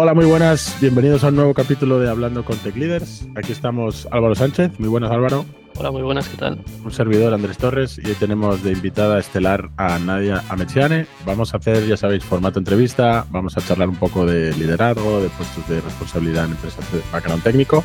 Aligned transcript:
Hola, 0.00 0.14
muy 0.14 0.26
buenas. 0.26 0.76
Bienvenidos 0.80 1.24
a 1.24 1.28
un 1.28 1.34
nuevo 1.34 1.54
capítulo 1.54 1.98
de 1.98 2.08
Hablando 2.08 2.44
con 2.44 2.56
Tech 2.58 2.76
Leaders. 2.76 3.26
Aquí 3.34 3.50
estamos 3.50 4.06
Álvaro 4.12 4.36
Sánchez. 4.36 4.78
Muy 4.78 4.88
buenas, 4.88 5.10
Álvaro. 5.10 5.44
Hola, 5.74 5.90
muy 5.90 6.02
buenas, 6.02 6.28
¿qué 6.28 6.36
tal? 6.36 6.62
Un 6.84 6.92
servidor, 6.92 7.34
Andrés 7.34 7.58
Torres, 7.58 7.98
y 7.98 8.06
hoy 8.06 8.14
tenemos 8.14 8.62
de 8.62 8.70
invitada 8.70 9.18
estelar 9.18 9.70
a 9.76 9.98
Nadia 9.98 10.44
Amechiane. 10.50 11.08
Vamos 11.26 11.52
a 11.52 11.56
hacer, 11.56 11.84
ya 11.84 11.96
sabéis, 11.96 12.22
formato 12.22 12.60
entrevista, 12.60 13.26
vamos 13.32 13.56
a 13.56 13.60
charlar 13.60 13.88
un 13.88 13.96
poco 13.96 14.24
de 14.24 14.54
liderazgo, 14.54 15.20
de 15.20 15.30
puestos 15.30 15.68
de 15.68 15.80
responsabilidad 15.80 16.44
en 16.44 16.52
empresas 16.52 16.92
de 16.92 17.00
background 17.10 17.42
técnico. 17.42 17.82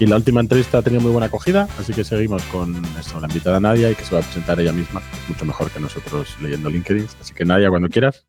Y 0.00 0.06
la 0.06 0.16
última 0.16 0.40
entrevista 0.40 0.78
ha 0.78 0.82
tenido 0.82 1.02
muy 1.02 1.12
buena 1.12 1.26
acogida, 1.26 1.68
así 1.78 1.92
que 1.92 2.02
seguimos 2.02 2.42
con 2.46 2.72
la 2.72 3.28
invitada 3.28 3.60
Nadia 3.60 3.92
y 3.92 3.94
que 3.94 4.04
se 4.04 4.12
va 4.12 4.22
a 4.22 4.24
presentar 4.24 4.58
ella 4.58 4.72
misma, 4.72 5.02
mucho 5.28 5.44
mejor 5.44 5.70
que 5.70 5.78
nosotros 5.78 6.36
leyendo 6.42 6.68
LinkedIn. 6.68 7.06
Así 7.20 7.32
que 7.32 7.44
Nadia, 7.44 7.68
cuando 7.70 7.88
quieras. 7.88 8.26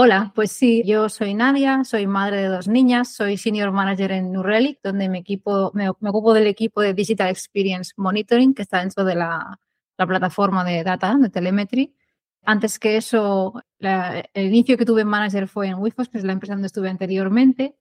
Hola, 0.00 0.30
pues 0.32 0.52
sí, 0.52 0.84
yo 0.86 1.08
soy 1.08 1.34
Nadia, 1.34 1.82
soy 1.82 2.06
madre 2.06 2.42
de 2.42 2.46
dos 2.46 2.68
niñas, 2.68 3.12
soy 3.12 3.36
senior 3.36 3.72
manager 3.72 4.12
en 4.12 4.30
New 4.30 4.44
Relic, 4.44 4.78
donde 4.80 5.08
me, 5.08 5.18
equipo, 5.18 5.72
me, 5.74 5.88
ocupo 5.88 6.34
del 6.34 6.46
equipo 6.46 6.80
de 6.80 6.94
Digital 6.94 7.30
Experience 7.30 7.94
Monitoring, 7.96 8.54
que 8.54 8.62
está 8.62 8.78
dentro 8.78 9.02
de 9.04 9.16
la, 9.16 9.58
plataforma 9.96 10.62
de 10.62 10.84
data, 10.84 11.16
de 11.18 11.30
telemetry. 11.30 11.96
Antes 12.44 12.78
que 12.78 12.96
eso, 12.96 13.60
el 13.80 14.46
inicio 14.46 14.76
que 14.76 14.84
tuve 14.84 15.00
en 15.00 15.08
manager 15.08 15.48
fue 15.48 15.66
en 15.66 15.80
Wifos, 15.80 16.08
que 16.08 16.18
es 16.18 16.24
la 16.24 16.32
empresa 16.32 16.54
donde 16.54 16.68
estuve 16.68 16.88
anteriormente. 16.88 17.74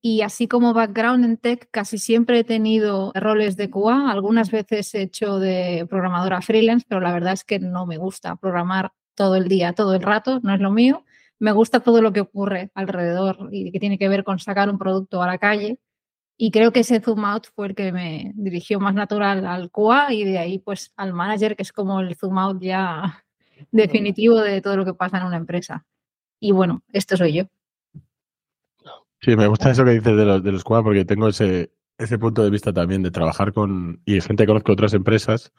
Y 0.00 0.22
así 0.22 0.46
como 0.46 0.74
background 0.74 1.24
en 1.24 1.38
tech, 1.38 1.68
casi 1.72 1.98
siempre 1.98 2.38
he 2.38 2.44
tenido 2.44 3.10
roles 3.16 3.56
de 3.56 3.68
QA. 3.68 4.12
Algunas 4.12 4.52
veces 4.52 4.94
he 4.94 5.02
hecho 5.02 5.40
de 5.40 5.88
programadora 5.90 6.40
freelance, 6.40 6.86
pero 6.88 7.00
la 7.00 7.12
verdad 7.12 7.32
es 7.32 7.42
que 7.42 7.58
no 7.58 7.84
me 7.84 7.96
gusta 7.96 8.36
programar 8.36 8.92
todo 9.16 9.34
el 9.34 9.48
día, 9.48 9.72
todo 9.72 9.96
el 9.96 10.02
rato, 10.02 10.38
no 10.44 10.54
es 10.54 10.60
lo 10.60 10.70
mío 10.70 11.04
me 11.44 11.52
gusta 11.52 11.80
todo 11.80 12.00
lo 12.00 12.14
que 12.14 12.22
ocurre 12.22 12.70
alrededor 12.74 13.50
y 13.52 13.70
que 13.70 13.78
tiene 13.78 13.98
que 13.98 14.08
ver 14.08 14.24
con 14.24 14.38
sacar 14.38 14.70
un 14.70 14.78
producto 14.78 15.22
a 15.22 15.26
la 15.26 15.36
calle. 15.36 15.78
Y 16.38 16.50
creo 16.50 16.72
que 16.72 16.80
ese 16.80 17.00
zoom 17.00 17.22
out 17.26 17.48
fue 17.54 17.66
el 17.66 17.74
que 17.74 17.92
me 17.92 18.32
dirigió 18.34 18.80
más 18.80 18.94
natural 18.94 19.44
al 19.44 19.70
QA 19.70 20.14
y 20.14 20.24
de 20.24 20.38
ahí 20.38 20.58
pues 20.58 20.94
al 20.96 21.12
manager, 21.12 21.54
que 21.54 21.62
es 21.62 21.70
como 21.70 22.00
el 22.00 22.16
zoom 22.16 22.38
out 22.38 22.62
ya 22.62 23.26
definitivo 23.72 24.40
de 24.40 24.62
todo 24.62 24.78
lo 24.78 24.86
que 24.86 24.94
pasa 24.94 25.18
en 25.18 25.26
una 25.26 25.36
empresa. 25.36 25.84
Y 26.40 26.52
bueno, 26.52 26.82
esto 26.94 27.14
soy 27.18 27.34
yo. 27.34 27.44
Sí, 29.20 29.36
me 29.36 29.46
gusta 29.46 29.70
eso 29.70 29.84
que 29.84 29.90
dices 29.90 30.16
de 30.16 30.24
los, 30.24 30.42
de 30.42 30.50
los 30.50 30.64
QA 30.64 30.82
porque 30.82 31.04
tengo 31.04 31.28
ese, 31.28 31.74
ese 31.98 32.18
punto 32.18 32.42
de 32.42 32.48
vista 32.48 32.72
también 32.72 33.02
de 33.02 33.10
trabajar 33.10 33.52
con, 33.52 34.00
y 34.06 34.18
gente 34.22 34.44
que 34.44 34.46
conozco 34.46 34.72
otras 34.72 34.94
empresas, 34.94 35.52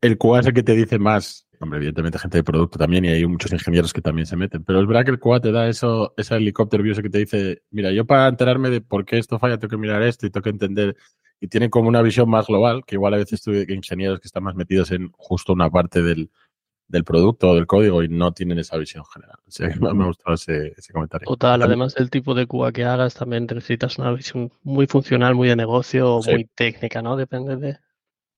el 0.00 0.18
QA 0.18 0.40
es 0.40 0.46
el 0.48 0.54
que 0.54 0.64
te 0.64 0.74
dice 0.74 0.98
más 0.98 1.43
Hombre, 1.64 1.78
evidentemente 1.78 2.18
gente 2.18 2.36
de 2.36 2.44
producto 2.44 2.78
también 2.78 3.06
y 3.06 3.08
hay 3.08 3.26
muchos 3.26 3.50
ingenieros 3.50 3.94
que 3.94 4.02
también 4.02 4.26
se 4.26 4.36
meten. 4.36 4.62
Pero 4.64 4.82
es 4.82 4.86
verdad 4.86 5.06
que 5.06 5.12
el 5.12 5.18
QA 5.18 5.40
te 5.40 5.50
da 5.50 5.66
eso, 5.66 6.12
ese 6.18 6.36
helicóptero 6.36 6.82
view 6.82 6.94
que 6.94 7.08
te 7.08 7.18
dice, 7.20 7.62
mira, 7.70 7.90
yo 7.90 8.04
para 8.04 8.28
enterarme 8.28 8.68
de 8.68 8.82
por 8.82 9.06
qué 9.06 9.16
esto 9.16 9.38
falla 9.38 9.56
tengo 9.56 9.70
que 9.70 9.78
mirar 9.78 10.02
esto 10.02 10.26
y 10.26 10.30
tengo 10.30 10.44
que 10.44 10.50
entender. 10.50 10.94
Y 11.40 11.48
tienen 11.48 11.70
como 11.70 11.88
una 11.88 12.02
visión 12.02 12.28
más 12.28 12.48
global, 12.48 12.84
que 12.86 12.96
igual 12.96 13.14
a 13.14 13.16
veces 13.16 13.40
tuve 13.40 13.64
ingenieros 13.66 14.20
que 14.20 14.28
están 14.28 14.42
más 14.42 14.54
metidos 14.54 14.90
en 14.90 15.10
justo 15.12 15.54
una 15.54 15.70
parte 15.70 16.02
del, 16.02 16.30
del 16.86 17.02
producto 17.02 17.48
o 17.48 17.54
del 17.54 17.66
código 17.66 18.02
y 18.02 18.10
no 18.10 18.32
tienen 18.32 18.58
esa 18.58 18.76
visión 18.76 19.02
general. 19.06 19.38
O 19.46 19.50
sea, 19.50 19.68
me 19.80 20.04
ha 20.04 20.06
gustado 20.06 20.34
ese, 20.34 20.74
comentario. 20.92 21.26
Total, 21.26 21.62
además 21.62 21.94
del 21.94 22.10
tipo 22.10 22.34
de 22.34 22.46
QA 22.46 22.72
que 22.72 22.84
hagas, 22.84 23.14
también 23.14 23.46
necesitas 23.46 23.96
una 23.98 24.12
visión 24.12 24.52
muy 24.62 24.86
funcional, 24.86 25.34
muy 25.34 25.48
de 25.48 25.56
negocio 25.56 26.16
o 26.16 26.22
muy 26.22 26.44
técnica, 26.54 27.00
¿no? 27.00 27.16
Depende 27.16 27.56
de 27.56 27.78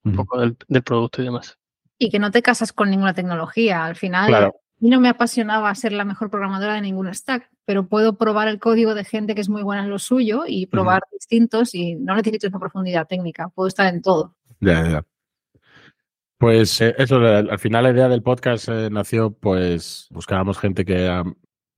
un 0.04 0.14
poco 0.14 0.38
del, 0.38 0.56
del 0.68 0.84
producto 0.84 1.20
y 1.20 1.24
demás 1.24 1.58
y 1.98 2.10
que 2.10 2.18
no 2.18 2.30
te 2.30 2.42
casas 2.42 2.72
con 2.72 2.90
ninguna 2.90 3.14
tecnología. 3.14 3.84
Al 3.84 3.96
final, 3.96 4.34
a 4.34 4.52
mí 4.78 4.90
no 4.90 5.00
me 5.00 5.08
apasionaba 5.08 5.74
ser 5.74 5.92
la 5.92 6.04
mejor 6.04 6.30
programadora 6.30 6.74
de 6.74 6.82
ningún 6.82 7.12
stack, 7.12 7.50
pero 7.64 7.88
puedo 7.88 8.16
probar 8.16 8.48
el 8.48 8.58
código 8.58 8.94
de 8.94 9.04
gente 9.04 9.34
que 9.34 9.40
es 9.40 9.48
muy 9.48 9.62
buena 9.62 9.84
en 9.84 9.90
lo 9.90 9.98
suyo 9.98 10.44
y 10.46 10.66
probar 10.66 11.02
distintos 11.12 11.74
y 11.74 11.94
no 11.94 12.14
necesito 12.14 12.46
esa 12.46 12.58
profundidad 12.58 13.06
técnica, 13.06 13.48
puedo 13.48 13.68
estar 13.68 13.92
en 13.92 14.02
todo. 14.02 14.34
Ya, 14.60 14.88
ya. 14.88 15.04
Pues 16.38 16.80
eh, 16.82 16.94
eso, 16.98 17.16
al 17.16 17.58
final 17.58 17.84
la 17.84 17.90
idea 17.90 18.08
del 18.08 18.22
podcast 18.22 18.68
eh, 18.68 18.90
nació, 18.90 19.30
pues 19.30 20.06
buscábamos 20.10 20.58
gente 20.58 20.84
que, 20.84 21.22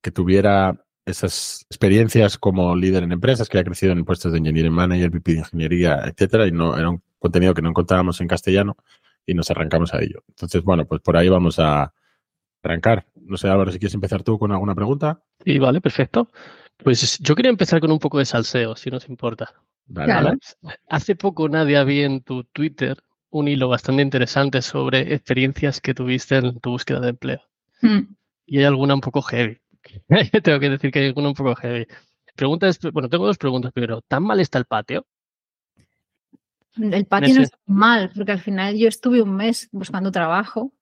que 0.02 0.10
tuviera 0.10 0.84
esas 1.06 1.64
experiencias 1.70 2.36
como 2.36 2.74
líder 2.74 3.04
en 3.04 3.12
empresas, 3.12 3.48
que 3.48 3.58
haya 3.58 3.64
crecido 3.64 3.92
en 3.92 4.04
puestos 4.04 4.32
de 4.32 4.38
engineering 4.38 4.72
manager, 4.72 5.10
VP 5.10 5.32
de 5.32 5.38
ingeniería, 5.38 6.02
etcétera, 6.04 6.46
y 6.48 6.52
no 6.52 6.76
era 6.76 6.90
un 6.90 7.02
contenido 7.20 7.54
que 7.54 7.62
no 7.62 7.70
encontrábamos 7.70 8.20
en 8.20 8.26
castellano 8.26 8.76
y 9.28 9.34
nos 9.34 9.50
arrancamos 9.50 9.92
a 9.92 10.02
ello. 10.02 10.24
Entonces, 10.28 10.64
bueno, 10.64 10.86
pues 10.86 11.02
por 11.02 11.16
ahí 11.16 11.28
vamos 11.28 11.58
a 11.58 11.92
arrancar. 12.62 13.06
No 13.14 13.36
sé, 13.36 13.48
Álvaro, 13.48 13.70
si 13.70 13.78
quieres 13.78 13.94
empezar 13.94 14.22
tú 14.22 14.38
con 14.38 14.50
alguna 14.50 14.74
pregunta. 14.74 15.22
Sí, 15.44 15.58
vale, 15.58 15.82
perfecto. 15.82 16.30
Pues 16.78 17.18
yo 17.18 17.34
quería 17.34 17.50
empezar 17.50 17.78
con 17.80 17.92
un 17.92 17.98
poco 17.98 18.18
de 18.18 18.24
salseo, 18.24 18.74
si 18.74 18.90
nos 18.90 19.06
importa. 19.08 19.52
Vale, 19.86 20.38
Hace 20.88 21.14
poco 21.14 21.48
nadie 21.48 21.76
había 21.76 22.06
en 22.06 22.22
tu 22.22 22.44
Twitter 22.44 22.96
un 23.28 23.48
hilo 23.48 23.68
bastante 23.68 24.00
interesante 24.00 24.62
sobre 24.62 25.14
experiencias 25.14 25.82
que 25.82 25.92
tuviste 25.92 26.36
en 26.36 26.58
tu 26.60 26.70
búsqueda 26.70 27.00
de 27.00 27.10
empleo. 27.10 27.42
Hmm. 27.82 28.14
Y 28.46 28.58
hay 28.58 28.64
alguna 28.64 28.94
un 28.94 29.02
poco 29.02 29.20
heavy. 29.20 29.58
tengo 30.42 30.58
que 30.58 30.70
decir 30.70 30.90
que 30.90 31.00
hay 31.00 31.06
alguna 31.08 31.28
un 31.28 31.34
poco 31.34 31.54
heavy. 31.54 31.86
Pregunta 32.34 32.66
es, 32.66 32.80
bueno, 32.92 33.10
tengo 33.10 33.26
dos 33.26 33.36
preguntas 33.36 33.72
primero. 33.72 34.00
¿Tan 34.08 34.22
mal 34.22 34.40
está 34.40 34.58
el 34.58 34.64
patio? 34.64 35.06
El 36.80 37.06
patio 37.06 37.34
no 37.34 37.42
es 37.42 37.50
mal, 37.66 38.10
porque 38.14 38.32
al 38.32 38.40
final 38.40 38.76
yo 38.76 38.88
estuve 38.88 39.22
un 39.22 39.36
mes 39.36 39.68
buscando 39.72 40.10
trabajo, 40.12 40.72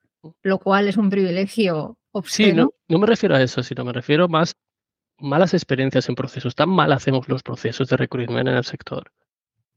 lo 0.42 0.58
cual 0.58 0.88
es 0.88 0.96
un 0.96 1.10
privilegio 1.10 1.98
obsceno. 2.12 2.48
Sí, 2.48 2.56
no, 2.56 2.70
no 2.88 2.98
me 2.98 3.06
refiero 3.06 3.34
a 3.34 3.42
eso, 3.42 3.62
sino 3.62 3.84
me 3.84 3.92
refiero 3.92 4.28
más 4.28 4.54
malas 5.18 5.54
experiencias 5.54 6.08
en 6.08 6.14
procesos. 6.14 6.54
¿Tan 6.54 6.68
mal 6.68 6.92
hacemos 6.92 7.28
los 7.28 7.42
procesos 7.42 7.88
de 7.88 7.96
recruitment 7.96 8.48
en 8.48 8.54
el 8.54 8.64
sector? 8.64 9.10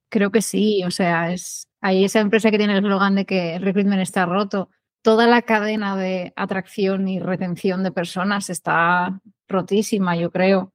Creo 0.09 0.31
que 0.31 0.41
sí, 0.41 0.83
o 0.83 0.91
sea, 0.91 1.31
es 1.31 1.69
hay 1.81 2.03
esa 2.03 2.19
empresa 2.19 2.51
que 2.51 2.57
tiene 2.57 2.77
el 2.77 2.83
eslogan 2.83 3.15
de 3.15 3.25
que 3.25 3.55
el 3.55 3.61
recruitment 3.61 4.01
está 4.01 4.25
roto. 4.25 4.69
Toda 5.01 5.27
la 5.27 5.41
cadena 5.43 5.95
de 5.95 6.33
atracción 6.35 7.07
y 7.07 7.19
retención 7.19 7.83
de 7.83 7.91
personas 7.91 8.49
está 8.49 9.21
rotísima, 9.47 10.15
yo 10.17 10.29
creo. 10.29 10.73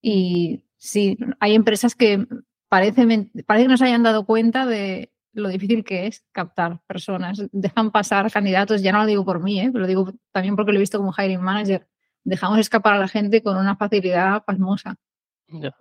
Y 0.00 0.64
sí, 0.76 1.18
hay 1.40 1.54
empresas 1.54 1.96
que 1.96 2.24
parece, 2.74 3.30
parece 3.46 3.64
que 3.64 3.68
no 3.68 3.76
se 3.76 3.84
hayan 3.84 4.02
dado 4.02 4.26
cuenta 4.26 4.66
de 4.66 5.12
lo 5.32 5.48
difícil 5.48 5.84
que 5.84 6.08
es 6.08 6.24
captar 6.32 6.80
personas. 6.88 7.40
Dejan 7.52 7.92
pasar 7.92 8.32
candidatos, 8.32 8.82
ya 8.82 8.90
no 8.90 8.98
lo 8.98 9.06
digo 9.06 9.24
por 9.24 9.40
mí, 9.40 9.60
¿eh? 9.60 9.70
lo 9.72 9.86
digo 9.86 10.12
también 10.32 10.56
porque 10.56 10.72
lo 10.72 10.78
he 10.78 10.80
visto 10.80 10.98
como 10.98 11.14
hiring 11.16 11.40
manager. 11.40 11.86
Dejamos 12.24 12.58
escapar 12.58 12.94
a 12.94 12.98
la 12.98 13.06
gente 13.06 13.42
con 13.44 13.56
una 13.56 13.76
facilidad 13.76 14.44
pasmosa. 14.44 14.96
Ya. 15.46 15.72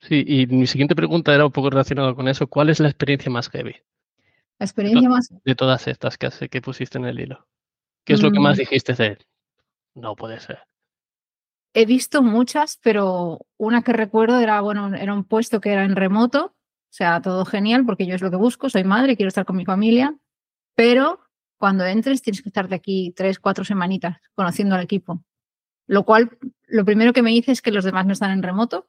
Sí, 0.00 0.24
y 0.26 0.46
mi 0.46 0.66
siguiente 0.66 0.96
pregunta 0.96 1.34
era 1.34 1.44
un 1.44 1.52
poco 1.52 1.68
relacionada 1.68 2.14
con 2.14 2.28
eso. 2.28 2.46
¿Cuál 2.46 2.70
es 2.70 2.80
la 2.80 2.88
experiencia 2.88 3.30
más 3.30 3.50
heavy? 3.50 3.76
La 4.58 4.64
experiencia 4.64 5.10
más. 5.10 5.30
De 5.44 5.54
todas 5.54 5.86
estas 5.86 6.16
que, 6.16 6.30
que 6.48 6.62
pusiste 6.62 6.96
en 6.96 7.04
el 7.04 7.20
hilo. 7.20 7.46
¿Qué 8.04 8.14
es 8.14 8.22
lo 8.22 8.30
que 8.30 8.40
más 8.40 8.56
mm. 8.56 8.60
dijiste 8.60 8.94
de 8.94 9.06
él? 9.06 9.18
No 9.94 10.16
puede 10.16 10.40
ser 10.40 10.60
he 11.76 11.84
visto 11.84 12.22
muchas, 12.22 12.78
pero 12.82 13.46
una 13.58 13.82
que 13.82 13.92
recuerdo 13.92 14.40
era, 14.40 14.62
bueno, 14.62 14.94
era 14.94 15.12
un 15.12 15.24
puesto 15.24 15.60
que 15.60 15.72
era 15.72 15.84
en 15.84 15.94
remoto, 15.94 16.46
o 16.46 16.88
sea, 16.88 17.20
todo 17.20 17.44
genial 17.44 17.84
porque 17.84 18.06
yo 18.06 18.14
es 18.14 18.22
lo 18.22 18.30
que 18.30 18.38
busco, 18.38 18.70
soy 18.70 18.82
madre, 18.82 19.14
quiero 19.14 19.28
estar 19.28 19.44
con 19.44 19.56
mi 19.56 19.66
familia, 19.66 20.16
pero 20.74 21.20
cuando 21.58 21.84
entres 21.84 22.22
tienes 22.22 22.40
que 22.40 22.48
estar 22.48 22.66
de 22.68 22.76
aquí 22.76 23.12
tres, 23.14 23.38
cuatro 23.38 23.62
semanitas 23.62 24.16
conociendo 24.34 24.74
al 24.74 24.84
equipo. 24.84 25.22
Lo 25.86 26.04
cual, 26.04 26.38
lo 26.66 26.86
primero 26.86 27.12
que 27.12 27.20
me 27.20 27.30
dice 27.30 27.52
es 27.52 27.60
que 27.60 27.72
los 27.72 27.84
demás 27.84 28.06
no 28.06 28.14
están 28.14 28.30
en 28.30 28.42
remoto 28.42 28.88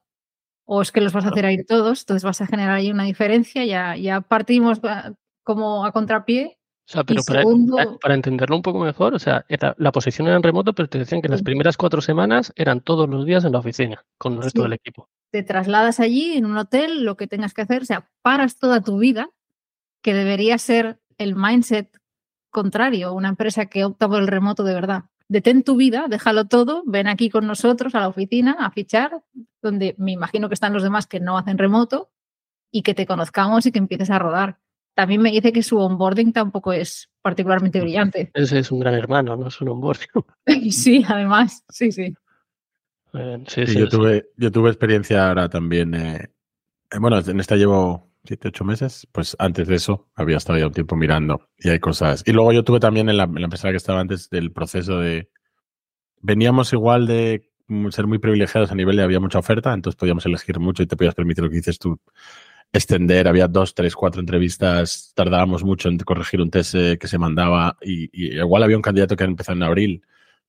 o 0.64 0.80
es 0.80 0.90
que 0.90 1.02
los 1.02 1.12
vas 1.12 1.26
a 1.26 1.28
hacer 1.28 1.44
ahí 1.44 1.62
todos, 1.64 2.00
entonces 2.00 2.24
vas 2.24 2.40
a 2.40 2.46
generar 2.46 2.76
ahí 2.76 2.90
una 2.90 3.04
diferencia, 3.04 3.66
ya, 3.66 3.96
ya 3.96 4.22
partimos 4.22 4.80
como 5.42 5.84
a 5.84 5.92
contrapié 5.92 6.57
o 6.88 6.90
sea, 6.90 7.04
pero 7.04 7.22
para, 8.00 8.14
entenderlo 8.14 8.56
un 8.56 8.62
poco 8.62 8.78
mejor, 8.78 9.14
o 9.14 9.18
sea, 9.18 9.44
la 9.76 9.92
posición 9.92 10.26
era 10.26 10.36
en 10.36 10.42
remoto, 10.42 10.72
pero 10.72 10.88
te 10.88 10.98
decían 10.98 11.20
que 11.20 11.28
las 11.28 11.42
primeras 11.42 11.76
cuatro 11.76 12.00
semanas 12.00 12.50
eran 12.56 12.80
todos 12.80 13.06
los 13.06 13.26
días 13.26 13.44
en 13.44 13.52
la 13.52 13.58
oficina 13.58 14.06
con 14.16 14.34
el 14.34 14.42
resto 14.42 14.62
del 14.62 14.72
equipo. 14.72 15.06
Te 15.30 15.42
trasladas 15.42 16.00
allí 16.00 16.38
en 16.38 16.46
un 16.46 16.56
hotel, 16.56 17.04
lo 17.04 17.18
que 17.18 17.26
tengas 17.26 17.52
que 17.52 17.60
hacer, 17.60 17.82
o 17.82 17.84
sea, 17.84 18.08
paras 18.22 18.58
toda 18.58 18.80
tu 18.80 18.98
vida, 18.98 19.28
que 20.00 20.14
debería 20.14 20.56
ser 20.56 20.98
el 21.18 21.36
mindset 21.36 21.94
contrario, 22.48 23.12
una 23.12 23.28
empresa 23.28 23.66
que 23.66 23.84
opta 23.84 24.08
por 24.08 24.20
el 24.20 24.26
remoto 24.26 24.64
de 24.64 24.72
verdad. 24.72 25.04
Detén 25.28 25.64
tu 25.64 25.76
vida, 25.76 26.06
déjalo 26.08 26.46
todo, 26.46 26.84
ven 26.86 27.06
aquí 27.06 27.28
con 27.28 27.46
nosotros 27.46 27.94
a 27.94 28.00
la 28.00 28.08
oficina 28.08 28.56
a 28.58 28.70
fichar, 28.70 29.22
donde 29.60 29.94
me 29.98 30.12
imagino 30.12 30.48
que 30.48 30.54
están 30.54 30.72
los 30.72 30.82
demás 30.82 31.06
que 31.06 31.20
no 31.20 31.36
hacen 31.36 31.58
remoto, 31.58 32.08
y 32.70 32.82
que 32.82 32.94
te 32.94 33.06
conozcamos 33.06 33.66
y 33.66 33.72
que 33.72 33.78
empieces 33.78 34.10
a 34.10 34.18
rodar 34.18 34.58
también 34.98 35.22
me 35.22 35.30
dice 35.30 35.52
que 35.52 35.62
su 35.62 35.78
onboarding 35.78 36.32
tampoco 36.32 36.72
es 36.72 37.08
particularmente 37.22 37.80
brillante. 37.80 38.32
Ese 38.34 38.58
es 38.58 38.72
un 38.72 38.80
gran 38.80 38.94
hermano, 38.94 39.36
no 39.36 39.46
es 39.46 39.60
un 39.60 39.68
onboarding. 39.68 40.08
sí, 40.72 41.04
además, 41.06 41.64
sí, 41.68 41.92
sí. 41.92 42.12
sí, 43.46 43.78
yo, 43.78 43.88
tuve, 43.88 44.26
yo 44.36 44.50
tuve 44.50 44.70
experiencia 44.70 45.28
ahora 45.28 45.48
también. 45.48 45.94
Eh, 45.94 46.28
eh, 46.90 46.98
bueno, 46.98 47.20
en 47.24 47.38
esta 47.38 47.54
llevo 47.54 48.10
siete, 48.24 48.48
ocho 48.48 48.64
meses. 48.64 49.06
Pues 49.12 49.36
antes 49.38 49.68
de 49.68 49.76
eso 49.76 50.08
había 50.16 50.36
estado 50.36 50.58
ya 50.58 50.66
un 50.66 50.72
tiempo 50.72 50.96
mirando 50.96 51.48
y 51.58 51.68
hay 51.68 51.78
cosas. 51.78 52.24
Y 52.26 52.32
luego 52.32 52.52
yo 52.52 52.64
tuve 52.64 52.80
también 52.80 53.08
en 53.08 53.18
la, 53.18 53.22
en 53.22 53.34
la 53.36 53.44
empresa 53.44 53.70
que 53.70 53.76
estaba 53.76 54.00
antes 54.00 54.28
del 54.30 54.50
proceso 54.50 54.98
de. 54.98 55.30
Veníamos 56.20 56.72
igual 56.72 57.06
de 57.06 57.48
ser 57.90 58.08
muy 58.08 58.18
privilegiados 58.18 58.72
a 58.72 58.74
nivel 58.74 58.96
de 58.96 59.04
había 59.04 59.20
mucha 59.20 59.38
oferta, 59.38 59.72
entonces 59.72 59.96
podíamos 59.96 60.26
elegir 60.26 60.58
mucho 60.58 60.82
y 60.82 60.86
te 60.86 60.96
podías 60.96 61.14
permitir 61.14 61.44
lo 61.44 61.50
que 61.50 61.56
dices 61.56 61.78
tú, 61.78 62.00
extender. 62.72 63.28
Había 63.28 63.48
dos, 63.48 63.74
tres, 63.74 63.94
cuatro 63.94 64.20
entrevistas, 64.20 65.12
tardábamos 65.14 65.64
mucho 65.64 65.88
en 65.88 65.98
corregir 65.98 66.40
un 66.40 66.50
test 66.50 66.74
que 66.74 67.08
se 67.08 67.18
mandaba 67.18 67.76
y, 67.80 68.10
y 68.12 68.36
igual 68.38 68.62
había 68.62 68.76
un 68.76 68.82
candidato 68.82 69.16
que 69.16 69.24
empezó 69.24 69.52
en 69.52 69.62
abril. 69.62 70.02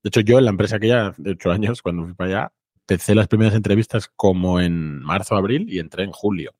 De 0.04 0.10
hecho, 0.10 0.21
yo 0.21 0.39
en 0.39 0.45
la 0.45 0.51
empresa 0.51 0.80
que 0.80 0.88
ya 0.88 1.13
de 1.18 1.31
ocho 1.31 1.51
años, 1.51 1.81
cuando 1.81 2.04
fui 2.06 2.13
para 2.13 2.30
allá, 2.30 2.54
empecé 2.81 3.16
las 3.16 3.27
primeras 3.27 3.54
entrevistas 3.54 4.10
como 4.16 4.60
en 4.60 5.00
marzo, 5.00 5.36
abril 5.36 5.68
y 5.69 5.80
entré 5.80 6.04
en 6.04 6.12
julio 6.12 6.56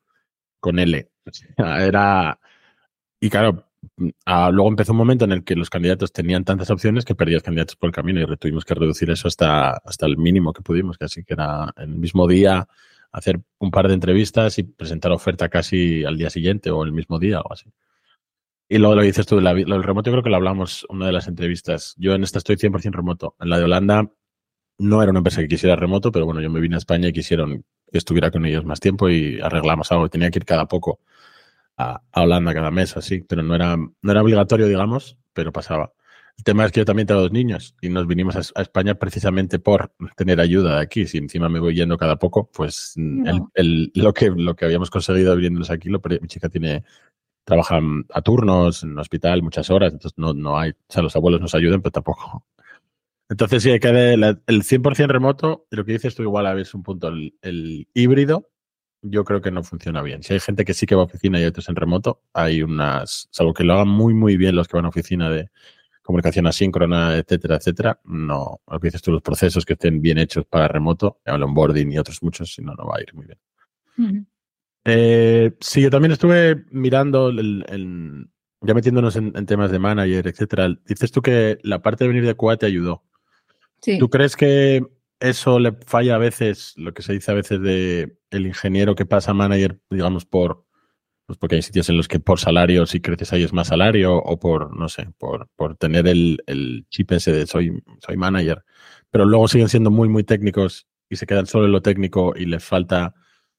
con 0.59 0.79
L. 0.79 1.09
Era. 1.57 2.39
Y 3.19 3.29
claro, 3.29 3.65
luego 4.25 4.69
empezó 4.69 4.91
un 4.91 4.97
momento 4.97 5.25
en 5.25 5.31
el 5.31 5.44
que 5.44 5.55
los 5.55 5.69
candidatos 5.69 6.12
tenían 6.12 6.44
tantas 6.44 6.69
opciones 6.69 7.05
que 7.05 7.15
perdías 7.15 7.44
candidatos 7.44 7.75
por 7.75 7.88
el 7.88 7.94
camino 7.94 8.21
y 8.21 8.38
tuvimos 8.38 8.65
que 8.65 8.75
reducir 8.75 9.09
eso 9.09 9.27
hasta, 9.27 9.71
hasta 9.71 10.05
el 10.05 10.17
mínimo 10.17 10.53
que 10.53 10.62
pudimos, 10.62 10.97
casi 10.97 11.23
que 11.23 11.33
era 11.33 11.73
el 11.77 11.89
mismo 11.89 12.27
día 12.27 12.67
hacer 13.11 13.41
un 13.59 13.71
par 13.71 13.88
de 13.88 13.94
entrevistas 13.94 14.57
y 14.59 14.63
presentar 14.63 15.11
oferta 15.11 15.50
casi 15.50 16.03
al 16.06 16.17
día 16.17 16.29
siguiente 16.29 16.71
o 16.71 16.83
el 16.83 16.91
mismo 16.91 17.19
día 17.19 17.41
o 17.41 17.53
así. 17.53 17.71
Y 18.67 18.77
luego 18.77 18.95
lo 18.95 19.01
dices 19.01 19.25
tú, 19.25 19.41
lo 19.41 19.53
del 19.53 19.83
remoto, 19.83 20.09
yo 20.09 20.13
creo 20.13 20.23
que 20.23 20.29
lo 20.29 20.35
hablamos 20.35 20.85
una 20.89 21.07
de 21.07 21.11
las 21.11 21.27
entrevistas. 21.27 21.95
Yo 21.97 22.13
en 22.13 22.23
esta 22.23 22.38
estoy 22.38 22.56
100% 22.56 22.91
remoto. 22.91 23.35
En 23.39 23.50
la 23.50 23.57
de 23.57 23.63
Holanda 23.63 24.11
no 24.77 25.01
era 25.01 25.11
una 25.11 25.19
empresa 25.19 25.41
que 25.41 25.47
quisiera 25.47 25.75
remoto, 25.75 26.11
pero 26.11 26.25
bueno, 26.25 26.39
yo 26.41 26.51
me 26.51 26.59
vine 26.59 26.75
a 26.75 26.77
España 26.77 27.07
y 27.09 27.13
quisieron 27.13 27.65
que 27.91 27.97
estuviera 27.97 28.29
con 28.29 28.45
ellos 28.45 28.65
más 28.65 28.79
tiempo 28.79 29.09
y 29.09 29.39
arreglamos 29.41 29.91
algo. 29.91 30.09
Tenía 30.09 30.29
que 30.29 30.39
ir 30.39 30.45
cada 30.45 30.67
poco 30.67 31.00
a, 31.77 32.01
Holanda, 32.13 32.53
cada 32.53 32.71
mes, 32.71 32.95
así, 32.97 33.21
pero 33.21 33.41
no 33.44 33.55
era, 33.55 33.75
no 33.77 34.12
era 34.12 34.21
obligatorio, 34.21 34.67
digamos, 34.67 35.17
pero 35.33 35.51
pasaba. 35.51 35.94
El 36.39 36.44
tema 36.45 36.63
es 36.63 36.71
que 36.71 36.80
yo 36.80 36.86
también 36.86 37.06
tengo 37.06 37.19
dos 37.19 37.33
niños 37.33 37.75
y 37.81 37.89
nos 37.89 38.07
vinimos 38.07 38.33
a, 38.38 38.62
España 38.62 38.95
precisamente 38.95 39.59
por 39.59 39.91
tener 40.15 40.39
ayuda 40.39 40.77
de 40.77 40.81
aquí. 40.81 41.06
Si 41.06 41.18
encima 41.18 41.50
me 41.50 41.59
voy 41.59 41.75
yendo 41.75 41.97
cada 41.97 42.15
poco, 42.15 42.50
pues 42.50 42.94
el, 42.95 43.91
lo, 43.94 44.13
que, 44.13 44.30
lo 44.30 44.56
que 44.56 44.63
habíamos 44.63 44.89
conseguido 44.89 45.36
viviéndolos 45.36 45.69
aquí, 45.69 45.89
lo, 45.89 46.01
mi 46.21 46.30
chica 46.30 46.47
tiene 46.47 46.86
trabajan 47.44 48.06
a 48.13 48.21
turnos 48.21 48.83
en 48.83 48.91
el 48.91 49.00
hospital 49.00 49.44
muchas 49.44 49.69
horas, 49.69 49.91
entonces 49.91 50.18
no, 50.18 50.33
no 50.33 50.57
hay, 50.57 50.69
o 50.69 50.75
sea, 50.88 51.03
los 51.03 51.13
abuelos 51.18 51.41
nos 51.41 51.56
ayudan, 51.56 51.81
pero 51.81 51.91
tampoco. 51.91 52.45
Entonces 53.27 53.62
sí, 53.62 53.71
hay 53.71 53.81
que 53.81 53.89
el 53.89 54.63
100% 54.63 55.07
remoto, 55.07 55.68
lo 55.71 55.83
que 55.83 55.91
dices 55.91 56.15
tú 56.15 56.24
igual 56.24 56.47
a 56.47 56.53
veces 56.53 56.74
un 56.74 56.83
punto, 56.83 57.09
el, 57.09 57.88
híbrido, 57.94 58.50
yo 59.01 59.25
creo 59.25 59.41
que 59.41 59.51
no 59.51 59.62
funciona 59.63 60.01
bien. 60.01 60.24
Si 60.24 60.33
hay 60.33 60.39
gente 60.39 60.63
que 60.63 60.74
sí 60.74 60.86
que 60.86 60.95
va 60.95 61.01
a 61.01 61.06
oficina 61.06 61.41
y 61.41 61.44
otros 61.44 61.68
en 61.68 61.75
remoto, 61.75 62.21
hay 62.33 62.63
unas, 62.63 63.27
salvo 63.30 63.53
que 63.53 63.65
lo 63.65 63.74
hagan 63.74 63.89
muy, 63.89 64.13
muy 64.13 64.38
bien 64.38 64.56
los 64.56 64.69
que 64.69 64.77
van 64.77 64.86
a 64.86 64.89
oficina 64.89 65.30
de 65.30 65.50
comunicación 66.09 66.47
asíncrona, 66.47 67.17
etcétera, 67.17 67.57
etcétera, 67.57 68.00
no, 68.06 68.61
lo 68.67 68.79
que 68.79 68.88
dices 68.88 69.03
tú, 69.03 69.11
los 69.11 69.21
procesos 69.21 69.63
que 69.63 69.73
estén 69.73 70.01
bien 70.01 70.17
hechos 70.17 70.44
para 70.44 70.67
remoto, 70.67 71.19
el 71.23 71.44
onboarding 71.44 71.91
y 71.91 72.00
otros 72.00 72.23
muchos, 72.23 72.51
si 72.51 72.63
no, 72.63 72.73
no 72.73 72.88
va 72.88 72.95
a 72.97 73.01
ir 73.01 73.13
muy 73.13 73.27
bien. 73.27 74.27
Eh, 74.85 75.51
sí, 75.59 75.83
yo 75.83 75.91
también 75.91 76.11
estuve 76.11 76.65
mirando, 76.71 77.29
el, 77.29 78.27
ya 78.59 78.73
metiéndonos 78.73 79.17
en, 79.17 79.45
temas 79.45 79.69
de 79.69 79.77
manager, 79.77 80.25
etcétera. 80.25 80.75
Dices 80.88 81.11
tú 81.11 81.21
que 81.21 81.59
la 81.61 81.83
parte 81.83 82.06
de 82.06 82.07
venir 82.07 82.25
de 82.25 82.35
QA 82.35 82.57
te 82.57 82.65
ayudó. 82.65 83.03
Sí. 83.79 84.00
¿Tú 84.00 84.09
crees 84.09 84.35
que 84.35 84.83
eso 85.19 85.59
le 85.59 85.73
falla 85.85 86.15
a 86.15 86.17
veces, 86.17 86.73
lo 86.75 86.91
que 86.95 87.03
se 87.03 87.13
dice 87.13 87.29
a 87.29 87.35
veces 87.35 87.62
de 87.62 88.17
el 88.31 88.47
ingeniero 88.47 88.95
que 88.95 89.05
pasa 89.05 89.29
a 89.29 89.35
manager, 89.35 89.79
digamos, 89.91 90.25
por 90.25 90.65
pues 91.29 91.37
porque 91.37 91.57
hay 91.57 91.61
sitios 91.61 91.87
en 91.89 91.97
los 91.97 92.07
que 92.07 92.19
por 92.19 92.39
salario, 92.39 92.87
si 92.87 93.01
creces 93.01 93.31
ahí 93.33 93.43
es 93.43 93.53
más 93.53 93.67
salario, 93.67 94.15
o 94.15 94.39
por, 94.39 94.75
no 94.75 94.89
sé, 94.89 95.11
por, 95.19 95.47
por 95.55 95.75
tener 95.75 96.07
el, 96.07 96.41
el 96.47 96.87
chip 96.89 97.11
ese 97.11 97.31
de 97.31 97.45
soy, 97.45 97.83
soy 98.03 98.17
manager, 98.17 98.63
pero 99.11 99.25
luego 99.25 99.47
siguen 99.47 99.69
siendo 99.69 99.91
muy, 99.91 100.09
muy 100.09 100.23
técnicos 100.23 100.87
y 101.07 101.17
se 101.17 101.27
quedan 101.27 101.45
solo 101.45 101.67
en 101.67 101.71
lo 101.71 101.83
técnico 101.83 102.33
y 102.35 102.47
les 102.47 102.63
falta 102.63 103.13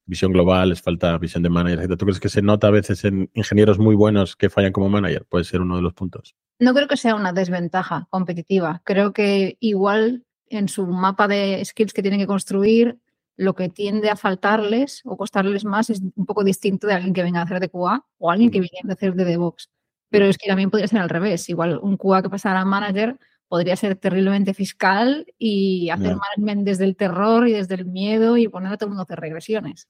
visión 0.05 0.33
global, 0.33 0.71
les 0.71 0.83
falta 0.83 1.17
visión 1.17 1.45
de 1.45 1.49
manager. 1.49 1.97
¿Tú 1.97 2.07
crees 2.07 2.19
que 2.19 2.29
se 2.29 2.43
nota 2.43 2.67
a 2.67 2.73
veces 2.73 3.05
en 3.05 3.31
ingenieros 3.35 3.79
muy 3.79 3.95
buenos 3.95 4.35
que 4.35 4.51
fallan 4.51 4.73
como 4.73 4.89
manager? 4.89 5.25
Puede 5.29 5.45
ser 5.45 5.61
uno 5.61 5.77
de 5.77 5.83
los 5.83 5.95
puntos. 5.95 6.35
No 6.59 6.75
creo 6.75 6.89
que 6.89 6.97
sea 6.97 7.15
una 7.15 7.33
desventaja 7.33 8.09
competitiva. 8.11 8.83
Creo 8.85 9.13
que 9.13 9.59
igual 9.61 10.25
en 10.49 10.69
su 10.69 10.89
mapa 10.89 11.29
de 11.29 11.65
skills 11.65 11.93
que 11.93 12.03
tienen 12.03 12.19
que 12.19 12.27
construir, 12.27 12.99
lo 13.41 13.55
que 13.55 13.71
tiende 13.71 14.11
a 14.11 14.17
faltarles 14.17 15.01
o 15.07 15.17
costarles 15.17 15.65
más 15.65 15.89
es 15.89 16.03
un 16.03 16.27
poco 16.27 16.45
distinto 16.45 16.87
de 16.87 16.93
alguien 16.93 17.15
que 17.15 17.23
venga 17.23 17.41
a 17.41 17.45
hacer 17.45 17.59
de 17.59 17.71
QA 17.71 18.05
o 18.19 18.31
alguien 18.31 18.51
que 18.51 18.59
mm. 18.59 18.67
viene 18.71 18.91
a 18.91 18.93
hacer 18.93 19.15
de 19.15 19.25
DevOps. 19.25 19.71
Pero 20.11 20.27
es 20.27 20.37
que 20.37 20.47
también 20.47 20.71
podría 20.71 20.89
ser 20.89 20.99
al 20.99 21.09
revés. 21.09 21.49
Igual 21.49 21.79
un 21.83 21.97
QA 21.97 22.21
que 22.21 22.29
pasara 22.29 22.61
a 22.61 22.67
manager 22.67 23.19
podría 23.49 23.77
ser 23.77 23.97
terriblemente 23.97 24.53
fiscal 24.53 25.25
y 25.39 25.89
hacer 25.89 26.17
management 26.17 26.67
desde 26.67 26.85
el 26.85 26.97
terror 26.97 27.49
y 27.49 27.53
desde 27.53 27.77
el 27.77 27.87
miedo 27.87 28.37
y 28.37 28.47
poner 28.47 28.75
a 28.75 28.77
todo 28.77 28.89
el 28.89 28.91
mundo 28.91 29.03
a 29.03 29.05
hacer 29.05 29.21
regresiones. 29.21 29.89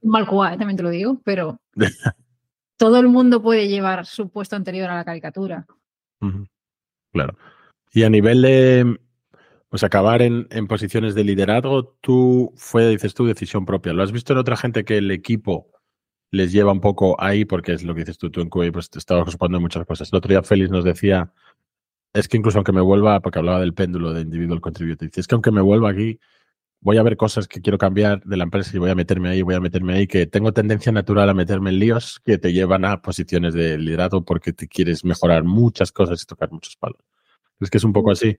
Mal 0.00 0.26
cual, 0.28 0.56
también 0.56 0.76
te 0.76 0.84
lo 0.84 0.90
digo, 0.90 1.20
pero 1.24 1.60
todo 2.76 3.00
el 3.00 3.08
mundo 3.08 3.42
puede 3.42 3.66
llevar 3.66 4.06
su 4.06 4.28
puesto 4.28 4.54
anterior 4.54 4.88
a 4.88 4.94
la 4.94 5.04
caricatura. 5.04 5.66
Claro. 7.12 7.36
Y 7.92 8.04
a 8.04 8.10
nivel 8.10 8.42
de 8.42 9.00
pues 9.68 9.84
acabar 9.84 10.22
en, 10.22 10.46
en, 10.50 10.66
posiciones 10.66 11.14
de 11.14 11.24
liderazgo, 11.24 11.96
tú 12.00 12.52
fue, 12.56 12.88
dices 12.88 13.14
tú, 13.14 13.26
decisión 13.26 13.66
propia. 13.66 13.92
¿Lo 13.92 14.02
has 14.02 14.12
visto 14.12 14.32
en 14.32 14.38
otra 14.38 14.56
gente 14.56 14.84
que 14.84 14.98
el 14.98 15.10
equipo 15.10 15.70
les 16.30 16.52
lleva 16.52 16.72
un 16.72 16.80
poco 16.80 17.20
ahí? 17.20 17.44
Porque 17.44 17.72
es 17.72 17.84
lo 17.84 17.94
que 17.94 18.00
dices 18.00 18.18
tú, 18.18 18.30
tú 18.30 18.40
en 18.40 18.48
QA 18.48 18.72
pues 18.72 18.90
te 18.90 18.98
estabas 18.98 19.28
ocupando 19.28 19.58
de 19.58 19.62
muchas 19.62 19.84
cosas. 19.86 20.10
El 20.12 20.18
otro 20.18 20.30
día 20.30 20.42
Félix 20.42 20.70
nos 20.70 20.84
decía 20.84 21.32
es 22.14 22.28
que 22.28 22.36
incluso 22.36 22.58
aunque 22.58 22.72
me 22.72 22.80
vuelva, 22.80 23.20
porque 23.20 23.38
hablaba 23.38 23.60
del 23.60 23.74
péndulo 23.74 24.12
de 24.12 24.22
individual 24.22 24.60
contributor, 24.60 25.08
dice, 25.08 25.20
es 25.20 25.26
que 25.26 25.34
aunque 25.34 25.50
me 25.50 25.60
vuelva 25.60 25.90
aquí, 25.90 26.18
voy 26.80 26.96
a 26.98 27.02
ver 27.02 27.16
cosas 27.16 27.48
que 27.48 27.60
quiero 27.60 27.78
cambiar 27.78 28.22
de 28.24 28.36
la 28.36 28.44
empresa 28.44 28.70
y 28.74 28.78
voy 28.78 28.90
a 28.90 28.94
meterme 28.94 29.30
ahí, 29.30 29.42
voy 29.42 29.54
a 29.54 29.60
meterme 29.60 29.94
ahí, 29.94 30.06
que 30.06 30.26
tengo 30.26 30.52
tendencia 30.52 30.92
natural 30.92 31.28
a 31.28 31.34
meterme 31.34 31.70
en 31.70 31.78
líos 31.78 32.20
que 32.24 32.38
te 32.38 32.52
llevan 32.52 32.84
a 32.84 33.02
posiciones 33.02 33.54
de 33.54 33.78
liderazgo 33.78 34.24
porque 34.24 34.52
te 34.52 34.68
quieres 34.68 35.04
mejorar 35.04 35.44
muchas 35.44 35.92
cosas 35.92 36.22
y 36.22 36.26
tocar 36.26 36.50
muchos 36.52 36.76
palos. 36.76 37.00
Es 37.60 37.70
que 37.70 37.78
es 37.78 37.84
un 37.84 37.92
poco 37.92 38.12
así. 38.12 38.38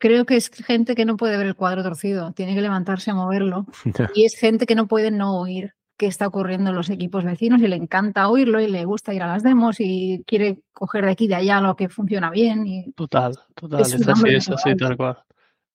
Creo 0.00 0.24
que 0.24 0.36
es 0.36 0.48
gente 0.48 0.94
que 0.94 1.04
no 1.04 1.18
puede 1.18 1.36
ver 1.36 1.46
el 1.46 1.54
cuadro 1.54 1.82
torcido, 1.82 2.32
tiene 2.32 2.54
que 2.54 2.62
levantarse 2.62 3.10
a 3.10 3.14
moverlo. 3.14 3.66
y 4.14 4.24
es 4.24 4.34
gente 4.34 4.66
que 4.66 4.74
no 4.74 4.88
puede 4.88 5.10
no 5.10 5.38
oír 5.38 5.74
qué 5.98 6.06
está 6.06 6.26
ocurriendo 6.26 6.70
en 6.70 6.76
los 6.76 6.88
equipos 6.88 7.24
vecinos 7.24 7.60
y 7.60 7.68
le 7.68 7.76
encanta 7.76 8.30
oírlo 8.30 8.58
y 8.58 8.66
le 8.66 8.86
gusta 8.86 9.12
ir 9.12 9.22
a 9.22 9.26
las 9.26 9.42
demos 9.42 9.76
y 9.78 10.24
quiere 10.26 10.60
coger 10.72 11.04
de 11.04 11.10
aquí 11.10 11.26
y 11.26 11.28
de 11.28 11.34
allá 11.34 11.60
lo 11.60 11.76
que 11.76 11.90
funciona 11.90 12.30
bien. 12.30 12.66
Y 12.66 12.92
total, 12.92 13.38
total, 13.54 13.82
es, 13.82 14.08
así, 14.08 14.28
es 14.30 14.48
así, 14.48 14.74
tal 14.76 14.96
cual. 14.96 15.18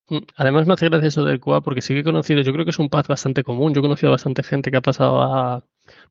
Mm, 0.10 0.18
además 0.36 0.66
me 0.66 0.74
hace 0.74 0.90
gracia 0.90 1.10
eso 1.10 1.24
del 1.24 1.40
QA 1.40 1.62
porque 1.62 1.84
sí 1.84 1.94
que 1.94 2.00
he 2.00 2.04
conocido, 2.04 2.42
yo 2.42 2.52
creo 2.54 2.66
que 2.66 2.72
es 2.72 2.80
un 2.80 2.90
path 2.90 3.08
bastante 3.08 3.44
común, 3.44 3.76
yo 3.76 3.82
he 3.82 3.84
conocido 3.84 4.10
a 4.10 4.16
bastante 4.16 4.42
gente 4.42 4.72
que 4.72 4.78
ha 4.78 4.82
pasado 4.82 5.22
a, 5.22 5.64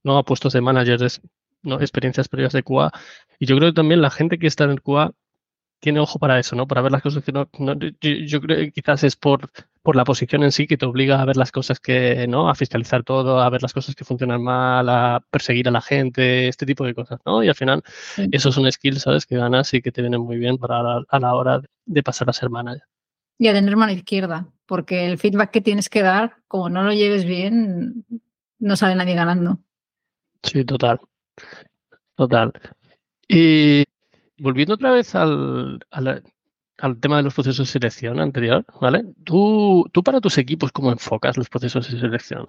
no 0.04 0.16
a 0.16 0.22
puestos 0.22 0.52
de 0.52 0.60
managers, 0.60 1.20
no 1.62 1.80
experiencias 1.80 2.28
previas 2.28 2.52
de 2.52 2.62
QA 2.62 2.92
y 3.40 3.46
yo 3.46 3.56
creo 3.56 3.70
que 3.70 3.74
también 3.74 4.00
la 4.00 4.10
gente 4.10 4.38
que 4.38 4.46
está 4.46 4.62
en 4.62 4.70
el 4.70 4.82
QA 4.82 5.12
tiene 5.80 6.00
ojo 6.00 6.18
para 6.18 6.38
eso, 6.38 6.56
¿no? 6.56 6.66
Para 6.66 6.80
ver 6.80 6.92
las 6.92 7.02
cosas 7.02 7.22
que 7.22 7.32
no, 7.32 7.46
yo, 8.00 8.40
creo 8.40 8.56
que 8.58 8.72
quizás 8.72 9.04
es 9.04 9.16
por, 9.16 9.50
por 9.82 9.96
la 9.96 10.04
posición 10.04 10.42
en 10.42 10.52
sí 10.52 10.66
que 10.66 10.78
te 10.78 10.86
obliga 10.86 11.20
a 11.20 11.24
ver 11.24 11.36
las 11.36 11.52
cosas 11.52 11.78
que, 11.78 12.26
¿no? 12.26 12.48
A 12.48 12.54
fiscalizar 12.54 13.02
todo, 13.02 13.40
a 13.40 13.50
ver 13.50 13.62
las 13.62 13.74
cosas 13.74 13.94
que 13.94 14.04
funcionan 14.04 14.42
mal, 14.42 14.88
a 14.88 15.22
perseguir 15.30 15.68
a 15.68 15.70
la 15.70 15.82
gente, 15.82 16.48
este 16.48 16.64
tipo 16.64 16.84
de 16.84 16.94
cosas, 16.94 17.20
¿no? 17.26 17.42
Y 17.42 17.48
al 17.48 17.54
final, 17.54 17.82
esos 18.32 18.54
son 18.54 18.70
skills, 18.70 19.02
¿sabes? 19.02 19.26
Que 19.26 19.36
ganas 19.36 19.74
y 19.74 19.82
que 19.82 19.92
te 19.92 20.00
vienen 20.00 20.22
muy 20.22 20.38
bien 20.38 20.56
para 20.56 21.02
a 21.08 21.20
la 21.20 21.34
hora 21.34 21.60
de 21.84 22.02
pasar 22.02 22.30
a 22.30 22.32
ser 22.32 22.50
manager. 22.50 22.84
Y 23.38 23.48
a 23.48 23.52
tener 23.52 23.76
mano 23.76 23.92
izquierda, 23.92 24.48
porque 24.66 25.06
el 25.06 25.18
feedback 25.18 25.50
que 25.50 25.60
tienes 25.60 25.88
que 25.88 26.02
dar, 26.02 26.36
como 26.48 26.70
no 26.70 26.82
lo 26.82 26.92
lleves 26.92 27.24
bien, 27.24 28.06
no 28.58 28.76
sale 28.76 28.94
nadie 28.94 29.14
ganando. 29.14 29.58
Sí, 30.42 30.64
total. 30.64 31.00
Total. 32.16 32.52
Y 33.28 33.84
volviendo 34.44 34.74
otra 34.74 34.92
vez 34.92 35.14
al, 35.14 35.80
al, 35.90 37.00
tema 37.00 37.16
de 37.16 37.22
los 37.22 37.34
procesos 37.34 37.66
de 37.66 37.72
selección 37.72 38.20
anterior, 38.20 38.64
¿vale? 38.78 39.02
¿Tú, 39.24 39.88
tú 39.90 40.02
para 40.02 40.20
tus 40.20 40.36
equipos, 40.36 40.70
¿cómo 40.70 40.92
enfocas 40.92 41.38
los 41.38 41.48
procesos 41.48 41.90
de 41.90 41.98
selección? 41.98 42.46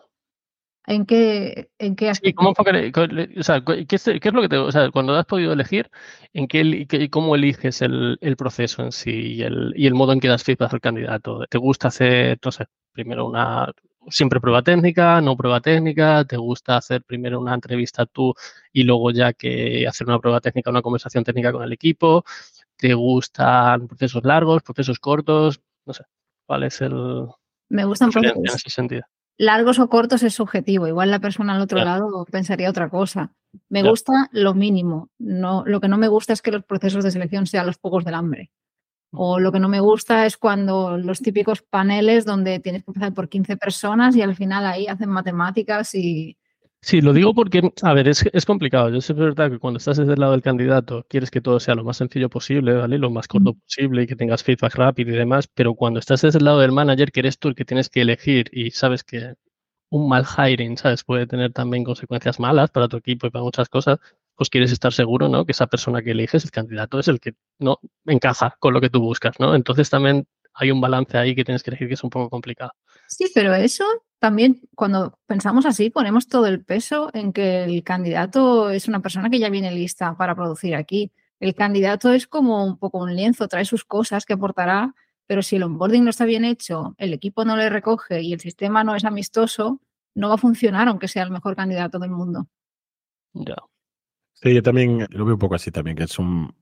¿En 0.88 1.06
qué, 1.06 1.70
en 1.80 1.96
qué 1.96 2.10
aspecto? 2.10 2.36
¿cómo 2.38 2.50
o 2.52 3.44
sea, 3.44 3.64
¿qué, 3.64 3.96
es, 3.96 4.34
lo 4.34 4.42
que 4.42 4.50
te, 4.50 4.58
o 4.58 4.72
sea, 4.72 4.92
cuando 4.92 5.16
has 5.16 5.25
podido 5.25 5.54
elegir, 5.54 5.90
en 6.34 6.48
qué, 6.48 7.10
cómo 7.10 7.34
eliges 7.34 7.82
el, 7.82 8.18
el, 8.20 8.36
proceso 8.36 8.84
en 8.84 8.92
sí 8.92 9.36
y 9.36 9.44
el, 9.44 9.74
y 9.75 9.88
el 9.88 9.96
modo 9.96 10.12
en 10.12 10.20
que 10.20 10.28
das 10.28 10.44
feedback 10.44 10.74
al 10.74 10.82
candidato? 10.82 11.46
¿Te 11.50 11.58
gusta 11.58 11.88
hacer, 11.88 12.38
no 12.44 12.52
sé, 12.52 12.66
primero 12.92 13.25
una, 13.25 13.72
siempre 14.10 14.40
prueba 14.40 14.62
técnica, 14.62 15.22
no 15.22 15.36
prueba 15.36 15.62
técnica, 15.62 16.26
te 16.26 16.38
gusta 16.38 16.78
hacer 16.78 17.04
primero 17.04 17.40
una 17.40 17.54
entrevista 17.54 18.06
tú 18.06 18.34
y 18.72 18.84
luego 18.84 19.12
ya 19.12 19.34
que 19.34 19.86
hacer 19.88 20.08
una 20.08 20.20
prueba 20.20 20.42
técnica, 20.42 20.70
una 20.70 20.82
conversación 20.82 21.24
técnica 21.24 21.52
con 21.52 21.64
el 21.64 21.74
equipo, 21.74 22.24
te 22.78 22.94
gustan 22.94 23.88
procesos 23.88 24.24
largos, 24.24 24.64
procesos 24.64 25.00
cortos, 25.00 25.62
no 25.86 25.94
sé, 25.94 26.04
¿cuál 26.46 26.64
es 26.64 26.82
el... 26.82 27.28
Me 27.70 27.86
gustan 27.86 28.12
procesos. 28.12 28.38
En 28.38 28.46
ese 28.46 28.70
sentido. 28.70 29.04
largos 29.38 29.80
o 29.80 29.90
cortos 29.90 30.24
es 30.24 30.34
subjetivo. 30.34 30.88
Igual 30.88 31.12
la 31.12 31.20
persona 31.20 31.56
al 31.56 31.62
otro 31.62 31.84
lado 31.84 32.26
pensaría 32.32 32.70
otra 32.70 32.90
cosa. 32.90 33.34
Me 33.70 33.84
gusta 33.84 34.30
lo 34.32 34.54
mínimo. 34.54 35.10
No, 35.18 35.64
lo 35.66 35.80
que 35.82 35.88
no 35.88 35.98
me 35.98 36.08
gusta 36.08 36.34
es 36.34 36.42
que 36.42 36.52
los 36.52 36.64
procesos 36.64 37.04
de 37.04 37.12
selección 37.12 37.48
sean 37.48 37.66
los 37.66 37.78
pocos 37.78 38.06
del 38.06 38.14
hambre. 38.14 38.52
O 39.18 39.40
lo 39.40 39.52
que 39.52 39.60
no 39.60 39.70
me 39.70 39.80
gusta 39.80 40.26
es 40.26 40.38
cuando 40.38 40.98
los 40.98 41.20
típicos 41.22 41.62
paneles 41.62 42.26
donde 42.26 42.60
tienes 42.60 42.84
que 42.84 42.92
empezar 42.92 43.14
por 43.14 43.30
15 43.30 43.58
personas 43.58 44.16
y 44.16 44.22
al 44.22 44.36
final 44.36 44.66
ahí 44.66 44.88
hacen 44.88 45.10
matemáticas 45.10 45.94
y... 45.96 46.38
Sí, 46.82 47.02
lo 47.02 47.14
digo 47.14 47.34
porque, 47.34 47.72
a 47.82 47.94
ver, 47.94 48.08
es, 48.08 48.24
es 48.32 48.46
complicado. 48.46 48.90
Yo 48.90 49.02
sé 49.02 49.14
es 49.14 49.20
verdad 49.20 49.50
que 49.50 49.58
cuando 49.58 49.80
estás 49.80 49.98
desde 49.98 50.14
el 50.14 50.20
lado 50.20 50.34
del 50.34 50.44
candidato 50.44 51.04
quieres 51.10 51.32
que 51.32 51.42
todo 51.42 51.60
sea 51.60 51.74
lo 51.74 51.84
más 51.84 51.98
sencillo 51.98 52.30
posible, 52.30 52.74
¿vale? 52.74 53.00
Lo 53.00 53.10
más 53.10 53.28
corto 53.28 53.56
posible 53.56 54.04
y 54.04 54.08
que 54.08 54.16
tengas 54.16 54.44
feedback 54.44 54.76
rápido 54.76 55.12
y 55.12 55.18
demás, 55.18 55.48
pero 55.48 55.74
cuando 55.74 56.00
estás 56.00 56.22
desde 56.22 56.38
el 56.38 56.46
lado 56.46 56.60
del 56.60 56.72
manager, 56.72 57.12
que 57.12 57.22
eres 57.22 57.40
tú 57.40 57.48
el 57.48 57.56
que 57.56 57.66
tienes 57.66 57.90
que 57.90 58.02
elegir 58.02 58.50
y 58.52 58.70
sabes 58.70 59.04
que 59.04 59.34
un 59.90 60.10
mal 60.10 60.26
hiring, 60.26 60.78
¿sabes? 60.78 61.04
Puede 61.04 61.28
tener 61.28 61.54
también 61.54 61.84
consecuencias 61.84 62.40
malas 62.40 62.70
para 62.72 62.88
tu 62.88 62.98
equipo 62.98 63.28
y 63.28 63.30
para 63.32 63.44
muchas 63.44 63.70
cosas, 63.70 64.00
pues 64.36 64.50
quieres 64.50 64.72
estar 64.72 64.94
seguro, 64.94 65.30
¿no? 65.30 65.46
Que 65.46 65.51
esa 65.51 65.68
persona 65.68 66.01
que 66.01 66.12
eliges, 66.12 66.44
el 66.44 66.51
candidato, 66.51 67.00
es 67.00 67.08
el 67.08 67.20
que 67.20 67.34
no 67.60 67.80
encaja 68.06 68.56
con 68.60 68.74
lo 68.74 68.82
que 68.82 68.89
tú 68.89 69.01
buscas, 69.01 69.39
¿no? 69.39 69.56
Entonces 69.56 69.89
también 69.89 70.27
hay 70.54 70.72
un 70.72 70.82
balance 70.82 71.18
ahí 71.18 71.36
que 71.36 71.44
tienes 71.44 71.63
que 71.63 71.72
elegir 71.72 71.88
que 71.88 71.94
es 71.96 72.04
un 72.04 72.10
poco 72.10 72.30
complicado. 72.30 72.72
Sí, 73.08 73.32
pero 73.34 73.54
eso 73.54 73.86
también, 74.20 74.62
cuando 74.75 75.20
pensamos 75.27 75.65
así, 75.65 75.89
ponemos 75.89 76.27
todo 76.27 76.48
el 76.48 76.63
peso 76.63 77.10
en 77.13 77.34
que 77.34 77.63
el 77.63 77.84
candidato 77.84 78.70
es 78.70 78.88
una 78.88 79.01
persona 79.01 79.30
que 79.30 79.39
ya 79.39 79.50
viene 79.50 79.72
lista 79.72 80.15
para 80.18 80.36
producir 80.36 80.75
aquí. 80.75 81.12
El 81.39 81.54
candidato 81.54 82.12
es 82.13 82.25
como 82.27 82.63
un 82.63 82.77
poco 82.77 83.00
un 83.00 83.15
lienzo, 83.15 83.48
trae 83.48 83.65
sus 83.65 83.84
cosas 83.84 84.25
que 84.25 84.34
aportará, 84.34 84.96
pero 85.27 85.42
si 85.42 85.58
el 85.58 85.63
onboarding 85.63 86.04
no 86.04 86.10
está 86.10 86.25
bien 86.25 86.46
hecho, 86.46 86.96
el 86.98 87.13
equipo 87.13 87.46
no 87.46 87.58
le 87.58 87.70
recoge 87.70 88.22
y 88.22 88.34
el 88.34 88.39
sistema 88.39 88.84
no 88.84 88.96
es 88.96 89.06
amistoso, 89.06 89.82
no 90.15 90.30
va 90.30 90.36
a 90.36 90.39
funcionar 90.39 90.88
aunque 90.88 91.08
sea 91.08 91.24
el 91.24 91.32
mejor 91.32 91.56
candidato 91.56 92.00
del 92.00 92.12
mundo. 92.12 92.48
Ya. 93.34 93.56
Sí, 94.46 94.54
yo 94.54 94.62
también 94.62 95.08
lo 95.10 95.25
veo 95.25 95.34
un 95.34 95.40
poco 95.40 95.56
así 95.56 95.72
también, 95.72 95.98
que 95.98 96.04
es 96.04 96.20
un... 96.20 96.54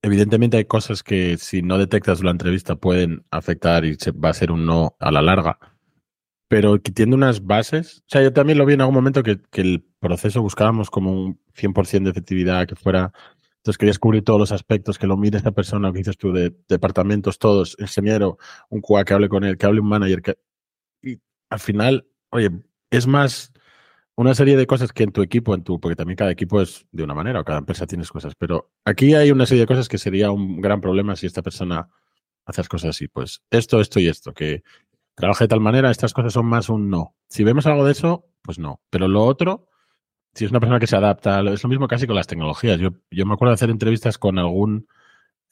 Evidentemente 0.00 0.58
hay 0.58 0.64
cosas 0.66 1.02
que 1.02 1.36
si 1.38 1.60
no 1.60 1.76
detectas 1.76 2.22
la 2.22 2.30
entrevista 2.30 2.76
pueden 2.76 3.26
afectar 3.32 3.84
y 3.84 3.96
se 3.96 4.12
va 4.12 4.28
a 4.28 4.34
ser 4.34 4.52
un 4.52 4.64
no 4.64 4.94
a 5.00 5.10
la 5.10 5.22
larga, 5.22 5.58
pero 6.46 6.78
tiene 6.80 7.16
unas 7.16 7.44
bases. 7.44 7.98
O 8.02 8.04
sea, 8.06 8.22
yo 8.22 8.32
también 8.32 8.58
lo 8.58 8.64
vi 8.64 8.74
en 8.74 8.82
algún 8.82 8.94
momento 8.94 9.24
que, 9.24 9.40
que 9.50 9.60
el 9.60 9.84
proceso 9.98 10.40
buscábamos 10.40 10.88
como 10.88 11.10
un 11.10 11.40
100% 11.56 12.04
de 12.04 12.10
efectividad, 12.10 12.68
que 12.68 12.76
fuera... 12.76 13.12
Entonces 13.56 13.78
querías 13.78 13.98
cubrir 13.98 14.22
todos 14.22 14.38
los 14.38 14.52
aspectos, 14.52 14.96
que 14.96 15.08
lo 15.08 15.16
mire 15.16 15.36
esta 15.36 15.50
persona, 15.50 15.90
que 15.90 15.98
dices 15.98 16.16
tú, 16.16 16.32
de 16.32 16.54
departamentos 16.68 17.40
todos, 17.40 17.76
ingeniero, 17.80 18.38
un 18.68 18.80
QA 18.80 19.04
que 19.04 19.14
hable 19.14 19.28
con 19.28 19.42
él, 19.42 19.58
que 19.58 19.66
hable 19.66 19.80
un 19.80 19.88
manager, 19.88 20.22
que... 20.22 20.38
Y 21.02 21.18
al 21.50 21.58
final, 21.58 22.06
oye, 22.30 22.50
es 22.92 23.08
más 23.08 23.52
una 24.16 24.34
serie 24.34 24.56
de 24.56 24.66
cosas 24.66 24.92
que 24.92 25.04
en 25.04 25.12
tu 25.12 25.22
equipo, 25.22 25.54
en 25.54 25.62
tu, 25.62 25.78
porque 25.78 25.94
también 25.94 26.16
cada 26.16 26.30
equipo 26.30 26.60
es 26.60 26.86
de 26.90 27.04
una 27.04 27.14
manera 27.14 27.40
o 27.40 27.44
cada 27.44 27.58
empresa 27.58 27.86
tienes 27.86 28.10
cosas, 28.10 28.34
pero 28.36 28.72
aquí 28.84 29.14
hay 29.14 29.30
una 29.30 29.46
serie 29.46 29.62
de 29.62 29.66
cosas 29.66 29.88
que 29.88 29.98
sería 29.98 30.30
un 30.30 30.60
gran 30.60 30.80
problema 30.80 31.16
si 31.16 31.26
esta 31.26 31.42
persona 31.42 31.88
hace 32.46 32.60
las 32.62 32.68
cosas 32.68 32.90
así. 32.90 33.08
Pues 33.08 33.42
esto, 33.50 33.80
esto 33.80 34.00
y 34.00 34.08
esto, 34.08 34.32
que 34.32 34.62
trabaje 35.14 35.44
de 35.44 35.48
tal 35.48 35.60
manera, 35.60 35.90
estas 35.90 36.14
cosas 36.14 36.32
son 36.32 36.46
más 36.46 36.70
un 36.70 36.88
no. 36.88 37.14
Si 37.28 37.44
vemos 37.44 37.66
algo 37.66 37.84
de 37.84 37.92
eso, 37.92 38.24
pues 38.42 38.58
no. 38.58 38.80
Pero 38.88 39.06
lo 39.06 39.24
otro, 39.24 39.68
si 40.34 40.46
es 40.46 40.50
una 40.50 40.60
persona 40.60 40.80
que 40.80 40.86
se 40.86 40.96
adapta, 40.96 41.40
es 41.52 41.62
lo 41.62 41.68
mismo 41.68 41.86
casi 41.86 42.06
con 42.06 42.16
las 42.16 42.26
tecnologías. 42.26 42.80
Yo, 42.80 42.90
yo 43.10 43.26
me 43.26 43.34
acuerdo 43.34 43.50
de 43.50 43.56
hacer 43.56 43.70
entrevistas 43.70 44.16
con 44.16 44.38
algún 44.38 44.88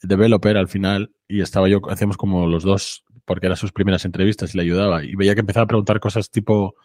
developer 0.01 0.57
al 0.57 0.67
final 0.67 1.13
y 1.27 1.41
estaba 1.41 1.69
yo, 1.69 1.81
hacemos 1.89 2.17
como 2.17 2.47
los 2.47 2.63
dos, 2.63 3.03
porque 3.25 3.45
eran 3.45 3.57
sus 3.57 3.71
primeras 3.71 4.05
entrevistas 4.05 4.53
y 4.53 4.57
le 4.57 4.63
ayudaba 4.63 5.03
y 5.03 5.15
veía 5.15 5.35
que 5.35 5.41
empezaba 5.41 5.65
a 5.65 5.67
preguntar 5.67 5.99
cosas 5.99 6.31
tipo 6.31 6.75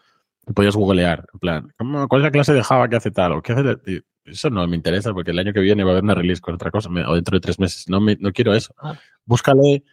podías 0.54 0.76
googlear, 0.76 1.26
en 1.32 1.38
plan, 1.38 1.68
¿cuál 2.09 2.20
es 2.20 2.25
la 2.25 2.30
clase 2.30 2.52
de 2.52 2.62
Java 2.62 2.88
que 2.88 2.97
hace 2.97 3.11
tal? 3.11 3.32
¿O 3.32 3.42
qué 3.42 3.52
hace? 3.52 4.02
Eso 4.25 4.50
no 4.50 4.66
me 4.66 4.76
interesa 4.76 5.12
porque 5.12 5.30
el 5.30 5.38
año 5.38 5.52
que 5.52 5.61
viene 5.61 5.82
va 5.82 5.90
a 5.90 5.92
haber 5.92 6.04
una 6.04 6.14
release 6.14 6.40
con 6.40 6.54
otra 6.54 6.70
cosa, 6.70 6.88
o 6.88 7.14
dentro 7.14 7.37
de 7.37 7.40
tres 7.40 7.59
meses. 7.59 7.88
No, 7.88 8.00
me, 8.00 8.16
no 8.20 8.32
quiero 8.32 8.54
eso. 8.54 8.75
Ah. 8.78 8.99
Búscale, 9.25 9.85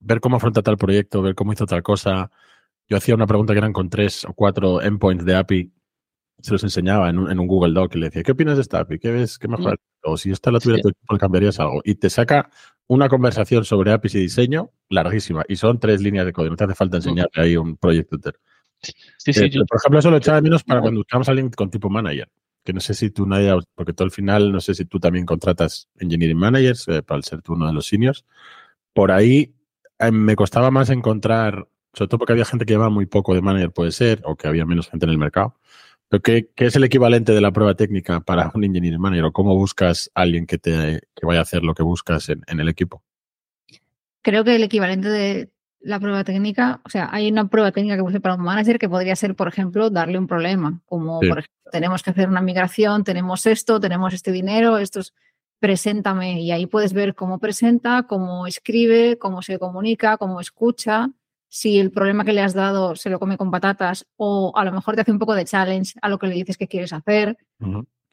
ver 0.00 0.20
cómo 0.20 0.36
afronta 0.36 0.62
tal 0.62 0.76
proyecto, 0.76 1.22
ver 1.22 1.34
cómo 1.34 1.52
hizo 1.52 1.66
tal 1.66 1.82
cosa. 1.82 2.30
Yo 2.88 2.96
hacía 2.96 3.14
una 3.14 3.26
pregunta 3.26 3.52
que 3.52 3.58
eran 3.58 3.72
con 3.72 3.88
tres 3.90 4.24
o 4.24 4.34
cuatro 4.34 4.82
endpoints 4.82 5.24
de 5.24 5.36
API, 5.36 5.72
se 6.40 6.52
los 6.52 6.62
enseñaba 6.62 7.08
en 7.08 7.18
un, 7.18 7.30
en 7.30 7.38
un 7.38 7.46
Google 7.46 7.72
Doc 7.72 7.94
y 7.94 7.98
le 7.98 8.06
decía, 8.06 8.22
¿qué 8.22 8.32
opinas 8.32 8.56
de 8.56 8.62
esta 8.62 8.80
API? 8.80 8.98
¿Qué 8.98 9.10
ves? 9.10 9.38
¿Qué 9.38 9.48
mejor? 9.48 9.74
Mm. 9.74 10.10
O 10.10 10.16
si 10.18 10.30
esta 10.30 10.50
la 10.50 10.60
tuviera 10.60 10.82
tu 10.82 11.16
cambiarías 11.16 11.58
algo. 11.58 11.80
Y 11.84 11.94
te 11.94 12.10
saca 12.10 12.50
una 12.86 13.08
conversación 13.08 13.64
sobre 13.64 13.92
APIs 13.92 14.14
y 14.16 14.20
diseño 14.20 14.70
larguísima. 14.90 15.44
Y 15.48 15.56
son 15.56 15.80
tres 15.80 16.02
líneas 16.02 16.26
de 16.26 16.32
código. 16.32 16.50
No 16.50 16.56
te 16.56 16.64
hace 16.64 16.74
falta 16.74 16.96
mm. 16.96 17.00
enseñarle 17.00 17.42
ahí 17.42 17.56
un 17.56 17.76
proyecto 17.76 18.16
entero. 18.16 18.38
Eh, 19.26 19.50
por 19.68 19.78
ejemplo, 19.78 19.98
eso 19.98 20.10
lo 20.10 20.16
echaba 20.18 20.36
de 20.36 20.42
menos 20.42 20.64
para 20.64 20.80
cuando 20.80 21.00
buscamos 21.00 21.28
a 21.28 21.32
alguien 21.32 21.50
con 21.50 21.70
tipo 21.70 21.88
manager. 21.88 22.28
Que 22.64 22.72
no 22.72 22.80
sé 22.80 22.94
si 22.94 23.10
tú, 23.10 23.26
Nadia, 23.26 23.56
porque 23.74 23.92
tú 23.92 24.04
al 24.04 24.10
final, 24.10 24.50
no 24.52 24.60
sé 24.60 24.74
si 24.74 24.84
tú 24.84 24.98
también 24.98 25.26
contratas 25.26 25.88
engineering 25.98 26.38
managers 26.38 26.88
eh, 26.88 27.02
para 27.02 27.22
ser 27.22 27.42
tú 27.42 27.54
uno 27.54 27.66
de 27.66 27.72
los 27.72 27.86
seniors. 27.86 28.24
Por 28.92 29.12
ahí 29.12 29.54
eh, 29.98 30.10
me 30.10 30.36
costaba 30.36 30.70
más 30.70 30.90
encontrar, 30.90 31.68
sobre 31.92 32.08
todo 32.08 32.18
porque 32.18 32.32
había 32.32 32.44
gente 32.44 32.64
que 32.64 32.72
llevaba 32.72 32.90
muy 32.90 33.06
poco 33.06 33.34
de 33.34 33.42
manager, 33.42 33.70
puede 33.70 33.92
ser, 33.92 34.22
o 34.24 34.36
que 34.36 34.48
había 34.48 34.64
menos 34.64 34.88
gente 34.88 35.06
en 35.06 35.10
el 35.10 35.18
mercado. 35.18 35.56
Pero 36.08 36.22
¿qué, 36.22 36.48
es 36.56 36.76
el 36.76 36.84
equivalente 36.84 37.32
de 37.32 37.40
la 37.40 37.52
prueba 37.52 37.74
técnica 37.74 38.20
para 38.20 38.50
un 38.54 38.64
engineering 38.64 39.00
manager? 39.00 39.24
¿O 39.24 39.32
cómo 39.32 39.56
buscas 39.56 40.10
a 40.14 40.22
alguien 40.22 40.46
que, 40.46 40.58
te, 40.58 41.00
que 41.14 41.26
vaya 41.26 41.40
a 41.40 41.42
hacer 41.42 41.62
lo 41.62 41.74
que 41.74 41.82
buscas 41.82 42.28
en, 42.28 42.42
en 42.46 42.60
el 42.60 42.68
equipo? 42.68 43.02
Creo 44.22 44.42
que 44.42 44.56
el 44.56 44.62
equivalente 44.62 45.08
de, 45.08 45.50
la 45.84 46.00
prueba 46.00 46.24
técnica, 46.24 46.80
o 46.84 46.88
sea, 46.88 47.08
hay 47.12 47.30
una 47.30 47.46
prueba 47.46 47.70
técnica 47.70 47.96
que 47.96 48.02
puse 48.02 48.20
para 48.20 48.34
un 48.34 48.42
manager 48.42 48.78
que 48.78 48.88
podría 48.88 49.14
ser, 49.16 49.36
por 49.36 49.48
ejemplo, 49.48 49.90
darle 49.90 50.18
un 50.18 50.26
problema, 50.26 50.80
como 50.86 51.20
por 51.20 51.38
ejemplo, 51.38 51.70
tenemos 51.70 52.02
que 52.02 52.10
hacer 52.10 52.28
una 52.28 52.40
migración, 52.40 53.04
tenemos 53.04 53.46
esto, 53.46 53.78
tenemos 53.80 54.14
este 54.14 54.32
dinero, 54.32 54.78
esto 54.78 55.00
es, 55.00 55.14
preséntame 55.60 56.40
y 56.40 56.50
ahí 56.52 56.66
puedes 56.66 56.92
ver 56.92 57.14
cómo 57.14 57.38
presenta, 57.38 58.04
cómo 58.04 58.46
escribe, 58.46 59.18
cómo 59.18 59.42
se 59.42 59.58
comunica, 59.58 60.16
cómo 60.16 60.40
escucha, 60.40 61.10
si 61.48 61.78
el 61.78 61.92
problema 61.92 62.24
que 62.24 62.32
le 62.32 62.42
has 62.42 62.52
dado 62.52 62.96
se 62.96 63.10
lo 63.10 63.20
come 63.20 63.36
con 63.36 63.50
patatas 63.50 64.06
o 64.16 64.52
a 64.56 64.64
lo 64.64 64.72
mejor 64.72 64.96
te 64.96 65.02
hace 65.02 65.12
un 65.12 65.20
poco 65.20 65.34
de 65.34 65.44
challenge 65.44 65.94
a 66.02 66.08
lo 66.08 66.18
que 66.18 66.26
le 66.26 66.34
dices 66.34 66.58
que 66.58 66.66
quieres 66.66 66.92
hacer. 66.92 67.36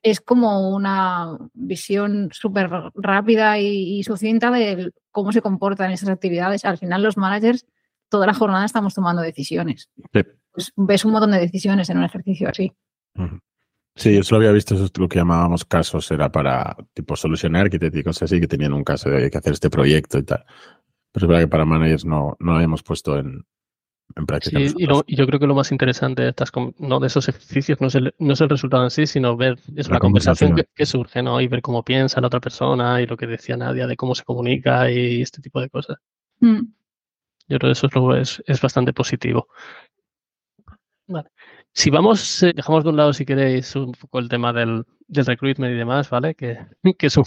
Es 0.03 0.19
como 0.19 0.73
una 0.75 1.37
visión 1.53 2.29
súper 2.31 2.69
rápida 2.95 3.59
y, 3.59 3.99
y 3.99 4.03
sucinta 4.03 4.49
de 4.51 4.91
cómo 5.11 5.31
se 5.31 5.41
comportan 5.41 5.91
esas 5.91 6.09
actividades. 6.09 6.65
Al 6.65 6.77
final 6.77 7.03
los 7.03 7.17
managers 7.17 7.65
toda 8.11 8.27
la 8.27 8.33
jornada 8.33 8.65
estamos 8.65 8.93
tomando 8.93 9.21
decisiones. 9.21 9.89
Pues 10.11 10.73
ves 10.75 11.05
un 11.05 11.13
montón 11.13 11.31
de 11.31 11.39
decisiones 11.39 11.89
en 11.89 11.97
un 11.97 12.03
ejercicio 12.03 12.49
así. 12.49 12.73
Sí, 13.95 14.15
yo 14.15 14.23
solo 14.23 14.41
había 14.41 14.51
visto 14.51 14.75
eso, 14.75 14.89
lo 14.97 15.07
que 15.07 15.19
llamábamos 15.19 15.65
casos, 15.65 16.11
era 16.11 16.29
para 16.29 16.75
tipo 16.93 17.15
solucionar 17.15 17.69
cosas 18.03 18.23
así, 18.23 18.39
que 18.39 18.47
tenían 18.47 18.73
un 18.73 18.83
caso 18.83 19.09
de 19.09 19.23
hay 19.23 19.29
que 19.29 19.37
hacer 19.37 19.53
este 19.53 19.69
proyecto 19.69 20.17
y 20.17 20.23
tal. 20.23 20.43
Pero 21.11 21.25
es 21.25 21.27
verdad 21.27 21.43
que 21.43 21.47
para 21.47 21.65
managers 21.65 22.05
no, 22.05 22.35
no 22.39 22.51
lo 22.51 22.57
habíamos 22.57 22.83
puesto 22.83 23.17
en, 23.17 23.45
en 24.15 24.25
práctica. 24.25 24.59
Sí, 24.59 24.73
y, 24.77 25.15
yo 25.15 25.25
creo 25.25 25.39
que 25.39 25.47
lo 25.47 25.55
más 25.55 25.71
interesante 25.71 26.23
de, 26.23 26.29
estas, 26.29 26.51
no, 26.77 26.99
de 26.99 27.07
esos 27.07 27.27
ejercicios 27.29 27.81
no 27.81 27.87
es, 27.87 27.95
el, 27.95 28.13
no 28.19 28.33
es 28.33 28.41
el 28.41 28.49
resultado 28.49 28.83
en 28.83 28.91
sí, 28.91 29.07
sino 29.07 29.35
ver 29.37 29.57
es 29.75 29.89
la, 29.89 29.99
conversación, 29.99 30.55
que, 30.75 30.85
surge, 30.85 31.21
¿no? 31.21 31.41
Y 31.41 31.47
ver 31.47 31.61
cómo 31.61 31.83
piensa 31.83 32.21
la 32.21 32.27
otra 32.27 32.39
persona 32.39 33.01
y 33.01 33.07
lo 33.07 33.17
que 33.17 33.27
decía 33.27 33.57
Nadia 33.57 33.87
de 33.87 33.95
cómo 33.95 34.15
se 34.15 34.23
comunica 34.23 34.89
y 34.91 35.21
este 35.21 35.41
tipo 35.41 35.61
de 35.61 35.69
cosas. 35.69 35.97
Mm. 36.39 36.61
Yo 37.47 37.59
creo 37.59 37.73
que 37.73 37.87
eso 37.87 38.15
es, 38.15 38.43
es 38.45 38.61
bastante 38.61 38.93
positivo. 38.93 39.47
Vale. 41.07 41.29
Si 41.73 41.89
vamos, 41.89 42.43
eh, 42.43 42.53
dejamos 42.55 42.83
de 42.83 42.89
un 42.89 42.97
lado, 42.97 43.13
si 43.13 43.25
queréis, 43.25 43.75
un 43.75 43.93
poco 43.93 44.19
el 44.19 44.27
tema 44.29 44.51
del, 44.51 44.85
del 45.07 45.25
recruitment 45.25 45.73
y 45.73 45.77
demás, 45.77 46.09
¿vale? 46.09 46.35
Que, 46.35 46.57
que 46.97 47.07
es, 47.07 47.17
un, 47.17 47.25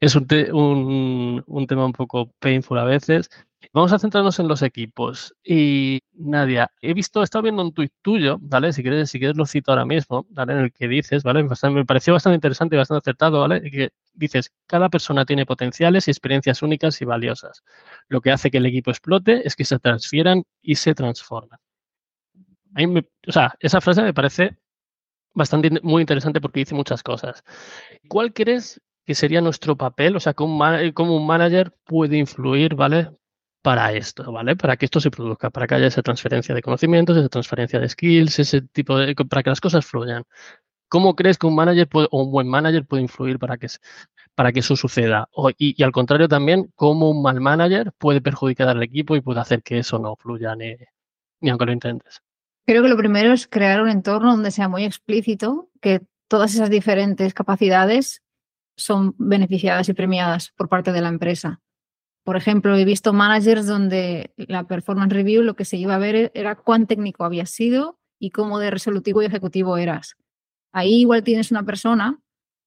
es 0.00 0.16
un, 0.16 1.42
un, 1.46 1.66
tema 1.66 1.86
un 1.86 1.92
poco 1.92 2.32
painful 2.38 2.78
a 2.78 2.84
veces. 2.84 3.28
Vamos 3.72 3.92
a 3.92 3.98
centrarnos 3.98 4.38
en 4.38 4.48
los 4.48 4.62
equipos. 4.62 5.34
Y 5.44 6.00
Nadia, 6.12 6.70
he 6.80 6.94
visto, 6.94 7.20
he 7.20 7.24
estado 7.24 7.42
viendo 7.42 7.62
un 7.62 7.72
tuit 7.72 7.92
tuyo, 8.02 8.38
¿vale? 8.40 8.72
Si 8.72 8.82
quieres, 8.82 9.10
si 9.10 9.18
quieres 9.18 9.36
lo 9.36 9.46
cito 9.46 9.72
ahora 9.72 9.84
mismo, 9.86 10.26
¿vale? 10.30 10.52
En 10.54 10.58
el 10.60 10.72
que 10.72 10.88
dices, 10.88 11.22
¿vale? 11.22 11.42
me 11.44 11.84
pareció 11.84 12.12
bastante 12.12 12.36
interesante 12.36 12.76
y 12.76 12.78
bastante 12.78 13.00
acertado, 13.00 13.40
¿vale? 13.40 13.62
Que 13.70 13.90
dices, 14.14 14.52
cada 14.66 14.88
persona 14.88 15.24
tiene 15.24 15.46
potenciales 15.46 16.08
y 16.08 16.10
experiencias 16.10 16.62
únicas 16.62 17.00
y 17.02 17.04
valiosas. 17.04 17.62
Lo 18.08 18.20
que 18.20 18.32
hace 18.32 18.50
que 18.50 18.58
el 18.58 18.66
equipo 18.66 18.90
explote 18.90 19.46
es 19.46 19.56
que 19.56 19.64
se 19.64 19.78
transfieran 19.78 20.44
y 20.62 20.76
se 20.76 20.94
transforman 20.94 21.58
o 23.28 23.32
sea, 23.32 23.54
esa 23.60 23.80
frase 23.80 24.02
me 24.02 24.14
parece 24.14 24.56
bastante 25.34 25.70
muy 25.82 26.02
interesante 26.02 26.40
porque 26.40 26.60
dice 26.60 26.74
muchas 26.74 27.02
cosas. 27.02 27.42
¿Cuál 28.08 28.32
crees 28.32 28.80
que 29.06 29.14
sería 29.14 29.40
nuestro 29.40 29.76
papel? 29.76 30.16
O 30.16 30.20
sea, 30.20 30.34
cómo 30.34 30.56
un, 31.16 31.26
manager 31.26 31.74
puede 31.84 32.18
influir, 32.18 32.74
¿vale? 32.74 33.10
Para 33.62 33.92
esto, 33.92 34.32
¿vale? 34.32 34.56
Para 34.56 34.76
que 34.76 34.86
esto 34.86 35.00
se 35.00 35.10
produzca, 35.10 35.50
para 35.50 35.66
que 35.66 35.76
haya 35.76 35.86
esa 35.86 36.02
transferencia 36.02 36.54
de 36.54 36.62
conocimientos, 36.62 37.16
esa 37.16 37.28
transferencia 37.28 37.78
de 37.78 37.88
skills, 37.88 38.38
ese 38.40 38.62
tipo 38.62 38.98
de. 38.98 39.14
para 39.14 39.42
que 39.42 39.50
las 39.50 39.60
cosas 39.60 39.86
fluyan. 39.86 40.24
¿Cómo 40.88 41.14
crees 41.14 41.38
que 41.38 41.46
un 41.46 41.54
manager 41.54 41.88
o 42.10 42.22
un 42.22 42.30
buen 42.30 42.48
manager 42.48 42.84
puede 42.84 43.02
influir 43.02 43.38
para 43.38 43.56
que, 43.56 43.68
para 44.34 44.52
que 44.52 44.60
eso 44.60 44.76
suceda? 44.76 45.28
y, 45.56 45.80
y, 45.80 45.84
al 45.84 45.92
contrario 45.92 46.28
también, 46.28 46.70
¿cómo 46.74 47.10
un 47.10 47.22
mal 47.22 47.40
manager 47.40 47.92
puede 47.96 48.20
perjudicar 48.20 48.68
al 48.68 48.82
equipo 48.82 49.16
y 49.16 49.22
puede 49.22 49.40
hacer 49.40 49.62
que 49.62 49.78
eso 49.78 49.98
no 49.98 50.16
fluya 50.16 50.54
ni, 50.54 50.74
ni 51.40 51.50
aunque 51.50 51.66
lo 51.66 51.72
intentes? 51.72 52.20
Creo 52.66 52.82
que 52.82 52.88
lo 52.88 52.96
primero 52.96 53.32
es 53.32 53.46
crear 53.46 53.80
un 53.80 53.88
entorno 53.88 54.32
donde 54.32 54.50
sea 54.50 54.68
muy 54.68 54.84
explícito 54.84 55.70
que 55.80 56.02
todas 56.28 56.54
esas 56.54 56.70
diferentes 56.70 57.34
capacidades 57.34 58.22
son 58.76 59.14
beneficiadas 59.18 59.88
y 59.88 59.94
premiadas 59.94 60.52
por 60.56 60.68
parte 60.68 60.92
de 60.92 61.00
la 61.00 61.08
empresa. 61.08 61.60
Por 62.24 62.36
ejemplo, 62.36 62.76
he 62.76 62.84
visto 62.84 63.12
managers 63.12 63.66
donde 63.66 64.32
la 64.36 64.64
performance 64.64 65.12
review 65.12 65.42
lo 65.42 65.54
que 65.54 65.64
se 65.64 65.76
iba 65.76 65.94
a 65.94 65.98
ver 65.98 66.30
era 66.34 66.54
cuán 66.54 66.86
técnico 66.86 67.24
habías 67.24 67.50
sido 67.50 67.98
y 68.18 68.30
cómo 68.30 68.60
de 68.60 68.70
resolutivo 68.70 69.22
y 69.22 69.26
ejecutivo 69.26 69.76
eras. 69.76 70.16
Ahí 70.72 71.00
igual 71.00 71.24
tienes 71.24 71.50
una 71.50 71.64
persona 71.64 72.20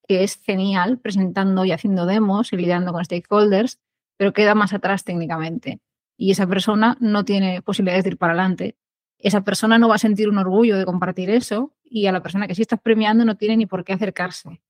que 0.07 0.23
es 0.23 0.39
genial 0.43 0.99
presentando 0.99 1.65
y 1.65 1.71
haciendo 1.71 2.05
demos 2.05 2.53
y 2.53 2.57
lidiando 2.57 2.91
con 2.91 3.03
stakeholders, 3.03 3.79
pero 4.17 4.33
queda 4.33 4.55
más 4.55 4.73
atrás 4.73 5.03
técnicamente. 5.03 5.79
Y 6.17 6.31
esa 6.31 6.47
persona 6.47 6.97
no 6.99 7.25
tiene 7.25 7.61
posibilidades 7.61 8.03
de 8.03 8.11
ir 8.11 8.17
para 8.17 8.33
adelante. 8.33 8.77
Esa 9.17 9.41
persona 9.41 9.77
no 9.79 9.87
va 9.87 9.95
a 9.95 9.99
sentir 9.99 10.29
un 10.29 10.37
orgullo 10.37 10.77
de 10.77 10.85
compartir 10.85 11.29
eso 11.29 11.73
y 11.83 12.05
a 12.07 12.11
la 12.11 12.21
persona 12.21 12.47
que 12.47 12.55
sí 12.55 12.61
estás 12.61 12.81
premiando 12.81 13.25
no 13.25 13.35
tiene 13.35 13.57
ni 13.57 13.65
por 13.65 13.83
qué 13.83 13.93
acercarse 13.93 14.61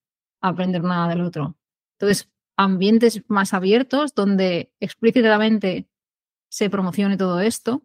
a 0.42 0.50
aprender 0.50 0.84
nada 0.84 1.08
del 1.10 1.22
otro. 1.22 1.56
Entonces, 1.98 2.30
ambientes 2.58 3.24
más 3.28 3.54
abiertos 3.54 4.14
donde 4.14 4.72
explícitamente 4.80 5.88
se 6.50 6.70
promocione 6.70 7.18
todo 7.18 7.42
esto. 7.42 7.84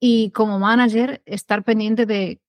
Y 0.00 0.30
como 0.32 0.58
manager, 0.58 1.22
estar 1.24 1.64
pendiente 1.64 2.04
de 2.04 2.40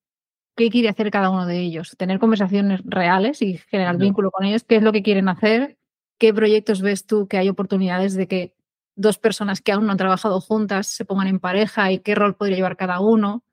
qué 0.55 0.69
quiere 0.69 0.89
hacer 0.89 1.11
cada 1.11 1.29
uno 1.29 1.45
de 1.45 1.59
ellos, 1.59 1.95
tener 1.97 2.19
conversaciones 2.19 2.81
reales 2.85 3.41
y 3.41 3.57
generar 3.57 3.97
vínculo 3.97 4.31
con 4.31 4.45
ellos, 4.45 4.63
qué 4.63 4.77
es 4.77 4.83
lo 4.83 4.91
que 4.91 5.03
quieren 5.03 5.29
hacer, 5.29 5.77
qué 6.17 6.33
proyectos 6.33 6.81
ves 6.81 7.05
tú 7.05 7.27
que 7.27 7.37
hay 7.37 7.49
oportunidades 7.49 8.15
de 8.15 8.27
que 8.27 8.55
dos 8.95 9.17
personas 9.17 9.61
que 9.61 9.73
aún 9.73 9.85
no 9.85 9.91
han 9.91 9.97
trabajado 9.97 10.39
juntas 10.39 10.87
se 10.87 11.05
pongan 11.05 11.27
en 11.27 11.39
pareja 11.39 11.91
y 11.91 11.99
qué 11.99 12.15
rol 12.15 12.35
podría 12.35 12.57
llevar 12.57 12.77
cada 12.77 12.99
uno, 12.99 13.43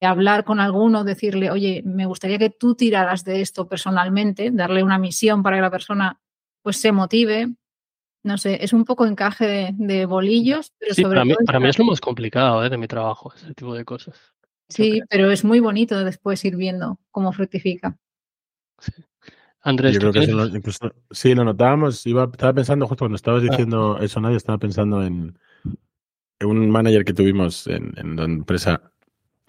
hablar 0.00 0.44
con 0.44 0.60
alguno, 0.60 1.04
decirle, 1.04 1.50
oye, 1.50 1.82
me 1.84 2.06
gustaría 2.06 2.38
que 2.38 2.50
tú 2.50 2.74
tiraras 2.74 3.24
de 3.24 3.40
esto 3.40 3.68
personalmente, 3.68 4.50
darle 4.50 4.82
una 4.82 4.98
misión 4.98 5.42
para 5.42 5.56
que 5.56 5.62
la 5.62 5.70
persona 5.70 6.20
pues 6.62 6.76
se 6.78 6.92
motive. 6.92 7.48
No 8.22 8.36
sé, 8.36 8.62
es 8.62 8.74
un 8.74 8.84
poco 8.84 9.06
encaje 9.06 9.72
de, 9.72 10.04
bolillos, 10.04 10.74
pero 10.78 10.94
sobre 10.94 11.08
para, 11.08 11.24
mí, 11.24 11.34
para 11.46 11.58
mí 11.58 11.68
es 11.68 11.78
lo 11.78 11.86
más 11.86 12.02
complicado 12.02 12.62
¿eh? 12.62 12.68
de 12.68 12.76
mi 12.76 12.86
trabajo, 12.86 13.32
ese 13.34 13.54
tipo 13.54 13.74
de 13.74 13.84
cosas. 13.84 14.34
Sí, 14.68 15.00
pero 15.08 15.30
es 15.30 15.42
muy 15.42 15.58
bonito 15.58 16.04
después 16.04 16.44
ir 16.44 16.56
viendo 16.56 16.98
cómo 17.10 17.32
fructifica. 17.32 17.96
Andrés, 19.62 19.94
Yo 19.94 20.00
creo 20.00 20.12
que 20.12 20.26
lo, 20.26 20.46
incluso, 20.46 20.94
sí, 21.10 21.34
lo 21.34 21.44
notábamos. 21.44 22.06
Iba, 22.06 22.24
estaba 22.24 22.54
pensando, 22.54 22.86
justo 22.86 23.04
cuando 23.04 23.16
estabas 23.16 23.42
ah. 23.42 23.46
diciendo 23.50 23.98
eso, 24.00 24.20
nadie 24.20 24.36
estaba 24.36 24.58
pensando 24.58 25.02
en, 25.02 25.38
un 26.42 26.70
manager 26.70 27.04
que 27.04 27.12
tuvimos 27.12 27.66
en, 27.66 27.92
en 27.96 28.16
la 28.16 28.24
empresa. 28.24 28.92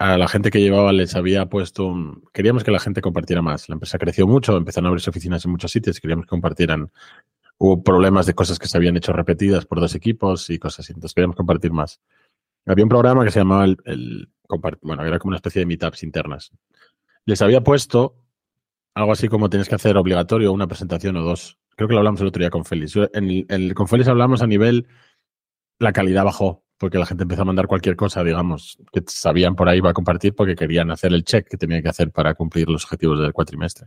A 0.02 0.18
la 0.18 0.26
gente 0.26 0.50
que 0.50 0.60
llevaba 0.60 0.92
les 0.92 1.14
había 1.14 1.46
puesto. 1.46 1.94
queríamos 2.32 2.64
que 2.64 2.72
la 2.72 2.80
gente 2.80 3.00
compartiera 3.00 3.40
más. 3.40 3.68
La 3.68 3.74
empresa 3.74 3.98
creció 3.98 4.26
mucho, 4.26 4.56
empezaron 4.56 4.86
a 4.86 4.88
abrirse 4.88 5.10
oficinas 5.10 5.44
en 5.44 5.52
muchos 5.52 5.70
sitios, 5.70 6.00
queríamos 6.00 6.26
que 6.26 6.30
compartieran. 6.30 6.90
Hubo 7.56 7.84
problemas 7.84 8.26
de 8.26 8.34
cosas 8.34 8.58
que 8.58 8.66
se 8.66 8.76
habían 8.76 8.96
hecho 8.96 9.12
repetidas 9.12 9.64
por 9.64 9.78
dos 9.78 9.94
equipos 9.94 10.50
y 10.50 10.58
cosas 10.58 10.80
así. 10.80 10.92
Entonces 10.92 11.14
queríamos 11.14 11.36
compartir 11.36 11.70
más. 11.70 12.00
Había 12.66 12.84
un 12.84 12.88
programa 12.88 13.24
que 13.24 13.30
se 13.30 13.38
llamaba 13.38 13.64
el 13.64 14.28
bueno, 14.82 15.04
era 15.04 15.20
como 15.20 15.28
una 15.28 15.36
especie 15.36 15.60
de 15.60 15.66
meetups 15.66 16.02
internas. 16.02 16.50
Les 17.24 17.40
había 17.40 17.62
puesto 17.62 18.16
algo 18.94 19.12
así 19.12 19.28
como 19.28 19.50
tienes 19.50 19.68
que 19.68 19.76
hacer 19.76 19.96
obligatorio 19.96 20.52
una 20.52 20.66
presentación 20.66 21.16
o 21.16 21.22
dos. 21.22 21.60
Creo 21.76 21.86
que 21.86 21.94
lo 21.94 22.00
hablamos 22.00 22.20
el 22.20 22.26
otro 22.26 22.40
día 22.40 22.50
con 22.50 22.64
Félix. 22.64 22.96
En 23.12 23.46
el, 23.48 23.72
con 23.74 23.86
Félix 23.86 24.08
hablamos 24.08 24.42
a 24.42 24.48
nivel, 24.48 24.88
la 25.78 25.92
calidad 25.92 26.24
bajó, 26.24 26.64
porque 26.82 26.98
la 26.98 27.06
gente 27.06 27.22
empezó 27.22 27.42
a 27.42 27.44
mandar 27.44 27.68
cualquier 27.68 27.94
cosa, 27.94 28.24
digamos, 28.24 28.76
que 28.92 29.04
sabían 29.06 29.54
por 29.54 29.68
ahí 29.68 29.78
va 29.78 29.90
a 29.90 29.92
compartir 29.92 30.34
porque 30.34 30.56
querían 30.56 30.90
hacer 30.90 31.12
el 31.12 31.22
check 31.22 31.46
que 31.48 31.56
tenían 31.56 31.80
que 31.80 31.88
hacer 31.88 32.10
para 32.10 32.34
cumplir 32.34 32.68
los 32.68 32.82
objetivos 32.82 33.20
del 33.20 33.32
cuatrimestre. 33.32 33.86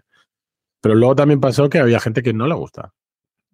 Pero 0.79 0.95
luego 0.95 1.13
también 1.13 1.41
pasó 1.41 1.69
que 1.69 1.79
había 1.79 1.99
gente 1.99 2.23
que 2.23 2.31
no 2.31 2.47
le 2.47 2.55
gusta. 2.55 2.93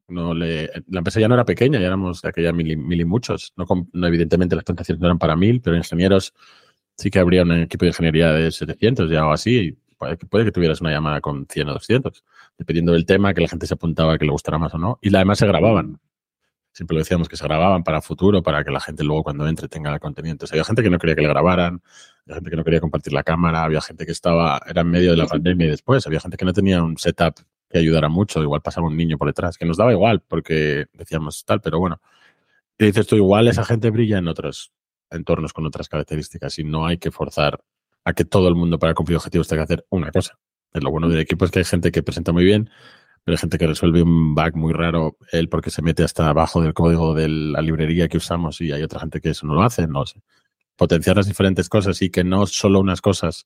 No 0.07 0.36
le, 0.36 0.67
la 0.89 1.00
empresa 1.00 1.19
ya 1.19 1.27
no 1.27 1.33
era 1.33 1.43
pequeña, 1.43 1.79
ya 1.79 1.88
éramos 1.88 2.23
aquella 2.23 2.54
mil 2.54 2.69
y, 2.69 2.77
mil 2.77 3.01
y 3.01 3.06
muchos. 3.06 3.51
No, 3.58 3.65
evidentemente 4.06 4.56
las 4.56 4.63
presentaciones 4.63 5.01
no 5.01 5.08
eran 5.08 5.17
para 5.17 5.36
mil, 5.36 5.60
pero 5.60 5.75
ingenieros 5.75 6.36
sí 6.95 7.10
que 7.10 7.17
habría 7.17 7.41
un 7.41 7.63
equipo 7.63 7.86
de 7.86 7.89
ingeniería 7.89 8.34
de 8.34 8.51
700 8.51 9.10
ya 9.10 9.25
o 9.25 9.32
así. 9.32 9.75
Puede 9.97 10.17
que, 10.19 10.27
puede 10.27 10.45
que 10.45 10.51
tuvieras 10.51 10.82
una 10.82 10.91
llamada 10.91 11.19
con 11.19 11.47
100 11.49 11.67
o 11.67 11.73
200, 11.73 12.23
dependiendo 12.60 12.91
del 12.91 13.08
tema, 13.08 13.34
que 13.34 13.41
la 13.41 13.47
gente 13.47 13.65
se 13.65 13.73
apuntaba 13.73 14.19
que 14.19 14.25
le 14.25 14.32
gustara 14.32 14.60
más 14.60 14.75
o 14.75 14.77
no. 14.77 14.99
Y 15.01 15.15
además 15.15 15.39
se 15.39 15.47
grababan. 15.47 15.99
Siempre 16.73 16.95
lo 16.95 16.99
decíamos 16.99 17.27
que 17.27 17.36
se 17.36 17.43
grababan 17.43 17.84
para 17.84 18.01
futuro, 18.01 18.41
para 18.41 18.63
que 18.63 18.71
la 18.71 18.79
gente 18.79 19.03
luego 19.03 19.23
cuando 19.23 19.47
entre 19.47 19.67
tenga 19.67 19.93
el 19.93 19.99
contenido. 19.99 20.34
Entonces 20.34 20.53
había 20.53 20.63
gente 20.63 20.81
que 20.81 20.89
no 20.89 20.97
quería 20.97 21.15
que 21.15 21.21
le 21.21 21.27
grabaran, 21.27 21.81
había 22.25 22.36
gente 22.36 22.49
que 22.49 22.55
no 22.55 22.63
quería 22.63 22.79
compartir 22.79 23.13
la 23.13 23.23
cámara, 23.23 23.63
había 23.63 23.81
gente 23.81 24.05
que 24.05 24.12
estaba, 24.12 24.62
era 24.65 24.81
en 24.81 24.89
medio 24.89 25.12
de 25.12 25.17
la 25.17 25.25
pandemia 25.25 25.67
y 25.67 25.69
después, 25.71 26.07
había 26.07 26.19
gente 26.19 26.38
que 26.38 26.45
no 26.45 26.53
tenía 26.53 26.81
un 26.81 26.97
setup 26.97 27.36
que 27.69 27.79
ayudara 27.79 28.10
mucho, 28.10 28.41
igual 28.41 28.62
pasaba 28.62 28.88
un 28.88 28.97
niño 28.97 29.17
por 29.17 29.27
detrás, 29.27 29.57
que 29.57 29.65
nos 29.65 29.77
daba 29.77 29.91
igual 29.91 30.21
porque 30.27 30.86
decíamos 30.93 31.43
tal, 31.45 31.62
pero 31.62 31.79
bueno. 31.79 32.01
Y 32.77 32.86
dices 32.86 33.07
tú, 33.07 33.15
igual 33.15 33.47
esa 33.47 33.63
gente 33.65 33.89
brilla 33.89 34.17
en 34.17 34.27
otros 34.27 34.71
entornos 35.10 35.53
con 35.53 35.65
otras 35.65 35.89
características 35.89 36.57
y 36.60 36.63
no 36.63 36.86
hay 36.86 36.97
que 36.97 37.12
forzar 37.12 37.63
a 38.05 38.13
que 38.13 38.25
todo 38.25 38.47
el 38.47 38.55
mundo 38.55 38.79
para 38.79 38.93
cumplir 38.93 39.17
objetivos 39.17 39.47
tenga 39.47 39.65
que 39.65 39.73
hacer 39.73 39.86
una 39.89 40.12
cosa. 40.12 40.39
Lo 40.73 40.89
bueno 40.89 41.10
del 41.10 41.19
equipo 41.19 41.45
es 41.45 41.51
que 41.51 41.60
hay 41.60 41.65
gente 41.65 41.91
que 41.91 42.01
presenta 42.01 42.31
muy 42.31 42.45
bien, 42.45 42.69
pero 43.23 43.36
hay 43.36 43.39
gente 43.39 43.57
que 43.57 43.67
resuelve 43.67 44.01
un 44.01 44.36
bug 44.36 44.55
muy 44.55 44.73
raro, 44.73 45.17
él 45.31 45.49
porque 45.49 45.69
se 45.69 45.81
mete 45.81 46.03
hasta 46.03 46.29
abajo 46.29 46.62
del 46.62 46.73
código 46.73 47.13
de 47.13 47.27
la 47.29 47.62
librería 47.62 48.07
que 48.07 48.17
usamos 48.17 48.62
y 48.62 48.71
hay 48.71 48.84
otra 48.84 48.99
gente 48.99 49.21
que 49.21 49.29
eso 49.29 49.45
no 49.45 49.53
lo 49.53 49.63
hace, 49.63 49.88
no 49.88 50.05
sé. 50.05 50.21
Potenciar 50.75 51.17
las 51.17 51.27
diferentes 51.27 51.69
cosas 51.69 52.01
y 52.01 52.10
que 52.10 52.23
no 52.23 52.47
solo 52.47 52.79
unas 52.79 53.01
cosas, 53.01 53.45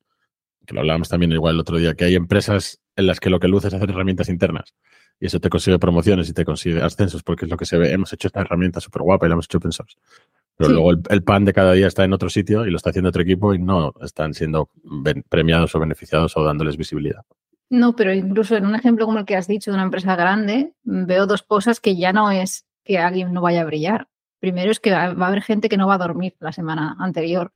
que 0.65 0.73
lo 0.73 0.81
hablábamos 0.81 1.09
también 1.09 1.31
igual 1.31 1.55
el 1.55 1.61
otro 1.61 1.77
día, 1.77 1.95
que 1.95 2.05
hay 2.05 2.15
empresas 2.15 2.79
en 2.95 3.07
las 3.07 3.19
que 3.19 3.29
lo 3.29 3.39
que 3.39 3.47
luce 3.47 3.67
es 3.67 3.73
hacer 3.73 3.89
herramientas 3.89 4.29
internas 4.29 4.73
y 5.19 5.27
eso 5.27 5.39
te 5.39 5.49
consigue 5.49 5.79
promociones 5.79 6.29
y 6.29 6.33
te 6.33 6.43
consigue 6.43 6.81
ascensos 6.81 7.23
porque 7.23 7.45
es 7.45 7.51
lo 7.51 7.57
que 7.57 7.65
se 7.65 7.77
ve. 7.77 7.91
Hemos 7.91 8.11
hecho 8.13 8.27
esta 8.27 8.41
herramienta 8.41 8.81
súper 8.81 9.01
guapa 9.01 9.25
y 9.25 9.29
la 9.29 9.33
hemos 9.33 9.45
hecho 9.45 9.59
open 9.59 9.71
source. 9.71 9.97
Pero 10.57 10.69
luego 10.71 10.91
el, 10.91 11.23
pan 11.23 11.45
de 11.45 11.53
cada 11.53 11.73
día 11.73 11.87
está 11.87 12.03
en 12.03 12.13
otro 12.13 12.29
sitio 12.29 12.65
y 12.65 12.71
lo 12.71 12.77
está 12.77 12.89
haciendo 12.89 13.09
otro 13.09 13.21
equipo 13.21 13.53
y 13.53 13.59
no 13.59 13.93
están 14.01 14.33
siendo 14.33 14.69
premiados 15.29 15.75
o 15.75 15.79
beneficiados 15.79 16.35
o 16.37 16.43
dándoles 16.43 16.77
visibilidad. 16.77 17.21
No, 17.69 17.95
pero 17.95 18.13
incluso 18.13 18.55
en 18.55 18.65
un 18.65 18.75
ejemplo 18.75 19.05
como 19.05 19.19
el 19.19 19.25
que 19.25 19.35
has 19.35 19.47
dicho 19.47 19.71
de 19.71 19.75
una 19.75 19.85
empresa 19.85 20.15
grande, 20.15 20.73
veo 20.83 21.25
dos 21.25 21.43
cosas 21.43 21.79
que 21.79 21.95
ya 21.95 22.13
no 22.13 22.31
es 22.31 22.65
que 22.83 22.99
alguien 22.99 23.33
no 23.33 23.41
vaya 23.41 23.61
a 23.61 23.65
brillar. 23.65 24.07
Primero 24.39 24.71
es 24.71 24.79
que 24.79 24.91
va 24.91 25.05
a 25.05 25.27
haber 25.27 25.41
gente 25.41 25.69
que 25.69 25.77
no 25.77 25.87
va 25.87 25.95
a 25.95 25.99
dormir 25.99 26.35
la 26.39 26.51
semana 26.51 26.95
anterior. 26.99 27.51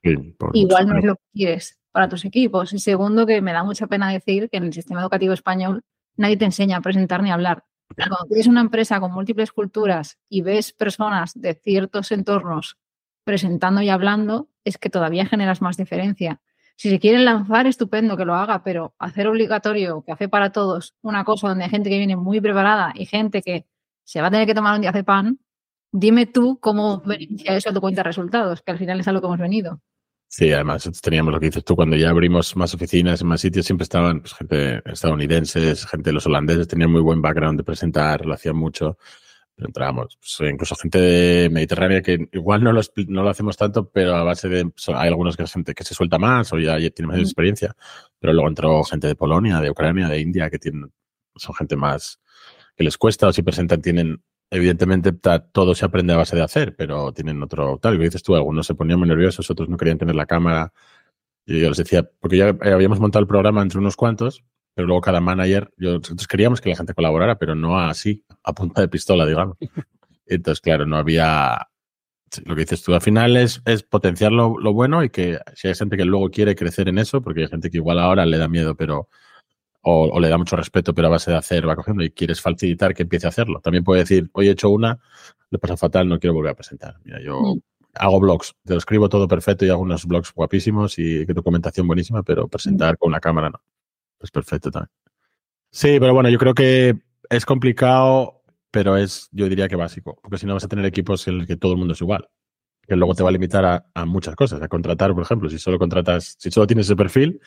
Igual 0.54 0.88
no 0.88 0.98
es 0.98 1.06
lo 1.06 1.16
que 1.16 1.22
quieres 1.34 1.80
para 1.92 2.10
tus 2.10 2.26
equipos. 2.26 2.74
Y 2.74 2.80
segundo, 2.80 3.26
que 3.26 3.42
me 3.42 3.54
da 3.54 3.64
mucha 3.64 3.88
pena 3.88 4.12
decir 4.12 4.50
que 4.50 4.58
en 4.58 4.64
el 4.64 4.74
sistema 4.74 5.02
educativo 5.02 5.34
español 5.34 5.84
nadie 6.18 6.38
te 6.38 6.46
enseña 6.46 6.78
a 6.78 6.82
presentar 6.82 7.22
ni 7.22 7.30
a 7.30 7.36
hablar. 7.36 7.66
Cuando 7.96 8.26
tienes 8.28 8.48
una 8.48 8.62
empresa 8.62 9.00
con 9.00 9.12
múltiples 9.12 9.52
culturas 9.52 10.18
y 10.30 10.42
ves 10.42 10.74
personas 10.74 11.40
de 11.40 11.56
ciertos 11.56 12.12
entornos 12.12 12.78
presentando 13.24 13.82
y 13.82 13.90
hablando, 13.90 14.50
es 14.64 14.78
que 14.78 14.90
todavía 14.90 15.26
generas 15.26 15.62
más 15.62 15.78
diferencia. 15.78 16.42
Si 16.80 16.90
se 16.90 16.98
quieren 16.98 17.26
lanzar, 17.26 17.68
estupendo 17.68 18.16
que 18.16 18.24
lo 18.24 18.36
haga, 18.36 18.64
pero 18.64 18.94
hacer 19.00 19.28
obligatorio, 19.28 20.02
que 20.02 20.14
hace 20.14 20.30
para 20.30 20.54
todos, 20.54 20.96
una 21.02 21.26
cosa 21.26 21.50
donde 21.50 21.66
hay 21.66 21.70
gente 21.70 21.90
que 21.90 21.98
viene 21.98 22.16
muy 22.16 22.40
preparada 22.40 22.94
y 22.96 23.06
gente 23.06 23.42
que 23.42 23.66
se 24.06 24.22
va 24.22 24.28
a 24.28 24.32
tener 24.32 24.48
que 24.48 24.54
tomar 24.54 24.76
un 24.76 24.82
día 24.82 24.94
de 24.94 25.04
pan, 25.04 25.40
dime 25.92 26.26
tú 26.26 26.58
cómo 26.62 27.02
beneficia 27.02 27.54
eso 27.58 27.72
a 27.72 27.74
tu 27.74 27.82
cuenta 27.82 28.00
de 28.00 28.04
resultados, 28.06 28.62
que 28.62 28.72
al 28.72 28.78
final 28.78 28.98
es 28.98 29.10
a 29.10 29.12
lo 29.12 29.20
que 29.20 29.28
hemos 29.28 29.40
venido. 29.40 29.82
Sí, 30.30 30.54
además 30.54 30.90
teníamos 31.02 31.34
lo 31.34 31.42
que 31.42 31.48
dices 31.48 31.66
tú, 31.66 31.76
cuando 31.76 31.98
ya 31.98 32.12
abrimos 32.12 32.56
más 32.56 32.74
oficinas 32.74 33.20
en 33.20 33.28
más 33.28 33.42
sitios, 33.42 33.66
siempre 33.66 33.84
estaban 33.84 34.22
pues, 34.22 34.34
gente 34.36 34.82
estadounidense, 34.86 35.76
gente 35.76 36.12
de 36.12 36.14
los 36.14 36.28
holandeses, 36.28 36.70
tenían 36.70 36.94
muy 36.94 37.02
buen 37.02 37.22
background 37.22 37.60
de 37.60 37.66
presentar, 37.66 38.26
lo 38.26 38.36
hacían 38.36 38.56
mucho 38.56 38.98
entrábamos. 39.66 40.18
Pues, 40.18 40.52
incluso 40.52 40.76
gente 40.76 41.00
de 41.00 41.50
Mediterránea 41.50 42.02
que 42.02 42.28
igual 42.32 42.64
no 42.64 42.72
lo, 42.72 42.82
no 43.08 43.24
lo 43.24 43.30
hacemos 43.30 43.58
tanto, 43.58 43.90
pero 43.90 44.16
a 44.16 44.24
base 44.24 44.50
de. 44.50 44.66
Pues, 44.66 44.90
hay 44.90 45.08
algunos 45.08 45.38
que 45.38 45.48
gente 45.48 45.74
que 45.74 45.84
se 45.84 45.94
suelta 45.94 46.18
más 46.18 46.52
o 46.54 46.60
ya, 46.60 46.78
tiene 46.90 47.08
más 47.08 47.20
experiencia. 47.20 47.76
Pero 48.20 48.34
luego 48.34 48.50
entró 48.50 48.84
gente 48.84 49.08
de 49.08 49.16
Polonia, 49.16 49.60
de 49.62 49.70
Ucrania, 49.70 50.08
de 50.08 50.20
India, 50.20 50.50
que 50.50 50.60
tienen, 50.60 50.92
son 51.36 51.56
gente 51.56 51.76
más 51.76 52.20
que 52.76 52.84
les 52.84 52.98
cuesta 52.98 53.28
o 53.28 53.34
si 53.34 53.42
presentan, 53.44 53.82
tienen. 53.82 54.24
Evidentemente, 54.52 55.12
todo 55.12 55.76
se 55.76 55.86
aprende 55.86 56.14
a 56.14 56.18
base 56.18 56.36
de 56.36 56.42
hacer, 56.42 56.76
pero 56.76 57.12
tienen 57.14 57.42
otro 57.44 57.78
tal. 57.80 57.96
Y 57.96 58.00
dices 58.00 58.24
tú, 58.24 58.36
algunos 58.36 58.66
se 58.66 58.74
ponían 58.74 58.98
muy 58.98 59.08
nerviosos, 59.08 59.50
otros 59.52 59.70
no 59.70 59.78
querían 59.78 60.00
tener 60.00 60.16
la 60.16 60.26
cámara. 60.26 60.74
Y 61.46 61.62
yo 61.62 61.70
les 61.70 61.78
decía, 61.78 62.10
porque 62.20 62.38
ya 62.38 62.58
habíamos 62.62 63.00
montado 63.00 63.22
el 63.22 63.28
programa 63.28 63.62
entre 63.62 63.80
unos 63.80 63.96
cuantos, 63.96 64.44
pero 64.80 64.88
luego 64.88 65.02
cada 65.02 65.20
manager, 65.20 65.74
yo, 65.76 65.98
nosotros 65.98 66.26
queríamos 66.26 66.62
que 66.62 66.70
la 66.70 66.78
gente 66.78 66.94
colaborara, 66.94 67.38
pero 67.38 67.54
no 67.54 67.78
así, 67.78 68.24
a 68.44 68.54
punta 68.54 68.80
de 68.80 68.88
pistola, 68.88 69.26
digamos. 69.26 69.58
Entonces, 70.26 70.62
claro, 70.62 70.86
no 70.86 70.96
había 70.96 71.68
lo 72.46 72.56
que 72.56 72.62
dices 72.62 72.82
tú 72.82 72.94
al 72.94 73.02
final 73.02 73.36
es, 73.36 73.62
es 73.66 73.84
potenciar 73.84 74.32
lo, 74.32 74.54
bueno 74.72 75.04
y 75.04 75.10
que 75.10 75.38
si 75.54 75.68
hay 75.68 75.76
gente 75.76 75.98
que 75.98 76.06
luego 76.06 76.30
quiere 76.30 76.56
crecer 76.56 76.88
en 76.88 76.98
eso, 76.98 77.22
porque 77.22 77.42
hay 77.42 77.48
gente 77.48 77.70
que 77.70 77.76
igual 77.76 78.00
ahora 78.00 78.26
le 78.26 78.38
da 78.38 78.48
miedo, 78.48 78.74
pero 78.74 79.10
o, 79.82 80.18
le 80.18 80.30
da 80.30 80.38
mucho 80.38 80.56
respeto, 80.56 80.94
pero 80.94 81.08
a 81.08 81.12
base 81.12 81.32
de 81.32 81.36
hacer 81.36 81.68
va 81.68 81.76
cogiendo 81.76 82.02
y 82.02 82.12
quieres 82.12 82.40
facilitar 82.40 82.94
que 82.94 83.04
empiece 83.04 83.26
a 83.26 83.32
hacerlo. 83.32 83.60
También 83.60 83.84
puede 83.84 84.04
decir, 84.04 84.30
hoy 84.32 84.48
he 84.48 84.52
hecho 84.52 84.70
una, 84.70 84.98
le 85.50 85.60
pasa 85.60 85.76
fatal, 85.76 86.08
no 86.08 86.22
quiero 86.22 86.36
volver 86.36 86.54
a 86.54 86.56
presentar. 86.56 86.96
Mira, 87.04 87.22
yo 87.22 87.38
mm. 87.38 87.60
hago 87.96 88.22
blogs, 88.22 88.56
te 88.64 88.76
lo 88.76 88.80
escribo 88.80 89.10
todo 89.10 89.28
perfecto 89.28 89.66
y 89.66 89.70
hago 89.72 89.82
unos 89.82 90.06
blogs 90.06 90.34
guapísimos 90.34 90.98
y 91.00 91.26
documentación 91.26 91.86
buenísima, 91.86 92.24
pero 92.24 92.48
presentar 92.48 92.98
con 92.98 93.10
una 93.10 93.20
cámara 93.20 93.50
no. 93.50 93.62
Es 94.20 94.32
perfecto 94.32 94.72
también. 94.72 94.92
Sí, 95.72 96.00
pero 96.00 96.14
bueno, 96.14 96.30
yo 96.30 96.38
creo 96.38 96.54
que 96.54 96.96
es 97.30 97.46
complicado, 97.46 98.44
pero 98.72 98.98
es, 98.98 99.30
yo 99.32 99.48
diría 99.48 99.68
que 99.68 99.76
básico, 99.76 100.20
porque 100.22 100.38
si 100.38 100.46
no 100.46 100.54
vas 100.56 100.64
a 100.64 100.68
tener 100.68 100.86
equipos 100.86 101.28
en 101.28 101.40
los 101.40 101.48
que 101.48 101.58
todo 101.58 101.74
el 101.74 101.78
mundo 101.78 101.94
es 101.94 102.02
igual, 102.02 102.28
que 102.88 102.96
luego 102.96 103.14
te 103.14 103.24
va 103.24 103.30
a 103.30 103.32
limitar 103.32 103.66
a, 103.66 103.86
a 103.94 104.06
muchas 104.06 104.36
cosas, 104.36 104.62
a 104.62 104.68
contratar, 104.68 105.14
por 105.14 105.24
ejemplo, 105.24 105.50
si 105.50 105.60
solo 105.60 105.78
contratas, 105.78 106.36
si 106.40 106.50
solo 106.50 106.66
tienes 106.66 106.88
ese 106.88 106.96
perfil, 106.96 107.40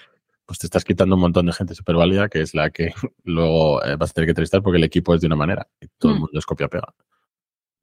pues 0.46 0.58
te 0.58 0.66
estás 0.66 0.84
quitando 0.84 1.14
un 1.14 1.20
montón 1.20 1.46
de 1.46 1.52
gente 1.52 1.74
súper 1.74 1.96
válida, 1.96 2.28
que 2.28 2.42
es 2.42 2.54
la 2.54 2.70
que 2.70 2.92
luego 3.24 3.82
eh, 3.84 3.96
vas 3.96 4.10
a 4.10 4.14
tener 4.14 4.26
que 4.26 4.32
entrevistar 4.32 4.62
porque 4.62 4.78
el 4.78 4.84
equipo 4.84 5.14
es 5.14 5.20
de 5.20 5.26
una 5.26 5.36
manera 5.36 5.66
y 5.80 5.86
todo 5.98 6.12
el 6.12 6.18
mm. 6.18 6.20
mundo 6.20 6.38
es 6.38 6.46
copia-pega. 6.46 6.94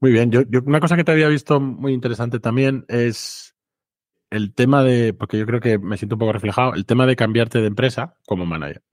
Muy 0.02 0.12
bien, 0.12 0.32
yo, 0.32 0.44
yo, 0.48 0.62
una 0.66 0.80
cosa 0.80 0.96
que 0.96 1.04
te 1.04 1.12
había 1.12 1.28
visto 1.28 1.60
muy 1.60 1.94
interesante 1.94 2.40
también 2.40 2.86
es 2.88 3.56
el 4.30 4.54
tema 4.54 4.84
de, 4.84 5.14
porque 5.14 5.38
yo 5.38 5.46
creo 5.46 5.60
que 5.60 5.78
me 5.78 5.98
siento 5.98 6.16
un 6.16 6.20
poco 6.20 6.34
reflejado, 6.34 6.74
el 6.74 6.86
tema 6.86 7.06
de 7.06 7.16
cambiarte 7.16 7.60
de 7.60 7.68
empresa 7.68 8.16
como 8.26 8.46
manager 8.46 8.84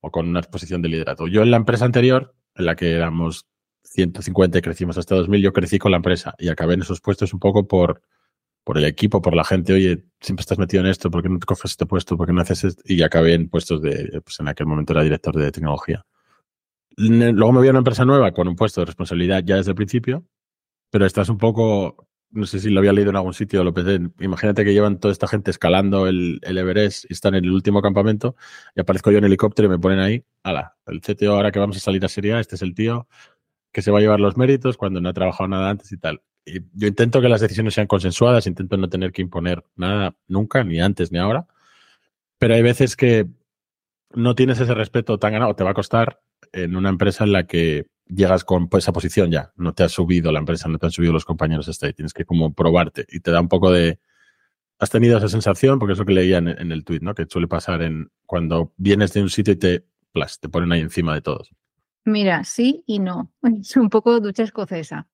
o 0.00 0.10
con 0.10 0.28
una 0.28 0.40
exposición 0.40 0.82
de 0.82 0.88
liderazgo. 0.88 1.28
Yo 1.28 1.42
en 1.42 1.50
la 1.50 1.56
empresa 1.56 1.84
anterior, 1.84 2.34
en 2.54 2.66
la 2.66 2.76
que 2.76 2.92
éramos 2.92 3.46
150 3.84 4.58
y 4.58 4.62
crecimos 4.62 4.98
hasta 4.98 5.14
2000, 5.16 5.42
yo 5.42 5.52
crecí 5.52 5.78
con 5.78 5.90
la 5.90 5.96
empresa 5.96 6.34
y 6.38 6.48
acabé 6.48 6.74
en 6.74 6.82
esos 6.82 7.00
puestos 7.00 7.32
un 7.32 7.40
poco 7.40 7.66
por, 7.66 8.02
por 8.64 8.78
el 8.78 8.84
equipo, 8.84 9.22
por 9.22 9.34
la 9.34 9.44
gente, 9.44 9.72
oye, 9.72 10.04
siempre 10.20 10.42
estás 10.42 10.58
metido 10.58 10.82
en 10.82 10.90
esto, 10.90 11.10
¿por 11.10 11.22
qué 11.22 11.28
no 11.28 11.38
te 11.38 11.46
coges 11.46 11.72
este 11.72 11.86
puesto? 11.86 12.16
¿Por 12.16 12.26
qué 12.26 12.32
no 12.32 12.42
haces 12.42 12.64
esto? 12.64 12.82
Y 12.86 13.02
acabé 13.02 13.34
en 13.34 13.48
puestos 13.48 13.82
de, 13.82 14.20
pues 14.24 14.38
en 14.40 14.48
aquel 14.48 14.66
momento 14.66 14.92
era 14.92 15.02
director 15.02 15.36
de 15.36 15.50
tecnología. 15.50 16.04
Luego 16.96 17.52
me 17.52 17.58
voy 17.58 17.68
a 17.68 17.70
una 17.70 17.80
empresa 17.80 18.04
nueva 18.04 18.32
con 18.32 18.48
un 18.48 18.56
puesto 18.56 18.80
de 18.80 18.86
responsabilidad 18.86 19.42
ya 19.44 19.56
desde 19.56 19.72
el 19.72 19.76
principio 19.76 20.24
pero 20.90 21.06
estás 21.06 21.28
un 21.28 21.38
poco, 21.38 22.08
no 22.30 22.46
sé 22.46 22.60
si 22.60 22.70
lo 22.70 22.80
había 22.80 22.92
leído 22.92 23.10
en 23.10 23.16
algún 23.16 23.34
sitio, 23.34 23.64
lo 23.64 23.72
pensé, 23.72 24.00
imagínate 24.20 24.64
que 24.64 24.72
llevan 24.72 24.98
toda 24.98 25.12
esta 25.12 25.28
gente 25.28 25.50
escalando 25.50 26.06
el, 26.06 26.40
Everest 26.42 27.06
y 27.08 27.12
están 27.12 27.34
en 27.34 27.44
el 27.44 27.52
último 27.52 27.82
campamento 27.82 28.36
y 28.74 28.80
aparezco 28.80 29.10
yo 29.10 29.18
en 29.18 29.24
helicóptero 29.24 29.66
y 29.66 29.70
me 29.70 29.78
ponen 29.78 30.00
ahí, 30.00 30.24
ala, 30.42 30.76
el 30.86 31.00
CTO 31.00 31.34
ahora 31.34 31.52
que 31.52 31.58
vamos 31.58 31.76
a 31.76 31.80
salir 31.80 32.04
a 32.04 32.08
Serie 32.08 32.38
este 32.38 32.56
es 32.56 32.62
el 32.62 32.74
tío 32.74 33.08
que 33.72 33.82
se 33.82 33.90
va 33.90 33.98
a 33.98 34.00
llevar 34.00 34.20
los 34.20 34.36
méritos 34.36 34.76
cuando 34.76 35.00
no 35.00 35.08
ha 35.08 35.12
trabajado 35.12 35.48
nada 35.48 35.68
antes 35.68 35.92
y 35.92 35.98
tal. 35.98 36.22
Y 36.46 36.60
yo 36.72 36.88
intento 36.88 37.20
que 37.20 37.28
las 37.28 37.42
decisiones 37.42 37.74
sean 37.74 37.86
consensuadas, 37.86 38.46
intento 38.46 38.76
no 38.78 38.88
tener 38.88 39.12
que 39.12 39.20
imponer 39.20 39.64
nada 39.74 40.16
nunca, 40.28 40.64
ni 40.64 40.80
antes 40.80 41.12
ni 41.12 41.18
ahora, 41.18 41.46
pero 42.38 42.54
hay 42.54 42.62
veces 42.62 42.96
que 42.96 43.26
no 44.14 44.34
tienes 44.34 44.60
ese 44.60 44.74
respeto 44.74 45.18
tan 45.18 45.32
ganado, 45.32 45.54
te 45.56 45.64
va 45.64 45.70
a 45.70 45.74
costar 45.74 46.20
en 46.52 46.76
una 46.76 46.88
empresa 46.88 47.24
en 47.24 47.32
la 47.32 47.46
que 47.46 47.86
llegas 48.08 48.44
con 48.44 48.68
pues, 48.68 48.84
esa 48.84 48.92
posición 48.92 49.30
ya, 49.30 49.52
no 49.56 49.74
te 49.74 49.82
ha 49.82 49.88
subido 49.88 50.32
la 50.32 50.38
empresa, 50.38 50.68
no 50.68 50.78
te 50.78 50.86
han 50.86 50.92
subido 50.92 51.12
los 51.12 51.24
compañeros 51.24 51.68
hasta 51.68 51.86
ahí, 51.86 51.92
tienes 51.92 52.12
que 52.12 52.24
como 52.24 52.52
probarte 52.54 53.06
y 53.08 53.20
te 53.20 53.30
da 53.30 53.40
un 53.40 53.48
poco 53.48 53.70
de... 53.70 53.98
Has 54.78 54.90
tenido 54.90 55.16
esa 55.16 55.28
sensación, 55.28 55.78
porque 55.78 55.94
es 55.94 55.98
lo 55.98 56.04
que 56.04 56.12
leía 56.12 56.36
en, 56.36 56.70
el 56.70 56.84
tweet, 56.84 57.00
¿no? 57.00 57.14
Que 57.14 57.24
suele 57.26 57.48
pasar 57.48 57.80
en 57.80 58.10
cuando 58.26 58.74
vienes 58.76 59.14
de 59.14 59.22
un 59.22 59.30
sitio 59.30 59.54
y 59.54 59.56
te, 59.56 59.86
plas, 60.12 60.38
te 60.38 60.50
ponen 60.50 60.70
ahí 60.70 60.80
encima 60.80 61.14
de 61.14 61.22
todos. 61.22 61.50
Mira, 62.04 62.44
sí 62.44 62.84
y 62.86 62.98
no. 62.98 63.32
Es 63.60 63.74
un 63.76 63.88
poco 63.88 64.20
ducha 64.20 64.42
escocesa. 64.42 65.08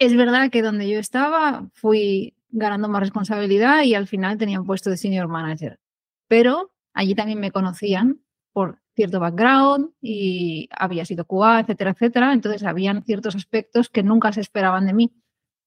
Es 0.00 0.16
verdad 0.16 0.50
que 0.50 0.62
donde 0.62 0.88
yo 0.88 0.98
estaba 0.98 1.68
fui 1.72 2.34
ganando 2.48 2.88
más 2.88 3.00
responsabilidad 3.00 3.84
y 3.84 3.94
al 3.94 4.08
final 4.08 4.38
tenía 4.38 4.58
un 4.58 4.66
puesto 4.66 4.90
de 4.90 4.96
senior 4.96 5.28
manager. 5.28 5.78
Pero 6.26 6.72
allí 6.92 7.14
también 7.14 7.38
me 7.38 7.52
conocían 7.52 8.20
por 8.52 8.80
cierto 9.00 9.18
background 9.18 9.92
y 10.02 10.68
había 10.76 11.06
sido 11.06 11.24
QA, 11.24 11.60
etcétera, 11.60 11.92
etcétera. 11.92 12.32
Entonces, 12.34 12.64
habían 12.64 13.02
ciertos 13.02 13.34
aspectos 13.34 13.88
que 13.88 14.02
nunca 14.02 14.30
se 14.30 14.42
esperaban 14.42 14.84
de 14.84 14.92
mí. 14.92 15.10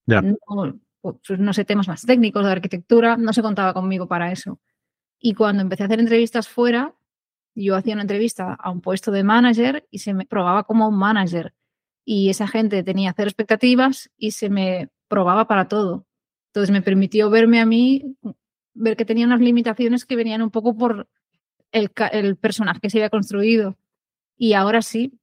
No, 0.05 0.79
pues, 1.01 1.39
no 1.39 1.51
sé, 1.51 1.65
temas 1.65 1.87
más 1.87 2.03
técnicos 2.03 2.45
de 2.45 2.51
arquitectura, 2.51 3.17
no 3.17 3.33
se 3.33 3.41
contaba 3.41 3.73
conmigo 3.73 4.07
para 4.07 4.31
eso. 4.31 4.59
Y 5.19 5.33
cuando 5.33 5.63
empecé 5.63 5.81
a 5.81 5.85
hacer 5.87 5.99
entrevistas 5.99 6.47
fuera, 6.47 6.93
yo 7.55 7.75
hacía 7.75 7.93
una 7.93 8.03
entrevista 8.03 8.53
a 8.53 8.69
un 8.69 8.81
puesto 8.81 9.11
de 9.11 9.23
manager 9.23 9.87
y 9.89 9.99
se 9.99 10.13
me 10.13 10.27
probaba 10.27 10.63
como 10.63 10.87
un 10.87 10.97
manager. 10.97 11.55
Y 12.05 12.29
esa 12.29 12.47
gente 12.47 12.83
tenía 12.83 13.13
cero 13.15 13.29
expectativas 13.29 14.11
y 14.15 14.31
se 14.31 14.51
me 14.51 14.89
probaba 15.07 15.47
para 15.47 15.67
todo. 15.67 16.05
Entonces 16.51 16.71
me 16.71 16.83
permitió 16.83 17.31
verme 17.31 17.59
a 17.61 17.65
mí, 17.65 18.15
ver 18.75 18.95
que 18.95 19.05
tenía 19.05 19.25
unas 19.25 19.41
limitaciones 19.41 20.05
que 20.05 20.15
venían 20.15 20.43
un 20.43 20.51
poco 20.51 20.77
por 20.77 21.07
el, 21.73 22.37
personaje 22.37 22.79
que 22.79 22.89
se 22.89 22.99
había 22.99 23.09
construido. 23.09 23.75
Y 24.37 24.53
ahora 24.53 24.81
sí, 24.81 25.19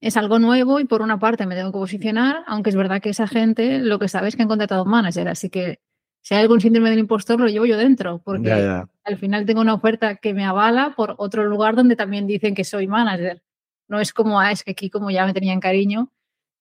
es 0.00 0.16
algo 0.16 0.38
nuevo 0.38 0.80
y 0.80 0.84
por 0.84 1.02
una 1.02 1.18
parte 1.18 1.46
me 1.46 1.54
tengo 1.54 1.72
que 1.72 1.78
posicionar, 1.78 2.42
aunque 2.46 2.70
es 2.70 2.76
verdad 2.76 3.02
que 3.02 3.10
esa 3.10 3.28
gente 3.28 3.80
lo 3.80 3.98
que 3.98 4.08
sabe 4.08 4.28
es 4.28 4.36
que 4.36 4.42
han 4.42 4.48
contratado 4.48 4.84
un 4.84 4.90
manager, 4.90 5.28
así 5.28 5.50
que 5.50 5.80
si 6.22 6.34
hay 6.34 6.42
algún 6.42 6.60
síndrome 6.60 6.90
del 6.90 6.98
impostor 7.00 7.40
lo 7.40 7.48
llevo 7.48 7.66
yo 7.66 7.76
dentro, 7.76 8.20
porque 8.24 8.52
al 8.52 9.18
final 9.18 9.46
tengo 9.46 9.60
una 9.60 9.74
oferta 9.74 10.16
que 10.16 10.34
me 10.34 10.44
avala 10.44 10.94
por 10.94 11.14
otro 11.18 11.44
lugar 11.44 11.76
donde 11.76 11.96
también 11.96 12.26
dicen 12.26 12.54
que 12.54 12.64
soy 12.64 12.86
manager. 12.86 13.42
No 13.88 14.00
es 14.00 14.12
como, 14.12 14.38
ah, 14.38 14.52
es 14.52 14.62
que 14.62 14.72
aquí 14.72 14.90
como 14.90 15.10
ya 15.10 15.26
me 15.26 15.32
tenían 15.32 15.60
cariño. 15.60 16.12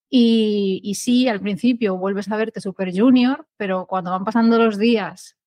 Y, 0.09 0.79
y 0.83 0.95
sí, 0.95 1.27
al 1.27 1.41
principio 1.41 1.97
vuelves 1.97 2.31
a 2.31 2.37
verte 2.37 2.61
super 2.61 2.91
junior, 2.97 3.47
pero 3.57 3.85
cuando 3.85 4.11
van 4.11 4.23
pasando 4.23 4.57
los 4.57 4.79
días 4.79 5.37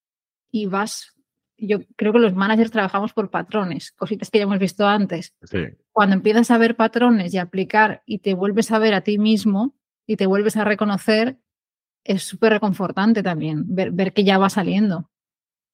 y 0.50 0.66
vas 0.66 1.14
yo 1.58 1.80
creo 1.96 2.12
que 2.12 2.18
los 2.18 2.34
managers 2.34 2.70
trabajamos 2.70 3.12
por 3.12 3.30
patrones, 3.30 3.92
cositas 3.92 4.30
que 4.30 4.38
ya 4.38 4.44
hemos 4.44 4.58
visto 4.58 4.86
antes. 4.86 5.34
Cuando 5.92 6.16
empiezas 6.16 6.50
a 6.50 6.58
ver 6.58 6.76
patrones 6.76 7.32
y 7.34 7.38
aplicar 7.38 8.02
y 8.06 8.18
te 8.18 8.34
vuelves 8.34 8.70
a 8.72 8.78
ver 8.78 8.94
a 8.94 9.02
ti 9.02 9.18
mismo 9.18 9.74
y 10.06 10.16
te 10.16 10.26
vuelves 10.26 10.56
a 10.56 10.64
reconocer, 10.64 11.38
es 12.04 12.22
súper 12.22 12.52
reconfortante 12.52 13.22
también 13.22 13.64
ver, 13.66 14.12
que 14.12 14.24
ya 14.24 14.38
va 14.38 14.50
saliendo. 14.50 15.08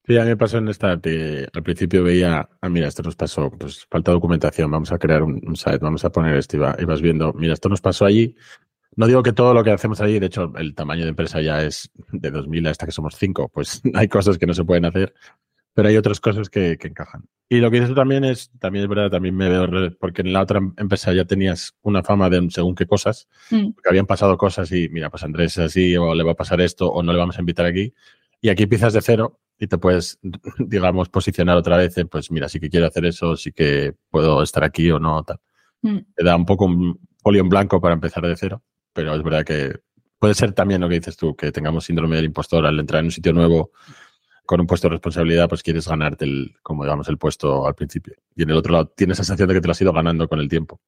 Sí, 0.06 0.16
a 0.16 0.22
mí 0.22 0.28
me 0.28 0.36
pasó 0.36 0.58
en 0.58 0.68
esta, 0.68 0.98
que 0.98 1.46
al 1.52 1.62
principio 1.62 2.02
veía, 2.02 2.48
ah, 2.60 2.68
mira, 2.68 2.88
esto 2.88 3.02
nos 3.02 3.14
pasó, 3.14 3.50
pues 3.50 3.86
falta 3.90 4.10
documentación, 4.10 4.70
vamos 4.70 4.90
a 4.90 4.98
crear 4.98 5.22
un, 5.22 5.54
site, 5.54 5.78
vamos 5.78 6.02
a 6.04 6.10
poner 6.10 6.36
esto 6.36 6.56
y, 6.56 6.84
vas 6.84 7.02
viendo, 7.02 7.34
mira, 7.34 7.52
esto 7.52 7.68
nos 7.68 7.82
pasó 7.82 8.06
allí. 8.06 8.34
No 8.96 9.06
digo 9.06 9.22
que 9.22 9.34
todo 9.34 9.52
lo 9.52 9.62
que 9.62 9.70
hacemos 9.70 10.00
allí, 10.00 10.18
de 10.18 10.26
hecho, 10.26 10.50
el 10.56 10.74
tamaño 10.74 11.04
de 11.04 11.10
empresa 11.10 11.42
ya 11.42 11.62
es 11.62 11.90
de 12.10 12.32
2.000 12.32 12.68
hasta 12.68 12.86
que 12.86 12.92
somos 12.92 13.16
5, 13.16 13.50
pues 13.52 13.82
hay 13.94 14.08
cosas 14.08 14.38
que 14.38 14.46
no 14.46 14.54
se 14.54 14.64
pueden 14.64 14.86
hacer, 14.86 15.14
pero 15.78 15.90
hay 15.90 15.96
otras 15.96 16.18
cosas 16.18 16.50
que, 16.50 16.72
encajan. 16.72 17.28
Y 17.48 17.58
lo 17.58 17.70
que 17.70 17.76
dices 17.76 17.90
tú 17.90 17.94
también 17.94 18.24
es, 18.24 18.50
también 18.58 18.82
es 18.82 18.88
verdad, 18.88 19.12
también 19.12 19.36
me 19.36 19.48
veo, 19.48 19.96
porque 20.00 20.22
en 20.22 20.32
la 20.32 20.42
otra 20.42 20.58
empresa 20.76 21.12
ya 21.12 21.24
tenías 21.24 21.76
una 21.82 22.02
fama 22.02 22.28
de 22.28 22.50
según 22.50 22.74
qué 22.74 22.84
cosas, 22.84 23.28
mm. 23.52 23.74
que 23.80 23.88
habían 23.88 24.04
pasado 24.04 24.36
cosas 24.36 24.72
y 24.72 24.88
mira, 24.88 25.08
pues 25.08 25.22
Andrés 25.22 25.52
es 25.52 25.66
así, 25.66 25.96
o 25.96 26.16
le 26.16 26.24
va 26.24 26.32
a 26.32 26.34
pasar 26.34 26.60
esto, 26.60 26.88
o 26.88 27.00
no 27.04 27.12
le 27.12 27.18
vamos 27.20 27.38
a 27.38 27.42
invitar 27.42 27.64
aquí. 27.64 27.94
Y 28.40 28.48
aquí 28.48 28.64
empiezas 28.64 28.92
de 28.92 29.02
cero 29.02 29.38
y 29.56 29.68
te 29.68 29.78
puedes, 29.78 30.18
digamos, 30.58 31.10
posicionar 31.10 31.56
otra 31.56 31.76
vez 31.76 31.94
pues 32.10 32.32
mira, 32.32 32.48
sí 32.48 32.58
que 32.58 32.70
quiero 32.70 32.86
hacer 32.86 33.06
eso, 33.06 33.36
sí 33.36 33.52
que 33.52 33.94
puedo 34.10 34.42
estar 34.42 34.64
aquí 34.64 34.90
o 34.90 34.98
no, 34.98 35.22
tal. 35.22 35.38
Mm. 35.82 35.98
Te 36.12 36.24
da 36.24 36.34
un 36.34 36.44
poco 36.44 36.64
un 36.64 36.98
folio 37.22 37.40
en 37.40 37.48
blanco 37.48 37.80
para 37.80 37.94
empezar 37.94 38.26
de 38.26 38.36
cero, 38.36 38.64
pero 38.92 39.14
es 39.14 39.22
verdad 39.22 39.44
que 39.44 39.78
puede 40.18 40.34
ser 40.34 40.54
también 40.54 40.80
lo 40.80 40.88
que 40.88 40.96
dices 40.96 41.16
tú, 41.16 41.36
que 41.36 41.52
tengamos 41.52 41.84
síndrome 41.84 42.16
del 42.16 42.24
impostor 42.24 42.66
al 42.66 42.80
entrar 42.80 42.98
en 42.98 43.06
un 43.06 43.12
sitio 43.12 43.32
nuevo 43.32 43.70
con 44.48 44.62
un 44.62 44.66
puesto 44.66 44.88
de 44.88 44.92
responsabilidad, 44.92 45.46
pues 45.46 45.62
quieres 45.62 45.86
ganarte 45.86 46.24
el, 46.24 46.54
como 46.62 46.82
digamos, 46.82 47.06
el 47.10 47.18
puesto 47.18 47.66
al 47.66 47.74
principio. 47.74 48.14
Y 48.34 48.44
en 48.44 48.50
el 48.50 48.56
otro 48.56 48.72
lado 48.72 48.86
tienes 48.86 49.18
la 49.18 49.24
sensación 49.24 49.46
de 49.46 49.54
que 49.54 49.60
te 49.60 49.68
lo 49.68 49.72
has 49.72 49.80
ido 49.82 49.92
ganando 49.92 50.26
con 50.26 50.40
el 50.40 50.48
tiempo. 50.48 50.80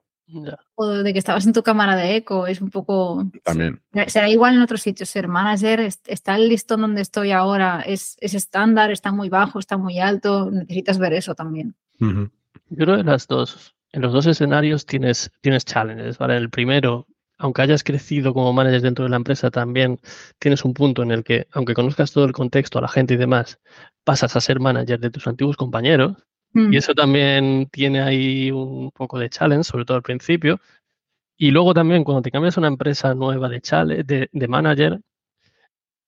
O 0.77 0.89
de 0.89 1.13
que 1.13 1.19
estabas 1.19 1.45
en 1.45 1.53
tu 1.53 1.63
cámara 1.63 1.95
de 1.95 2.17
eco, 2.17 2.47
es 2.47 2.63
un 2.63 2.71
poco... 2.71 3.31
También. 3.45 3.83
Será 4.07 4.31
igual 4.31 4.55
en 4.55 4.63
otros 4.63 4.81
sitios, 4.81 5.11
ser 5.11 5.29
manager, 5.29 5.81
está 5.81 6.37
el 6.37 6.49
listón 6.49 6.81
donde 6.81 7.03
estoy 7.03 7.33
ahora, 7.33 7.83
es, 7.83 8.17
estándar, 8.23 8.91
está 8.93 9.13
muy 9.13 9.29
bajo, 9.29 9.59
está 9.59 9.77
muy 9.77 9.99
alto, 9.99 10.51
necesitas 10.51 10.99
ver 10.99 11.13
eso 11.13 11.35
también. 11.35 11.75
Yo 11.99 12.31
creo 12.71 12.97
que 12.97 13.05
las 13.05 13.27
dos, 13.27 13.77
en 13.93 14.01
los 14.01 14.15
dos 14.15 14.25
escenarios 14.25 14.87
tienes, 14.87 15.31
tienes 15.43 15.67
challenges, 15.67 16.17
¿vale? 16.17 16.39
El 16.39 16.49
primero, 16.49 17.07
aunque 17.41 17.63
hayas 17.63 17.83
crecido 17.83 18.35
como 18.35 18.53
manager 18.53 18.83
dentro 18.83 19.05
de 19.05 19.11
la 19.11 19.17
empresa, 19.17 19.51
también 19.51 19.99
tienes 20.39 20.63
un 20.63 20.75
punto 20.75 21.03
en 21.03 21.11
el 21.11 21.25
que, 21.25 21.47
aunque 21.53 21.73
conozcas 21.73 22.13
todo 22.13 22.27
el 22.27 22.33
contexto, 22.33 22.79
a 22.79 22.83
la 22.83 22.89
gente 22.89 23.15
y 23.15 23.17
demás, 23.17 23.59
pasas 24.05 24.37
a 24.37 24.41
ser 24.43 24.61
manager 24.61 25.01
de 25.01 25.11
tus 25.11 25.27
antiguos 25.27 25.57
compañeros. 25.57 26.17
Y 26.53 26.59
mm. 26.59 26.75
eso 26.75 26.95
también 26.95 27.69
tiene 27.73 28.03
ahí 28.03 28.51
un 28.51 28.91
poco 28.91 29.19
de 29.19 29.31
challenge, 29.31 29.65
sobre 29.65 29.87
todo 29.87 29.97
al 29.97 30.03
principio. 30.03 30.61
Y 31.39 31.51
luego 31.51 31.73
también, 31.73 32.05
cuando 32.05 32.21
te 32.21 32.31
cambias 32.31 32.59
a 32.59 32.61
una 32.61 32.69
empresa 32.69 33.15
nueva 33.15 33.49
de, 33.49 33.63
challenge, 33.63 34.05
de, 34.05 34.29
de 34.31 34.49
manager, 34.49 35.01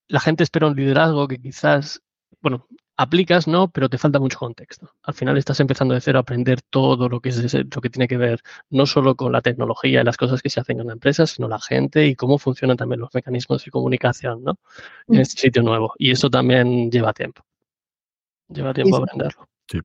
la 0.07 0.19
gente 0.19 0.43
espera 0.43 0.67
un 0.67 0.75
liderazgo 0.75 1.27
que 1.27 1.39
quizás, 1.39 2.03
bueno, 2.41 2.67
aplicas, 2.97 3.47
¿no? 3.47 3.69
Pero 3.69 3.89
te 3.89 3.97
falta 3.97 4.19
mucho 4.19 4.37
contexto. 4.37 4.91
Al 5.03 5.13
final 5.13 5.37
estás 5.37 5.59
empezando 5.59 5.93
de 5.93 6.01
cero 6.01 6.19
a 6.19 6.21
aprender 6.21 6.61
todo 6.61 7.09
lo 7.09 7.19
que 7.19 7.29
es 7.29 7.53
lo 7.53 7.81
que 7.81 7.89
tiene 7.89 8.07
que 8.07 8.17
ver 8.17 8.41
no 8.69 8.85
solo 8.85 9.15
con 9.15 9.31
la 9.31 9.41
tecnología 9.41 10.01
y 10.01 10.03
las 10.03 10.17
cosas 10.17 10.41
que 10.41 10.49
se 10.49 10.59
hacen 10.59 10.79
en 10.79 10.87
la 10.87 10.93
empresa, 10.93 11.25
sino 11.25 11.47
la 11.47 11.59
gente 11.59 12.07
y 12.07 12.15
cómo 12.15 12.37
funcionan 12.37 12.77
también 12.77 12.99
los 12.99 13.13
mecanismos 13.13 13.63
de 13.65 13.71
comunicación, 13.71 14.43
¿no? 14.43 14.57
En 15.07 15.17
mm. 15.17 15.21
este 15.21 15.41
sitio 15.41 15.63
nuevo. 15.63 15.93
Y 15.97 16.11
eso 16.11 16.29
también 16.29 16.91
lleva 16.91 17.13
tiempo. 17.13 17.43
Lleva 18.49 18.73
tiempo 18.73 18.97
aprenderlo. 18.97 19.47
Sí. 19.67 19.79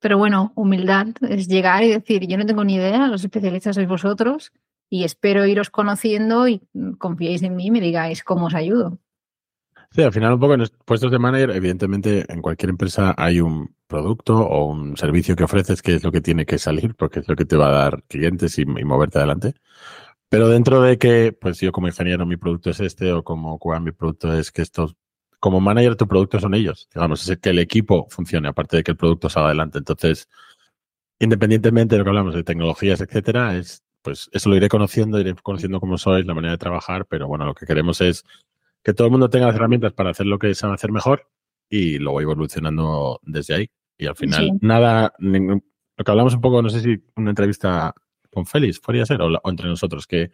Pero 0.00 0.18
bueno, 0.18 0.52
humildad 0.56 1.08
es 1.22 1.46
llegar 1.48 1.84
y 1.84 1.90
decir, 1.90 2.26
yo 2.26 2.36
no 2.36 2.46
tengo 2.46 2.64
ni 2.64 2.74
idea, 2.74 3.06
los 3.06 3.22
especialistas 3.22 3.76
sois 3.76 3.88
vosotros 3.88 4.52
y 4.90 5.04
espero 5.04 5.46
iros 5.46 5.70
conociendo 5.70 6.46
y 6.48 6.62
confiéis 6.98 7.42
en 7.42 7.56
mí 7.56 7.66
y 7.66 7.70
me 7.70 7.80
digáis 7.80 8.22
cómo 8.22 8.46
os 8.46 8.54
ayudo. 8.54 8.98
Sí, 9.94 10.02
al 10.02 10.12
final 10.12 10.32
un 10.32 10.40
poco 10.40 10.54
en 10.54 10.64
puestos 10.84 11.12
de 11.12 11.20
manager, 11.20 11.50
evidentemente 11.50 12.24
en 12.28 12.42
cualquier 12.42 12.70
empresa 12.70 13.14
hay 13.16 13.40
un 13.40 13.76
producto 13.86 14.40
o 14.40 14.66
un 14.66 14.96
servicio 14.96 15.36
que 15.36 15.44
ofreces 15.44 15.82
que 15.82 15.94
es 15.94 16.02
lo 16.02 16.10
que 16.10 16.20
tiene 16.20 16.46
que 16.46 16.58
salir 16.58 16.96
porque 16.96 17.20
es 17.20 17.28
lo 17.28 17.36
que 17.36 17.44
te 17.44 17.56
va 17.56 17.68
a 17.68 17.70
dar 17.70 18.02
clientes 18.08 18.58
y, 18.58 18.66
moverte 18.66 19.18
adelante. 19.18 19.54
Pero 20.28 20.48
dentro 20.48 20.82
de 20.82 20.98
que, 20.98 21.32
pues 21.32 21.60
yo 21.60 21.72
como 21.72 21.88
ingeniero 21.88 22.26
mi 22.26 22.36
producto 22.36 22.70
es 22.70 22.80
este 22.80 23.12
o 23.12 23.24
como 23.24 23.58
QA 23.58 23.80
mi 23.80 23.92
producto 23.92 24.32
es 24.34 24.50
que 24.52 24.62
estos, 24.62 24.96
como 25.40 25.60
manager 25.60 25.96
tu 25.96 26.08
producto 26.08 26.40
son 26.40 26.54
ellos, 26.54 26.88
digamos, 26.94 27.28
es 27.28 27.38
que 27.38 27.50
el 27.50 27.60
equipo 27.60 28.08
funcione, 28.10 28.48
aparte 28.48 28.78
de 28.78 28.84
que 28.84 28.92
el 28.92 28.96
producto 28.96 29.28
salga 29.30 29.48
adelante. 29.48 29.78
Entonces, 29.78 30.28
independientemente 31.20 31.94
de 31.94 31.98
lo 32.00 32.04
que 32.04 32.10
hablamos 32.10 32.34
de 32.34 32.44
tecnologías, 32.44 33.00
etcétera, 33.00 33.56
es, 33.56 33.84
pues 34.02 34.28
eso 34.32 34.48
lo 34.50 34.56
iré 34.56 34.68
conociendo, 34.68 35.20
iré 35.20 35.34
conociendo 35.42 35.80
cómo 35.80 35.98
sois, 35.98 36.26
la 36.26 36.34
manera 36.34 36.52
de 36.52 36.58
trabajar, 36.58 37.06
pero 37.06 37.28
bueno, 37.28 37.46
lo 37.46 37.54
que 37.54 37.66
queremos 37.66 38.00
es 38.00 38.24
que 38.84 38.92
todo 38.92 39.06
el 39.06 39.10
mundo 39.10 39.30
tenga 39.30 39.46
las 39.46 39.56
herramientas 39.56 39.94
para 39.94 40.10
hacer 40.10 40.26
lo 40.26 40.38
que 40.38 40.54
sabe 40.54 40.74
hacer 40.74 40.92
mejor 40.92 41.26
y 41.70 41.98
lo 41.98 42.12
voy 42.12 42.24
evolucionando 42.24 43.18
desde 43.22 43.54
ahí. 43.54 43.70
Y 43.96 44.06
al 44.06 44.14
final, 44.14 44.58
nada, 44.60 45.14
lo 45.18 46.04
que 46.04 46.10
hablamos 46.10 46.34
un 46.34 46.40
poco, 46.40 46.60
no 46.60 46.68
sé 46.68 46.80
si 46.80 47.02
una 47.16 47.30
entrevista 47.30 47.94
con 48.30 48.44
Félix 48.44 48.80
podría 48.80 49.06
ser 49.06 49.22
o, 49.22 49.40
entre 49.44 49.68
nosotros, 49.68 50.06
que 50.06 50.30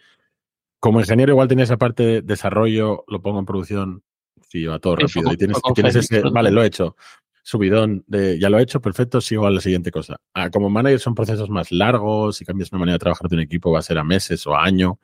como 0.81 0.99
ingeniero 1.01 1.33
igual 1.33 1.47
tienes 1.47 1.69
esa 1.69 1.77
parte 1.77 2.03
de 2.03 2.23
desarrollo, 2.23 3.05
lo 3.07 3.23
pongo 3.23 3.39
en 3.39 3.47
producción, 3.47 4.03
si 4.49 4.65
va 4.65 4.79
todo 4.81 4.97
rápido 4.97 5.33
y 5.33 5.37
tienes, 5.37 5.59
tienes 5.75 5.95
ese, 5.95 6.23
vale, 6.23 6.51
lo 6.51 6.63
he 6.63 6.67
hecho, 6.67 6.97
subidón 7.43 8.03
de 8.09 8.39
ya 8.39 8.49
lo 8.49 8.59
he 8.59 8.63
hecho, 8.63 8.81
perfecto, 8.81 9.21
sigo 9.21 9.47
a 9.47 9.51
la 9.51 9.61
siguiente 9.61 9.93
cosa. 9.93 10.17
Ah, 10.35 10.51
como 10.51 10.71
manager 10.71 10.99
son 10.99 11.15
procesos 11.15 11.51
más 11.51 11.71
largos, 11.71 12.39
si 12.39 12.45
cambias 12.45 12.73
una 12.73 12.81
manera 12.81 12.95
de 12.95 13.01
trabajar 13.01 13.29
de 13.29 13.37
un 13.37 13.43
equipo 13.43 13.71
va 13.71 13.79
a 13.79 13.83
ser 13.83 13.99
a 13.99 14.05
meses 14.05 14.45
o 14.47 14.57
a 14.57 14.65
año. 14.65 14.99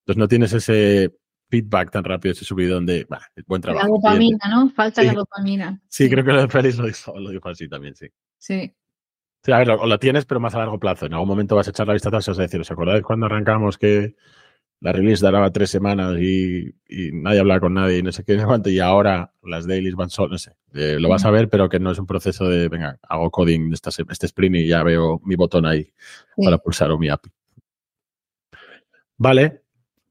Entonces 0.00 0.18
no 0.18 0.28
tienes 0.28 0.52
ese 0.52 1.12
feedback 1.52 1.90
tan 1.90 2.02
rápido, 2.02 2.32
ese 2.32 2.46
subidón 2.46 2.86
de 2.86 3.06
buen 3.46 3.60
trabajo. 3.60 3.86
La 3.86 3.92
dopamina, 3.92 4.48
¿no? 4.48 4.70
Falta 4.70 5.02
la 5.02 5.12
dopamina. 5.12 5.78
Sí, 5.86 6.08
creo 6.08 6.24
que 6.24 6.32
lo 6.32 6.40
de 6.40 6.48
Félix 6.48 6.78
lo 6.78 6.86
dijo, 6.86 7.20
lo 7.20 7.28
dijo 7.28 7.46
así 7.46 7.68
también, 7.68 7.94
sí. 7.94 8.06
Sí. 8.38 8.74
Sí, 9.44 9.52
a 9.52 9.58
ver, 9.58 9.70
o 9.72 9.86
lo 9.86 9.98
tienes, 9.98 10.24
pero 10.24 10.40
más 10.40 10.54
a 10.54 10.58
largo 10.58 10.78
plazo. 10.78 11.04
En 11.04 11.12
algún 11.12 11.28
momento 11.28 11.54
vas 11.54 11.66
a 11.66 11.70
echar 11.70 11.86
la 11.86 11.92
vista 11.92 12.08
atrás 12.08 12.26
y 12.26 12.30
vas 12.30 12.38
a 12.38 12.42
decir, 12.42 12.58
¿os 12.58 12.70
acordáis 12.70 13.02
cuando 13.02 13.26
arrancamos 13.26 13.76
que 13.76 14.16
la 14.80 14.92
release 14.92 15.22
duraba 15.22 15.50
tres 15.50 15.68
semanas 15.68 16.16
y, 16.18 16.74
nadie 17.12 17.40
hablaba 17.40 17.60
con 17.60 17.74
nadie 17.74 17.98
y 17.98 18.02
no 18.02 18.12
sé 18.12 18.24
qué, 18.24 18.36
cuánto, 18.46 18.70
y 18.70 18.80
ahora 18.80 19.34
las 19.42 19.66
dailies 19.66 19.94
van 19.94 20.08
solo, 20.08 20.30
no 20.30 20.38
sé, 20.38 20.52
eh, 20.72 20.96
lo 20.98 21.10
vas 21.10 21.26
a 21.26 21.30
ver, 21.30 21.50
pero 21.50 21.68
que 21.68 21.80
no 21.80 21.90
es 21.90 21.98
un 21.98 22.06
proceso 22.06 22.48
de, 22.48 22.68
venga, 22.68 22.98
hago 23.02 23.30
coding 23.30 23.68
de 23.68 23.74
este 23.74 24.26
sprint 24.26 24.56
y 24.56 24.68
ya 24.68 24.82
veo 24.82 25.20
mi 25.22 25.36
botón 25.36 25.66
ahí 25.66 25.92
para 26.42 26.56
pulsar 26.56 26.90
o 26.92 26.98
mi 26.98 27.10
API. 27.10 27.30
Vale, 29.18 29.61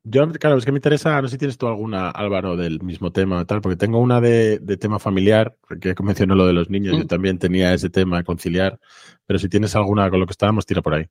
yo, 0.04 0.32
claro, 0.32 0.58
es 0.58 0.66
que 0.66 0.72
me 0.72 0.80
interesa, 0.80 1.22
no 1.22 1.28
sé 1.28 1.34
si 1.34 1.38
tienes 1.38 1.58
tú 1.58 1.68
alguna, 1.68 2.10
Álvaro, 2.10 2.58
del 2.58 2.82
mismo 2.82 3.12
tema 3.12 3.46
tal, 3.46 3.62
porque 3.62 3.76
tengo 3.76 4.00
una 4.00 4.20
de, 4.20 4.60
tema 4.80 4.98
familiar, 4.98 5.56
que 5.80 5.94
mencionó 6.02 6.36
lo 6.36 6.48
de 6.48 6.54
los 6.54 6.70
niños, 6.70 6.98
yo 6.98 7.04
mm. 7.04 7.08
también 7.08 7.38
tenía 7.38 7.74
ese 7.74 7.90
tema 7.90 8.24
conciliar, 8.24 8.80
pero 9.28 9.38
si 9.38 9.48
tienes 9.48 9.76
alguna 9.76 10.10
con 10.10 10.20
lo 10.20 10.26
que 10.26 10.32
estábamos, 10.32 10.66
tira 10.66 10.82
por 10.82 10.96
ahí. 10.96 11.06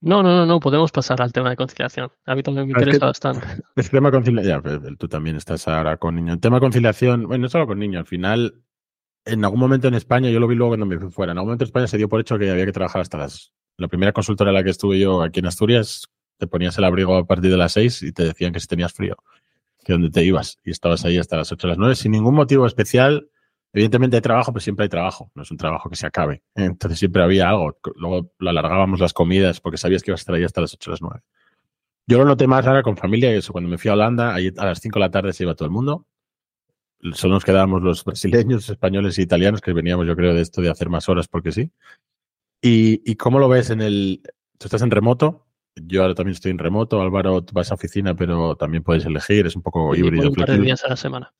No, 0.00 0.22
no, 0.22 0.34
no, 0.34 0.44
no, 0.44 0.60
podemos 0.60 0.92
pasar 0.92 1.22
al 1.22 1.32
tema 1.32 1.48
de 1.48 1.56
conciliación. 1.56 2.10
A 2.26 2.34
mí 2.34 2.42
también 2.42 2.66
me 2.66 2.72
interesa 2.72 3.06
bastante. 3.06 3.46
El 3.76 3.88
tema 3.88 4.10
conciliación, 4.10 4.62
pues, 4.62 4.80
tú 4.98 5.08
también 5.08 5.36
estás 5.36 5.66
ahora 5.66 5.96
con 5.96 6.14
niños. 6.14 6.34
El 6.34 6.40
tema 6.40 6.60
conciliación, 6.60 7.26
bueno, 7.26 7.42
no 7.42 7.48
solo 7.48 7.66
con 7.66 7.78
niños, 7.78 8.00
al 8.00 8.06
final, 8.06 8.54
en 9.24 9.44
algún 9.44 9.60
momento 9.60 9.88
en 9.88 9.94
España, 9.94 10.28
yo 10.28 10.40
lo 10.40 10.48
vi 10.48 10.56
luego 10.56 10.72
cuando 10.72 10.84
me 10.86 10.98
fui 10.98 11.10
fuera, 11.10 11.32
en 11.32 11.38
algún 11.38 11.48
momento 11.48 11.64
en 11.64 11.68
España 11.68 11.86
se 11.86 11.96
dio 11.96 12.08
por 12.08 12.20
hecho 12.20 12.38
que 12.38 12.50
había 12.50 12.66
que 12.66 12.72
trabajar 12.72 13.00
hasta 13.00 13.18
las... 13.18 13.52
La 13.76 13.88
primera 13.88 14.12
consultora 14.12 14.50
en 14.50 14.54
la 14.54 14.62
que 14.62 14.70
estuve 14.70 15.00
yo 15.00 15.20
aquí 15.20 15.40
en 15.40 15.46
Asturias, 15.46 16.08
te 16.38 16.46
ponías 16.46 16.76
el 16.78 16.84
abrigo 16.84 17.16
a 17.16 17.26
partir 17.26 17.50
de 17.50 17.56
las 17.56 17.72
seis 17.72 18.02
y 18.02 18.12
te 18.12 18.24
decían 18.24 18.52
que 18.52 18.60
si 18.60 18.66
tenías 18.66 18.92
frío, 18.92 19.16
que 19.84 19.92
donde 19.92 20.10
te 20.10 20.24
ibas 20.24 20.58
y 20.64 20.70
estabas 20.70 21.04
ahí 21.04 21.18
hasta 21.18 21.36
las 21.36 21.52
ocho 21.52 21.66
o 21.66 21.70
las 21.70 21.78
nueve 21.78 21.94
sin 21.94 22.12
ningún 22.12 22.34
motivo 22.34 22.66
especial. 22.66 23.28
Evidentemente 23.72 24.16
hay 24.16 24.22
trabajo, 24.22 24.52
pero 24.52 24.62
siempre 24.62 24.84
hay 24.84 24.88
trabajo, 24.88 25.32
no 25.34 25.42
es 25.42 25.50
un 25.50 25.56
trabajo 25.56 25.90
que 25.90 25.96
se 25.96 26.06
acabe. 26.06 26.44
Entonces 26.54 26.98
siempre 26.98 27.24
había 27.24 27.48
algo. 27.48 27.76
Luego 27.96 28.32
lo 28.38 28.50
alargábamos 28.50 29.00
las 29.00 29.12
comidas 29.12 29.60
porque 29.60 29.78
sabías 29.78 30.02
que 30.02 30.12
ibas 30.12 30.20
a 30.20 30.22
estar 30.22 30.34
ahí 30.36 30.44
hasta 30.44 30.60
las 30.60 30.74
ocho 30.74 30.90
o 30.90 30.92
las 30.92 31.02
nueve. 31.02 31.20
Yo 32.06 32.18
lo 32.18 32.24
noté 32.24 32.46
más 32.46 32.66
ahora 32.66 32.82
con 32.82 32.96
familia 32.96 33.32
y 33.32 33.38
eso. 33.38 33.50
Cuando 33.52 33.68
me 33.68 33.78
fui 33.78 33.90
a 33.90 33.94
Holanda, 33.94 34.32
ahí 34.34 34.52
a 34.56 34.64
las 34.66 34.78
cinco 34.78 35.00
de 35.00 35.06
la 35.06 35.10
tarde 35.10 35.32
se 35.32 35.42
iba 35.42 35.54
todo 35.54 35.66
el 35.66 35.72
mundo. 35.72 36.06
Solo 37.14 37.34
nos 37.34 37.44
quedábamos 37.44 37.82
los 37.82 38.04
brasileños, 38.04 38.68
españoles 38.70 39.18
e 39.18 39.22
italianos, 39.22 39.60
que 39.60 39.72
veníamos, 39.72 40.06
yo 40.06 40.14
creo, 40.14 40.34
de 40.34 40.40
esto 40.40 40.62
de 40.62 40.70
hacer 40.70 40.88
más 40.88 41.08
horas 41.08 41.28
porque 41.28 41.50
sí. 41.50 41.72
¿Y, 42.62 43.02
y 43.10 43.16
cómo 43.16 43.38
lo 43.38 43.48
ves 43.48 43.70
en 43.70 43.80
el... 43.80 44.22
Tú 44.56 44.66
estás 44.66 44.82
en 44.82 44.90
remoto, 44.90 45.46
yo 45.76 46.02
ahora 46.02 46.14
también 46.14 46.34
estoy 46.34 46.50
en 46.52 46.58
remoto, 46.58 47.00
Álvaro, 47.00 47.42
tú 47.42 47.52
vas 47.52 47.70
a 47.70 47.74
oficina, 47.74 48.14
pero 48.14 48.56
también 48.56 48.82
puedes 48.82 49.04
elegir, 49.04 49.46
es 49.46 49.56
un 49.56 49.62
poco 49.62 49.94
híbrido. 49.94 50.28
Un 50.28 50.34
par 50.34 50.50
de 50.50 50.58
días 50.58 50.84
a 50.84 50.88
la 50.88 50.96
semana. 50.96 51.32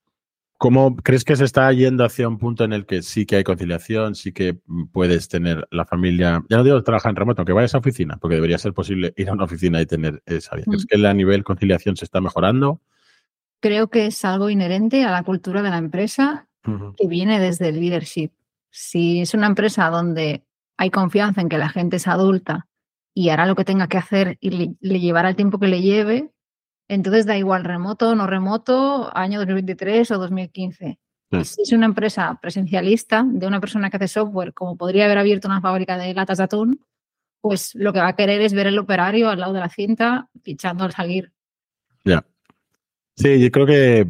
¿Cómo 0.57 0.97
crees 0.97 1.25
que 1.25 1.37
se 1.37 1.45
está 1.45 1.71
yendo 1.73 2.05
hacia 2.05 2.29
un 2.29 2.39
punto 2.39 2.65
en 2.65 2.73
el 2.73 2.87
que 2.87 3.03
sí 3.03 3.27
que 3.27 3.37
hay 3.37 3.45
conciliación, 3.45 4.15
sí 4.15 4.33
que 4.33 4.57
puedes 4.93 5.29
tener 5.29 5.67
la 5.71 5.85
familia, 5.85 6.43
ya 6.49 6.57
no 6.57 6.65
digo 6.65 6.83
trabajar 6.83 7.11
en 7.11 7.17
remoto, 7.17 7.45
que 7.45 7.53
vayas 7.53 7.75
a 7.75 7.79
oficina, 7.79 8.17
porque 8.17 8.37
debería 8.37 8.57
ser 8.59 8.73
posible 8.73 9.13
ir 9.17 9.29
a 9.29 9.33
una 9.33 9.45
oficina 9.45 9.81
y 9.81 9.87
tener 9.87 10.23
esa 10.27 10.57
vida. 10.57 10.65
¿Crees 10.67 10.85
mm. 10.85 11.03
que 11.03 11.07
a 11.07 11.15
nivel 11.15 11.45
conciliación 11.45 11.97
se 11.97 12.05
está 12.05 12.21
mejorando? 12.21 12.81
Creo 13.61 13.89
que 13.89 14.07
es 14.07 14.25
algo 14.25 14.49
inherente 14.49 15.05
a 15.05 15.11
la 15.11 15.23
cultura 15.23 15.63
de 15.63 15.71
la 15.71 15.79
empresa 15.79 16.49
que 16.97 17.07
viene 17.09 17.41
desde 17.41 17.69
el 17.69 17.81
leadership. 17.81 18.31
Si 18.71 19.21
es 19.21 19.35
una 19.35 19.49
empresa 19.49 19.91
donde 19.91 20.45
hay 20.79 20.91
confianza 20.91 21.43
en 21.43 21.51
que 21.51 21.59
la 21.59 21.69
gente 21.69 21.97
es 21.97 22.07
adulta 22.07 22.67
y 23.15 23.29
hará 23.29 23.47
lo 23.47 23.55
que 23.55 23.65
tenga 23.65 23.87
que 23.87 23.97
hacer 23.97 24.37
y 24.41 24.51
le, 24.81 25.01
llevará 25.01 25.31
el 25.31 25.37
tiempo 25.37 25.61
que 25.61 25.69
le 25.69 25.81
lleve, 25.81 26.33
entonces 26.89 27.25
da 27.25 27.39
igual 27.39 27.65
remoto 27.65 28.11
o 28.11 28.15
no 28.15 28.27
remoto, 28.27 29.17
año 29.17 29.39
2023 29.39 30.11
o 30.11 30.19
2015. 30.19 30.99
Si 31.43 31.63
es 31.63 31.73
una 31.73 31.87
empresa 31.87 32.39
presencialista 32.41 33.25
de 33.27 33.47
una 33.49 33.59
persona 33.59 33.91
que 33.91 33.97
hace 33.97 34.07
software, 34.07 34.53
como 34.53 34.77
podría 34.77 35.07
haber 35.07 35.19
abierto 35.19 35.49
una 35.49 35.61
fábrica 35.61 35.99
de 35.99 36.15
latas 36.15 36.39
de 36.39 36.45
atún, 36.45 36.85
pues 37.41 37.75
lo 37.75 37.93
que 37.93 37.99
va 37.99 38.09
a 38.09 38.17
querer 38.17 38.41
es 38.41 38.53
ver 38.53 38.69
el 38.69 38.79
operario 38.79 39.29
al 39.29 39.41
lado 39.41 39.53
de 39.53 39.61
la 39.61 39.69
cinta, 39.69 40.29
fichando 40.43 40.85
al 40.85 40.93
salir. 40.93 41.33
Ya. 42.05 42.25
Sí, 43.17 43.41
yo 43.41 43.51
creo 43.51 43.67
que 43.67 44.07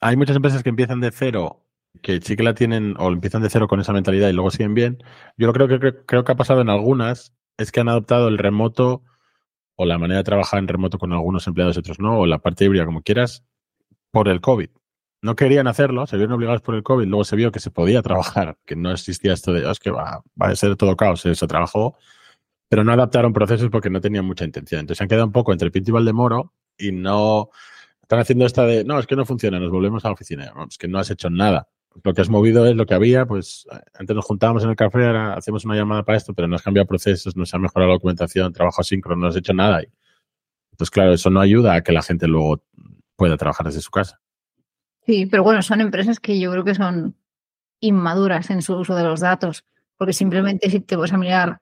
hay 0.00 0.16
muchas 0.16 0.34
empresas 0.34 0.64
que 0.64 0.70
empiezan 0.70 1.00
de 1.00 1.12
cero, 1.12 1.62
que 2.02 2.20
sí 2.20 2.34
que 2.34 2.42
la 2.42 2.54
tienen, 2.54 2.96
o 2.98 3.12
empiezan 3.12 3.42
de 3.42 3.50
cero 3.50 3.68
con 3.68 3.80
esa 3.80 3.92
mentalidad 3.92 4.28
y 4.28 4.32
luego 4.32 4.50
siguen 4.50 4.74
bien. 4.74 5.04
Yo 5.36 5.52
creo 5.52 5.68
que 5.68 6.04
creo 6.04 6.24
que 6.24 6.32
ha 6.32 6.36
pasado 6.36 6.62
en 6.62 6.68
algunas 6.68 7.32
es 7.58 7.72
que 7.72 7.80
han 7.80 7.88
adoptado 7.88 8.28
el 8.28 8.38
remoto 8.38 9.02
o 9.76 9.84
la 9.84 9.98
manera 9.98 10.18
de 10.18 10.24
trabajar 10.24 10.58
en 10.58 10.68
remoto 10.68 10.98
con 10.98 11.12
algunos 11.12 11.46
empleados 11.46 11.76
y 11.76 11.80
otros 11.80 11.98
no, 11.98 12.20
o 12.20 12.26
la 12.26 12.38
parte 12.38 12.64
híbrida 12.64 12.84
como 12.84 13.02
quieras, 13.02 13.44
por 14.10 14.28
el 14.28 14.40
COVID. 14.40 14.70
No 15.22 15.36
querían 15.36 15.66
hacerlo, 15.66 16.06
se 16.06 16.16
vieron 16.16 16.34
obligados 16.34 16.60
por 16.62 16.74
el 16.74 16.82
COVID, 16.82 17.06
luego 17.06 17.24
se 17.24 17.36
vio 17.36 17.50
que 17.50 17.60
se 17.60 17.70
podía 17.70 18.02
trabajar, 18.02 18.56
que 18.64 18.76
no 18.76 18.92
existía 18.92 19.32
esto 19.32 19.52
de, 19.52 19.66
oh, 19.66 19.70
es 19.70 19.80
que 19.80 19.90
va, 19.90 20.22
va 20.40 20.48
a 20.48 20.56
ser 20.56 20.76
todo 20.76 20.96
caos, 20.96 21.20
se 21.22 21.46
trabajó, 21.46 21.96
pero 22.68 22.84
no 22.84 22.92
adaptaron 22.92 23.32
procesos 23.32 23.70
porque 23.70 23.90
no 23.90 24.00
tenían 24.00 24.24
mucha 24.24 24.44
intención. 24.44 24.80
Entonces 24.80 25.00
han 25.00 25.08
quedado 25.08 25.26
un 25.26 25.32
poco 25.32 25.52
entre 25.52 25.70
Pinto 25.70 25.90
y 25.90 25.94
Valdemoro 25.94 26.52
y 26.78 26.92
no 26.92 27.50
están 28.02 28.20
haciendo 28.20 28.46
esta 28.46 28.64
de, 28.64 28.84
no, 28.84 28.98
es 28.98 29.06
que 29.06 29.16
no 29.16 29.24
funciona, 29.24 29.58
nos 29.58 29.70
volvemos 29.70 30.04
a 30.04 30.08
la 30.08 30.14
oficina. 30.14 30.52
es 30.68 30.78
que 30.78 30.88
no 30.88 30.98
has 30.98 31.10
hecho 31.10 31.30
nada 31.30 31.68
lo 32.02 32.14
que 32.14 32.20
has 32.20 32.28
movido 32.28 32.66
es 32.66 32.74
lo 32.74 32.86
que 32.86 32.94
había, 32.94 33.26
pues 33.26 33.66
antes 33.94 34.16
nos 34.16 34.24
juntábamos 34.24 34.64
en 34.64 34.70
el 34.70 34.76
café, 34.76 35.06
ahora 35.06 35.34
hacemos 35.34 35.64
una 35.64 35.76
llamada 35.76 36.02
para 36.02 36.18
esto, 36.18 36.34
pero 36.34 36.48
no 36.48 36.56
has 36.56 36.62
cambiado 36.62 36.86
procesos, 36.86 37.36
no 37.36 37.46
se 37.46 37.56
ha 37.56 37.58
mejorado 37.58 37.90
la 37.90 37.94
documentación, 37.94 38.52
trabajo 38.52 38.80
asíncrono, 38.80 39.22
no 39.22 39.28
has 39.28 39.36
hecho 39.36 39.52
nada. 39.52 39.82
Y, 39.82 39.86
entonces, 40.72 40.90
claro, 40.90 41.12
eso 41.12 41.30
no 41.30 41.40
ayuda 41.40 41.74
a 41.74 41.82
que 41.82 41.92
la 41.92 42.02
gente 42.02 42.26
luego 42.26 42.64
pueda 43.16 43.36
trabajar 43.36 43.66
desde 43.66 43.80
su 43.80 43.90
casa. 43.90 44.20
Sí, 45.06 45.26
pero 45.26 45.44
bueno, 45.44 45.62
son 45.62 45.80
empresas 45.80 46.18
que 46.18 46.40
yo 46.40 46.50
creo 46.50 46.64
que 46.64 46.74
son 46.74 47.14
inmaduras 47.80 48.50
en 48.50 48.62
su 48.62 48.74
uso 48.74 48.96
de 48.96 49.04
los 49.04 49.20
datos, 49.20 49.64
porque 49.96 50.12
simplemente 50.12 50.70
si 50.70 50.80
te 50.80 50.96
vas 50.96 51.12
a 51.12 51.18
mirar 51.18 51.60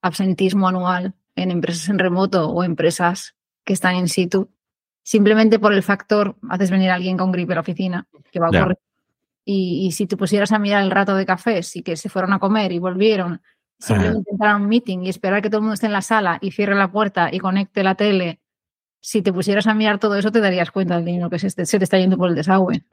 absentismo 0.00 0.68
anual 0.68 1.14
en 1.34 1.50
empresas 1.50 1.88
en 1.88 1.98
remoto 1.98 2.48
o 2.48 2.62
empresas 2.64 3.34
que 3.64 3.72
están 3.72 3.96
in 3.96 4.08
situ, 4.08 4.48
simplemente 5.02 5.58
por 5.58 5.74
el 5.74 5.82
factor 5.82 6.36
haces 6.48 6.70
venir 6.70 6.90
a 6.90 6.94
alguien 6.94 7.18
con 7.18 7.32
gripe 7.32 7.52
a 7.52 7.56
la 7.56 7.60
oficina, 7.62 8.06
que 8.30 8.38
va 8.38 8.46
a 8.46 8.50
ocurrir 8.50 8.78
y, 9.44 9.92
si 9.92 10.06
te 10.06 10.16
pusieras 10.16 10.52
a 10.52 10.58
mirar 10.58 10.82
el 10.82 10.90
rato 10.90 11.14
de 11.14 11.26
cafés 11.26 11.76
y 11.76 11.82
que 11.82 11.96
se 11.96 12.08
fueron 12.08 12.32
a 12.32 12.38
comer 12.38 12.72
y 12.72 12.78
volvieron, 12.78 13.42
simplemente 13.78 14.30
entrar 14.30 14.52
a 14.52 14.56
un 14.56 14.68
meeting 14.68 15.00
y 15.00 15.08
esperar 15.10 15.42
que 15.42 15.50
todo 15.50 15.58
el 15.58 15.62
mundo 15.62 15.74
esté 15.74 15.86
en 15.86 15.92
la 15.92 16.02
sala 16.02 16.38
y 16.40 16.52
cierre 16.52 16.74
la 16.74 16.90
puerta 16.90 17.28
y 17.30 17.38
conecte 17.38 17.82
la 17.82 17.94
tele, 17.94 18.40
si 19.06 19.20
te 19.20 19.34
pusieras 19.34 19.66
a 19.66 19.74
mirar 19.74 19.98
todo 19.98 20.16
eso 20.16 20.32
te 20.32 20.40
darías 20.40 20.70
cuenta 20.70 20.96
del 20.96 21.04
dinero 21.04 21.28
que 21.28 21.38
se, 21.38 21.50
te 21.50 21.84
está 21.84 21.98
yendo 21.98 22.16
por 22.16 22.30
el 22.30 22.34
desagüe. 22.34 22.84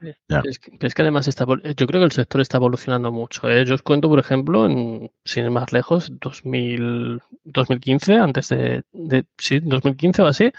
Es, 0.44 0.58
que, 0.58 1.02
además 1.02 1.26
está, 1.26 1.46
yo 1.46 1.86
creo 1.86 2.00
que 2.02 2.04
el 2.04 2.12
sector 2.12 2.42
está 2.42 2.58
evolucionando 2.58 3.10
mucho. 3.10 3.48
¿eh? 3.48 3.64
Yo 3.64 3.74
os 3.74 3.80
cuento, 3.80 4.10
por 4.10 4.18
ejemplo, 4.18 4.66
en, 4.66 5.10
sin 5.24 5.44
ir 5.44 5.50
más 5.50 5.72
lejos, 5.72 6.12
2000, 6.20 7.18
2015, 7.44 8.16
antes 8.16 8.50
de, 8.50 8.82
de, 8.92 9.24
sí, 9.38 9.60
2015 9.60 10.20
o 10.20 10.26
así, 10.26 10.52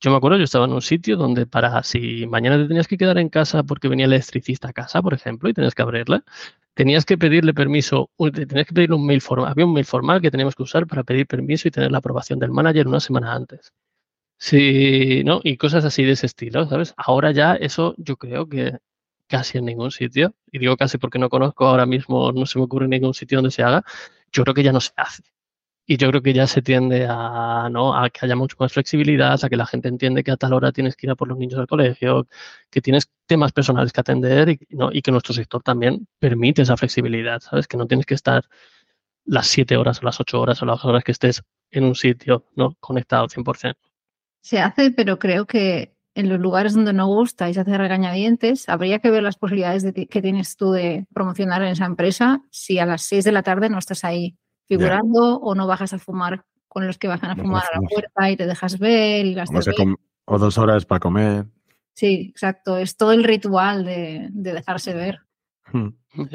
yo 0.00 0.10
me 0.10 0.16
acuerdo, 0.16 0.38
yo 0.38 0.44
estaba 0.44 0.66
en 0.66 0.72
un 0.72 0.82
sitio 0.82 1.16
donde 1.16 1.46
para 1.46 1.82
si 1.82 2.26
mañana 2.26 2.58
te 2.58 2.68
tenías 2.68 2.88
que 2.88 2.98
quedar 2.98 3.18
en 3.18 3.28
casa 3.28 3.62
porque 3.62 3.88
venía 3.88 4.06
el 4.06 4.12
electricista 4.12 4.68
a 4.68 4.72
casa, 4.72 5.02
por 5.02 5.14
ejemplo, 5.14 5.48
y 5.48 5.54
tenías 5.54 5.74
que 5.74 5.82
abrirle, 5.82 6.22
tenías 6.74 7.04
que 7.04 7.18
pedirle 7.18 7.54
permiso, 7.54 8.10
tenías 8.18 8.66
que 8.66 8.74
pedirle 8.74 8.96
un 8.96 9.06
mail 9.06 9.20
formal. 9.20 9.50
Había 9.50 9.66
un 9.66 9.72
mail 9.72 9.86
formal 9.86 10.20
que 10.20 10.30
teníamos 10.30 10.54
que 10.54 10.62
usar 10.64 10.86
para 10.86 11.04
pedir 11.04 11.26
permiso 11.26 11.68
y 11.68 11.70
tener 11.70 11.92
la 11.92 11.98
aprobación 11.98 12.38
del 12.38 12.50
manager 12.50 12.88
una 12.88 13.00
semana 13.00 13.34
antes. 13.34 13.72
Sí, 14.38 15.22
¿no? 15.24 15.40
Y 15.42 15.56
cosas 15.56 15.84
así 15.84 16.04
de 16.04 16.12
ese 16.12 16.26
estilo, 16.26 16.68
¿sabes? 16.68 16.94
Ahora 16.96 17.32
ya 17.32 17.54
eso 17.54 17.94
yo 17.98 18.16
creo 18.16 18.48
que 18.48 18.78
casi 19.28 19.58
en 19.58 19.66
ningún 19.66 19.90
sitio, 19.90 20.34
y 20.52 20.58
digo 20.58 20.76
casi 20.76 20.98
porque 20.98 21.18
no 21.18 21.28
conozco 21.30 21.66
ahora 21.66 21.86
mismo, 21.86 22.32
no 22.32 22.46
se 22.46 22.58
me 22.58 22.64
ocurre 22.66 22.88
ningún 22.88 23.14
sitio 23.14 23.38
donde 23.38 23.50
se 23.50 23.62
haga, 23.62 23.84
yo 24.32 24.44
creo 24.44 24.54
que 24.54 24.62
ya 24.62 24.72
no 24.72 24.80
se 24.80 24.92
hace. 24.96 25.22
Y 25.86 25.98
yo 25.98 26.08
creo 26.08 26.22
que 26.22 26.32
ya 26.32 26.46
se 26.46 26.62
tiende 26.62 27.06
a, 27.08 27.68
¿no? 27.70 27.94
a 27.94 28.08
que 28.08 28.24
haya 28.24 28.36
mucho 28.36 28.56
más 28.58 28.72
flexibilidad, 28.72 29.38
a 29.42 29.48
que 29.50 29.56
la 29.56 29.66
gente 29.66 29.88
entiende 29.88 30.24
que 30.24 30.30
a 30.30 30.36
tal 30.36 30.54
hora 30.54 30.72
tienes 30.72 30.96
que 30.96 31.06
ir 31.06 31.10
a 31.10 31.14
por 31.14 31.28
los 31.28 31.36
niños 31.36 31.58
al 31.58 31.66
colegio, 31.66 32.26
que 32.70 32.80
tienes 32.80 33.10
temas 33.26 33.52
personales 33.52 33.92
que 33.92 34.00
atender 34.00 34.48
y, 34.48 34.58
¿no? 34.70 34.90
y 34.90 35.02
que 35.02 35.10
nuestro 35.10 35.34
sector 35.34 35.62
también 35.62 36.06
permite 36.18 36.62
esa 36.62 36.76
flexibilidad, 36.78 37.40
¿sabes? 37.40 37.68
Que 37.68 37.76
no 37.76 37.86
tienes 37.86 38.06
que 38.06 38.14
estar 38.14 38.44
las 39.26 39.46
siete 39.46 39.76
horas 39.76 40.00
o 40.00 40.06
las 40.06 40.20
ocho 40.20 40.40
horas 40.40 40.62
o 40.62 40.66
las 40.66 40.84
horas 40.84 41.04
que 41.04 41.12
estés 41.12 41.42
en 41.70 41.84
un 41.84 41.94
sitio, 41.94 42.46
¿no? 42.56 42.76
Conectado 42.80 43.26
100%. 43.28 43.74
Se 44.40 44.60
hace, 44.60 44.90
pero 44.90 45.18
creo 45.18 45.46
que 45.46 45.94
en 46.14 46.28
los 46.28 46.38
lugares 46.38 46.74
donde 46.74 46.92
no 46.92 47.06
gusta 47.08 47.50
y 47.50 47.54
se 47.54 47.60
hace 47.60 47.76
regañadientes, 47.76 48.68
habría 48.68 49.00
que 49.00 49.10
ver 49.10 49.22
las 49.22 49.36
posibilidades 49.36 49.82
de 49.82 50.06
que 50.06 50.22
tienes 50.22 50.56
tú 50.56 50.70
de 50.70 51.06
promocionar 51.12 51.62
en 51.62 51.68
esa 51.70 51.86
empresa 51.86 52.42
si 52.50 52.78
a 52.78 52.86
las 52.86 53.02
seis 53.02 53.24
de 53.24 53.32
la 53.32 53.42
tarde 53.42 53.68
no 53.68 53.78
estás 53.78 54.04
ahí 54.04 54.36
figurando 54.66 55.38
o 55.38 55.54
no 55.54 55.66
bajas 55.66 55.92
a 55.92 55.98
fumar 55.98 56.44
con 56.68 56.86
los 56.86 56.98
que 56.98 57.08
bajan 57.08 57.30
a 57.30 57.36
fumar 57.36 57.62
a 57.72 57.80
la 57.80 57.86
puerta 57.86 58.30
y 58.30 58.36
te 58.36 58.46
dejas 58.46 58.78
ver 58.78 59.26
y 59.26 59.34
las 59.34 59.48
O 60.26 60.38
dos 60.38 60.58
horas 60.58 60.84
para 60.86 61.00
comer. 61.00 61.46
Sí, 61.94 62.26
exacto. 62.30 62.76
Es 62.76 62.96
todo 62.96 63.12
el 63.12 63.24
ritual 63.24 63.84
de, 63.84 64.28
dejarse 64.32 64.94
ver. 64.94 65.20
Hmm. 65.72 65.88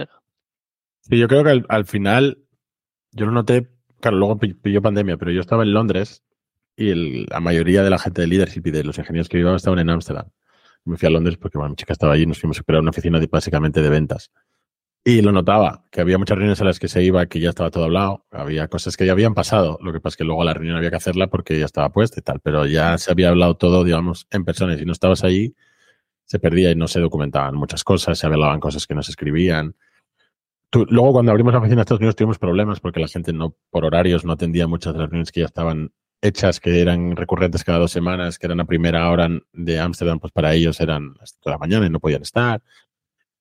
Sí, 1.02 1.18
yo 1.18 1.28
creo 1.28 1.44
que 1.44 1.64
al, 1.70 1.86
final, 1.86 2.38
yo 3.14 3.26
lo 3.26 3.32
noté, 3.32 3.68
claro, 4.00 4.18
luego 4.18 4.38
pilló 4.38 4.80
pandemia, 4.80 5.18
pero 5.18 5.32
yo 5.32 5.42
estaba 5.42 5.64
en 5.64 5.74
Londres 5.74 6.24
y 6.76 7.26
la 7.26 7.40
mayoría 7.40 7.82
de 7.82 7.90
la 7.90 7.98
gente 7.98 8.22
de 8.22 8.28
leadership 8.28 8.62
y 8.66 8.72
de 8.72 8.84
los 8.84 9.00
ingenieros 9.00 9.28
que 9.28 9.38
vivían 9.38 9.56
estaban 9.56 9.80
en 9.80 9.90
Ámsterdam. 9.90 10.30
Me 10.86 10.98
fui 10.98 11.08
a 11.08 11.10
Londres 11.10 11.38
porque 11.38 11.58
bueno, 11.58 11.72
mi 11.72 11.78
chica 11.78 11.94
estaba 11.94 12.14
allí 12.14 12.24
y 12.24 12.26
nos 12.28 12.40
fuimos 12.40 12.60
a 12.60 12.64
crear 12.64 12.82
una 12.82 12.92
oficina 12.92 13.20
de, 13.20 13.26
básicamente 13.26 13.82
de 13.82 13.90
ventas. 13.90 14.30
Y 15.10 15.24
lo 15.24 15.32
notaba, 15.32 15.86
que 15.90 16.02
había 16.02 16.20
muchas 16.20 16.38
reuniones 16.38 16.62
a 16.62 16.66
las 16.66 16.78
que 16.78 16.88
se 16.88 17.02
iba 17.02 17.26
que 17.26 17.40
ya 17.40 17.50
estaba 17.50 17.72
todo 17.72 17.86
hablado, 17.86 18.28
había 18.30 18.68
cosas 18.68 18.96
que 18.96 19.08
ya 19.08 19.14
habían 19.14 19.34
pasado, 19.34 19.80
lo 19.82 19.92
que 19.92 20.00
pasa 20.00 20.14
es 20.14 20.18
que 20.18 20.24
luego 20.24 20.44
la 20.44 20.54
reunión 20.54 20.78
había 20.78 20.92
que 20.92 20.98
hacerla 20.98 21.26
porque 21.26 21.58
ya 21.58 21.66
estaba 21.66 21.90
puesta 21.90 22.20
y 22.20 22.22
tal, 22.22 22.40
pero 22.42 22.68
ya 22.68 22.96
se 23.00 23.12
había 23.12 23.30
hablado 23.30 23.58
todo, 23.58 23.84
digamos, 23.84 24.28
en 24.30 24.46
persona. 24.46 24.76
Y 24.76 24.78
si 24.78 24.86
no 24.86 24.92
estabas 24.92 25.24
allí, 25.24 25.56
se 26.26 26.38
perdía 26.38 26.70
y 26.70 26.76
no 26.76 26.88
se 26.88 27.00
documentaban 27.00 27.56
muchas 27.56 27.84
cosas, 27.84 28.20
se 28.20 28.28
hablaban 28.28 28.60
cosas 28.60 28.86
que 28.86 28.94
no 28.94 29.02
se 29.02 29.10
escribían. 29.10 29.76
luego 30.72 31.14
cuando 31.14 31.32
abrimos 31.32 31.54
la 31.54 31.60
oficina 31.60 31.78
en 31.78 31.80
Estados 31.80 32.02
Unidos 32.02 32.16
tuvimos 32.16 32.38
problemas 32.38 32.80
porque 32.80 33.00
la 33.00 33.08
gente 33.08 33.34
no, 33.34 33.56
por 33.72 33.86
horarios, 33.86 34.26
no 34.26 34.34
atendía 34.34 34.68
muchas 34.68 34.94
de 34.94 35.00
las 35.00 35.10
reuniones 35.10 35.32
que 35.32 35.40
ya 35.40 35.48
estaban 35.48 35.92
hechas, 36.22 36.60
que 36.60 36.82
eran 36.82 37.16
recurrentes 37.16 37.64
cada 37.64 37.80
dos 37.80 37.92
semanas, 37.92 38.38
que 38.38 38.46
eran 38.46 38.60
a 38.60 38.66
primera 38.66 39.10
hora 39.10 39.28
de 39.54 39.80
Ámsterdam, 39.80 40.20
pues 40.20 40.32
para 40.32 40.54
ellos 40.54 40.80
eran 40.82 41.16
hasta 41.20 41.50
la 41.50 41.58
mañana 41.58 41.88
y 41.88 41.90
no 41.90 42.00
podían 42.00 42.22
estar 42.22 42.62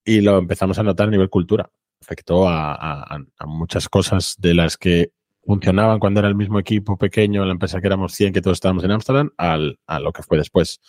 y 0.03 0.21
lo 0.21 0.37
empezamos 0.37 0.77
a 0.79 0.83
notar 0.83 1.07
a 1.07 1.11
nivel 1.11 1.29
cultura. 1.29 1.69
Afectó 2.01 2.47
a, 2.47 3.19
muchas 3.45 3.89
cosas 3.89 4.35
de 4.39 4.53
las 4.53 4.77
que 4.77 5.11
funcionaban 5.43 5.99
cuando 5.99 6.19
era 6.19 6.29
el 6.29 6.35
mismo 6.35 6.59
equipo 6.59 6.97
pequeño, 6.97 7.45
la 7.45 7.51
empresa 7.51 7.81
que 7.81 7.87
éramos 7.87 8.13
100, 8.13 8.33
que 8.33 8.41
todos 8.41 8.57
estábamos 8.57 8.83
en 8.83 8.91
Ámsterdam, 8.91 9.31
a 9.37 9.99
lo 9.99 10.11
que 10.13 10.23
fue 10.23 10.37
después, 10.37 10.79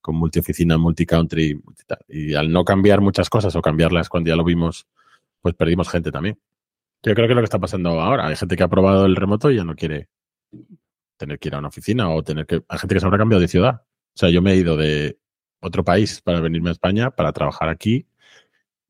con 0.00 0.16
multioficina, 0.16 0.78
multicountry, 0.78 1.60
y 2.08 2.34
al 2.34 2.50
no 2.50 2.64
cambiar 2.64 3.00
muchas 3.00 3.30
cosas 3.30 3.54
o 3.56 3.62
cambiarlas 3.62 4.08
cuando 4.08 4.28
ya 4.28 4.36
lo 4.36 4.44
vimos, 4.44 4.86
pues 5.40 5.54
perdimos 5.54 5.88
gente 5.88 6.10
también. 6.10 6.38
Yo 7.02 7.14
creo 7.14 7.26
que 7.26 7.32
es 7.32 7.36
lo 7.36 7.42
que 7.42 7.44
está 7.44 7.58
pasando 7.58 8.00
ahora. 8.00 8.26
Hay 8.26 8.36
gente 8.36 8.56
que 8.56 8.62
ha 8.62 8.68
probado 8.68 9.06
el 9.06 9.16
remoto 9.16 9.50
y 9.50 9.56
ya 9.56 9.64
no 9.64 9.76
quiere 9.76 10.08
tener 11.16 11.38
que 11.38 11.48
ir 11.48 11.54
a 11.54 11.58
una 11.58 11.68
oficina 11.68 12.10
o 12.10 12.22
tener 12.22 12.46
que... 12.46 12.62
Hay 12.68 12.78
gente 12.78 12.94
que 12.94 13.00
se 13.00 13.06
habrá 13.06 13.18
cambiado 13.18 13.40
de 13.40 13.48
ciudad. 13.48 13.82
O 13.82 14.18
sea, 14.18 14.30
yo 14.30 14.42
me 14.42 14.52
he 14.52 14.56
ido 14.56 14.76
de 14.76 15.18
otro 15.60 15.84
país 15.84 16.20
para 16.22 16.40
venirme 16.40 16.70
a 16.70 16.72
España, 16.72 17.10
para 17.10 17.32
trabajar 17.32 17.68
aquí 17.68 18.07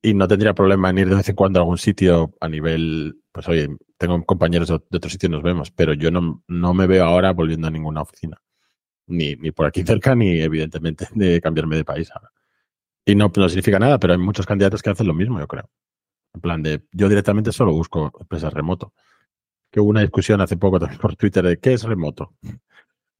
y 0.02 0.14
no 0.14 0.28
tendría 0.28 0.54
problema 0.54 0.90
en 0.90 0.98
ir 0.98 1.08
de 1.08 1.16
vez 1.16 1.28
en 1.28 1.34
cuando 1.34 1.58
a 1.58 1.62
algún 1.62 1.78
sitio 1.78 2.34
a 2.40 2.48
nivel, 2.48 3.20
pues 3.32 3.48
oye, 3.48 3.68
tengo 3.96 4.24
compañeros 4.24 4.68
de, 4.68 4.74
otro 4.74 5.10
sitio 5.10 5.28
y 5.28 5.32
nos 5.32 5.42
vemos, 5.42 5.70
pero 5.70 5.92
yo 5.92 6.10
no, 6.10 6.42
no 6.46 6.74
me 6.74 6.86
veo 6.86 7.04
ahora 7.04 7.32
volviendo 7.32 7.66
a 7.66 7.70
ninguna 7.70 8.02
oficina. 8.02 8.40
Ni, 9.06 9.34
ni 9.36 9.52
por 9.52 9.66
aquí 9.66 9.82
cerca, 9.84 10.14
ni 10.14 10.40
evidentemente 10.40 11.08
de 11.14 11.40
cambiarme 11.40 11.76
de 11.76 11.84
país 11.84 12.10
ahora. 12.12 12.30
Y 13.04 13.14
no, 13.14 13.32
no 13.34 13.48
significa 13.48 13.78
nada, 13.78 13.98
pero 13.98 14.12
hay 14.12 14.18
muchos 14.18 14.46
candidatos 14.46 14.82
que 14.82 14.90
hacen 14.90 15.06
lo 15.06 15.14
mismo, 15.14 15.40
yo 15.40 15.48
creo. 15.48 15.70
En 16.34 16.40
plan 16.42 16.62
de, 16.62 16.82
yo 16.92 17.08
directamente 17.08 17.52
solo 17.52 17.72
busco 17.72 18.12
empresas 18.20 18.52
remoto. 18.52 18.92
Que 19.70 19.80
hubo 19.80 19.90
una 19.90 20.02
discusión 20.02 20.40
hace 20.40 20.56
poco 20.56 20.78
también 20.78 21.00
por 21.00 21.16
Twitter 21.16 21.44
de 21.44 21.58
qué 21.58 21.72
es 21.72 21.82
remoto. 21.84 22.34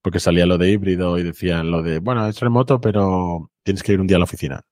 Porque 0.02 0.20
salía 0.20 0.46
lo 0.46 0.58
de 0.58 0.70
híbrido 0.70 1.18
y 1.18 1.22
decían 1.22 1.70
lo 1.70 1.82
de, 1.82 1.98
bueno, 1.98 2.26
es 2.28 2.38
remoto, 2.40 2.80
pero 2.80 3.50
tienes 3.62 3.82
que 3.82 3.94
ir 3.94 4.00
un 4.00 4.06
día 4.06 4.16
a 4.16 4.20
la 4.20 4.24
oficina 4.24 4.64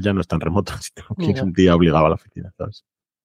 ya 0.00 0.12
no 0.12 0.20
es 0.20 0.28
tan 0.28 0.40
remoto, 0.40 0.72
si 0.80 0.92
un 1.40 1.52
día 1.52 1.74
obligado 1.74 2.06
a 2.06 2.10
la 2.10 2.14
oficina, 2.14 2.52
¿sabes? 2.56 2.84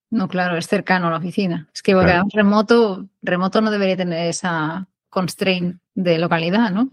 No, 0.09 0.27
claro, 0.27 0.57
es 0.57 0.67
cercano 0.67 1.07
a 1.07 1.12
la 1.12 1.17
oficina. 1.17 1.67
Es 1.73 1.81
que 1.81 1.95
remoto, 2.31 3.07
remoto 3.23 3.62
no 3.62 3.71
debería 3.71 3.97
tener 3.97 4.27
esa 4.27 4.88
constraint 5.09 5.81
de 5.95 6.19
localidad, 6.19 6.71
¿no? 6.71 6.91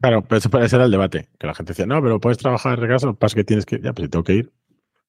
Claro, 0.00 0.22
pero 0.22 0.38
ese 0.38 0.48
puede 0.48 0.68
ser 0.68 0.80
el 0.80 0.90
debate, 0.90 1.28
que 1.38 1.46
la 1.46 1.54
gente 1.54 1.72
decía, 1.72 1.86
no, 1.86 2.00
pero 2.02 2.20
puedes 2.20 2.38
trabajar 2.38 2.78
en 2.78 2.88
casa, 2.88 3.06
lo 3.06 3.14
que 3.14 3.18
pasa 3.18 3.32
es 3.32 3.34
que 3.34 3.44
tienes 3.44 3.66
que, 3.66 3.80
ya, 3.80 3.92
pues 3.92 4.06
si 4.06 4.10
tengo 4.10 4.24
que 4.24 4.34
ir, 4.34 4.52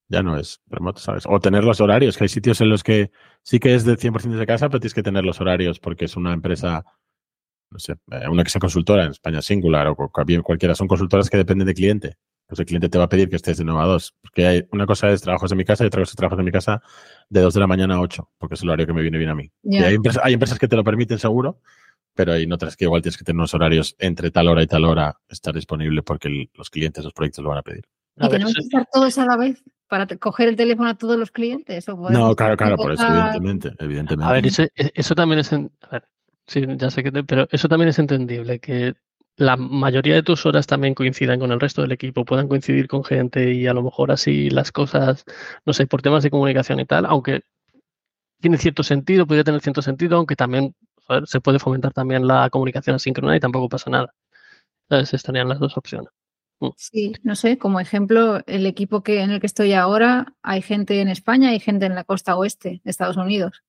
ya 0.07 0.23
no 0.23 0.37
es 0.37 0.61
remoto, 0.67 0.99
¿sabes? 0.99 1.25
O 1.27 1.39
tener 1.39 1.63
los 1.63 1.81
horarios, 1.81 2.17
que 2.17 2.23
hay 2.23 2.29
sitios 2.29 2.61
en 2.61 2.69
los 2.69 2.83
que 2.83 3.11
sí 3.43 3.59
que 3.59 3.75
es 3.75 3.83
de 3.83 3.97
100% 3.97 4.37
de 4.37 4.47
casa, 4.47 4.69
pero 4.69 4.79
tienes 4.79 4.93
que 4.93 5.03
tener 5.03 5.23
los 5.23 5.39
horarios 5.41 5.79
porque 5.79 6.05
es 6.05 6.15
una 6.15 6.33
empresa, 6.33 6.85
no 7.69 7.77
sé, 7.77 7.97
eh, 8.11 8.27
una 8.29 8.43
que 8.43 8.49
sea 8.49 8.59
consultora, 8.59 9.03
en 9.03 9.11
España 9.11 9.41
Singular 9.41 9.87
o 9.87 9.95
cualquiera, 9.95 10.73
son 10.73 10.87
consultoras 10.87 11.29
que 11.29 11.37
dependen 11.37 11.67
de 11.67 11.73
cliente 11.73 12.17
pues 12.47 12.59
el 12.59 12.65
cliente 12.65 12.87
te 12.87 12.97
va 12.97 13.03
a 13.03 13.09
pedir 13.09 13.29
que 13.29 13.35
estés 13.35 13.57
de 13.57 13.65
9 13.65 13.81
a 13.81 13.85
2. 13.85 14.15
Porque 14.21 14.47
hay, 14.47 14.67
una 14.71 14.85
cosa 14.85 15.09
es 15.09 15.21
trabajos 15.21 15.51
en 15.51 15.57
mi 15.57 15.65
casa 15.65 15.83
y 15.83 15.87
otra 15.87 16.01
cosa 16.01 16.11
es 16.11 16.15
trabajos 16.15 16.39
en 16.39 16.45
mi 16.45 16.51
casa 16.51 16.81
de 17.29 17.41
2 17.41 17.53
de 17.53 17.59
la 17.59 17.67
mañana 17.67 17.95
a 17.95 18.01
8, 18.01 18.31
porque 18.37 18.55
es 18.55 18.63
el 18.63 18.69
horario 18.69 18.87
que 18.87 18.93
me 18.93 19.01
viene 19.01 19.17
bien 19.17 19.29
a 19.29 19.35
mí. 19.35 19.51
Y 19.63 19.77
hay, 19.77 19.95
empresas, 19.95 20.57
que 20.57 20.67
te 20.67 20.77
lo 20.77 20.83
permiten 20.83 21.19
seguro, 21.19 21.59
pero 22.15 22.33
hay 22.33 22.49
otras 22.49 22.77
que 22.77 22.85
igual 22.85 23.01
tienes 23.01 23.17
que 23.17 23.25
tener 23.25 23.37
unos 23.37 23.53
horarios 23.53 23.95
entre 23.99 24.31
tal 24.31 24.47
hora 24.47 24.63
y 24.63 24.67
tal 24.67 24.85
hora 24.85 25.19
estar 25.27 25.53
disponible 25.53 26.01
porque 26.03 26.49
los 26.55 26.69
clientes, 26.69 27.03
los 27.03 27.13
proyectos 27.13 27.43
lo 27.43 27.49
van 27.49 27.59
a 27.59 27.63
pedir. 27.63 27.83
¿Y 28.15 28.29
tenemos 28.29 28.53
que 28.53 28.61
estar 28.61 28.87
todos 28.91 29.17
a 29.17 29.25
la 29.25 29.35
vez 29.35 29.61
para 29.89 30.07
coger 30.07 30.47
el 30.47 30.55
teléfono 30.55 30.89
a 30.89 30.95
todos 30.95 31.17
los 31.17 31.31
clientes? 31.31 31.85
no, 31.87 32.35
claro, 32.35 32.55
claro, 32.55 32.77
por 32.77 32.93
eso, 32.93 33.05
evidentemente. 33.05 33.73
evidentemente. 33.77 34.29
A 34.29 34.33
ver, 34.33 34.45
eso, 34.95 35.15
también 35.15 35.39
es... 35.39 35.51
a 35.51 35.59
ver, 35.91 36.07
sí, 36.47 36.65
ya 36.77 36.89
sé 36.89 37.03
que... 37.03 37.11
pero 37.23 37.47
eso 37.51 37.67
también 37.67 37.89
es 37.89 37.99
entendible, 37.99 38.59
que 38.59 38.95
la 39.37 39.55
mayoría 39.55 40.15
de 40.15 40.23
tus 40.23 40.45
horas 40.47 40.65
también 40.65 40.95
coincidan 40.95 41.39
con 41.39 41.51
el 41.51 41.59
resto 41.59 41.83
del 41.83 41.91
equipo, 41.91 42.25
puedan 42.25 42.47
coincidir 42.47 42.87
con 42.87 43.03
gente 43.03 43.53
y 43.53 43.67
a 43.67 43.73
lo 43.73 43.83
mejor 43.83 44.11
así 44.11 44.49
las 44.49 44.71
cosas, 44.71 45.25
no 45.65 45.73
sé, 45.73 45.85
por 45.85 46.01
temas 46.01 46.23
de 46.23 46.31
comunicación 46.31 46.79
y 46.79 46.85
tal, 46.85 47.05
aunque 47.05 47.41
tiene 48.41 48.57
cierto 48.57 48.83
sentido, 48.83 49.27
podría 49.27 49.43
tener 49.43 49.61
cierto 49.61 49.83
sentido, 49.83 50.17
aunque 50.17 50.35
también 50.35 50.75
se 51.25 51.39
puede 51.39 51.59
fomentar 51.59 51.93
también 51.93 52.27
la 52.27 52.49
comunicación 52.49 52.95
asíncrona 52.95 53.35
y 53.35 53.39
tampoco 53.39 53.69
pasa 53.69 53.89
nada. 53.89 54.13
Entonces 54.89 55.13
estarían 55.13 55.47
las 55.47 55.59
dos 55.59 55.77
opciones. 55.77 56.09
Mm. 56.59 56.69
Sí, 56.75 57.13
no 57.23 57.35
sé, 57.35 57.59
como 57.59 57.79
ejemplo, 57.79 58.41
el 58.47 58.65
equipo 58.65 59.03
que, 59.03 59.21
en 59.21 59.29
el 59.29 59.39
que 59.39 59.47
estoy 59.47 59.73
ahora, 59.73 60.33
hay 60.41 60.63
gente 60.63 60.99
en 60.99 61.09
España 61.09 61.53
y 61.53 61.59
gente 61.59 61.85
en 61.85 61.93
la 61.95 62.03
costa 62.03 62.35
oeste 62.35 62.81
de 62.83 62.89
Estados 62.91 63.17
Unidos. 63.17 63.63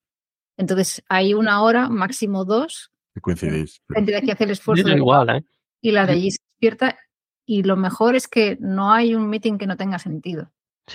Entonces, 0.56 1.04
hay 1.08 1.34
una 1.34 1.62
hora, 1.62 1.88
máximo 1.88 2.44
dos. 2.44 2.90
Coincidís. 3.20 3.82
Gente 3.94 4.20
que 4.22 4.32
hace 4.32 4.44
el 4.44 4.50
esfuerzo. 4.50 4.88
igual, 4.88 5.28
¿eh? 5.30 5.44
Y 5.80 5.92
la 5.92 6.06
de 6.06 6.12
allí 6.12 6.30
se 6.30 6.38
despierta. 6.52 6.98
Y 7.46 7.62
lo 7.62 7.76
mejor 7.76 8.14
es 8.14 8.28
que 8.28 8.58
no 8.60 8.92
hay 8.92 9.14
un 9.14 9.28
meeting 9.28 9.58
que 9.58 9.66
no 9.66 9.76
tenga 9.76 9.98
sentido. 9.98 10.50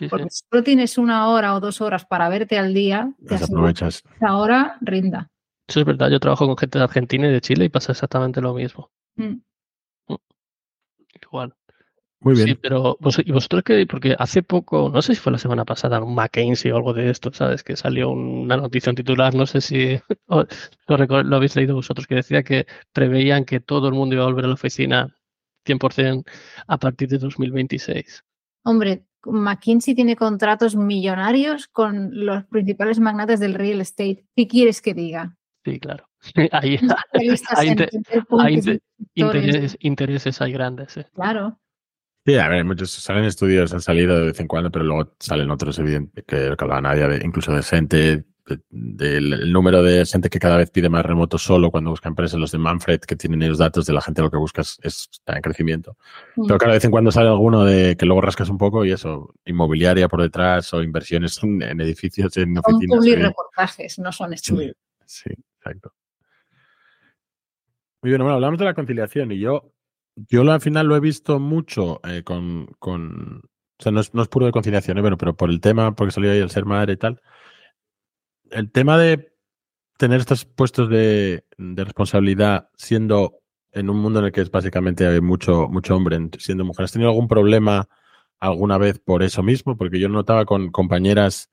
Porque 0.10 0.30
si 0.30 0.43
solo 0.50 0.63
tienes 0.63 0.98
una 0.98 1.30
hora 1.30 1.56
o 1.56 1.60
dos 1.60 1.82
horas 1.82 2.06
para 2.06 2.30
verte 2.30 2.58
al 2.58 2.74
día, 2.74 3.13
te 3.28 3.36
aprovechas. 3.36 4.04
Ahora 4.22 4.78
rinda. 4.82 5.30
Eso 5.67 5.80
es 5.80 5.86
verdad, 5.86 6.10
yo 6.10 6.19
trabajo 6.19 6.46
con 6.46 6.58
gente 6.58 6.78
de 6.78 6.84
Argentina 6.84 7.28
y 7.28 7.32
de 7.32 7.41
Chile 7.41 7.65
y 7.65 7.69
pasa 7.69 7.91
exactamente 7.91 8.41
lo 8.41 8.54
mismo. 8.54 8.91
Mm. 9.15 9.41
Mm. 10.08 10.15
Igual. 11.22 11.56
Muy 12.24 12.36
bien. 12.36 12.48
Sí, 12.48 12.56
pero 12.56 12.98
¿y 13.26 13.32
vosotros 13.34 13.64
qué? 13.64 13.86
Porque 13.86 14.16
hace 14.18 14.44
poco, 14.44 14.90
no 14.90 15.02
sé 15.02 15.14
si 15.14 15.20
fue 15.20 15.34
la 15.34 15.38
semana 15.38 15.66
pasada, 15.66 16.02
un 16.02 16.16
McKinsey 16.16 16.72
o 16.72 16.78
algo 16.78 16.94
de 16.94 17.10
esto, 17.10 17.34
¿sabes? 17.34 17.64
Que 17.64 17.76
salió 17.76 18.12
una 18.12 18.56
noticia 18.56 18.90
en 18.90 18.96
titular, 18.96 19.36
no 19.36 19.46
sé 19.46 19.60
si 19.60 20.00
lo, 20.28 21.36
habéis 21.36 21.56
leído 21.58 21.76
vosotros, 21.76 22.08
que 22.08 22.15
decía 22.15 22.44
que 22.44 22.65
preveían 22.94 23.44
que 23.44 23.60
todo 23.60 23.90
el 23.90 23.94
mundo 23.94 24.15
iba 24.15 24.24
a 24.24 24.28
volver 24.28 24.46
a 24.46 24.48
la 24.48 24.54
oficina 24.54 25.13
100% 25.65 26.24
a 26.67 26.78
partir 26.78 27.10
de 27.10 27.17
2026. 27.17 28.24
Hombre, 28.63 29.04
McKinsey 29.26 29.94
tiene 29.94 30.15
contratos 30.15 30.78
millonarios 30.78 31.67
con 31.67 32.26
los 32.26 32.46
principales 32.46 33.00
magnates 33.00 33.42
del 33.42 33.54
real 33.54 33.82
estate. 33.82 34.26
¿Qué 34.34 34.48
quieres 34.48 34.82
que 34.82 34.94
diga? 34.94 35.36
Sí, 35.65 35.80
claro. 35.80 36.08
Hay, 36.52 36.80
intereses, 39.15 39.78
intereses, 39.82 40.42
hay 40.42 40.54
grandes. 40.54 40.96
¿eh? 40.96 41.06
Claro. 41.13 41.60
Sí, 42.26 42.38
a 42.38 42.48
ver, 42.48 42.63
muchos 42.63 42.92
salen 42.92 43.26
estudios, 43.26 43.74
han 43.74 43.82
salido 43.82 44.17
de 44.17 44.28
vez 44.28 44.40
en 44.40 44.48
cuando, 44.48 44.71
pero 44.71 44.86
luego 44.86 45.13
salen 45.19 45.52
otros, 45.52 45.78
evidentes, 45.80 46.24
que, 46.26 46.56
que 46.58 46.63
hablaba 46.63 46.82
nadie, 46.82 47.19
incluso 47.24 47.54
de 47.54 47.63
gente 47.63 48.26
del 48.69 49.52
número 49.52 49.82
de 49.82 50.06
gente 50.06 50.30
que 50.30 50.40
cada 50.40 50.58
vez 50.58 50.69
pide 50.69 50.90
más 50.90 51.06
remoto 51.06 51.38
solo 51.38 51.71
cuando 51.71 51.92
busca 51.92 52.10
empresas, 52.10 52.40
los 52.40 52.52
de 52.52 52.58
Manfred, 52.58 53.00
que 53.00 53.15
tienen 53.15 53.42
ellos 53.42 53.58
datos 53.58 53.86
de 53.86 53.94
la 53.94 54.02
gente 54.02 54.21
lo 54.21 54.30
que 54.30 54.38
buscas 54.38 54.80
es, 54.84 55.10
está 55.12 55.36
en 55.36 55.42
crecimiento. 55.42 55.98
Mm. 56.36 56.48
Pero 56.48 56.58
cada 56.58 56.74
vez 56.74 56.84
en 56.84 56.92
cuando 56.92 57.12
sale 57.12 57.30
alguno 57.30 57.63
de 57.63 57.96
que 57.96 58.06
luego 58.06 58.21
rascas 58.21 58.50
un 58.50 58.58
poco 58.58 58.84
y 58.84 58.92
eso, 58.92 59.34
inmobiliaria 59.46 60.10
por 60.10 60.21
detrás 60.21 60.74
o 60.74 60.84
inversiones 60.84 61.42
en, 61.44 61.80
edificios, 61.80 62.36
en 62.38 62.58
oficinas. 62.58 63.04
Son 63.04 63.21
reportajes, 63.21 64.00
no 64.00 64.12
son 64.12 64.34
estudios. 64.34 64.76
Sí, 65.06 65.30
exacto. 65.58 65.94
Muy 68.02 68.10
bien, 68.10 68.21
bueno, 68.21 68.36
hablamos 68.36 68.60
de 68.60 68.65
la 68.65 68.74
conciliación 68.74 69.32
y 69.32 69.40
yo, 69.40 69.73
yo 70.16 70.42
al 70.52 70.62
final 70.62 70.88
lo 70.88 70.96
he 70.96 71.00
visto 71.00 71.40
mucho 71.40 72.00
eh, 72.08 72.24
con, 72.24 72.68
con, 72.80 73.42
o 73.80 73.84
sea, 73.84 73.92
no 73.92 74.00
es, 74.00 74.10
puro 74.30 74.46
de 74.46 74.52
conciliación, 74.52 74.98
¿eh? 74.98 75.16
pero 75.18 75.36
por 75.36 75.50
el 75.50 75.62
tema, 75.62 75.96
porque 75.96 76.12
salió 76.12 76.32
ahí 76.32 76.40
el 76.40 76.50
ser 76.50 76.66
madre 76.66 76.94
y 76.94 76.98
tal 76.98 77.22
el 78.54 78.72
tema 78.72 78.98
de 78.98 79.34
tener 79.98 80.20
estos 80.20 80.46
puestos 80.46 80.90
de, 80.90 81.46
responsabilidad 81.58 82.70
siendo 82.76 83.40
en 83.72 83.90
un 83.90 83.98
mundo 83.98 84.20
en 84.20 84.26
el 84.26 84.32
que 84.32 84.42
es 84.42 84.52
básicamente 84.52 85.08
hay 85.08 85.22
mucho, 85.22 85.68
mucho 85.68 85.96
hombre 85.96 86.20
siendo 86.38 86.64
mujer, 86.64 86.86
¿has 86.86 86.92
tenido 86.92 87.10
algún 87.10 87.28
problema 87.28 87.88
alguna 88.40 88.78
vez 88.78 89.00
por 89.00 89.24
eso 89.24 89.42
mismo? 89.42 89.78
Porque 89.78 90.00
yo 90.00 90.10
notaba 90.10 90.46
con 90.46 90.72
compañeras, 90.72 91.50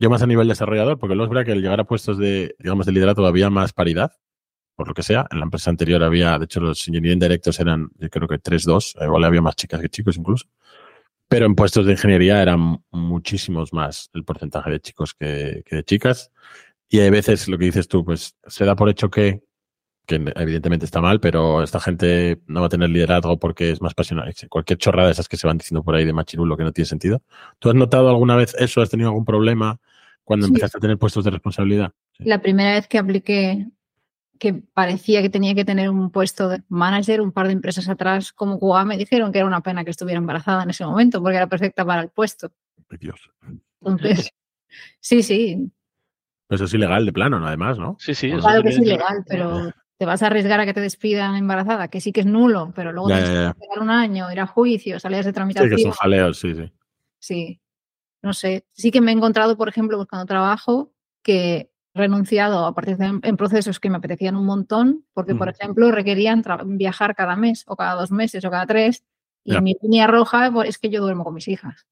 yo 0.00 0.10
más 0.10 0.22
a 0.22 0.26
nivel 0.26 0.48
desarrollador, 0.48 0.98
porque 0.98 1.14
luego 1.14 1.30
es 1.30 1.30
verdad 1.30 1.46
que 1.46 1.52
al 1.52 1.62
llegar 1.62 1.80
a 1.80 1.84
puestos 1.84 2.18
de, 2.18 2.56
digamos, 2.58 2.86
de 2.86 2.92
liderazgo 2.92 3.26
había 3.26 3.50
más 3.50 3.72
paridad, 3.72 4.12
por 4.82 4.88
lo 4.88 4.94
que 4.94 5.04
sea. 5.04 5.26
En 5.30 5.38
la 5.38 5.44
empresa 5.44 5.70
anterior 5.70 6.02
había, 6.02 6.36
de 6.40 6.46
hecho, 6.46 6.58
los 6.58 6.88
ingenieros 6.88 7.20
directos 7.20 7.60
eran, 7.60 7.88
yo 7.98 8.10
creo 8.10 8.26
que 8.26 8.40
3-2, 8.40 9.00
igual 9.00 9.22
había 9.22 9.40
más 9.40 9.54
chicas 9.54 9.80
que 9.80 9.88
chicos 9.88 10.16
incluso. 10.16 10.48
Pero 11.28 11.46
en 11.46 11.54
puestos 11.54 11.86
de 11.86 11.92
ingeniería 11.92 12.42
eran 12.42 12.82
muchísimos 12.90 13.72
más 13.72 14.10
el 14.12 14.24
porcentaje 14.24 14.72
de 14.72 14.80
chicos 14.80 15.14
que, 15.14 15.62
de 15.70 15.84
chicas. 15.84 16.32
Y 16.88 16.98
hay 16.98 17.10
veces 17.10 17.46
lo 17.46 17.58
que 17.58 17.66
dices 17.66 17.86
tú, 17.86 18.04
pues 18.04 18.36
se 18.44 18.64
da 18.64 18.74
por 18.74 18.88
hecho 18.88 19.08
que, 19.08 19.44
que 20.04 20.16
evidentemente 20.34 20.84
está 20.84 21.00
mal, 21.00 21.20
pero 21.20 21.62
esta 21.62 21.78
gente 21.78 22.42
no 22.48 22.58
va 22.58 22.66
a 22.66 22.70
tener 22.70 22.90
liderazgo 22.90 23.38
porque 23.38 23.70
es 23.70 23.80
más 23.80 23.94
pasional. 23.94 24.34
Cualquier 24.48 24.80
chorrada 24.80 25.06
de 25.06 25.12
esas 25.12 25.28
que 25.28 25.36
se 25.36 25.46
van 25.46 25.58
diciendo 25.58 25.84
por 25.84 25.94
ahí 25.94 26.04
de 26.04 26.12
machirulo 26.12 26.56
que 26.56 26.64
no 26.64 26.72
tiene 26.72 26.86
sentido. 26.86 27.22
¿Tú 27.60 27.68
has 27.68 27.76
notado 27.76 28.08
alguna 28.08 28.34
vez 28.34 28.56
eso? 28.58 28.82
¿Has 28.82 28.90
tenido 28.90 29.10
algún 29.10 29.24
problema 29.24 29.78
cuando 30.24 30.46
empezaste 30.46 30.78
a 30.78 30.80
tener 30.80 30.98
puestos 30.98 31.24
de 31.24 31.30
responsabilidad? 31.30 31.92
La 32.18 32.42
primera 32.42 32.74
vez 32.74 32.88
que 32.88 32.98
apliqué 32.98 33.68
que 34.42 34.54
parecía 34.54 35.22
que 35.22 35.30
tenía 35.30 35.54
que 35.54 35.64
tener 35.64 35.88
un 35.88 36.10
puesto 36.10 36.48
de 36.48 36.64
manager, 36.68 37.20
un 37.20 37.30
par 37.30 37.46
de 37.46 37.52
empresas 37.52 37.88
atrás 37.88 38.32
como 38.32 38.58
QA 38.58 38.84
me 38.84 38.98
dijeron 38.98 39.30
que 39.30 39.38
era 39.38 39.46
una 39.46 39.60
pena 39.60 39.84
que 39.84 39.92
estuviera 39.92 40.18
embarazada 40.18 40.64
en 40.64 40.70
ese 40.70 40.84
momento 40.84 41.22
porque 41.22 41.36
era 41.36 41.46
perfecta 41.46 41.84
para 41.84 42.02
el 42.02 42.08
puesto. 42.08 42.50
Dios. 42.98 43.30
Entonces, 43.80 44.32
sí, 45.00 45.22
sí. 45.22 45.70
Eso 46.48 46.64
es 46.64 46.74
ilegal 46.74 47.06
de 47.06 47.12
plano, 47.12 47.46
además, 47.46 47.78
¿no? 47.78 47.94
Sí, 48.00 48.16
sí. 48.16 48.32
Claro 48.32 48.64
que 48.64 48.70
es 48.70 48.78
ilegal, 48.78 49.24
pero 49.28 49.70
te 49.96 50.06
vas 50.06 50.24
a 50.24 50.26
arriesgar 50.26 50.58
a 50.58 50.66
que 50.66 50.74
te 50.74 50.80
despidan 50.80 51.36
embarazada, 51.36 51.86
que 51.86 52.00
sí 52.00 52.10
que 52.10 52.22
es 52.22 52.26
nulo, 52.26 52.72
pero 52.74 52.90
luego 52.90 53.10
tienes 53.10 53.30
que 53.30 53.46
esperar 53.46 53.78
un 53.78 53.90
año, 53.90 54.32
ir 54.32 54.40
a 54.40 54.48
juicio, 54.48 54.98
salir 54.98 55.24
de 55.24 55.32
tramitación. 55.32 55.70
Sí, 55.70 55.76
que 55.76 55.82
son 55.82 55.92
jaleos, 55.92 56.40
sí, 56.40 56.52
sí. 56.56 56.72
Sí. 57.20 57.60
No 58.22 58.34
sé. 58.34 58.66
Sí 58.72 58.90
que 58.90 59.00
me 59.00 59.12
he 59.12 59.14
encontrado, 59.14 59.56
por 59.56 59.68
ejemplo, 59.68 59.98
buscando 59.98 60.26
trabajo, 60.26 60.92
que 61.22 61.71
renunciado 61.94 62.64
a 62.66 62.74
participar 62.74 63.20
en 63.22 63.36
procesos 63.36 63.78
que 63.78 63.90
me 63.90 63.98
apetecían 63.98 64.36
un 64.36 64.46
montón, 64.46 65.04
porque, 65.12 65.34
por 65.34 65.48
ejemplo, 65.48 65.90
requerían 65.90 66.42
viajar 66.66 67.14
cada 67.14 67.36
mes 67.36 67.64
o 67.66 67.76
cada 67.76 67.94
dos 67.94 68.10
meses 68.10 68.44
o 68.44 68.50
cada 68.50 68.66
tres, 68.66 69.04
y 69.44 69.60
mi 69.60 69.76
línea 69.82 70.06
roja 70.06 70.50
pues, 70.52 70.70
es 70.70 70.78
que 70.78 70.88
yo 70.88 71.00
duermo 71.00 71.24
con 71.24 71.34
mis 71.34 71.48
hijas. 71.48 71.86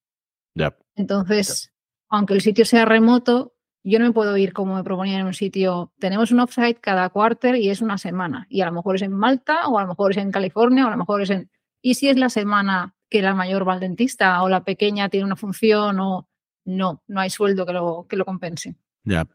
Entonces, 0.95 1.73
aunque 2.09 2.35
el 2.35 2.41
sitio 2.41 2.65
sea 2.65 2.85
remoto, 2.85 3.55
yo 3.83 3.99
no 3.99 4.07
me 4.07 4.13
puedo 4.13 4.37
ir 4.37 4.53
como 4.53 4.75
me 4.75 4.85
proponían 4.85 5.21
en 5.21 5.27
un 5.27 5.35
sitio. 5.35 5.93
Tenemos 5.99 6.33
un 6.33 6.41
offsite 6.41 6.81
cada 6.81 7.09
quarter 7.09 7.57
y 7.57 7.71
es 7.71 7.81
una 7.81 7.99
semana. 7.99 8.47
Y 8.49 8.61
a 8.61 8.67
lo 8.67 8.73
mejor 8.73 8.97
es 8.97 9.03
en 9.03 9.13
Malta, 9.13 9.69
o 9.69 9.79
a 9.79 9.83
lo 9.83 9.89
mejor 9.89 10.11
es 10.13 10.19
en 10.19 10.31
California, 10.31 10.85
o 10.85 10.89
a 10.89 10.93
lo 10.93 10.99
mejor 10.99 11.23
es 11.23 11.31
en. 11.31 11.51
¿Y 11.83 11.95
si 11.95 12.09
es 12.09 12.17
la 12.17 12.29
semana 12.29 12.95
que 13.09 13.23
la 13.23 13.35
mayor 13.35 13.67
va 13.67 13.73
al 13.73 13.81
dentista 13.81 14.43
o 14.43 14.49
la 14.49 14.65
pequeña 14.65 15.09
tiene 15.09 15.25
una 15.25 15.37
función 15.37 15.99
o 15.99 16.29
no, 16.67 17.03
no 17.07 17.21
hay 17.21 17.31
sueldo 17.31 17.65
que 17.65 17.73
lo, 17.73 18.07
que 18.09 18.17
lo 18.17 18.25
compense? 18.25 18.77
Ya. 19.05 19.27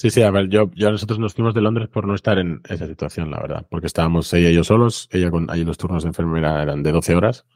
Sí, 0.00 0.10
sí, 0.10 0.22
a 0.22 0.30
ver, 0.30 0.48
yo, 0.48 0.70
yo 0.76 0.92
nosotros 0.92 1.18
nos 1.18 1.34
fuimos 1.34 1.54
de 1.54 1.60
Londres 1.60 1.88
por 1.88 2.06
no 2.06 2.14
estar 2.14 2.38
en 2.38 2.60
esa 2.68 2.86
situación, 2.86 3.32
la 3.32 3.40
verdad, 3.40 3.66
porque 3.68 3.88
estábamos 3.88 4.32
ella 4.32 4.48
y 4.48 4.54
yo 4.54 4.62
solos, 4.62 5.08
ella 5.10 5.28
con 5.28 5.50
ahí 5.50 5.64
los 5.64 5.76
turnos 5.76 6.04
de 6.04 6.10
enfermera 6.10 6.62
eran 6.62 6.84
de 6.84 6.92
12 6.92 7.16
horas 7.16 7.46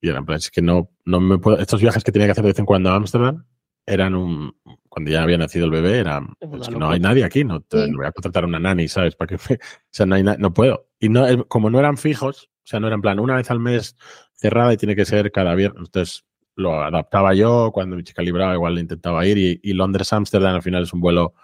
y 0.00 0.08
eran 0.08 0.24
plan, 0.24 0.38
es 0.38 0.50
que 0.50 0.62
no, 0.62 0.90
no 1.04 1.20
me 1.20 1.36
puedo, 1.36 1.58
estos 1.58 1.82
viajes 1.82 2.02
que 2.02 2.10
tenía 2.10 2.26
que 2.26 2.32
hacer 2.32 2.42
de 2.42 2.52
vez 2.52 2.58
en 2.58 2.64
cuando 2.64 2.88
a 2.88 2.94
Ámsterdam 2.94 3.44
eran 3.84 4.14
un, 4.14 4.56
cuando 4.88 5.10
ya 5.10 5.24
había 5.24 5.36
nacido 5.36 5.66
el 5.66 5.72
bebé, 5.72 5.98
eran, 5.98 6.34
es 6.40 6.70
que 6.70 6.74
no 6.74 6.88
hay 6.88 7.00
nadie 7.00 7.22
aquí, 7.22 7.44
no, 7.44 7.62
voy 7.70 8.06
a 8.06 8.12
contratar 8.12 8.46
una 8.46 8.58
nani, 8.58 8.88
¿sabes? 8.88 9.14
Para 9.14 9.28
que, 9.28 9.34
o 9.54 9.58
sea, 9.90 10.06
no 10.06 10.14
hay 10.14 10.22
no 10.22 10.54
puedo. 10.54 10.88
Y 10.98 11.10
no, 11.10 11.28
eh, 11.28 11.44
como 11.48 11.68
no 11.68 11.78
eran 11.78 11.98
fijos, 11.98 12.48
o 12.64 12.66
sea, 12.66 12.80
no 12.80 12.86
eran 12.86 13.02
plan 13.02 13.20
una 13.20 13.36
vez 13.36 13.50
al 13.50 13.60
mes 13.60 13.94
cerrada 14.32 14.72
y 14.72 14.78
tiene 14.78 14.96
que 14.96 15.04
ser 15.04 15.30
cada 15.30 15.54
viernes, 15.54 15.82
entonces 15.84 16.24
lo 16.56 16.82
adaptaba 16.82 17.34
yo, 17.34 17.72
cuando 17.74 17.94
mi 17.94 18.04
chica 18.04 18.22
libraba 18.22 18.54
igual 18.54 18.76
le 18.76 18.80
intentaba 18.80 19.26
ir 19.26 19.36
y, 19.36 19.60
y 19.62 19.74
Londres-Ámsterdam 19.74 20.54
al 20.54 20.62
final 20.62 20.84
es 20.84 20.94
un 20.94 21.02
vuelo 21.02 21.34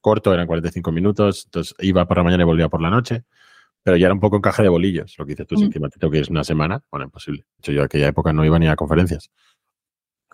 corto, 0.00 0.32
eran 0.32 0.46
45 0.46 0.92
minutos, 0.92 1.44
entonces 1.46 1.74
iba 1.80 2.06
por 2.06 2.18
la 2.18 2.24
mañana 2.24 2.42
y 2.42 2.46
volvía 2.46 2.68
por 2.68 2.80
la 2.80 2.90
noche, 2.90 3.24
pero 3.82 3.96
ya 3.96 4.06
era 4.06 4.14
un 4.14 4.20
poco 4.20 4.36
encaje 4.36 4.62
de 4.62 4.68
bolillos, 4.68 5.14
lo 5.18 5.24
que 5.24 5.32
dices 5.32 5.46
tú, 5.46 5.56
si 5.56 5.62
mm. 5.62 5.66
encima 5.66 5.88
te 5.88 5.98
tengo 5.98 6.10
que 6.10 6.18
ir 6.18 6.26
una 6.30 6.44
semana, 6.44 6.82
bueno, 6.90 7.04
imposible. 7.06 7.42
De 7.42 7.60
hecho, 7.60 7.72
yo 7.72 7.80
en 7.80 7.84
aquella 7.86 8.08
época 8.08 8.32
no 8.32 8.44
iba 8.44 8.58
ni 8.58 8.68
a 8.68 8.76
conferencias. 8.76 9.30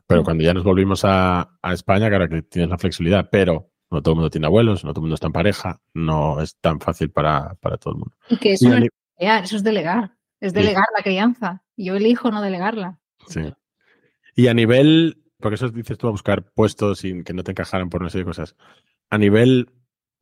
Pero 0.06 0.22
mm. 0.22 0.24
cuando 0.24 0.44
ya 0.44 0.54
nos 0.54 0.64
volvimos 0.64 1.02
a, 1.04 1.58
España, 1.72 2.08
claro 2.08 2.28
que 2.28 2.42
tienes 2.42 2.70
la 2.70 2.78
flexibilidad, 2.78 3.28
pero 3.30 3.70
no 3.90 4.02
todo 4.02 4.14
el 4.14 4.16
mundo 4.16 4.30
tiene 4.30 4.46
abuelos, 4.46 4.84
no 4.84 4.92
todo 4.92 5.00
el 5.00 5.04
mundo 5.04 5.14
está 5.14 5.28
en 5.28 5.32
pareja, 5.32 5.80
no 5.92 6.40
es 6.40 6.56
tan 6.56 6.80
fácil 6.80 7.10
para, 7.10 7.56
todo 7.80 7.92
el 7.92 7.98
mundo. 7.98 8.16
Y 8.28 8.36
que 8.38 8.54
eso, 8.54 8.74
es, 8.74 8.88
eso 9.18 9.56
es 9.56 9.62
delegar, 9.62 10.16
es 10.40 10.52
delegar 10.52 10.86
la 10.96 11.02
crianza. 11.02 11.62
Yo 11.76 11.94
elijo 11.96 12.30
no 12.30 12.42
delegarla. 12.42 12.98
Sí. 13.28 13.52
Y 14.34 14.48
a 14.48 14.54
nivel, 14.54 15.22
porque 15.38 15.54
eso 15.54 15.68
dices 15.68 15.96
tú 15.96 16.08
a 16.08 16.10
buscar 16.10 16.44
puestos 16.52 16.98
sin 16.98 17.22
que 17.22 17.34
no 17.34 17.44
te 17.44 17.52
encajaran 17.52 17.88
por 17.88 18.02
no 18.02 18.10
sé 18.10 18.18
de 18.18 18.24
cosas 18.24 18.56
a 19.10 19.18
nivel 19.18 19.70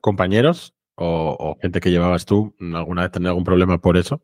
compañeros 0.01 0.75
o, 0.95 1.57
gente 1.61 1.81
que 1.81 1.91
llevabas 1.91 2.27
tú, 2.27 2.55
¿alguna 2.75 3.03
vez 3.03 3.13
tener 3.13 3.29
algún 3.29 3.45
problema 3.45 3.79
por 3.79 3.97
eso? 3.97 4.23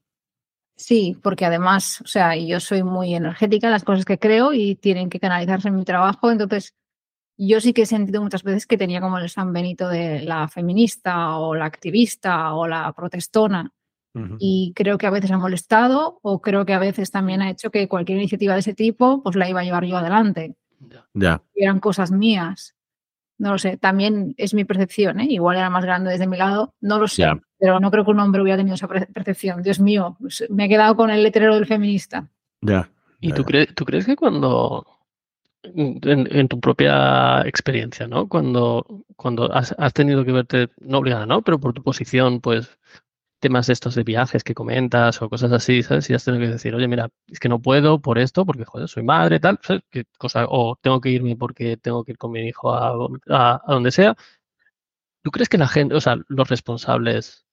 Sí, 0.76 1.18
porque 1.22 1.44
además, 1.44 2.00
o 2.02 2.06
sea, 2.06 2.36
yo 2.36 2.60
soy 2.60 2.84
muy 2.84 3.14
energética 3.14 3.66
en 3.66 3.72
las 3.72 3.84
cosas 3.84 4.04
que 4.04 4.18
creo 4.18 4.52
y 4.52 4.76
tienen 4.76 5.10
que 5.10 5.18
canalizarse 5.18 5.68
en 5.68 5.76
mi 5.76 5.84
trabajo, 5.84 6.30
entonces 6.30 6.74
yo 7.36 7.60
sí 7.60 7.72
que 7.72 7.82
he 7.82 7.86
sentido 7.86 8.22
muchas 8.22 8.42
veces 8.42 8.66
que 8.66 8.76
tenía 8.76 9.00
como 9.00 9.18
el 9.18 9.28
San 9.30 9.52
Benito 9.52 9.88
de 9.88 10.22
la 10.22 10.48
feminista 10.48 11.36
o 11.38 11.54
la 11.54 11.64
activista 11.64 12.52
o 12.54 12.66
la 12.66 12.92
protestona. 12.92 13.72
Y 14.40 14.72
creo 14.74 14.98
que 14.98 15.06
a 15.06 15.10
veces 15.10 15.30
ha 15.30 15.38
molestado 15.38 16.18
o 16.22 16.40
creo 16.40 16.66
que 16.66 16.72
a 16.72 16.80
veces 16.80 17.12
también 17.12 17.40
ha 17.40 17.50
hecho 17.50 17.70
que 17.70 17.86
cualquier 17.86 18.18
iniciativa 18.18 18.54
de 18.54 18.60
ese 18.60 18.74
tipo 18.74 19.22
pues 19.22 19.36
la 19.36 19.48
iba 19.48 19.60
a 19.60 19.62
llevar 19.62 19.84
yo 19.84 19.96
adelante. 19.96 20.56
Ya. 21.14 21.40
eran 21.54 21.78
cosas 21.78 22.10
mías. 22.10 22.74
No 23.38 23.52
lo 23.52 23.58
sé, 23.58 23.76
también 23.76 24.34
es 24.36 24.52
mi 24.52 24.64
percepción, 24.64 25.20
¿eh? 25.20 25.26
igual 25.30 25.56
era 25.56 25.70
más 25.70 25.84
grande 25.84 26.10
desde 26.10 26.26
mi 26.26 26.36
lado, 26.36 26.74
no 26.80 26.98
lo 26.98 27.06
sé, 27.06 27.24
pero 27.58 27.78
no 27.78 27.90
creo 27.90 28.04
que 28.04 28.10
un 28.10 28.18
hombre 28.18 28.42
hubiera 28.42 28.56
tenido 28.56 28.74
esa 28.74 28.88
percepción. 28.88 29.62
Dios 29.62 29.78
mío, 29.78 30.16
pues, 30.20 30.44
me 30.50 30.64
he 30.64 30.68
quedado 30.68 30.96
con 30.96 31.10
el 31.10 31.22
letrero 31.22 31.54
del 31.54 31.66
feminista. 31.66 32.28
Ya. 32.60 32.90
¿Y 33.20 33.32
tú, 33.32 33.44
crees, 33.44 33.74
tú 33.74 33.84
crees 33.84 34.06
que 34.06 34.16
cuando, 34.16 34.86
en, 35.62 36.48
tu 36.48 36.60
propia 36.60 37.42
experiencia, 37.42 38.06
¿no? 38.06 38.28
Cuando, 38.28 39.04
cuando 39.16 39.52
has, 39.52 39.74
has, 39.78 39.92
tenido 39.92 40.24
que 40.24 40.32
verte, 40.32 40.68
no 40.80 40.98
obligada, 40.98 41.26
¿no? 41.26 41.42
Pero 41.42 41.58
por 41.58 41.72
tu 41.72 41.82
posición, 41.82 42.40
pues 42.40 42.78
temas 43.40 43.68
estos 43.68 43.94
de 43.94 44.04
viajes 44.04 44.44
que 44.44 44.54
comentas 44.54 45.20
o 45.22 45.28
cosas 45.28 45.52
así, 45.52 45.82
¿sabes? 45.82 46.08
Y 46.10 46.14
has 46.14 46.24
tenido 46.24 46.44
que 46.44 46.52
decir, 46.52 46.74
oye, 46.74 46.88
mira, 46.88 47.08
es 47.28 47.40
que 47.40 47.48
no 47.48 47.60
puedo 47.60 48.00
por 48.00 48.18
esto, 48.18 48.44
porque, 48.46 48.64
joder, 48.64 48.88
soy 48.88 49.02
madre, 49.02 49.40
tal, 49.40 49.58
¿sabes? 49.62 49.82
¿Qué 49.90 50.04
cosa? 50.18 50.46
O 50.48 50.76
tengo 50.80 51.00
que 51.00 51.10
irme 51.10 51.36
porque 51.36 51.76
tengo 51.76 52.04
que 52.04 52.12
ir 52.12 52.18
con 52.18 52.32
mi 52.32 52.40
hijo 52.48 52.72
a, 52.72 52.92
a, 53.30 53.62
donde 53.68 53.90
sea. 53.92 54.16
¿Tú 55.22 55.30
crees 55.30 55.48
que 55.48 55.58
la 55.58 55.68
gente, 55.68 55.94
o 55.94 56.00
sea, 56.00 56.16
los 56.28 56.48
responsables 56.48 57.44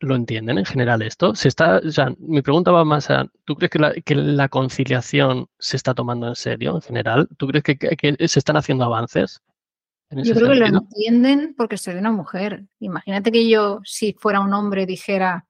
lo 0.00 0.16
entienden 0.16 0.58
en 0.58 0.64
general 0.64 1.02
esto? 1.02 1.34
Se 1.34 1.48
está, 1.48 1.78
o 1.78 1.90
sea, 1.90 2.14
mi 2.18 2.42
pregunta 2.42 2.70
va 2.72 2.84
más 2.84 3.10
a, 3.10 3.26
¿tú 3.44 3.56
crees 3.56 3.70
que 3.70 3.78
la, 3.78 3.92
que 3.94 4.14
la 4.14 4.48
conciliación 4.48 5.48
se 5.58 5.76
está 5.76 5.94
tomando 5.94 6.28
en 6.28 6.34
serio 6.36 6.74
en 6.76 6.82
general? 6.82 7.28
¿Tú 7.36 7.46
crees 7.48 7.64
que, 7.64 7.76
que 7.78 8.28
se 8.28 8.38
están 8.38 8.56
haciendo 8.56 8.84
avances? 8.84 9.42
Yo 10.10 10.34
creo 10.34 10.48
que 10.48 10.54
lo 10.54 10.66
entienden 10.66 11.54
porque 11.56 11.76
soy 11.76 11.96
una 11.96 12.12
mujer. 12.12 12.64
Imagínate 12.78 13.32
que 13.32 13.48
yo, 13.48 13.80
si 13.84 14.14
fuera 14.14 14.40
un 14.40 14.52
hombre, 14.54 14.86
dijera, 14.86 15.46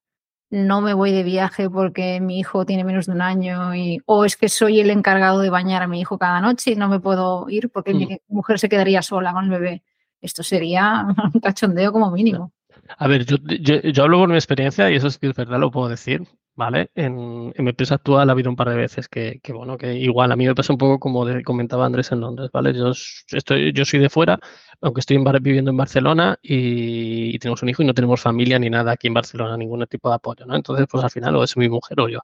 no 0.50 0.80
me 0.80 0.94
voy 0.94 1.12
de 1.12 1.22
viaje 1.22 1.68
porque 1.68 2.20
mi 2.20 2.38
hijo 2.38 2.64
tiene 2.64 2.84
menos 2.84 3.06
de 3.06 3.12
un 3.12 3.20
año 3.20 3.74
y, 3.74 4.00
o 4.06 4.24
es 4.24 4.36
que 4.36 4.48
soy 4.48 4.80
el 4.80 4.90
encargado 4.90 5.40
de 5.40 5.50
bañar 5.50 5.82
a 5.82 5.88
mi 5.88 6.00
hijo 6.00 6.18
cada 6.18 6.40
noche 6.40 6.72
y 6.72 6.76
no 6.76 6.88
me 6.88 7.00
puedo 7.00 7.48
ir 7.50 7.70
porque 7.70 7.92
mi 7.92 8.06
mm. 8.06 8.18
mujer 8.28 8.58
se 8.58 8.68
quedaría 8.68 9.02
sola 9.02 9.32
con 9.32 9.44
el 9.44 9.50
bebé. 9.50 9.82
Esto 10.20 10.42
sería 10.42 11.06
un 11.34 11.40
cachondeo 11.40 11.92
como 11.92 12.10
mínimo. 12.10 12.52
A 12.98 13.08
ver, 13.08 13.24
yo, 13.26 13.36
yo, 13.36 14.02
hablo 14.02 14.18
por 14.18 14.28
mi 14.28 14.34
experiencia 14.36 14.90
y 14.90 14.96
eso 14.96 15.08
es 15.08 15.18
que 15.18 15.28
es 15.28 15.34
verdad, 15.34 15.58
lo 15.58 15.70
puedo 15.70 15.88
decir. 15.88 16.22
¿vale? 16.56 16.90
En, 16.94 17.48
mi 17.48 17.52
empresa 17.70 17.96
actual 17.96 18.28
ha 18.28 18.32
habido 18.32 18.50
un 18.50 18.56
par 18.56 18.70
de 18.70 18.76
veces 18.76 19.08
que, 19.08 19.40
bueno, 19.52 19.76
que 19.78 19.94
igual 19.94 20.32
a 20.32 20.36
mí 20.36 20.46
me 20.46 20.54
pasa 20.54 20.72
un 20.72 20.78
poco 20.78 20.98
como 20.98 21.26
comentaba 21.44 21.86
Andrés 21.86 22.10
en 22.12 22.20
Londres, 22.20 22.50
¿vale? 22.52 22.72
Yo, 22.74 22.90
estoy, 22.90 23.72
yo 23.72 23.84
soy 23.84 24.00
de 24.00 24.08
fuera, 24.10 24.40
aunque 24.80 25.00
estoy 25.00 25.18
viviendo 25.40 25.70
en 25.70 25.76
Barcelona 25.76 26.38
y, 26.42 27.38
tenemos 27.38 27.62
un 27.62 27.68
hijo 27.68 27.82
y 27.82 27.86
no 27.86 27.94
tenemos 27.94 28.20
familia 28.20 28.58
ni 28.58 28.70
nada 28.70 28.92
aquí 28.92 29.06
en 29.08 29.14
Barcelona, 29.14 29.56
ningún 29.56 29.86
tipo 29.86 30.08
de 30.08 30.16
apoyo, 30.16 30.46
¿no? 30.46 30.56
Entonces, 30.56 30.86
pues 30.90 31.04
al 31.04 31.10
final 31.10 31.36
o 31.36 31.44
es 31.44 31.56
mi 31.56 31.68
mujer 31.68 32.00
o 32.00 32.08
yo. 32.08 32.20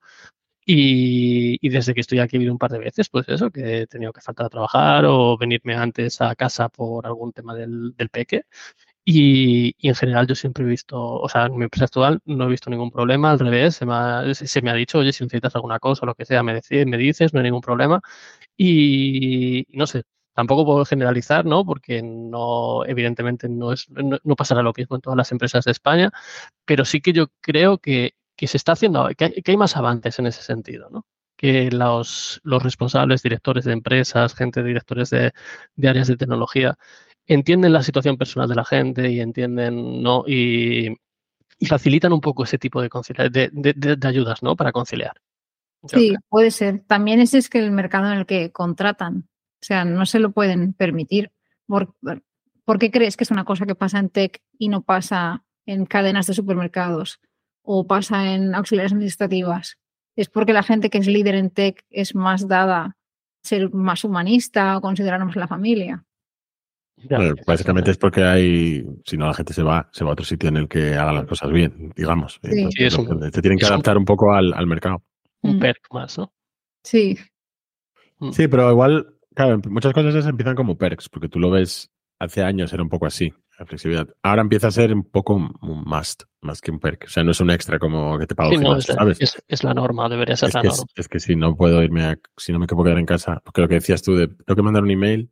Y, 0.65 1.69
desde 1.69 1.95
que 1.95 2.01
estoy 2.01 2.21
aquí 2.21 2.37
he 2.37 2.39
habido 2.39 2.53
un 2.53 2.59
par 2.59 2.71
de 2.71 2.79
veces, 2.79 3.09
pues 3.11 3.29
eso, 3.29 3.51
que 3.51 3.83
he 3.83 3.87
tenido 3.87 4.13
que 4.13 4.21
faltar 4.21 4.47
a 4.47 4.49
trabajar 4.51 5.05
o 5.07 5.37
venirme 5.37 5.75
antes 5.75 6.21
a 6.21 6.35
casa 6.37 6.69
por 6.69 7.07
algún 7.07 7.33
tema 7.33 7.55
del, 7.55 7.95
del 7.97 8.09
peque. 8.09 8.45
Y, 9.05 9.75
en 9.89 9.95
general 9.97 10.27
yo 10.29 10.35
siempre 10.35 10.65
he 10.65 10.67
visto, 10.67 10.97
o 11.01 11.29
sea, 11.29 11.47
en 11.47 11.57
mi 11.57 11.65
empresa 11.65 11.87
actual 11.87 12.21
no 12.25 12.45
he 12.45 12.49
visto 12.49 12.71
ningún 12.71 12.91
problema, 12.91 13.33
al 13.33 13.41
revés, 13.41 13.77
se 13.77 13.87
me 13.87 13.95
ha, 13.95 14.35
se 14.35 14.63
me 14.63 14.71
ha 14.71 14.75
dicho, 14.75 14.99
oye, 14.99 15.13
si 15.13 15.25
necesitas 15.25 15.57
alguna 15.57 15.81
cosa 15.81 16.03
o 16.05 16.07
lo 16.07 16.15
que 16.15 16.25
sea, 16.25 16.43
me, 16.43 16.61
me 16.87 16.99
dices, 16.99 17.35
no 17.35 17.41
hay 17.41 17.45
ningún 17.45 17.61
problema. 17.63 18.01
Y 18.57 19.67
no 19.71 19.87
sé, 19.87 20.05
tampoco 20.35 20.65
puedo 20.65 20.85
generalizar, 20.85 21.45
¿no? 21.45 21.65
Porque 21.65 22.03
no, 22.03 22.85
evidentemente 22.87 23.49
no, 23.49 23.73
es, 23.73 23.89
no, 23.91 24.37
pasará 24.37 24.63
lo 24.63 24.73
mismo 24.77 24.97
en 24.97 25.03
todas 25.03 25.17
las 25.17 25.33
empresas 25.33 25.65
de 25.65 25.73
España, 25.73 26.11
pero 26.65 26.85
sí 26.85 27.01
que 27.01 27.13
yo 27.13 27.29
creo 27.41 27.79
que, 27.79 28.15
que 28.37 28.47
se 28.47 28.57
está 28.57 28.73
haciendo, 28.73 29.09
que 29.17 29.25
hay, 29.27 29.33
que 29.43 29.51
hay, 29.53 29.57
más 29.57 29.77
avances 29.77 30.19
en 30.19 30.27
ese 30.27 30.43
sentido, 30.43 30.91
¿no? 30.91 31.07
Que 31.37 31.71
los, 31.71 32.41
los 32.45 32.63
responsables, 32.63 33.23
directores 33.23 33.65
de 33.65 33.73
empresas, 33.73 34.35
gente, 34.35 34.63
directores 34.63 35.11
de, 35.11 35.33
de 35.77 35.89
áreas 35.89 36.09
de 36.09 36.17
tecnología, 36.17 36.79
entienden 37.35 37.73
la 37.73 37.83
situación 37.83 38.17
personal 38.17 38.49
de 38.49 38.55
la 38.55 38.65
gente 38.65 39.11
y 39.11 39.21
entienden, 39.21 40.03
¿no? 40.03 40.25
Y, 40.27 40.97
facilitan 41.69 42.13
un 42.13 42.21
poco 42.21 42.43
ese 42.43 42.59
tipo 42.59 42.83
de, 42.83 42.91
de, 43.31 43.73
de, 43.75 44.09
ayudas, 44.09 44.43
¿no? 44.43 44.57
Para 44.57 44.73
conciliar. 44.73 45.13
sí, 45.87 46.15
puede 46.29 46.51
ser. 46.51 46.81
También 46.89 47.21
ese 47.21 47.39
es 47.39 47.49
que 47.49 47.61
el 47.61 47.71
mercado 47.71 48.11
en 48.11 48.19
el 48.19 48.27
que 48.27 48.51
contratan. 48.51 49.29
O 49.61 49.65
sea, 49.65 49.85
no 49.85 50.05
se 50.05 50.19
lo 50.19 50.33
pueden 50.33 50.73
permitir. 50.73 51.31
¿Por, 51.67 51.95
¿Por 52.65 52.79
qué 52.81 52.91
crees 52.91 53.17
que 53.17 53.23
es 53.23 53.31
una 53.31 53.45
cosa 53.45 53.65
que 53.65 53.77
pasa 53.77 54.01
en 54.01 54.11
tech 54.11 54.43
y 54.59 54.69
no 54.69 54.83
pasa 54.83 55.45
en 55.65 55.87
cadenas 55.87 56.27
de 56.27 56.35
supermercados 56.35 57.21
o 57.63 57.87
pasa 57.87 58.35
en 58.35 58.57
auxiliares 58.57 58.93
administrativas? 58.93 59.79
Es 60.17 60.29
porque 60.29 60.53
la 60.53 60.65
gente 60.65 60.91
que 60.91 60.99
es 60.99 61.07
líder 61.07 61.37
en 61.37 61.51
tech 61.51 61.85
es 61.91 62.17
más 62.17 62.49
dada 62.49 62.83
a 62.83 62.97
ser 63.45 63.73
más 63.73 64.03
humanista 64.03 64.77
o 64.77 64.81
considerarnos 64.81 65.37
la 65.37 65.47
familia 65.47 66.05
básicamente 67.47 67.91
es 67.91 67.99
porque 67.99 68.23
hay, 68.23 68.85
si 69.05 69.17
no 69.17 69.27
la 69.27 69.35
gente 69.35 69.53
se 69.53 69.63
va, 69.63 69.89
se 69.93 70.05
va 70.05 70.11
a 70.11 70.13
otro 70.13 70.25
sitio 70.25 70.49
en 70.49 70.57
el 70.57 70.69
que 70.69 70.95
haga 70.95 71.13
las 71.13 71.27
cosas 71.27 71.51
bien, 71.51 71.93
digamos. 71.97 72.41
Sí. 72.43 72.69
te 73.31 73.43
tienen 73.43 73.59
que 73.59 73.67
adaptar 73.67 73.97
un, 73.97 74.05
poco 74.05 74.33
al, 74.33 74.67
mercado. 74.67 75.03
Un 75.43 75.57
mm. 75.57 75.61
perk 75.61 75.87
más, 75.93 76.19
¿no? 76.19 76.33
Sí. 76.83 77.19
Mm. 78.19 78.31
Sí, 78.33 78.49
pero 78.49 78.71
igual, 78.71 79.15
claro, 79.35 79.61
muchas 79.69 79.93
cosas 79.93 80.27
empiezan 80.27 80.55
como 80.55 80.77
perks, 80.77 81.09
porque 81.09 81.29
tú 81.29 81.39
lo 81.39 81.51
ves, 81.51 81.91
hace 82.19 82.43
años 82.43 82.73
era 82.73 82.83
un 82.83 82.89
poco 82.89 83.07
así, 83.07 83.33
la 83.59 83.67
flexibilidad. 83.67 84.09
Ahora 84.23 84.43
empieza 84.43 84.69
a 84.69 84.71
ser 84.71 84.95
un 84.95 85.05
poco 85.05 85.35
un 85.35 85.85
must, 85.85 86.23
más 86.41 86.61
que 86.61 86.71
un 86.71 86.79
perk. 86.79 87.05
O 87.07 87.11
sea, 87.11 87.25
no 87.25 87.33
es 87.33 87.41
un 87.41 87.51
extra 87.51 87.79
como 87.79 88.19
que 88.19 88.27
te 88.27 88.35
pago 88.35 88.53
es, 88.53 88.85
¿sabes? 88.85 89.43
Es, 89.49 89.65
la 89.65 89.75
norma, 89.75 90.09
debería 90.09 90.37
ser 90.37 90.55
la 90.55 90.63
norma. 90.63 90.85
Es, 90.95 91.09
que 91.09 91.21
si 91.21 91.37
no 91.37 91.57
puedo 91.57 91.83
irme 91.83 92.05
a, 92.05 92.19
si 92.37 92.53
no 92.53 92.59
me 92.59 92.67
puedo 92.67 92.85
quedar 92.85 92.99
en 92.99 93.07
casa, 93.07 93.41
porque 93.45 93.61
lo 93.61 93.69
que 93.69 93.75
decías 93.75 94.03
tú 94.03 94.15
de, 94.15 94.29
tengo 94.29 94.57
que 94.57 94.63
mandar 94.63 94.83
un 94.83 94.91
email 94.91 95.31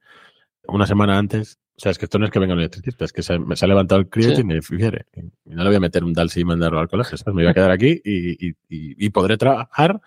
una 0.68 0.86
semana 0.86 1.18
antes. 1.18 1.58
O 1.76 1.80
sea, 1.80 1.92
es 1.92 1.98
que 1.98 2.04
esto 2.04 2.18
no 2.18 2.26
es 2.26 2.30
que 2.30 2.38
venga 2.38 2.52
un 2.52 2.60
electricista, 2.60 3.06
es 3.06 3.12
que 3.12 3.22
se, 3.22 3.38
me 3.38 3.56
se 3.56 3.64
ha 3.64 3.68
levantado 3.68 4.00
el 4.00 4.08
crío 4.08 4.38
y 4.38 4.44
me 4.44 4.60
fiere. 4.60 5.06
Y 5.14 5.54
no 5.54 5.62
le 5.62 5.70
voy 5.70 5.76
a 5.76 5.80
meter 5.80 6.04
un 6.04 6.12
DALSI 6.12 6.40
y 6.40 6.44
mandarlo 6.44 6.78
al 6.78 6.88
colegio, 6.88 7.16
Me 7.26 7.32
voy 7.32 7.46
a 7.46 7.54
quedar 7.54 7.70
aquí 7.70 8.00
y, 8.04 9.10
podré 9.10 9.38
trabajar 9.38 10.00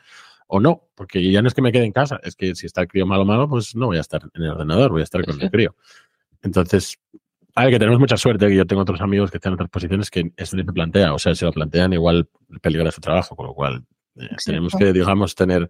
o 0.48 0.60
no, 0.60 0.88
porque 0.94 1.32
ya 1.32 1.42
no 1.42 1.48
es 1.48 1.56
que 1.56 1.64
me 1.64 1.72
quede 1.72 1.86
en 1.86 1.92
casa, 1.92 2.20
es 2.24 2.36
que 2.36 2.54
si 2.54 2.68
está 2.68 2.82
el 2.82 2.88
crío 2.88 3.08
malo 3.08 3.26
malo, 3.26 3.50
pues 3.50 3.76
no 3.76 3.88
voy 3.88 3.98
a 3.98 4.02
estar 4.02 4.22
en 4.36 4.44
el 4.44 4.50
ordenador, 4.52 4.92
voy 4.92 5.02
a 5.02 5.04
estar 5.04 5.26
con 5.26 5.42
el 5.42 5.50
crío. 5.50 5.76
Entonces, 6.44 7.00
a 7.56 7.64
ver, 7.64 7.74
que 7.74 7.80
tenemos 7.80 8.00
mucha 8.00 8.18
suerte, 8.18 8.48
que 8.48 8.56
yo 8.56 8.68
tengo 8.68 8.84
otros 8.84 9.02
amigos 9.02 9.32
que 9.32 9.38
están 9.38 9.52
en 9.52 9.56
otras 9.56 9.70
posiciones 9.70 10.12
que 10.12 10.32
esto 10.38 10.56
ni 10.56 10.64
se 10.64 10.74
plantea, 10.74 11.14
o 11.14 11.18
sea, 11.18 11.34
si 11.34 11.44
lo 11.44 11.52
plantean 11.52 11.94
igual 11.94 12.30
peligra 12.62 12.92
su 12.92 13.02
trabajo, 13.02 13.36
con 13.36 13.48
lo 13.48 13.54
cual 13.56 13.84
eh, 14.16 14.28
tenemos 14.46 14.74
que, 14.78 14.94
digamos, 14.94 15.34
tener 15.34 15.70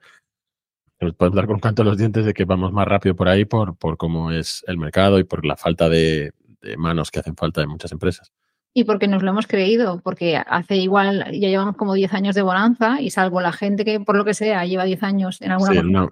nos 1.04 1.14
podemos 1.16 1.36
dar 1.36 1.48
con 1.48 1.60
canto 1.60 1.84
los 1.84 1.98
dientes 1.98 2.26
de 2.26 2.34
que 2.34 2.46
vamos 2.46 2.72
más 2.72 2.88
rápido 2.88 3.16
por 3.16 3.30
ahí 3.30 3.46
por, 3.46 3.76
por 3.78 3.98
cómo 3.98 4.32
es 4.32 4.64
el 4.68 4.78
mercado 4.78 5.20
y 5.20 5.24
por 5.24 5.46
la 5.46 5.56
falta 5.56 5.90
de, 5.90 6.34
manos 6.78 7.12
que 7.12 7.20
hacen 7.20 7.36
falta 7.36 7.62
en 7.62 7.70
muchas 7.70 7.92
empresas. 7.92 8.32
Y 8.74 8.86
porque 8.86 9.08
nos 9.08 9.22
lo 9.22 9.30
hemos 9.30 9.46
creído, 9.46 10.02
porque 10.04 10.38
hace 10.38 10.78
igual, 10.78 11.26
ya 11.32 11.50
llevamos 11.50 11.76
como 11.76 11.94
10 11.94 12.14
años 12.14 12.36
de 12.36 12.42
bonanza 12.42 13.02
y 13.02 13.12
salvo 13.12 13.40
la 13.42 13.52
gente 13.52 13.86
que 13.86 14.00
por 14.00 14.16
lo 14.16 14.26
que 14.26 14.34
sea 14.34 14.66
lleva 14.66 14.86
10 14.86 15.04
años 15.04 15.42
en 15.42 15.52
alguna 15.52 16.10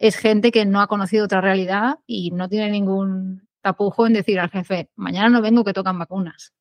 es 0.00 0.16
gente 0.16 0.50
que 0.50 0.64
no 0.64 0.80
ha 0.80 0.86
conocido 0.86 1.26
otra 1.26 1.42
realidad 1.42 1.98
y 2.06 2.30
no 2.30 2.48
tiene 2.48 2.70
ningún 2.70 3.46
tapujo 3.60 4.06
en 4.06 4.14
decir 4.14 4.40
al 4.40 4.48
jefe, 4.48 4.88
mañana 4.96 5.28
no 5.28 5.42
vengo 5.42 5.62
que 5.62 5.74
tocan 5.74 5.98
vacunas. 5.98 6.54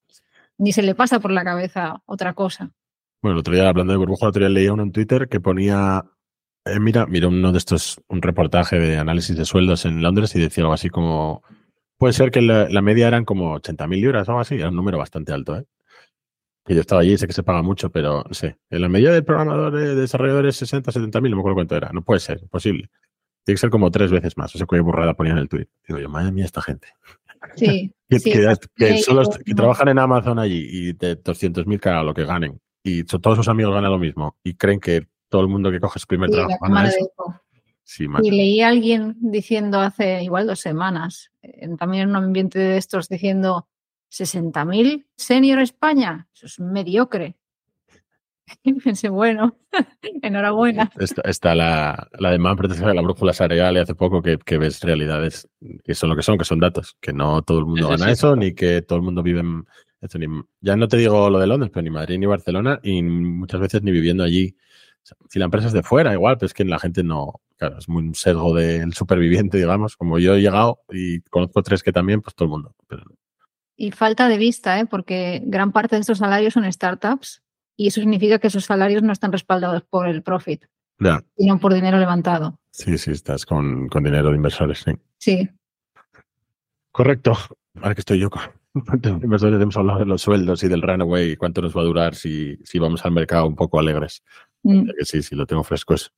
Ni 0.58 0.74
se 0.74 0.84
le 0.84 0.94
pasa 0.94 1.22
por 1.22 1.32
la 1.32 1.46
cabeza 1.46 2.02
otra 2.06 2.34
cosa. 2.34 2.72
Bueno, 3.22 3.36
el 3.36 3.40
otro 3.40 3.54
día 3.54 3.70
hablando 3.70 3.94
de 3.94 3.98
burbuja, 3.98 4.26
el 4.26 4.30
otro 4.30 4.40
día 4.42 4.50
leía 4.50 4.74
uno 4.74 4.84
en 4.84 4.92
Twitter 4.92 5.30
que 5.30 5.40
ponía 5.40 6.04
eh, 6.66 6.80
mira, 6.80 7.06
mira 7.06 7.28
uno 7.28 7.52
de 7.52 7.58
estos, 7.58 8.02
un 8.08 8.22
reportaje 8.22 8.80
de 8.80 8.98
análisis 8.98 9.36
de 9.36 9.46
sueldos 9.46 9.86
en 9.86 10.02
Londres 10.02 10.36
y 10.36 10.40
decía 10.40 10.64
algo 10.64 10.74
así 10.74 10.90
como, 10.90 11.44
puede 11.98 12.14
ser 12.14 12.32
que 12.32 12.42
la, 12.42 12.82
media 12.82 13.08
eran 13.08 13.26
como 13.26 13.56
80.000 13.60 13.90
libras 13.90 14.28
o 14.28 14.32
algo 14.32 14.42
así, 14.42 14.56
era 14.56 14.70
un 14.70 14.76
número 14.76 14.98
bastante 14.98 15.32
alto, 15.32 15.58
¿eh? 15.58 15.66
Que 16.66 16.76
yo 16.76 16.82
estaba 16.82 17.02
allí, 17.02 17.18
sé 17.18 17.26
que 17.26 17.34
se 17.34 17.44
paga 17.44 17.62
mucho, 17.62 17.90
pero 17.90 18.24
no 18.28 18.34
sé, 18.34 18.58
en 18.70 18.82
la 18.82 18.90
media 18.90 19.12
del 19.12 19.24
programador 19.24 19.74
de 19.74 19.96
desarrolladores 19.96 20.56
60, 20.58 20.92
70.000, 20.92 21.12
no 21.12 21.22
me 21.22 21.42
acuerdo 21.42 21.56
cuánto 21.56 21.76
era, 21.76 21.92
no 21.92 22.04
puede 22.04 22.20
ser, 22.20 22.40
imposible. 22.42 22.90
Tiene 23.44 23.56
que 23.56 23.62
ser 23.62 23.70
como 23.70 23.90
tres 23.90 24.12
veces 24.12 24.38
más, 24.38 24.54
o 24.54 24.58
sea, 24.58 24.68
qué 24.70 24.80
burrada 24.80 25.16
ponían 25.16 25.38
en 25.38 25.44
el 25.44 25.50
tweet. 25.50 25.68
Digo 25.88 26.00
yo, 26.00 26.10
madre 26.10 26.32
mía, 26.32 26.46
esta 26.46 26.62
gente. 26.62 26.90
Sí. 27.56 27.92
que, 28.10 28.20
que, 28.76 29.56
trabajan 29.56 29.88
en 29.88 30.00
Amazon 30.00 30.40
allí 30.40 30.68
y 30.70 30.94
de 30.94 31.22
200.000 31.22 31.80
cada 31.80 32.04
lo 32.04 32.14
que 32.14 32.26
ganen 32.26 32.60
y 32.84 33.04
todos 33.04 33.38
sus 33.38 33.48
amigos 33.48 33.74
ganan 33.74 33.92
lo 33.92 34.00
mismo 34.00 34.38
y 34.44 34.56
creen 34.56 34.80
que 34.80 35.08
todo 35.30 35.42
el 35.42 35.48
mundo 35.48 35.72
que 35.72 35.80
coge 35.80 36.00
su 36.00 36.08
primer 36.08 36.30
trabajo. 36.30 36.58
y 38.22 38.32
leí 38.32 38.62
a 38.62 38.68
alguien 38.68 39.16
diciendo 39.20 39.80
hace 39.80 40.24
igual 40.24 40.48
dos 40.48 40.60
semanas, 40.60 41.32
también 41.78 42.04
en 42.04 42.10
un 42.10 42.16
ambiente 42.18 42.60
de 42.60 42.78
estos, 42.78 43.08
diciendo 43.08 43.68
60.000 44.12 45.06
senior 45.16 45.60
España, 45.60 46.28
eso 46.34 46.48
es 46.48 46.60
mediocre. 46.60 47.36
Y 48.64 48.74
pensé, 48.74 49.10
bueno, 49.10 49.60
enhorabuena. 50.24 50.92
Está, 50.98 51.54
la, 51.54 52.10
la 52.18 52.32
demanda 52.32 52.58
protección 52.58 52.88
de 52.88 52.96
la 52.96 53.04
brújula 53.04 53.32
salarial 53.32 53.76
y 53.76 53.80
hace 53.80 53.94
poco 53.94 54.24
que, 54.24 54.58
ves 54.58 54.82
realidades 54.82 55.48
que 55.84 55.94
son 55.94 56.10
lo 56.10 56.16
que 56.16 56.24
son, 56.24 56.36
que 56.36 56.46
son 56.46 56.60
datos, 56.60 56.98
que 57.00 57.14
no 57.14 57.44
todo 57.44 57.60
el 57.60 57.68
mundo 57.68 57.90
gana 57.90 58.10
eso, 58.10 58.36
ni 58.36 58.56
que 58.56 58.82
todo 58.82 58.98
el 58.98 59.04
mundo 59.04 59.22
vive 59.22 59.42
en, 59.42 59.68
ya 60.62 60.76
no 60.76 60.88
te 60.88 60.98
digo 60.98 61.30
lo 61.30 61.40
de 61.40 61.48
Londres, 61.48 61.72
pero 61.74 61.84
ni 61.84 61.90
Madrid 61.90 62.18
ni 62.18 62.26
Barcelona, 62.26 62.80
y 62.84 63.02
muchas 63.02 63.60
veces 63.60 63.84
ni 63.84 63.92
viviendo 63.92 64.24
allí 64.24 64.56
si 65.30 65.40
la 65.40 65.46
empresa 65.46 65.68
es 65.68 65.74
de 65.74 65.84
fuera, 65.84 66.14
igual, 66.14 66.38
pero 66.38 66.48
es 66.48 66.54
que 66.54 66.66
la 66.66 66.80
gente 66.80 67.04
no, 67.04 67.42
claro, 67.58 67.78
es 67.78 67.90
muy 67.90 68.04
un 68.04 68.16
sesgo 68.16 68.54
del 68.54 68.94
superviviente, 68.94 69.58
digamos. 69.58 69.96
Como 69.96 70.20
yo 70.20 70.36
he 70.36 70.42
llegado 70.42 70.80
y 70.90 71.22
conozco 71.22 71.62
tres 71.62 71.84
que 71.84 71.92
también, 71.92 72.22
pues 72.22 72.36
todo 72.36 72.46
el 72.46 72.52
mundo. 72.52 72.76
Y 73.76 73.92
falta 73.92 74.28
de 74.28 74.38
vista, 74.38 74.80
¿eh? 74.80 74.86
porque 74.86 75.42
gran 75.46 75.72
parte 75.72 75.96
de 75.96 76.02
estos 76.02 76.18
salarios 76.18 76.54
son 76.54 76.72
startups 76.72 77.44
y 77.78 77.88
eso 77.88 78.02
significa 78.02 78.40
que 78.40 78.48
esos 78.48 78.66
salarios 78.66 79.04
no 79.04 79.14
están 79.14 79.32
respaldados 79.32 79.84
por 79.84 80.08
el 80.08 80.22
profit, 80.22 80.66
sino 81.38 81.60
por 81.60 81.74
dinero 81.74 81.98
levantado. 81.98 82.60
Sí, 82.72 82.98
sí, 82.98 83.12
estás 83.12 83.46
con, 83.46 83.88
con 83.88 84.04
dinero 84.04 84.30
de 84.30 84.36
inversores, 84.36 84.80
sí. 84.80 84.92
Sí. 85.18 85.50
Correcto. 86.92 87.38
Ahora 87.76 87.96
que 87.96 88.02
estoy 88.02 88.20
yo 88.20 88.30
con 88.30 88.42
inversores, 89.24 89.62
hemos 89.62 89.78
hablado 89.78 90.00
de 90.00 90.06
los 90.06 90.22
sueldos 90.22 90.64
y 90.64 90.68
del 90.68 90.82
runaway 90.82 91.32
y 91.32 91.36
cuánto 91.38 91.62
nos 91.62 91.76
va 91.76 91.82
a 91.82 91.86
durar 91.86 92.16
si, 92.16 92.58
si 92.64 92.80
vamos 92.80 93.06
al 93.06 93.12
mercado 93.12 93.48
un 93.48 93.56
poco 93.56 93.80
alegres. 93.80 94.24
Mm. 94.64 94.90
sí, 95.02 95.22
sí, 95.22 95.36
lo 95.36 95.46
tengo 95.46 95.64
fresco 95.64 95.94
eso. 95.94 96.10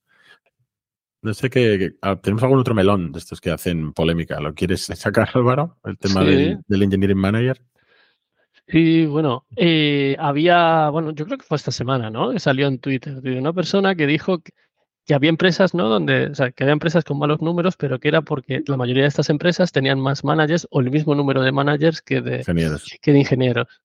No 1.21 1.33
sé 1.35 1.49
qué. 1.49 1.93
¿Tenemos 2.23 2.43
algún 2.43 2.59
otro 2.59 2.73
melón 2.73 3.11
de 3.11 3.19
estos 3.19 3.39
que 3.39 3.51
hacen 3.51 3.93
polémica? 3.93 4.39
¿Lo 4.39 4.53
quieres 4.53 4.81
sacar, 4.95 5.29
Álvaro? 5.33 5.77
El 5.83 5.97
tema 5.97 6.23
del, 6.23 6.63
Engineering 6.67 7.17
Manager. 7.17 7.61
Sí, 8.67 9.05
bueno, 9.05 9.45
eh, 9.55 10.15
había, 10.17 10.89
bueno, 10.89 11.11
yo 11.11 11.25
creo 11.25 11.37
que 11.37 11.45
fue 11.45 11.57
esta 11.57 11.71
semana, 11.71 12.09
¿no? 12.09 12.31
Que 12.31 12.39
salió 12.39 12.67
en 12.67 12.79
Twitter 12.79 13.21
de 13.21 13.37
una 13.37 13.51
persona 13.51 13.95
que 13.95 14.07
dijo 14.07 14.39
que, 14.41 14.53
había 15.13 15.29
empresas, 15.29 15.73
¿no? 15.73 15.89
Donde, 15.89 16.27
o 16.27 16.35
sea, 16.35 16.51
que 16.51 16.63
había 16.63 16.71
empresas 16.71 17.03
con 17.03 17.19
malos 17.19 17.41
números, 17.41 17.75
pero 17.75 17.99
que 17.99 18.07
era 18.07 18.21
porque 18.21 18.63
la 18.65 18.77
mayoría 18.77 19.03
de 19.03 19.09
estas 19.09 19.29
empresas 19.29 19.73
tenían 19.73 19.99
más 19.99 20.23
managers 20.23 20.67
o 20.71 20.79
el 20.79 20.89
mismo 20.89 21.15
número 21.15 21.41
de 21.41 21.51
managers 21.51 22.01
que 22.01 22.21
de 22.21 22.45
Que 23.01 23.11
de 23.11 23.19
ingenieros. 23.19 23.81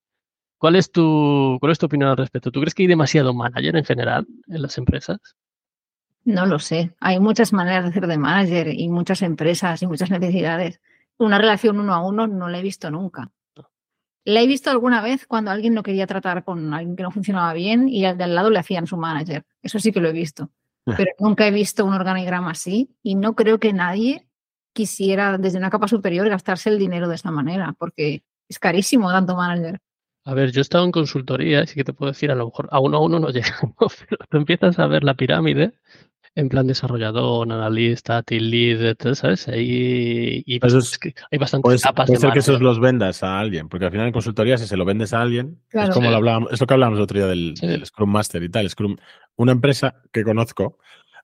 ¿Cuál 0.58 0.76
es, 0.76 0.90
tu, 0.90 1.58
¿Cuál 1.60 1.72
es 1.72 1.78
tu 1.78 1.86
opinión 1.86 2.10
al 2.10 2.16
respecto? 2.16 2.50
¿Tú 2.50 2.60
crees 2.60 2.74
que 2.74 2.82
hay 2.84 2.86
demasiado 2.86 3.34
manager 3.34 3.76
en 3.76 3.84
general 3.84 4.26
en 4.48 4.62
las 4.62 4.78
empresas? 4.78 5.18
No 6.24 6.46
lo 6.46 6.58
sé. 6.58 6.92
Hay 6.98 7.20
muchas 7.20 7.52
maneras 7.52 7.84
de 7.84 7.90
hacer 7.90 8.06
de 8.06 8.18
manager 8.18 8.68
y 8.68 8.88
muchas 8.88 9.22
empresas 9.22 9.82
y 9.82 9.86
muchas 9.86 10.10
necesidades. 10.10 10.80
Una 11.18 11.38
relación 11.38 11.78
uno 11.78 11.94
a 11.94 12.04
uno 12.04 12.26
no 12.26 12.48
la 12.48 12.58
he 12.58 12.62
visto 12.62 12.90
nunca. 12.90 13.30
La 14.24 14.40
he 14.40 14.46
visto 14.48 14.70
alguna 14.70 15.02
vez 15.02 15.24
cuando 15.26 15.52
alguien 15.52 15.72
no 15.72 15.84
quería 15.84 16.06
tratar 16.06 16.42
con 16.42 16.74
alguien 16.74 16.96
que 16.96 17.04
no 17.04 17.12
funcionaba 17.12 17.52
bien 17.52 17.88
y 17.88 18.04
al 18.06 18.18
de 18.18 18.24
al 18.24 18.34
lado 18.34 18.50
le 18.50 18.58
hacían 18.58 18.88
su 18.88 18.96
manager. 18.96 19.44
Eso 19.62 19.78
sí 19.78 19.92
que 19.92 20.00
lo 20.00 20.08
he 20.08 20.12
visto. 20.12 20.50
Pero 20.84 21.12
nunca 21.20 21.46
he 21.46 21.52
visto 21.52 21.84
un 21.84 21.94
organigrama 21.94 22.50
así 22.52 22.90
y 23.02 23.14
no 23.14 23.34
creo 23.34 23.60
que 23.60 23.72
nadie 23.72 24.26
quisiera 24.72 25.38
desde 25.38 25.58
una 25.58 25.70
capa 25.70 25.86
superior 25.86 26.28
gastarse 26.28 26.70
el 26.70 26.78
dinero 26.78 27.08
de 27.08 27.14
esta 27.14 27.30
manera, 27.30 27.74
porque 27.78 28.24
es 28.48 28.58
carísimo 28.58 29.10
tanto 29.10 29.36
manager. 29.36 29.80
A 30.26 30.34
ver, 30.34 30.50
yo 30.50 30.60
he 30.60 30.62
estado 30.62 30.84
en 30.84 30.90
consultoría, 30.90 31.60
así 31.60 31.76
que 31.76 31.84
te 31.84 31.92
puedo 31.92 32.10
decir, 32.10 32.32
a 32.32 32.34
lo 32.34 32.46
mejor 32.46 32.68
a 32.72 32.80
uno 32.80 32.96
a 32.96 33.00
uno 33.00 33.20
no 33.20 33.28
llegamos, 33.30 33.96
pero 34.08 34.24
tú 34.28 34.36
empiezas 34.36 34.78
a 34.80 34.86
ver 34.88 35.04
la 35.04 35.14
pirámide 35.14 35.72
en 36.34 36.48
plan 36.50 36.66
desarrollador, 36.66 37.50
analista, 37.50 38.22
team 38.22 38.42
lead, 38.42 38.96
¿sabes? 39.14 39.48
Ahí, 39.48 40.42
y 40.44 40.56
es, 40.56 40.98
hay 41.30 41.38
bastantes 41.38 41.62
puede, 41.62 41.78
capas 41.78 42.08
puede 42.08 42.20
ser 42.20 42.32
que 42.32 42.40
esos 42.40 42.60
los 42.60 42.78
vendas 42.78 43.22
a 43.22 43.38
alguien, 43.38 43.68
porque 43.68 43.86
al 43.86 43.92
final 43.92 44.08
en 44.08 44.12
consultoría 44.12 44.58
si 44.58 44.66
se 44.66 44.76
lo 44.76 44.84
vendes 44.84 45.14
a 45.14 45.22
alguien, 45.22 45.62
es 45.70 45.90
como 45.90 46.10
lo 46.10 46.16
hablábamos, 46.16 46.52
es 46.52 46.60
lo 46.60 46.66
que 46.66 46.74
hablábamos 46.74 46.98
el 46.98 47.04
otro 47.04 47.18
día 47.18 47.28
del, 47.28 47.86
Scrum 47.86 48.10
Master 48.10 48.42
y 48.42 48.50
tal. 48.50 48.68
Scrum, 48.68 48.96
una 49.36 49.52
empresa 49.52 50.02
que 50.12 50.24
conozco, 50.24 50.78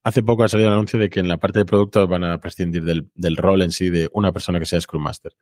hace 0.05 0.22
poco 0.22 0.44
ha 0.44 0.48
salido 0.48 0.68
el 0.68 0.74
anuncio 0.74 0.98
de 0.98 1.11
que 1.11 1.20
en 1.20 1.28
la 1.28 1.36
parte 1.36 1.59
de 1.59 1.64
producto 1.66 2.07
van 2.07 2.24
a 2.24 2.38
prescindir 2.38 2.84
del, 2.84 3.11
del 3.14 3.36
rol 3.36 3.62
en 3.62 3.72
sí 3.72 3.90
de 3.90 4.09
una 4.12 4.32
persona 4.32 4.61
que 4.61 4.66
sea 4.66 4.80
Scrum 4.80 5.03
Master. 5.03 5.32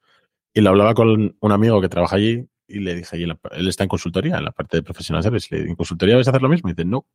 Y 0.52 0.62
lo 0.62 0.70
hablaba 0.70 0.94
con 0.94 1.36
un 1.38 1.52
amigo 1.52 1.80
que 1.80 1.88
trabaja 1.88 2.16
allí 2.16 2.48
y 2.70 2.80
le 2.80 2.94
dije, 2.94 3.18
y 3.18 3.24
él 3.24 3.68
está 3.68 3.84
en 3.84 3.88
consultoría, 3.88 4.38
en 4.38 4.44
la 4.44 4.52
parte 4.52 4.78
de 4.78 4.82
profesional 4.82 5.22
service. 5.22 5.48
Le 5.50 5.58
dije, 5.58 5.70
¿en 5.70 5.76
consultoría 5.76 6.14
vais 6.14 6.26
a 6.26 6.30
hacer 6.30 6.42
lo 6.42 6.48
mismo? 6.48 6.68
Y 6.68 6.72
dice, 6.72 6.84
no, 6.84 7.06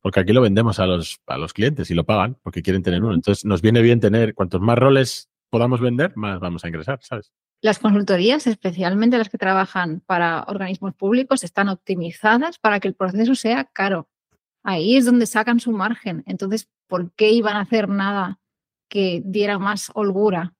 porque 0.00 0.20
aquí 0.20 0.32
lo 0.32 0.40
vendemos 0.40 0.78
a 0.78 0.86
los, 0.86 1.20
a 1.26 1.38
los 1.38 1.52
clientes 1.52 1.90
y 1.90 1.94
lo 1.94 2.04
pagan 2.04 2.36
porque 2.42 2.62
quieren 2.62 2.82
tener 2.82 3.02
uno. 3.02 3.14
Entonces, 3.14 3.44
nos 3.44 3.62
viene 3.62 3.82
bien 3.82 4.00
tener, 4.00 4.34
cuantos 4.34 4.60
más 4.60 4.78
roles 4.78 5.28
podamos 5.50 5.80
vender, 5.80 6.16
más 6.16 6.40
vamos 6.40 6.64
a 6.64 6.68
ingresar, 6.68 6.98
¿sabes? 7.02 7.32
Las 7.62 7.78
consultorías, 7.78 8.46
especialmente 8.46 9.18
las 9.18 9.30
que 9.30 9.38
trabajan 9.38 10.02
para 10.06 10.44
organismos 10.46 10.94
públicos, 10.94 11.42
están 11.42 11.68
optimizadas 11.68 12.58
para 12.58 12.80
que 12.80 12.88
el 12.88 12.94
proceso 12.94 13.34
sea 13.34 13.64
caro. 13.64 14.08
Ahí 14.62 14.96
es 14.96 15.06
donde 15.06 15.26
sacan 15.26 15.60
su 15.60 15.72
margen. 15.72 16.22
Entonces, 16.26 16.68
¿por 16.86 17.12
qué 17.14 17.30
iban 17.30 17.56
a 17.56 17.60
hacer 17.60 17.88
nada 17.88 18.40
que 18.88 19.22
diera 19.24 19.58
más 19.58 19.90
holgura 19.94 20.54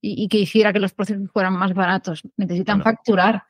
y, 0.00 0.28
que 0.28 0.38
hiciera 0.38 0.72
que 0.72 0.80
los 0.80 0.94
procesos 0.94 1.30
fueran 1.30 1.54
más 1.54 1.74
baratos? 1.74 2.22
Necesitan 2.36 2.82
facturar. 2.82 3.44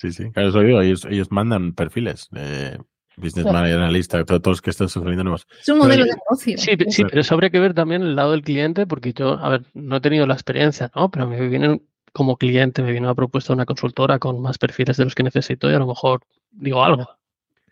Sí, 0.00 0.12
sí, 0.12 0.30
claro, 0.30 0.48
eso 0.48 0.60
digo, 0.60 0.80
ellos, 0.80 1.04
ellos 1.04 1.30
mandan 1.30 1.74
perfiles, 1.74 2.28
de 2.30 2.80
business 3.18 3.44
manager, 3.44 3.76
analista, 3.76 4.24
todos 4.24 4.46
los 4.46 4.62
que 4.62 4.70
están 4.70 4.88
sufriendo 4.88 5.22
nuevos. 5.24 5.46
Es 5.60 5.68
un 5.68 5.76
modelo 5.76 6.04
de 6.04 6.12
negocio. 6.12 6.56
Sí, 6.56 6.70
sí, 6.88 7.04
pero 7.04 7.20
eso 7.20 7.34
habría 7.34 7.50
que 7.50 7.60
ver 7.60 7.74
también 7.74 8.00
el 8.00 8.16
lado 8.16 8.30
del 8.30 8.40
cliente, 8.40 8.86
porque 8.86 9.12
yo, 9.12 9.38
a 9.38 9.50
ver, 9.50 9.66
no 9.74 9.96
he 9.96 10.00
tenido 10.00 10.26
la 10.26 10.32
experiencia, 10.32 10.90
¿no? 10.96 11.10
Pero 11.10 11.26
me 11.26 11.46
vienen 11.48 11.86
como 12.14 12.38
cliente, 12.38 12.80
me 12.80 12.92
viene 12.92 13.08
una 13.08 13.14
propuesta 13.14 13.52
de 13.52 13.56
una 13.56 13.66
consultora 13.66 14.18
con 14.18 14.40
más 14.40 14.56
perfiles 14.56 14.96
de 14.96 15.04
los 15.04 15.14
que 15.14 15.22
necesito 15.22 15.70
y 15.70 15.74
a 15.74 15.78
lo 15.78 15.86
mejor 15.86 16.22
digo 16.50 16.82
algo. 16.82 17.06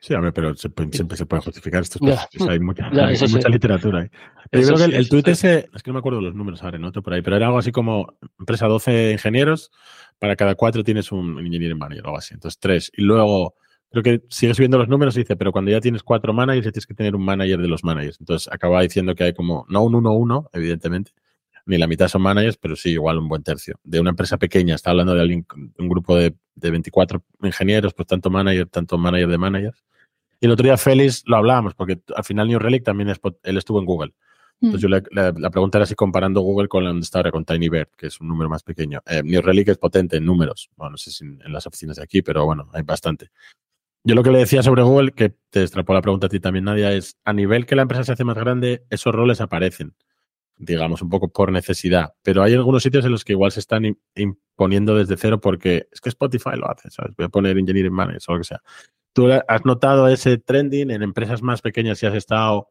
Sí, 0.01 0.15
a 0.15 0.21
ver, 0.21 0.33
pero 0.33 0.55
siempre 0.55 1.17
se 1.17 1.27
pueden 1.27 1.43
justificar 1.43 1.83
estos 1.83 2.01
Hay 2.49 2.61
mucha, 2.61 2.89
mucha 2.91 3.49
literatura 3.49 4.03
ahí. 4.03 4.09
yo 4.53 4.69
creo 4.69 4.77
que 4.77 4.85
el, 4.85 4.95
el 4.95 5.09
tuit 5.09 5.27
ese, 5.29 5.69
es 5.75 5.83
que 5.83 5.91
no 5.91 5.95
me 5.95 5.99
acuerdo 5.99 6.21
los 6.21 6.35
números 6.35 6.63
ahora, 6.63 6.79
no 6.79 6.93
por 6.93 7.13
ahí, 7.13 7.23
pero 7.23 7.37
era 7.37 7.47
algo 7.47 7.59
así 7.59 7.73
como 7.73 8.17
empresa 8.39 8.67
12 8.67 9.13
ingenieros, 9.13 9.73
para 10.19 10.37
cada 10.37 10.55
cuatro 10.55 10.85
tienes 10.85 11.11
un 11.11 11.39
engineering 11.39 11.79
manager 11.79 12.05
o 12.05 12.09
algo 12.09 12.19
así. 12.19 12.35
Entonces, 12.35 12.59
tres. 12.61 12.93
Y 12.97 13.03
luego, 13.03 13.55
creo 13.91 14.03
que 14.03 14.23
sigue 14.29 14.55
subiendo 14.55 14.79
los 14.79 14.89
números 14.89 15.17
y 15.17 15.21
dice, 15.21 15.37
pero 15.37 15.53
cuando 15.53 15.71
ya 15.71 15.81
tienes 15.81 16.03
cuatro 16.03 16.33
managers, 16.33 16.67
ya 16.67 16.73
tienes 16.73 16.87
que 16.87 16.95
tener 16.95 17.17
un 17.17 17.25
manager 17.25 17.61
de 17.61 17.69
los 17.69 17.83
managers. 17.83 18.19
Entonces, 18.21 18.49
acaba 18.53 18.83
diciendo 18.83 19.15
que 19.15 19.25
hay 19.25 19.35
como, 19.35 19.67
no 19.69 19.83
un 19.83 19.95
1-1, 19.95 20.51
evidentemente, 20.53 21.13
ni 21.69 21.79
la 21.79 21.87
mitad 21.87 22.09
son 22.09 22.23
managers, 22.23 22.57
pero 22.57 22.75
sí 22.75 22.91
igual 22.91 23.19
un 23.19 23.29
buen 23.29 23.43
tercio. 23.43 23.79
De 23.85 24.01
una 24.01 24.11
empresa 24.11 24.39
pequeña, 24.39 24.75
está 24.75 24.91
hablando 24.91 25.15
de 25.15 25.21
alguien, 25.21 25.47
un 25.79 25.89
grupo 25.89 26.17
de, 26.17 26.35
de 26.55 26.71
24 26.71 27.23
ingenieros, 27.43 27.95
pues 27.95 28.09
tanto 28.09 28.31
manager, 28.31 28.67
tanto 28.67 28.99
manager 28.99 29.29
de 29.29 29.39
managers. 29.39 29.85
Y 30.41 30.47
el 30.47 30.53
otro 30.53 30.65
día 30.65 30.77
Félix 30.77 31.23
lo 31.27 31.37
hablábamos, 31.37 31.75
porque 31.75 32.01
al 32.15 32.25
final 32.25 32.49
New 32.49 32.59
Relic 32.59 32.85
también 32.85 33.11
es, 33.11 33.21
él 33.43 33.57
estuvo 33.57 33.79
en 33.79 33.87
Google. 33.87 34.15
Entonces 34.61 34.83
yo 34.83 34.89
la 34.89 35.51
pregunta 35.51 35.79
era 35.79 35.87
si 35.87 35.95
comparando 35.95 36.41
Google 36.41 36.67
con 36.67 36.85
donde 36.85 37.05
está 37.05 37.21
ahora, 37.21 37.31
con 37.31 37.45
TinyBird, 37.45 37.91
que 37.97 38.09
es 38.09 38.21
un 38.21 38.27
número 38.27 38.51
más 38.51 38.65
pequeño. 38.65 39.01
Eh, 39.07 39.23
New 39.23 39.41
Relic 39.41 39.69
es 39.69 39.79
potente 39.79 40.17
en 40.17 40.25
números. 40.25 40.69
Bueno, 40.77 40.93
no 40.93 40.97
sé 40.97 41.13
si 41.13 41.25
en, 41.25 41.53
las 41.53 41.67
oficinas 41.67 41.97
de 41.97 42.03
aquí, 42.03 42.23
pero 42.23 42.45
bueno, 42.45 42.69
hay 42.73 42.83
bastante. 42.83 43.31
Yo 44.03 44.17
lo 44.17 44.23
que 44.25 44.31
le 44.31 44.39
decía 44.39 44.63
sobre 44.63 44.83
Google, 44.83 45.13
que 45.13 45.35
te 45.51 45.63
extrapó 45.63 45.95
la 45.95 46.03
pregunta 46.03 46.27
a 46.27 46.31
ti 46.31 46.41
también, 46.41 46.65
Nadia, 46.65 46.93
es 46.93 47.17
a 47.25 47.33
nivel 47.33 47.67
que 47.67 47.77
la 47.77 47.83
empresa 47.83 48.05
se 48.05 48.13
hace 48.13 48.25
más 48.25 48.37
grande, 48.37 48.85
esos 48.91 49.15
roles 49.15 49.41
aparecen, 49.41 49.95
digamos, 50.59 51.03
un 51.03 51.09
poco 51.09 51.29
por 51.29 51.53
necesidad. 51.53 52.13
Pero 52.23 52.43
hay 52.43 52.55
algunos 52.55 52.83
sitios 52.83 53.05
en 53.05 53.13
los 53.13 53.25
que 53.25 53.33
igual 53.33 53.53
se 53.53 53.61
están 53.61 53.85
imponiendo 54.15 54.97
desde 54.97 55.17
cero 55.17 55.41
porque 55.41 55.89
es 55.91 56.01
que 56.01 56.09
Spotify 56.09 56.57
lo 56.57 56.71
hace, 56.71 56.91
¿sabes? 56.91 57.15
Voy 57.17 57.27
a 57.27 57.29
poner 57.29 57.57
Engineering 57.57 57.93
Manager 57.93 58.21
o 58.29 58.33
lo 58.35 58.39
que 58.41 58.45
sea. 58.45 58.63
¿Tú 59.13 59.29
has 59.31 59.65
notado 59.65 60.09
ese 60.09 60.39
trending 60.39 60.91
en 60.91 61.03
empresas 61.03 61.43
más 61.43 61.63
pequeñas 61.63 61.99
si 61.99 62.07
has 62.07 62.15
estado 62.15 62.69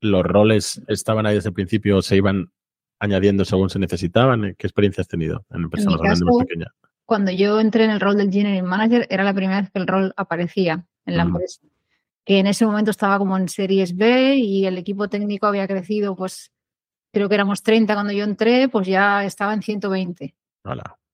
los 0.00 0.24
roles 0.24 0.80
estaban 0.88 1.26
ahí 1.26 1.34
desde 1.34 1.48
el 1.48 1.54
principio, 1.54 2.02
se 2.02 2.16
iban 2.16 2.50
añadiendo 2.98 3.44
según 3.44 3.70
se 3.70 3.78
necesitaban. 3.78 4.54
¿Qué 4.58 4.66
experiencia 4.66 5.02
has 5.02 5.08
tenido 5.08 5.44
en 5.50 5.64
empresas 5.64 5.92
más 5.92 6.00
grandes 6.00 6.22
más 6.22 6.36
pequeñas? 6.38 6.68
Cuando 7.04 7.30
yo 7.30 7.60
entré 7.60 7.84
en 7.84 7.90
el 7.90 8.00
rol 8.00 8.16
del 8.16 8.26
Engineering 8.26 8.64
Manager, 8.64 9.06
era 9.10 9.22
la 9.22 9.34
primera 9.34 9.60
vez 9.60 9.70
que 9.70 9.78
el 9.78 9.86
rol 9.86 10.12
aparecía 10.16 10.86
en 11.04 11.16
la 11.16 11.22
empresa. 11.22 11.60
Que 12.24 12.40
en 12.40 12.48
ese 12.48 12.66
momento 12.66 12.90
estaba 12.90 13.18
como 13.18 13.36
en 13.36 13.48
Series 13.48 13.96
B 13.96 14.36
y 14.36 14.66
el 14.66 14.76
equipo 14.78 15.08
técnico 15.08 15.46
había 15.46 15.68
crecido, 15.68 16.16
pues 16.16 16.52
creo 17.16 17.30
que 17.30 17.34
éramos 17.34 17.62
30 17.62 17.94
cuando 17.94 18.12
yo 18.12 18.24
entré, 18.24 18.68
pues 18.68 18.86
ya 18.86 19.24
estaba 19.24 19.54
en 19.54 19.62
120. 19.62 20.34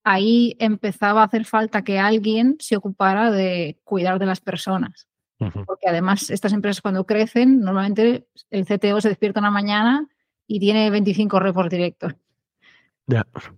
Ahí 0.03 0.57
empezaba 0.59 1.23
a 1.23 1.27
hacer 1.27 1.45
falta 1.45 1.85
que 1.85 2.01
alguien 2.01 2.57
se 2.59 2.77
ocupara 2.77 3.31
de 3.31 3.79
cuidar 3.85 4.19
de 4.19 4.27
las 4.27 4.41
personas. 4.41 5.07
Porque 5.39 5.89
además 5.89 6.29
estas 6.31 6.53
empresas 6.53 6.81
cuando 6.81 7.07
crecen, 7.07 7.61
normalmente 7.61 8.27
el 8.51 8.67
CTO 8.67 9.01
se 9.01 9.11
despierta 9.11 9.39
una 9.39 9.53
mañana 9.53 10.09
y 10.49 10.59
tiene 10.59 10.91
25 10.91 11.39
reports 11.39 11.71
directos. 11.71 12.15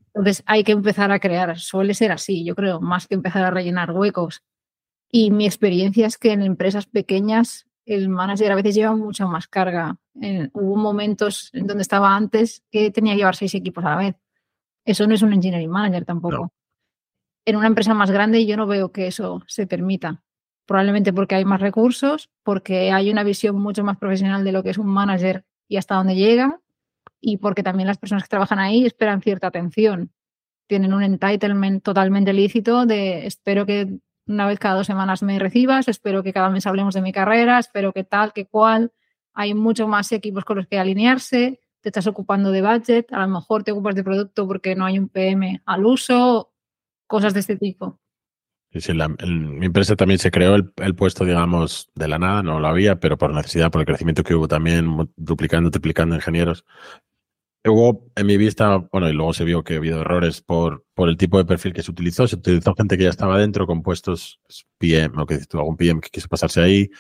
Entonces 0.09 0.43
hay 0.45 0.65
que 0.65 0.73
empezar 0.73 1.13
a 1.13 1.21
crear. 1.21 1.59
Suele 1.59 1.95
ser 1.95 2.13
así, 2.13 2.45
yo 2.45 2.55
creo, 2.55 2.79
más 2.79 3.07
que 3.07 3.15
empezar 3.15 3.43
a 3.43 3.51
rellenar 3.51 3.91
huecos. 3.93 4.43
Y 5.11 5.31
mi 5.31 5.47
experiencia 5.47 6.07
es 6.07 6.19
que 6.19 6.33
en 6.33 6.43
empresas 6.43 6.85
pequeñas 6.85 7.67
el 7.87 8.09
manager 8.09 8.53
a 8.53 8.55
veces 8.57 8.75
lleva 8.75 8.95
mucha 8.97 9.27
más 9.27 9.47
carga. 9.49 9.97
hubo 10.53 10.77
momentos 10.77 11.51
en 11.53 11.67
donde 11.67 11.83
estaba 11.83 12.15
antes 12.15 12.63
que 12.71 12.91
tenía 12.91 13.15
que 13.15 13.19
llevar 13.19 13.37
seis 13.37 13.55
equipos 13.55 13.85
a 13.85 13.91
la 13.91 13.97
vez. 13.97 14.17
Eso 14.85 15.07
no 15.07 15.15
es 15.15 15.23
un 15.23 15.33
engineering 15.33 15.71
manager 15.71 16.05
tampoco. 16.05 16.53
En 17.47 17.57
una 17.57 17.67
empresa 17.67 17.95
más 17.95 18.11
grande 18.11 18.47
yo 18.47 18.57
no 18.57 18.67
veo 18.67 18.93
que 18.93 19.07
eso 19.07 19.43
se 19.47 19.67
permita 19.67 20.23
probablemente 20.67 21.13
porque 21.13 21.35
hay 21.35 21.45
más 21.45 21.61
recursos, 21.61 22.31
porque 22.43 22.91
hay 22.93 23.11
una 23.11 23.23
visión 23.23 23.57
mucho 23.57 23.85
más 23.85 23.99
profesional 23.99 24.45
de 24.45 24.53
lo 24.53 24.63
que 24.63 24.71
es 24.71 24.79
un 24.79 24.87
manager 24.87 25.45
y 25.69 25.77
hasta 25.77 25.97
dónde 25.97 26.15
llega, 26.15 26.61
y 27.21 27.39
porque 27.39 27.63
también 27.63 27.87
las 27.87 27.99
personas 27.99 28.23
que 28.25 28.29
trabajan 28.29 28.59
ahí 28.59 28.85
esperan 28.85 29.23
cierta 29.23 29.47
atención. 29.49 30.13
Tienen 30.67 30.95
un 30.95 31.03
entitlement 31.03 31.83
totalmente 31.83 32.33
lícito 32.33 32.87
de 32.87 33.27
espero 33.27 33.67
que 33.67 33.99
una 34.27 34.47
vez 34.47 34.59
cada 34.59 34.77
dos 34.77 34.87
semanas 34.87 35.23
me 35.23 35.39
recibas, 35.39 35.89
espero 35.89 36.23
que 36.23 36.33
cada 36.33 36.49
mes 36.51 36.67
hablemos 36.67 36.95
de 36.95 37.03
mi 37.03 37.13
carrera, 37.13 37.59
espero 37.59 37.93
que 37.93 38.05
tal, 38.05 38.33
que 38.33 38.47
cual. 38.47 38.93
Hay 39.35 39.55
mucho 39.55 39.89
más 39.89 40.13
equipos 40.13 40.45
con 40.45 40.59
los 40.59 40.67
que 40.67 40.79
alinearse, 40.79 41.61
te 41.81 41.89
estás 41.89 42.07
ocupando 42.07 42.51
de 42.53 42.63
budget, 42.63 43.13
a 43.13 43.21
lo 43.21 43.29
mejor 43.29 43.65
te 43.65 43.73
ocupas 43.73 43.95
de 43.95 44.05
producto 44.05 44.47
porque 44.47 44.75
no 44.75 44.87
hay 44.87 44.99
un 44.99 45.09
PM 45.09 45.61
al 45.67 45.85
uso, 45.85 46.53
cosas 47.07 47.35
de 47.35 47.41
este 47.41 47.57
tipo. 47.57 48.01
Sí, 48.73 48.93
mi 49.29 49.67
empresa 49.67 49.95
también 49.95 50.19
se 50.19 50.33
creó 50.33 50.57
el, 50.57 50.95
puesto, 50.97 51.25
digamos, 51.25 51.91
de 51.95 52.09
la 52.09 52.19
nada, 52.19 52.43
no 52.43 52.59
lo 52.59 52.67
había, 52.67 52.99
pero 52.99 53.17
por 53.17 53.33
necesidad, 53.33 53.71
por 53.71 53.81
el 53.81 53.87
crecimiento 53.87 54.25
que 54.25 54.35
hubo 54.35 54.49
también, 54.49 55.13
duplicando, 55.17 55.71
triplicando 55.71 56.17
ingenieros. 56.17 56.65
Hubo, 57.67 58.11
en 58.15 58.27
mi 58.27 58.37
vista, 58.37 58.77
bueno, 58.93 59.09
y 59.09 59.15
luego 59.15 59.33
se 59.33 59.45
vio 59.45 59.65
que 59.65 59.75
ha 59.75 59.77
habido 59.79 60.03
errores 60.03 60.43
por, 60.43 60.85
por 60.95 61.09
el 61.09 61.17
tipo 61.17 61.39
de 61.39 61.47
perfil 61.47 61.73
que 61.73 61.83
se 61.83 61.91
utilizó. 61.91 62.27
Se 62.27 62.37
utilizó 62.37 62.75
gente 62.75 62.99
que 62.99 63.05
ya 63.05 63.11
estaba 63.11 63.39
dentro 63.39 63.67
con 63.67 63.83
puestos 63.83 64.41
pues, 64.47 64.67
PM, 64.79 65.15
o 65.21 65.27
que 65.27 65.39
tú, 65.47 65.59
algún 65.59 65.77
PM 65.77 66.01
que 66.01 66.11
quiso 66.11 66.29
pasarse 66.29 66.61
ahí, 66.61 66.91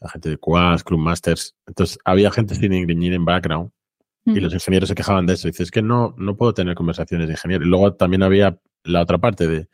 la 0.00 0.10
gente 0.10 0.30
de 0.30 0.38
QA, 0.38 0.76
Scrum 0.78 1.00
Masters. 1.00 1.54
Entonces, 1.66 1.98
había 2.04 2.30
gente 2.32 2.54
sin 2.56 2.72
en 2.72 3.24
background 3.24 3.70
y 4.26 4.38
los 4.40 4.52
ingenieros 4.52 4.88
se 4.88 4.94
quejaban 4.94 5.26
de 5.26 5.34
eso. 5.34 5.48
Dices, 5.48 5.66
es 5.66 5.70
que 5.70 5.82
no, 5.82 6.14
no 6.18 6.36
puedo 6.36 6.54
tener 6.54 6.74
conversaciones 6.74 7.28
de 7.28 7.34
ingeniero. 7.34 7.64
Y 7.64 7.68
luego 7.68 7.94
también 7.94 8.22
había 8.22 8.60
la 8.84 9.02
otra 9.02 9.18
parte 9.18 9.46
de, 9.46 9.68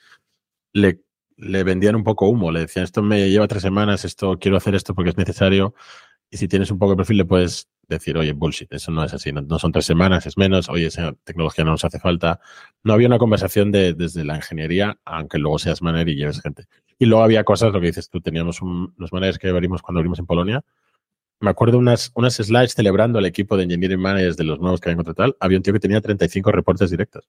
le 0.72 1.00
le 1.36 1.64
vendían 1.64 1.96
un 1.96 2.04
poco 2.04 2.28
humo, 2.28 2.50
le 2.50 2.60
decían, 2.60 2.84
esto 2.84 3.02
me 3.02 3.28
lleva 3.28 3.46
tres 3.46 3.62
semanas, 3.62 4.04
esto 4.04 4.38
quiero 4.38 4.56
hacer 4.56 4.74
esto 4.74 4.94
porque 4.94 5.10
es 5.10 5.16
necesario. 5.16 5.74
Y 6.30 6.36
si 6.38 6.48
tienes 6.48 6.70
un 6.70 6.78
poco 6.78 6.92
de 6.92 6.96
perfil, 6.96 7.18
le 7.18 7.24
puedes 7.24 7.68
decir, 7.88 8.16
oye, 8.18 8.32
bullshit, 8.32 8.72
eso 8.72 8.90
no 8.90 9.04
es 9.04 9.14
así, 9.14 9.32
no, 9.32 9.58
son 9.58 9.72
tres 9.72 9.86
semanas, 9.86 10.26
es 10.26 10.36
menos, 10.36 10.68
oye, 10.68 10.86
esa 10.86 11.12
tecnología 11.24 11.64
no 11.64 11.72
nos 11.72 11.84
hace 11.84 12.00
falta. 12.00 12.40
No 12.82 12.92
había 12.92 13.06
una 13.06 13.18
conversación 13.18 13.70
de, 13.70 13.94
desde 13.94 14.24
la 14.24 14.36
ingeniería, 14.36 14.98
aunque 15.04 15.38
luego 15.38 15.58
seas 15.58 15.82
manager 15.82 16.08
y 16.08 16.16
lleves 16.16 16.40
gente. 16.40 16.64
Y 16.98 17.06
luego 17.06 17.22
había 17.22 17.44
cosas, 17.44 17.72
lo 17.72 17.80
que 17.80 17.86
dices 17.86 18.10
tú, 18.10 18.20
teníamos 18.20 18.60
unos 18.62 19.12
managers 19.12 19.38
que 19.38 19.48
abrimos 19.48 19.82
cuando 19.82 20.00
abrimos 20.00 20.18
en 20.18 20.26
Polonia. 20.26 20.64
Me 21.38 21.50
acuerdo 21.50 21.78
unas, 21.78 22.12
unas 22.14 22.34
slides 22.34 22.74
celebrando 22.74 23.18
el 23.18 23.26
equipo 23.26 23.56
de 23.56 23.64
engineering 23.64 24.00
managers 24.00 24.36
de 24.36 24.44
los 24.44 24.58
nuevos 24.58 24.80
que 24.80 24.88
habían 24.88 24.96
contratado. 24.96 25.36
Había 25.38 25.58
un 25.58 25.62
tío 25.62 25.72
que 25.72 25.80
tenía 25.80 26.00
35 26.00 26.50
reportes 26.50 26.90
directos. 26.90 27.28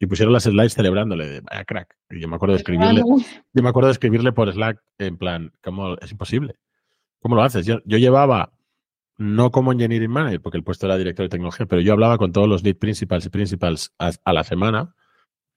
y 0.00 0.06
pusieron 0.06 0.32
las 0.32 0.44
slides 0.44 0.74
celebrándole 0.74 1.28
de 1.28 1.40
vaya 1.42 1.64
crack. 1.64 1.96
Y 2.10 2.20
yo 2.20 2.28
me 2.28 2.36
acuerdo 2.36 2.54
de 2.54 2.58
escribirle, 2.58 3.02
yo 3.52 3.62
me 3.62 3.68
acuerdo 3.68 3.88
de 3.88 3.92
escribirle 3.92 4.32
por 4.32 4.50
Slack 4.52 4.80
en 4.98 5.18
plan, 5.18 5.52
¿cómo 5.62 5.96
es 5.98 6.10
imposible? 6.10 6.54
¿Cómo 7.20 7.36
lo 7.36 7.42
haces? 7.42 7.66
Yo, 7.66 7.78
yo 7.84 7.98
llevaba, 7.98 8.52
no 9.18 9.50
como 9.50 9.72
engineering 9.72 10.10
manager, 10.10 10.40
porque 10.40 10.58
el 10.58 10.64
puesto 10.64 10.86
era 10.86 10.96
director 10.96 11.24
de 11.24 11.30
tecnología, 11.30 11.66
pero 11.66 11.82
yo 11.82 11.92
hablaba 11.92 12.18
con 12.18 12.32
todos 12.32 12.48
los 12.48 12.62
lead 12.62 12.76
principals 12.76 13.26
y 13.26 13.30
principals 13.30 13.92
a, 13.98 14.32
la 14.32 14.44
semana 14.44 14.94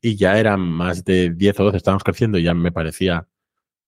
y 0.02 0.16
ya 0.18 0.40
eran 0.40 0.62
más 0.62 1.06
de 1.06 1.32
10 1.32 1.60
o 1.62 1.64
12, 1.66 1.78
estábamos 1.78 2.04
creciendo 2.04 2.38
y 2.40 2.44
ya 2.44 2.54
me 2.54 2.72
parecía, 2.72 3.28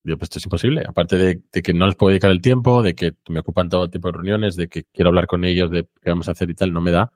digo, 0.04 0.18
pues 0.20 0.28
esto 0.28 0.40
es 0.40 0.46
imposible. 0.46 0.84
Aparte 0.88 1.18
de, 1.18 1.62
que 1.64 1.74
no 1.74 1.88
les 1.88 1.96
puedo 1.96 2.12
dedicar 2.12 2.32
el 2.32 2.42
tiempo, 2.42 2.84
de 2.84 2.96
que 2.96 3.16
me 3.30 3.40
ocupan 3.40 3.70
todo 3.70 3.90
tipo 3.90 4.10
de 4.10 4.14
reuniones, 4.14 4.56
de 4.56 4.68
que 4.70 4.86
quiero 4.86 5.10
hablar 5.10 5.28
con 5.28 5.46
ellos, 5.46 5.72
de 5.72 5.88
qué 6.02 6.10
vamos 6.12 6.28
a 6.30 6.34
hacer 6.34 6.50
y 6.50 6.56
tal, 6.56 6.74
no 6.74 6.82
me 6.82 6.92
da 6.92 7.12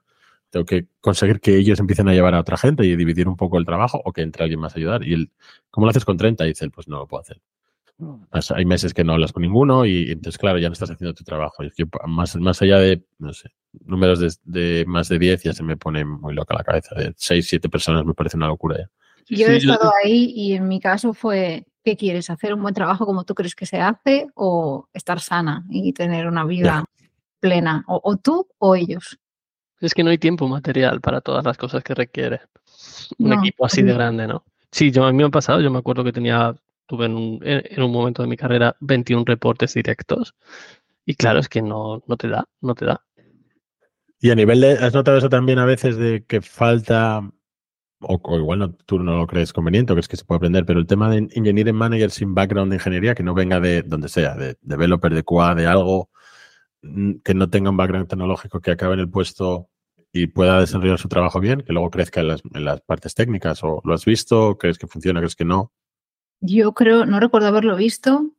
tengo 0.50 0.64
que 0.64 0.86
conseguir 1.00 1.40
que 1.40 1.56
ellos 1.56 1.78
empiecen 1.80 2.08
a 2.08 2.14
llevar 2.14 2.34
a 2.34 2.40
otra 2.40 2.56
gente 2.56 2.84
y 2.84 2.96
dividir 2.96 3.28
un 3.28 3.36
poco 3.36 3.58
el 3.58 3.66
trabajo 3.66 4.00
o 4.04 4.12
que 4.12 4.22
entre 4.22 4.44
alguien 4.44 4.60
más 4.60 4.74
a 4.74 4.78
ayudar. 4.78 5.06
Y 5.06 5.14
él, 5.14 5.30
¿cómo 5.70 5.86
lo 5.86 5.90
haces 5.90 6.04
con 6.04 6.16
30? 6.16 6.44
Y 6.44 6.48
dice, 6.48 6.70
pues 6.70 6.88
no 6.88 6.98
lo 6.98 7.06
puedo 7.06 7.20
hacer. 7.20 7.40
Pues 8.30 8.50
hay 8.52 8.64
meses 8.64 8.94
que 8.94 9.02
no 9.02 9.14
hablas 9.14 9.32
con 9.32 9.42
ninguno 9.42 9.84
y 9.84 10.12
entonces, 10.12 10.38
claro, 10.38 10.58
ya 10.58 10.68
no 10.68 10.72
estás 10.72 10.90
haciendo 10.90 11.14
tu 11.14 11.24
trabajo. 11.24 11.64
Y 11.64 11.70
más, 12.06 12.36
más 12.36 12.62
allá 12.62 12.78
de, 12.78 13.04
no 13.18 13.32
sé, 13.32 13.50
números 13.84 14.40
de, 14.44 14.84
más 14.86 15.08
de 15.08 15.18
10 15.18 15.42
ya 15.42 15.52
se 15.52 15.64
me 15.64 15.76
pone 15.76 16.04
muy 16.04 16.34
loca 16.34 16.54
la 16.54 16.62
cabeza. 16.62 16.94
De 16.94 17.12
6, 17.16 17.48
7 17.48 17.68
personas 17.68 18.04
me 18.04 18.14
parece 18.14 18.36
una 18.36 18.46
locura 18.46 18.78
ya. 18.78 18.90
Yo 19.30 19.48
he 19.48 19.56
estado 19.56 19.90
ahí 20.02 20.32
y 20.34 20.54
en 20.54 20.68
mi 20.68 20.80
caso 20.80 21.12
fue, 21.12 21.66
¿qué 21.84 21.96
quieres? 21.96 22.30
¿Hacer 22.30 22.54
un 22.54 22.62
buen 22.62 22.74
trabajo 22.74 23.04
como 23.04 23.24
tú 23.24 23.34
crees 23.34 23.54
que 23.54 23.66
se 23.66 23.80
hace 23.80 24.28
o 24.34 24.88
estar 24.92 25.20
sana 25.20 25.66
y 25.68 25.92
tener 25.92 26.26
una 26.26 26.44
vida 26.44 26.84
plena? 27.40 27.84
o, 27.88 28.16
tú 28.16 28.48
o 28.58 28.74
ellos. 28.74 29.18
Es 29.80 29.94
que 29.94 30.02
no 30.02 30.10
hay 30.10 30.18
tiempo 30.18 30.48
material 30.48 31.00
para 31.00 31.20
todas 31.20 31.44
las 31.44 31.56
cosas 31.56 31.84
que 31.84 31.94
requiere 31.94 32.40
un 33.18 33.32
equipo 33.32 33.66
así 33.66 33.82
de 33.82 33.92
grande, 33.92 34.26
¿no? 34.26 34.44
Sí, 34.70 34.90
yo 34.90 35.04
a 35.04 35.12
mí 35.12 35.18
me 35.18 35.24
ha 35.24 35.30
pasado, 35.30 35.60
yo 35.60 35.70
me 35.70 35.78
acuerdo 35.78 36.04
que 36.04 36.12
tenía, 36.12 36.54
tuve 36.88 37.06
en 37.06 37.14
un, 37.14 37.38
en 37.42 37.82
un 37.82 37.92
momento 37.92 38.22
de 38.22 38.28
mi 38.28 38.36
carrera 38.36 38.76
21 38.80 39.24
reportes 39.24 39.74
directos 39.74 40.34
y 41.04 41.14
claro, 41.14 41.38
es 41.38 41.48
que 41.48 41.62
no, 41.62 42.02
no 42.06 42.16
te 42.16 42.28
da, 42.28 42.44
no 42.60 42.74
te 42.74 42.84
da. 42.84 43.02
Y 44.20 44.30
a 44.30 44.34
nivel 44.34 44.60
de, 44.60 44.72
¿has 44.72 44.92
notado 44.92 45.16
eso 45.16 45.28
también 45.28 45.58
a 45.58 45.64
veces 45.64 45.96
de 45.96 46.24
que 46.26 46.42
falta, 46.42 47.22
o, 48.00 48.36
igual 48.36 48.58
no, 48.58 48.74
tú 48.74 48.98
no 48.98 49.16
lo 49.16 49.26
crees 49.26 49.52
conveniente, 49.52 49.92
o 49.92 49.96
crees 49.96 50.08
que 50.08 50.16
se 50.16 50.24
puede 50.24 50.36
aprender, 50.36 50.66
pero 50.66 50.80
el 50.80 50.86
tema 50.86 51.08
de 51.08 51.28
engineering 51.32 51.74
manager 51.74 52.10
sin 52.10 52.34
background 52.34 52.70
de 52.70 52.76
ingeniería, 52.76 53.14
que 53.14 53.22
no 53.22 53.32
venga 53.32 53.58
de 53.58 53.82
donde 53.82 54.08
sea, 54.08 54.34
de 54.34 54.56
developer, 54.60 55.14
de 55.14 55.22
QA, 55.22 55.54
de 55.54 55.66
algo, 55.66 56.10
que 57.24 57.34
no 57.34 57.48
tenga 57.48 57.70
un 57.70 57.76
background 57.76 58.08
tecnológico 58.08 58.60
que 58.60 58.72
acabe 58.72 58.94
en 58.94 59.00
el 59.00 59.10
puesto 59.10 59.70
y 60.12 60.26
pueda 60.26 60.60
desarrollar 60.60 60.98
su 60.98 61.08
trabajo 61.08 61.40
bien, 61.40 61.62
que 61.62 61.72
luego 61.72 61.90
crezca 61.90 62.20
en 62.20 62.64
las, 62.64 62.80
partes 62.82 63.14
técnicas? 63.14 63.62
¿O 63.64 63.80
lo 63.84 63.94
has 63.94 64.04
visto? 64.04 64.58
¿Crees 64.58 64.78
que 64.78 64.86
funciona? 64.86 65.20
¿Crees 65.20 65.36
que 65.36 65.44
no? 65.44 65.72
Yo 66.40 66.72
creo, 66.72 67.04
no 67.06 67.20
recuerdo 67.20 67.48
haberlo 67.48 67.76
visto. 67.76 68.30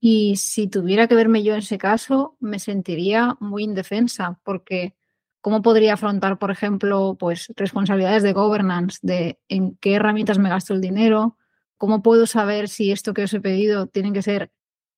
Y 0.00 0.36
si 0.36 0.66
tuviera 0.68 1.08
que 1.08 1.14
verme 1.14 1.42
yo 1.42 1.52
en 1.52 1.58
ese 1.60 1.76
caso, 1.76 2.36
me 2.40 2.58
sentiría 2.58 3.36
muy 3.40 3.64
indefensa, 3.64 4.40
porque 4.44 4.94
¿cómo 5.42 5.60
podría 5.62 5.94
afrontar, 5.94 6.38
por 6.38 6.50
ejemplo, 6.50 7.16
pues 7.18 7.52
responsabilidades 7.56 8.22
de 8.22 8.32
governance, 8.32 8.98
de 9.02 9.38
en 9.48 9.76
qué 9.76 9.94
herramientas 9.94 10.38
me 10.38 10.48
gasto 10.48 10.72
el 10.72 10.80
dinero? 10.80 11.36
¿Cómo 11.76 12.02
puedo 12.02 12.26
saber 12.26 12.68
si 12.68 12.92
esto 12.92 13.12
que 13.14 13.24
os 13.24 13.34
he 13.34 13.40
pedido 13.40 13.86
tiene 13.88 14.12
que 14.12 14.22
ser 14.22 14.52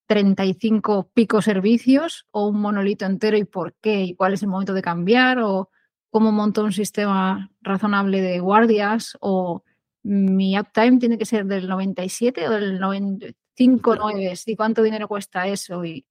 35 0.07 1.11
picos 1.15 1.47
servicios 1.47 2.27
o 2.31 2.49
un 2.49 2.61
monolito 2.61 3.07
entero 3.07 3.37
y 3.37 3.45
por 3.45 3.75
qué 3.81 4.03
y 4.03 4.15
cuál 4.15 4.35
es 4.35 4.43
el 4.43 4.49
momento 4.49 4.75
de 4.75 4.83
cambiar 4.83 5.39
o 5.41 5.71
cómo 6.11 6.33
monto 6.33 6.63
un 6.63 6.73
sistema 6.73 7.51
razonable 7.61 8.21
de 8.21 8.41
guardias 8.41 9.17
o 9.21 9.65
mi 10.03 10.59
uptime 10.59 10.99
tiene 10.99 11.19
que 11.19 11.27
ser 11.27 11.47
del 11.47 11.69
97 11.69 12.49
o 12.49 12.51
del 12.53 12.81
95, 12.81 13.97
9 13.97 14.35
y 14.47 14.57
cuánto 14.57 14.83
dinero 14.83 15.09
cuesta 15.09 15.47
eso 15.47 15.85
y 15.85 16.05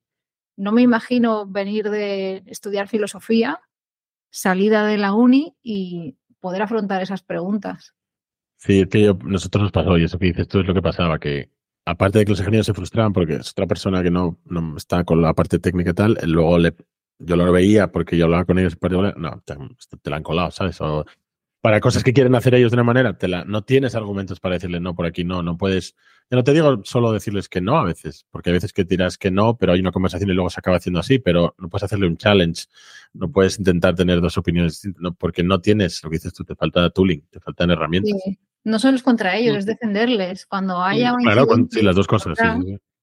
no 0.57 0.71
me 0.71 0.81
imagino 0.81 1.45
venir 1.47 1.89
de 1.89 2.43
estudiar 2.45 2.87
filosofía, 2.87 3.61
salida 4.29 4.85
de 4.85 4.97
la 4.97 5.13
uni 5.13 5.55
y 5.63 6.17
poder 6.39 6.61
afrontar 6.61 7.01
esas 7.01 7.23
preguntas. 7.23 7.95
Sí, 8.57 8.81
es 8.81 8.87
que 8.87 9.15
nosotros 9.23 9.63
nos 9.63 9.71
pasó 9.71 9.97
y 9.97 10.03
eso 10.03 10.19
que 10.19 10.27
dices 10.27 10.47
tú 10.47 10.59
es 10.59 10.67
lo 10.67 10.73
que 10.73 10.81
pasaba, 10.81 11.19
que 11.19 11.49
aparte 11.85 12.19
de 12.19 12.25
que 12.25 12.31
los 12.31 12.39
ingenieros 12.39 12.67
se 12.67 12.73
frustraban 12.73 13.11
porque 13.11 13.35
es 13.35 13.51
otra 13.51 13.65
persona 13.65 14.03
que 14.03 14.11
no, 14.11 14.39
no 14.45 14.77
está 14.77 15.03
con 15.03 15.21
la 15.21 15.33
parte 15.33 15.57
técnica 15.57 15.91
y 15.91 15.93
tal, 15.93 16.17
luego 16.25 16.59
le, 16.59 16.75
yo 17.17 17.35
lo 17.35 17.51
veía 17.51 17.91
porque 17.91 18.17
yo 18.17 18.25
hablaba 18.25 18.45
con 18.45 18.59
ellos, 18.59 18.77
no, 19.17 19.41
te, 19.41 19.55
te 20.01 20.09
la 20.09 20.17
han 20.17 20.23
colado, 20.23 20.51
¿sabes? 20.51 20.79
O, 20.81 21.05
para 21.61 21.79
cosas 21.79 22.03
que 22.03 22.11
quieren 22.11 22.33
hacer 22.33 22.55
ellos 22.55 22.71
de 22.71 22.75
una 22.75 22.83
manera, 22.83 23.17
te 23.17 23.27
la, 23.27 23.45
no 23.45 23.63
tienes 23.63 23.93
argumentos 23.93 24.39
para 24.39 24.55
decirles 24.55 24.81
no 24.81 24.95
por 24.95 25.05
aquí, 25.05 25.23
no, 25.23 25.43
no 25.43 25.57
puedes. 25.57 25.95
Yo 26.29 26.37
no 26.37 26.43
te 26.43 26.53
digo 26.53 26.81
solo 26.83 27.11
decirles 27.11 27.49
que 27.49 27.61
no 27.61 27.77
a 27.77 27.83
veces, 27.83 28.25
porque 28.31 28.49
hay 28.49 28.55
veces 28.55 28.73
que 28.73 28.83
tiras 28.83 29.17
que 29.17 29.29
no, 29.29 29.57
pero 29.57 29.73
hay 29.73 29.79
una 29.79 29.91
conversación 29.91 30.29
y 30.31 30.33
luego 30.33 30.49
se 30.49 30.59
acaba 30.59 30.77
haciendo 30.77 30.99
así, 30.99 31.19
pero 31.19 31.55
no 31.59 31.69
puedes 31.69 31.83
hacerle 31.83 32.07
un 32.07 32.17
challenge, 32.17 32.65
no 33.13 33.31
puedes 33.31 33.59
intentar 33.59 33.95
tener 33.95 34.21
dos 34.21 34.37
opiniones, 34.37 34.81
no, 34.97 35.13
porque 35.13 35.43
no 35.43 35.61
tienes, 35.61 36.03
lo 36.03 36.09
que 36.09 36.15
dices 36.15 36.33
tú, 36.33 36.43
te 36.43 36.55
falta 36.55 36.89
tooling, 36.89 37.21
te 37.29 37.39
faltan 37.39 37.69
herramientas. 37.69 38.13
No 38.63 38.79
solo 38.79 38.95
es 38.95 39.03
contra 39.03 39.35
ellos, 39.37 39.57
es 39.57 39.65
defenderles. 39.65 40.45
Cuando 40.45 40.81
haya 40.81 41.13
un 41.13 41.23
Claro, 41.23 41.47
sí, 41.69 41.81
las 41.81 41.95
dos 41.95 42.07
cosas. 42.07 42.37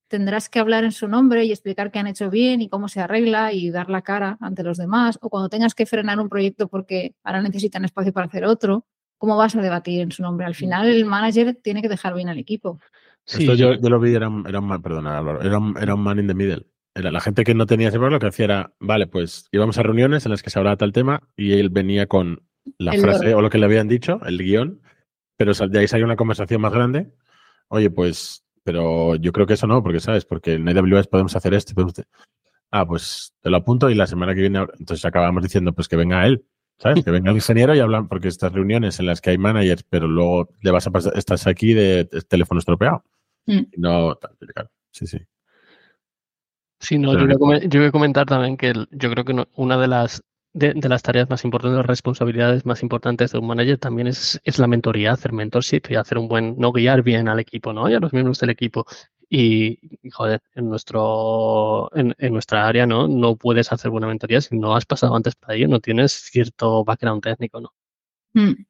Tendrás 0.09 0.48
que 0.48 0.59
hablar 0.59 0.84
en 0.84 0.92
su 0.92 1.06
nombre 1.06 1.44
y 1.44 1.52
explicar 1.52 1.90
qué 1.90 1.98
han 1.98 2.06
hecho 2.06 2.30
bien 2.30 2.61
y 2.61 2.68
cómo 2.68 2.88
se 2.88 3.00
arregla 3.00 3.52
y 3.52 3.70
dar 3.70 3.90
la 3.90 4.02
cara 4.02 4.36
ante 4.40 4.62
los 4.62 4.78
demás. 4.78 5.18
O 5.22 5.28
cuando 5.30 5.48
tengas 5.48 5.74
que 5.74 5.86
frenar 5.86 6.18
un 6.18 6.28
proyecto 6.28 6.68
porque 6.68 7.14
ahora 7.22 7.42
necesitan 7.42 7.84
espacio 7.84 8.12
para 8.12 8.26
hacer 8.26 8.44
otro, 8.44 8.86
¿cómo 9.18 9.36
vas 9.36 9.54
a 9.54 9.61
debatir 9.61 10.00
en 10.00 10.11
su 10.11 10.22
nombre? 10.22 10.46
Al 10.46 10.54
final 10.54 10.88
el 10.88 11.04
manager 11.04 11.54
tiene 11.62 11.82
que 11.82 11.88
dejar 11.88 12.14
bien 12.14 12.28
al 12.28 12.38
equipo. 12.38 12.80
Sí, 13.24 13.42
Esto 13.42 13.54
yo, 13.54 13.74
yo, 13.74 13.88
lo 13.90 14.00
vi, 14.00 14.14
era, 14.14 14.30
era 14.46 14.59
un, 14.59 14.82
perdona, 14.82 15.18
era 15.42 15.59
un, 15.59 15.76
era 15.78 15.94
un 15.94 16.02
man 16.02 16.18
in 16.18 16.26
the 16.26 16.34
middle. 16.34 16.66
Era 16.94 17.12
la 17.12 17.20
gente 17.20 17.44
que 17.44 17.54
no 17.54 17.66
tenía 17.66 17.88
ese 17.88 17.98
problema, 17.98 18.16
lo 18.16 18.20
que 18.20 18.26
hacía 18.28 18.44
era, 18.46 18.72
vale, 18.80 19.06
pues 19.06 19.46
íbamos 19.52 19.78
a 19.78 19.82
reuniones 19.82 20.24
en 20.24 20.32
las 20.32 20.42
que 20.42 20.50
se 20.50 20.59
hablaba 20.59 20.76
tal 20.76 20.92
tema 20.92 21.20
y 21.36 21.52
él 21.52 21.68
venía 21.68 22.06
con 22.06 22.42
la 22.78 22.92
frase 22.94 23.34
o 23.34 23.40
lo 23.40 23.50
que 23.50 23.59
le 23.59 23.66
habían 23.66 23.86
dicho, 23.86 24.20
el 24.26 24.38
guion, 24.38 24.80
pero 25.36 25.52
de 25.52 25.78
ahí 25.78 25.86
salió 25.86 26.06
una 26.06 26.16
conversación 26.16 26.61
más 26.61 26.72
grande. 26.72 27.12
Oye, 27.68 27.90
pues, 27.90 28.44
pero 28.69 29.16
yo 29.16 29.33
creo 29.33 29.47
que 29.47 29.55
eso 29.55 29.66
no, 29.66 29.83
porque, 29.83 29.99
¿sabes? 29.99 30.27
Porque 30.27 30.53
en 30.53 30.69
AWS 30.69 31.07
podemos 31.07 31.35
hacer 31.35 31.55
esto. 31.55 31.73
Podemos... 31.73 31.95
Ah, 32.71 32.87
pues 32.87 33.33
te 33.41 33.49
lo 33.49 33.57
apunto 33.57 33.89
y 33.89 33.95
la 33.95 34.07
semana 34.07 34.35
que 34.35 34.43
viene, 34.43 34.59
entonces 34.79 35.07
acabamos 35.07 35.43
diciendo, 35.43 35.73
pues 35.73 35.89
que 35.89 35.97
venga 35.97 36.27
él, 36.27 36.45
¿sabes? 36.79 37.03
Que 37.03 37.11
venga 37.11 37.31
el 37.31 37.37
ingeniero 37.37 37.75
y 37.75 37.79
hablan, 37.79 38.09
porque 38.09 38.29
estas 38.29 38.53
reuniones 38.53 39.01
en 39.01 39.07
las 39.07 39.23
que 39.23 39.31
hay 39.31 39.39
managers, 39.39 39.85
pero 39.89 40.07
luego 40.07 40.51
le 40.61 40.71
vas 40.71 40.87
a 40.87 40.91
pasar, 40.91 41.16
estás 41.16 41.47
aquí 41.47 41.73
de, 41.73 42.05
teléfono 42.29 42.59
estropeado. 42.59 43.03
Mm. 43.47 43.62
No, 43.79 44.19
sí, 44.91 45.07
sí. 45.07 45.19
Sí, 46.79 46.99
no, 46.99 47.14
yo 47.14 47.39
voy, 47.39 47.87
a, 47.87 47.91
comentar 47.91 48.27
también 48.27 48.59
que 48.59 48.75
yo 48.91 49.11
creo 49.11 49.25
que 49.25 49.47
una 49.55 49.79
de 49.79 49.89
las 49.89 50.23
de, 50.59 50.88
las 50.88 51.02
tareas 51.02 51.30
más 51.30 51.44
importantes, 51.44 51.76
las 51.76 51.86
responsabilidades 51.86 52.66
más 52.66 52.82
importantes 52.82 53.32
de 53.32 53.38
un 53.38 53.46
manager 53.46 53.78
también 53.78 54.09
es, 54.09 54.40
es 54.44 54.59
la 54.59 54.66
mentoría, 54.66 55.12
hacer 55.12 55.32
mentorship 55.32 55.82
y 55.90 55.94
hacer 55.94 56.18
un 56.18 56.28
buen, 56.28 56.56
no 56.59 56.72
guiar 56.72 57.02
bien 57.02 57.28
al 57.28 57.38
equipo, 57.38 57.72
¿no? 57.72 57.88
Y 57.88 57.94
a 57.94 58.00
los 58.00 58.12
miembros 58.12 58.38
del 58.40 58.50
equipo. 58.50 58.86
Y, 59.30 59.78
joder, 60.11 60.40
en 60.54 60.68
nuestro, 60.68 61.90
en, 61.94 62.14
nuestra 62.32 62.66
área, 62.66 62.86
¿no? 62.86 63.06
No 63.09 63.36
puedes 63.36 63.70
hacer 63.72 63.90
buena 63.90 64.06
mentoría 64.06 64.40
si 64.40 64.56
no 64.56 64.74
has 64.74 64.86
pasado 64.86 65.14
antes 65.14 65.34
para 65.34 65.54
ello, 65.54 65.68
no 65.68 65.80
tienes 65.80 66.12
cierto 66.12 66.84
background 66.84 67.22
técnico, 67.22 67.61
¿no? 67.61 67.72
Mm. 68.32 68.64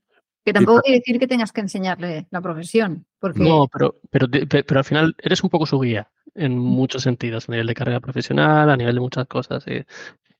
Que 0.45 0.53
tampoco 0.53 0.80
quiere 0.80 0.99
decir 0.99 1.18
que 1.18 1.28
tengas 1.28 1.53
que 1.53 1.61
enseñarle 1.61 2.26
la 2.30 2.41
profesión. 2.41 3.07
Porque... 3.18 3.41
No, 3.41 3.68
pero, 3.68 4.01
pero, 4.11 4.26
pero, 4.30 4.80
al 4.80 4.84
final 4.84 5.14
eres 5.18 5.45
un 5.45 5.51
poco 5.51 5.66
su 5.66 5.78
guía 5.78 6.11
en 6.34 6.59
mm. 6.59 6.61
muchos 6.61 7.03
sentidos, 7.03 7.49
a 7.49 7.53
nivel 7.53 7.66
de 7.66 7.74
carrera 7.74 8.01
profesional, 8.01 8.68
a 8.70 8.76
nivel 8.76 8.95
de 8.95 9.01
muchas 9.01 9.26
cosas. 9.26 9.64
Y, 9.68 9.84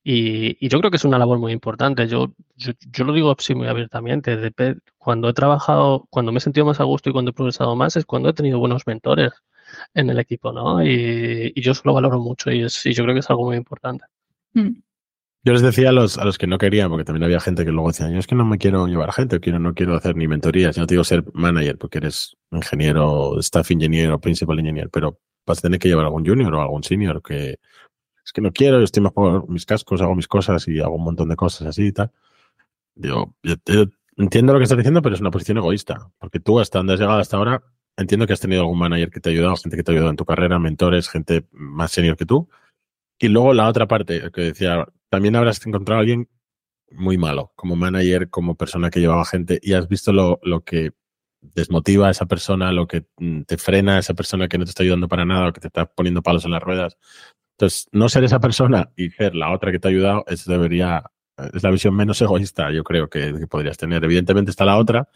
yo 0.03 0.79
creo 0.79 0.91
que 0.91 0.97
es 0.97 1.05
una 1.05 1.19
labor 1.19 1.39
muy 1.39 1.51
importante. 1.51 2.07
Yo, 2.07 2.33
yo, 2.55 3.03
lo 3.03 3.13
digo 3.13 3.35
así 3.37 3.53
muy 3.55 3.67
abiertamente. 3.67 4.37
cuando 4.97 5.29
he 5.29 5.33
trabajado, 5.33 6.07
cuando 6.09 6.31
me 6.31 6.37
he 6.37 6.41
sentido 6.41 6.65
más 6.65 6.79
a 6.79 6.85
gusto 6.85 7.09
y 7.09 7.13
cuando 7.13 7.31
he 7.31 7.33
progresado 7.33 7.75
más, 7.75 7.95
es 7.95 8.05
cuando 8.05 8.29
he 8.29 8.33
tenido 8.33 8.59
buenos 8.59 8.87
mentores 8.87 9.31
en 9.93 10.09
el 10.09 10.19
equipo, 10.19 10.51
¿no? 10.51 10.83
Y, 10.83 11.53
yo 11.61 11.73
eso 11.73 11.81
lo 11.85 11.93
valoro 11.93 12.19
mucho 12.19 12.51
y, 12.51 12.63
es, 12.63 12.83
yo 12.83 13.03
creo 13.03 13.13
que 13.13 13.19
es 13.19 13.29
algo 13.29 13.45
muy 13.45 13.57
importante. 13.57 14.05
Mm. 14.53 14.81
Yo 15.41 15.53
les 15.53 15.61
decía 15.61 15.89
a 15.89 15.91
los, 15.93 16.17
a 16.17 16.25
los 16.25 16.37
que 16.37 16.47
no 16.47 16.57
querían, 16.57 16.89
porque 16.89 17.05
también 17.05 17.23
había 17.23 17.39
gente 17.39 17.63
que 17.63 17.71
luego 17.71 17.89
decía, 17.89 18.09
yo 18.09 18.19
es 18.19 18.27
que 18.27 18.35
no 18.35 18.45
me 18.45 18.57
quiero 18.57 18.87
llevar 18.87 19.13
gente, 19.13 19.39
quiero, 19.39 19.57
no 19.59 19.73
quiero 19.73 19.95
hacer 19.95 20.15
ni 20.17 20.27
mentorías, 20.27 20.77
no 20.77 20.85
te 20.85 20.95
digo 20.95 21.03
ser 21.05 21.23
manager, 21.33 21.77
porque 21.77 21.99
eres 21.99 22.35
ingeniero, 22.51 23.39
staff 23.39 23.71
engineer 23.71 24.11
o 24.11 24.19
principal 24.19 24.59
engineer, 24.59 24.89
pero 24.89 25.17
vas 25.45 25.59
a 25.59 25.61
tener 25.61 25.79
que 25.79 25.87
llevar 25.87 26.05
algún 26.05 26.25
junior 26.25 26.53
o 26.53 26.61
algún 26.61 26.83
senior 26.83 27.21
que, 27.21 27.57
es 28.29 28.33
que 28.33 28.41
no 28.41 28.51
quiero, 28.51 28.77
yo 28.77 28.83
estoy 28.83 29.01
mejor 29.01 29.49
mis 29.49 29.65
cascos, 29.65 30.03
hago 30.03 30.13
mis 30.13 30.27
cosas 30.27 30.67
y 30.67 30.79
hago 30.79 30.93
un 30.93 31.03
montón 31.03 31.29
de 31.29 31.35
cosas 31.35 31.67
así 31.67 31.87
y 31.87 31.91
tal. 31.91 32.11
Digo, 32.93 33.35
yo, 33.41 33.55
entiendo 34.17 34.53
lo 34.53 34.59
que 34.59 34.63
estás 34.63 34.77
diciendo, 34.77 35.01
pero 35.01 35.15
es 35.15 35.21
una 35.21 35.31
posición 35.31 35.57
egoísta, 35.57 36.11
porque 36.19 36.39
tú 36.39 36.59
hasta 36.59 36.77
donde 36.77 36.93
has 36.93 36.99
llegado 36.99 37.17
hasta 37.17 37.37
ahora, 37.37 37.63
entiendo 37.97 38.27
que 38.27 38.33
has 38.33 38.39
tenido 38.39 38.61
algún 38.61 38.77
manager 38.77 39.09
que 39.09 39.19
te 39.19 39.29
ha 39.29 39.31
ayudado, 39.31 39.55
gente 39.55 39.77
que 39.77 39.81
te 39.81 39.91
ha 39.91 39.93
ayudado 39.93 40.11
en 40.11 40.15
tu 40.15 40.25
carrera, 40.25 40.59
mentores, 40.59 41.09
gente 41.09 41.47
más 41.51 41.91
senior 41.91 42.17
que 42.17 42.25
tú. 42.25 42.47
Y 43.17 43.29
luego 43.29 43.55
la 43.55 43.67
otra 43.67 43.87
parte 43.87 44.29
que 44.31 44.41
decía, 44.41 44.87
también 45.09 45.35
habrás 45.35 45.65
encontrado 45.65 45.97
a 45.97 46.01
alguien 46.01 46.29
muy 46.91 47.17
malo, 47.17 47.51
como 47.55 47.75
manager, 47.75 48.29
como 48.29 48.55
persona 48.55 48.91
que 48.91 48.99
llevaba 48.99 49.25
gente, 49.25 49.59
y 49.63 49.73
has 49.73 49.87
visto 49.87 50.13
lo, 50.13 50.39
lo 50.43 50.63
que 50.63 50.91
desmotiva 51.41 52.07
a 52.09 52.11
esa 52.11 52.27
persona, 52.27 52.71
lo 52.71 52.87
que 52.87 53.07
mm, 53.17 53.41
te 53.43 53.57
frena 53.57 53.95
a 53.95 53.99
esa 53.99 54.13
persona 54.13 54.47
que 54.47 54.59
no 54.59 54.65
te 54.65 54.69
está 54.69 54.83
ayudando 54.83 55.07
para 55.07 55.25
nada 55.25 55.49
o 55.49 55.53
que 55.53 55.61
te 55.61 55.67
está 55.67 55.85
poniendo 55.87 56.21
palos 56.21 56.45
en 56.45 56.51
las 56.51 56.61
ruedas. 56.61 56.97
Entonces, 57.59 57.89
no 57.91 58.07
ser 58.07 58.23
esa 58.23 58.39
persona 58.39 58.89
y 58.95 59.09
ser 59.09 59.35
la 59.35 59.51
otra 59.51 59.73
que 59.73 59.79
te 59.79 59.89
ha 59.89 59.91
ayudado, 59.91 60.23
es, 60.27 60.45
debería, 60.45 61.03
es 61.53 61.61
la 61.61 61.71
visión 61.71 61.93
menos 61.93 62.21
egoísta, 62.21 62.71
yo 62.71 62.85
creo 62.85 63.09
que, 63.09 63.33
podrías 63.49 63.75
tener. 63.75 64.01
Evidentemente 64.01 64.49
está 64.49 64.63
la 64.63 64.77
otra, 64.77 65.09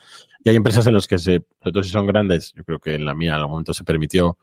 y 0.43 0.49
hay 0.49 0.57
empresas 0.57 0.85
en 0.85 0.93
las 0.93 1.07
que, 1.07 1.17
se, 1.19 1.45
sobre 1.59 1.71
todo 1.71 1.83
si 1.83 1.89
son 1.89 2.05
grandes, 2.05 2.51
yo 2.53 2.65
creo 2.65 2.79
que 2.79 2.95
en 2.95 3.05
la 3.05 3.15
mía 3.15 3.29
en 3.29 3.35
algún 3.35 3.51
momento 3.51 3.73
se 3.73 3.85
permitió, 3.85 4.37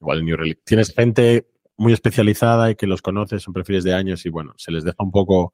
igual 0.00 0.20
en 0.20 0.24
New 0.24 0.36
Relic, 0.38 0.60
tienes 0.64 0.94
gente 0.94 1.46
muy 1.76 1.92
especializada 1.92 2.70
y 2.70 2.76
que 2.76 2.86
los 2.86 3.02
conoces, 3.02 3.42
son 3.42 3.52
perfiles 3.52 3.84
de 3.84 3.92
años 3.92 4.24
y 4.24 4.30
bueno, 4.30 4.54
se 4.56 4.72
les 4.72 4.82
deja 4.82 4.96
un 5.00 5.10
poco 5.10 5.52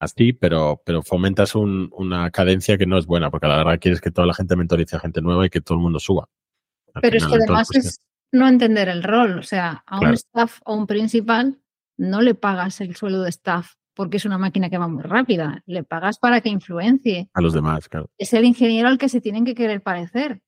así, 0.00 0.32
pero, 0.32 0.82
pero 0.84 1.00
fomentas 1.04 1.54
una 1.54 2.28
cadencia 2.32 2.76
que 2.76 2.86
no 2.86 2.98
es 2.98 3.06
buena, 3.06 3.30
porque 3.30 3.46
la 3.46 3.56
verdad 3.56 3.78
quieres 3.78 4.00
que 4.00 4.10
toda 4.10 4.26
la 4.26 4.34
gente 4.34 4.56
mentorice 4.56 4.96
a 4.96 4.98
gente 4.98 5.22
nueva 5.22 5.46
y 5.46 5.50
que 5.50 5.60
todo 5.60 5.78
el 5.78 5.82
mundo 5.82 6.00
suba. 6.00 6.28
pero 7.00 7.16
es 7.16 7.24
que 7.24 7.34
además 7.36 7.68
es 7.72 8.00
no 8.32 8.48
entender 8.48 8.88
el 8.88 9.02
rol, 9.02 9.38
o 9.38 9.42
sea, 9.42 9.82
a 9.86 9.98
un 9.98 10.14
staff 10.14 10.60
o 10.64 10.74
un 10.74 10.86
principal 10.86 11.58
no 11.96 12.22
le 12.22 12.34
pagas 12.34 12.80
el 12.80 12.96
sueldo 12.96 13.22
de 13.22 13.30
staff 13.30 13.74
porque 13.94 14.16
es 14.16 14.24
una 14.24 14.38
máquina 14.38 14.70
que 14.70 14.78
va 14.78 14.88
muy 14.88 15.02
rápida, 15.02 15.62
le 15.66 15.82
pagas 15.84 16.18
para 16.18 16.40
que 16.40 16.48
influencie. 16.48 17.28
A 17.34 17.40
los 17.42 17.52
demás, 17.52 17.88
claro. 17.88 18.08
Es 18.16 18.32
el 18.32 18.44
ingeniero 18.44 18.88
al 18.88 18.96
que 18.96 19.10
se 19.10 19.20
tienen 19.20 19.44
que 19.44 19.54
querer 19.54 19.82
parecer. 19.82 20.40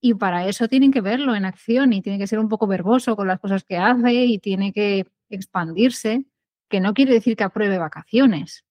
Y 0.00 0.14
para 0.14 0.46
eso 0.46 0.68
tienen 0.68 0.92
que 0.92 1.00
verlo 1.00 1.34
en 1.34 1.44
acción 1.44 1.92
y 1.92 2.02
tiene 2.02 2.18
que 2.18 2.26
ser 2.26 2.38
un 2.38 2.48
poco 2.48 2.66
verboso 2.66 3.16
con 3.16 3.26
las 3.26 3.40
cosas 3.40 3.64
que 3.64 3.76
hace 3.76 4.12
y 4.12 4.38
tiene 4.38 4.72
que 4.72 5.06
expandirse, 5.30 6.26
que 6.68 6.80
no 6.80 6.94
quiere 6.94 7.14
decir 7.14 7.36
que 7.36 7.44
apruebe 7.44 7.78
vacaciones, 7.78 8.64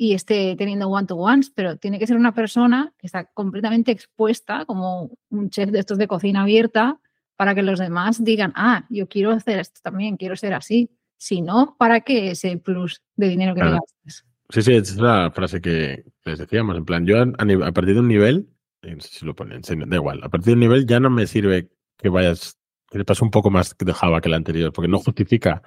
y 0.00 0.14
esté 0.14 0.56
teniendo 0.56 0.88
one-to-ones, 0.88 1.50
pero 1.50 1.76
tiene 1.76 1.98
que 1.98 2.06
ser 2.06 2.16
una 2.16 2.32
persona 2.32 2.94
que 2.98 3.06
está 3.06 3.26
completamente 3.26 3.92
expuesta, 3.92 4.64
como 4.64 5.10
un 5.28 5.50
chef 5.50 5.70
de 5.70 5.78
estos 5.78 5.98
de 5.98 6.08
cocina 6.08 6.42
abierta, 6.42 6.98
para 7.40 7.54
que 7.54 7.62
los 7.62 7.78
demás 7.78 8.22
digan, 8.22 8.52
ah, 8.54 8.84
yo 8.90 9.08
quiero 9.08 9.30
hacer 9.30 9.60
esto 9.60 9.80
también, 9.82 10.18
quiero 10.18 10.36
ser 10.36 10.52
así. 10.52 10.90
Si 11.16 11.40
no, 11.40 11.74
¿para 11.78 12.02
qué 12.02 12.32
ese 12.32 12.58
plus 12.58 13.00
de 13.16 13.28
dinero 13.30 13.54
que 13.54 13.62
te 13.62 13.70
gastes? 13.70 14.26
Sí, 14.50 14.60
sí, 14.60 14.74
es 14.74 14.96
la 14.96 15.30
frase 15.30 15.62
que 15.62 16.04
les 16.26 16.38
decíamos. 16.38 16.76
En 16.76 16.84
plan, 16.84 17.06
yo 17.06 17.16
a, 17.22 17.72
partir 17.72 17.94
de 17.94 18.00
un 18.00 18.08
nivel, 18.08 18.50
no 18.82 19.00
sé 19.00 19.08
si 19.08 19.24
lo 19.24 19.34
ponen, 19.34 19.62
da 19.62 19.96
igual, 19.96 20.20
a 20.22 20.28
partir 20.28 20.48
de 20.48 20.52
un 20.52 20.60
nivel 20.60 20.86
ya 20.86 21.00
no 21.00 21.08
me 21.08 21.26
sirve 21.26 21.70
que 21.96 22.10
vayas, 22.10 22.58
que 22.90 22.98
le 22.98 23.06
pase 23.06 23.24
un 23.24 23.30
poco 23.30 23.48
más 23.48 23.74
de 23.74 23.90
Java 23.94 24.20
que 24.20 24.28
el 24.28 24.34
anterior, 24.34 24.70
porque 24.70 24.88
no 24.88 24.98
justifica 24.98 25.62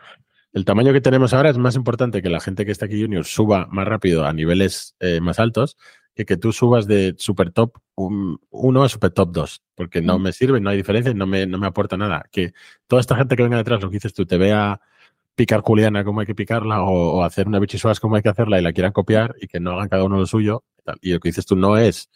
el 0.51 0.65
tamaño 0.65 0.93
que 0.93 1.01
tenemos 1.01 1.33
ahora 1.33 1.49
es 1.49 1.57
más 1.57 1.75
importante 1.75 2.21
que 2.21 2.29
la 2.29 2.39
gente 2.39 2.67
que 2.67 2.71
está 2.71 2.85
aquí 2.85 3.01
junior 3.01 3.25
suba 3.25 3.65
más 3.71 3.87
rápido 3.87 4.27
a 4.27 4.33
niveles 4.33 4.95
eh, 4.99 5.19
más 5.21 5.39
altos 5.39 5.75
que 6.15 6.25
que 6.25 6.37
tú 6.37 6.51
subas 6.51 6.87
de 6.87 7.15
super 7.17 7.51
top 7.51 7.77
1 7.95 8.83
a 8.83 8.89
super 8.89 9.11
top 9.11 9.31
2, 9.31 9.63
porque 9.75 10.01
no 10.01 10.19
mm. 10.19 10.21
me 10.21 10.31
sirve, 10.31 10.59
no 10.59 10.69
hay 10.69 10.77
diferencia, 10.77 11.13
no 11.13 11.27
me, 11.27 11.45
no 11.45 11.57
me 11.57 11.67
aporta 11.67 11.97
nada. 11.97 12.23
Que 12.31 12.53
toda 12.87 13.01
esta 13.01 13.15
gente 13.15 13.35
que 13.35 13.43
venga 13.43 13.57
detrás, 13.57 13.81
lo 13.81 13.89
que 13.89 13.95
dices 13.95 14.13
tú, 14.13 14.25
te 14.25 14.37
vea 14.37 14.79
picar 15.35 15.61
Juliana 15.61 16.03
como 16.03 16.19
hay 16.19 16.27
que 16.27 16.35
picarla 16.35 16.83
o, 16.83 17.23
hacer 17.23 17.47
una 17.47 17.59
bichiswas 17.59 17.99
como 17.99 18.15
hay 18.15 18.21
que 18.21 18.29
hacerla 18.29 18.59
y 18.59 18.61
la 18.61 18.73
quieran 18.73 18.91
copiar 18.91 19.35
y 19.41 19.47
que 19.47 19.59
no 19.59 19.71
hagan 19.71 19.89
cada 19.89 20.03
uno 20.03 20.17
lo 20.17 20.25
suyo. 20.25 20.63
Y 21.01 21.13
lo 21.13 21.19
que 21.19 21.29
dices 21.29 21.45
tú 21.45 21.55
no 21.55 21.77
es 21.77 22.09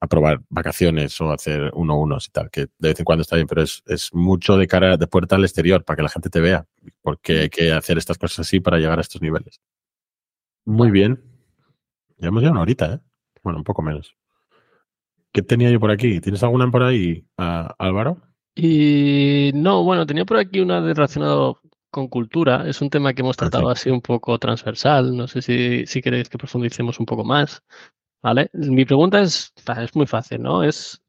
aprobar 0.00 0.42
vacaciones 0.50 1.18
o 1.20 1.32
hacer 1.32 1.70
uno 1.74 1.98
unos 1.98 2.28
y 2.28 2.30
tal, 2.30 2.50
que 2.50 2.62
de 2.78 2.88
vez 2.88 2.98
en 2.98 3.04
cuando 3.04 3.22
está 3.22 3.36
bien, 3.36 3.48
pero 3.48 3.62
es, 3.62 3.82
es 3.86 4.12
mucho 4.12 4.58
de 4.58 4.66
cara 4.66 4.98
de 4.98 5.06
puerta 5.06 5.36
al 5.36 5.44
exterior 5.44 5.82
para 5.84 5.96
que 5.96 6.02
la 6.02 6.10
gente 6.10 6.28
te 6.28 6.40
vea, 6.40 6.66
porque 7.00 7.40
hay 7.40 7.48
que 7.48 7.72
hacer 7.72 7.96
estas 7.96 8.18
cosas 8.18 8.40
así 8.40 8.60
para 8.60 8.78
llegar 8.78 8.98
a 8.98 9.02
estos 9.02 9.22
niveles. 9.22 9.60
Muy 10.66 10.90
bien. 10.90 11.22
Ya 12.18 12.28
hemos 12.28 12.42
llegado 12.42 12.52
una 12.52 12.62
horita, 12.62 12.94
¿eh? 12.94 13.00
Bueno, 13.44 13.58
un 13.58 13.64
poco 13.64 13.82
menos. 13.82 14.16
¿Qué 15.32 15.42
tenía 15.42 15.70
yo 15.70 15.78
por 15.78 15.90
aquí? 15.90 16.20
¿Tienes 16.20 16.42
alguna 16.42 16.70
por 16.70 16.82
ahí, 16.82 17.26
Álvaro? 17.36 18.22
Y 18.54 19.50
no, 19.54 19.84
bueno, 19.84 20.06
tenía 20.06 20.24
por 20.24 20.38
aquí 20.38 20.60
una 20.60 20.80
de 20.80 20.94
relacionado 20.94 21.60
con 21.90 22.08
cultura. 22.08 22.68
Es 22.68 22.80
un 22.80 22.90
tema 22.90 23.12
que 23.12 23.22
hemos 23.22 23.36
ah, 23.36 23.40
tratado 23.40 23.68
así 23.68 23.90
un 23.90 24.00
poco 24.00 24.38
transversal. 24.38 25.16
No 25.16 25.28
sé 25.28 25.42
si, 25.42 25.86
si 25.86 26.00
queréis 26.00 26.28
que 26.28 26.38
profundicemos 26.38 26.98
un 26.98 27.06
poco 27.06 27.24
más. 27.24 27.62
¿Vale? 28.22 28.48
Mi 28.54 28.86
pregunta 28.86 29.20
es, 29.20 29.52
es 29.76 29.94
muy 29.94 30.06
fácil, 30.06 30.40
¿no? 30.40 30.62
Es, 30.62 31.02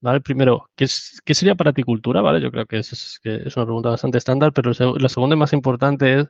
¿vale? 0.00 0.20
Primero, 0.20 0.68
¿qué, 0.76 0.86
¿qué 1.24 1.34
sería 1.34 1.54
para 1.54 1.72
ti 1.72 1.82
cultura? 1.82 2.20
¿Vale? 2.20 2.40
Yo 2.40 2.50
creo 2.50 2.66
que 2.66 2.78
es, 2.78 3.18
que 3.22 3.36
es 3.46 3.56
una 3.56 3.64
pregunta 3.64 3.88
bastante 3.90 4.18
estándar, 4.18 4.52
pero 4.52 4.72
la 4.98 5.08
segunda 5.08 5.36
más 5.36 5.54
importante 5.54 6.20
es, 6.20 6.28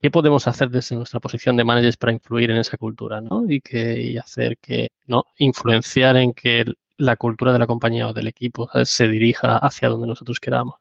¿qué 0.00 0.10
podemos 0.10 0.46
hacer 0.46 0.70
desde 0.70 0.96
nuestra 0.96 1.20
posición 1.20 1.56
de 1.56 1.64
managers 1.64 1.96
para 1.96 2.12
influir 2.12 2.50
en 2.50 2.58
esa 2.58 2.76
cultura, 2.76 3.20
¿no? 3.20 3.44
Y, 3.48 3.60
que, 3.60 4.00
y 4.00 4.18
hacer 4.18 4.58
que, 4.58 4.88
¿no? 5.06 5.24
Influenciar 5.38 6.16
en 6.16 6.32
que 6.32 6.64
la 6.98 7.16
cultura 7.16 7.52
de 7.52 7.58
la 7.58 7.66
compañía 7.66 8.08
o 8.08 8.12
del 8.12 8.26
equipo 8.26 8.68
se 8.84 9.08
dirija 9.08 9.58
hacia 9.58 9.88
donde 9.88 10.06
nosotros 10.06 10.40
queramos. 10.40 10.76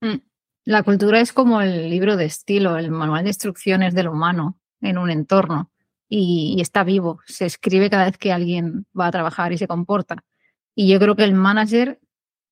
Mm. 0.00 0.16
La 0.64 0.82
cultura 0.84 1.20
es 1.20 1.32
como 1.32 1.60
el 1.60 1.90
libro 1.90 2.16
de 2.16 2.24
estilo, 2.24 2.76
el 2.76 2.90
manual 2.90 3.24
de 3.24 3.30
instrucciones 3.30 3.94
del 3.94 4.08
humano 4.08 4.58
en 4.80 4.96
un 4.98 5.10
entorno 5.10 5.72
y, 6.08 6.60
está 6.60 6.84
vivo. 6.84 7.20
Se 7.26 7.46
escribe 7.46 7.90
cada 7.90 8.04
vez 8.04 8.18
que 8.18 8.32
alguien 8.32 8.86
va 8.98 9.06
a 9.06 9.10
trabajar 9.10 9.52
y 9.52 9.58
se 9.58 9.66
comporta. 9.66 10.24
Y 10.74 10.88
yo 10.88 10.98
creo 10.98 11.16
que 11.16 11.24
el 11.24 11.34
manager 11.34 12.00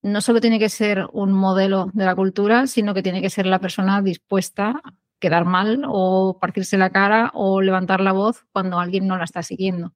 no 0.03 0.21
solo 0.23 0.41
tiene 0.41 0.59
que 0.59 0.71
ser 0.71 1.07
un 1.13 1.33
modelo 1.33 1.91
de 1.93 2.07
la 2.07 2.17
cultura, 2.17 2.67
sino 2.67 2.95
que 2.95 3.03
tiene 3.03 3.21
que 3.21 3.31
ser 3.31 3.47
la 3.47 3.59
persona 3.61 4.01
dispuesta 4.03 4.81
quedar 5.21 5.45
mal 5.45 5.83
o 5.87 6.39
partirse 6.41 6.77
la 6.77 6.91
cara 6.91 7.31
o 7.35 7.61
levantar 7.61 8.01
la 8.01 8.13
voz 8.13 8.45
cuando 8.53 8.81
alguien 8.81 9.07
no 9.07 9.17
la 9.17 9.25
está 9.25 9.43
siguiendo. 9.43 9.95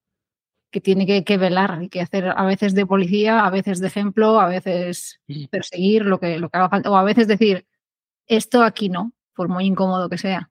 Que 0.70 0.81
tiene 0.81 1.25
que, 1.25 1.39
velar 1.39 1.83
y 1.83 1.89
que 1.89 2.01
hacer 2.01 2.33
a 2.37 2.45
veces 2.45 2.75
de 2.75 2.87
policía, 2.87 3.45
a 3.45 3.51
veces 3.51 3.81
de 3.81 3.87
ejemplo, 3.87 4.41
a 4.41 4.49
veces 4.49 5.20
perseguir 5.51 6.05
lo 6.05 6.18
que, 6.18 6.39
lo 6.39 6.49
que 6.49 6.59
haga 6.59 6.68
falta, 6.68 6.91
o 6.91 6.97
a 6.97 7.05
veces 7.05 7.29
decir, 7.29 7.66
esto 8.27 8.62
aquí 8.62 8.89
no, 8.89 9.12
por 9.35 9.49
muy 9.49 9.66
incómodo 9.66 10.09
que 10.09 10.18
sea. 10.18 10.51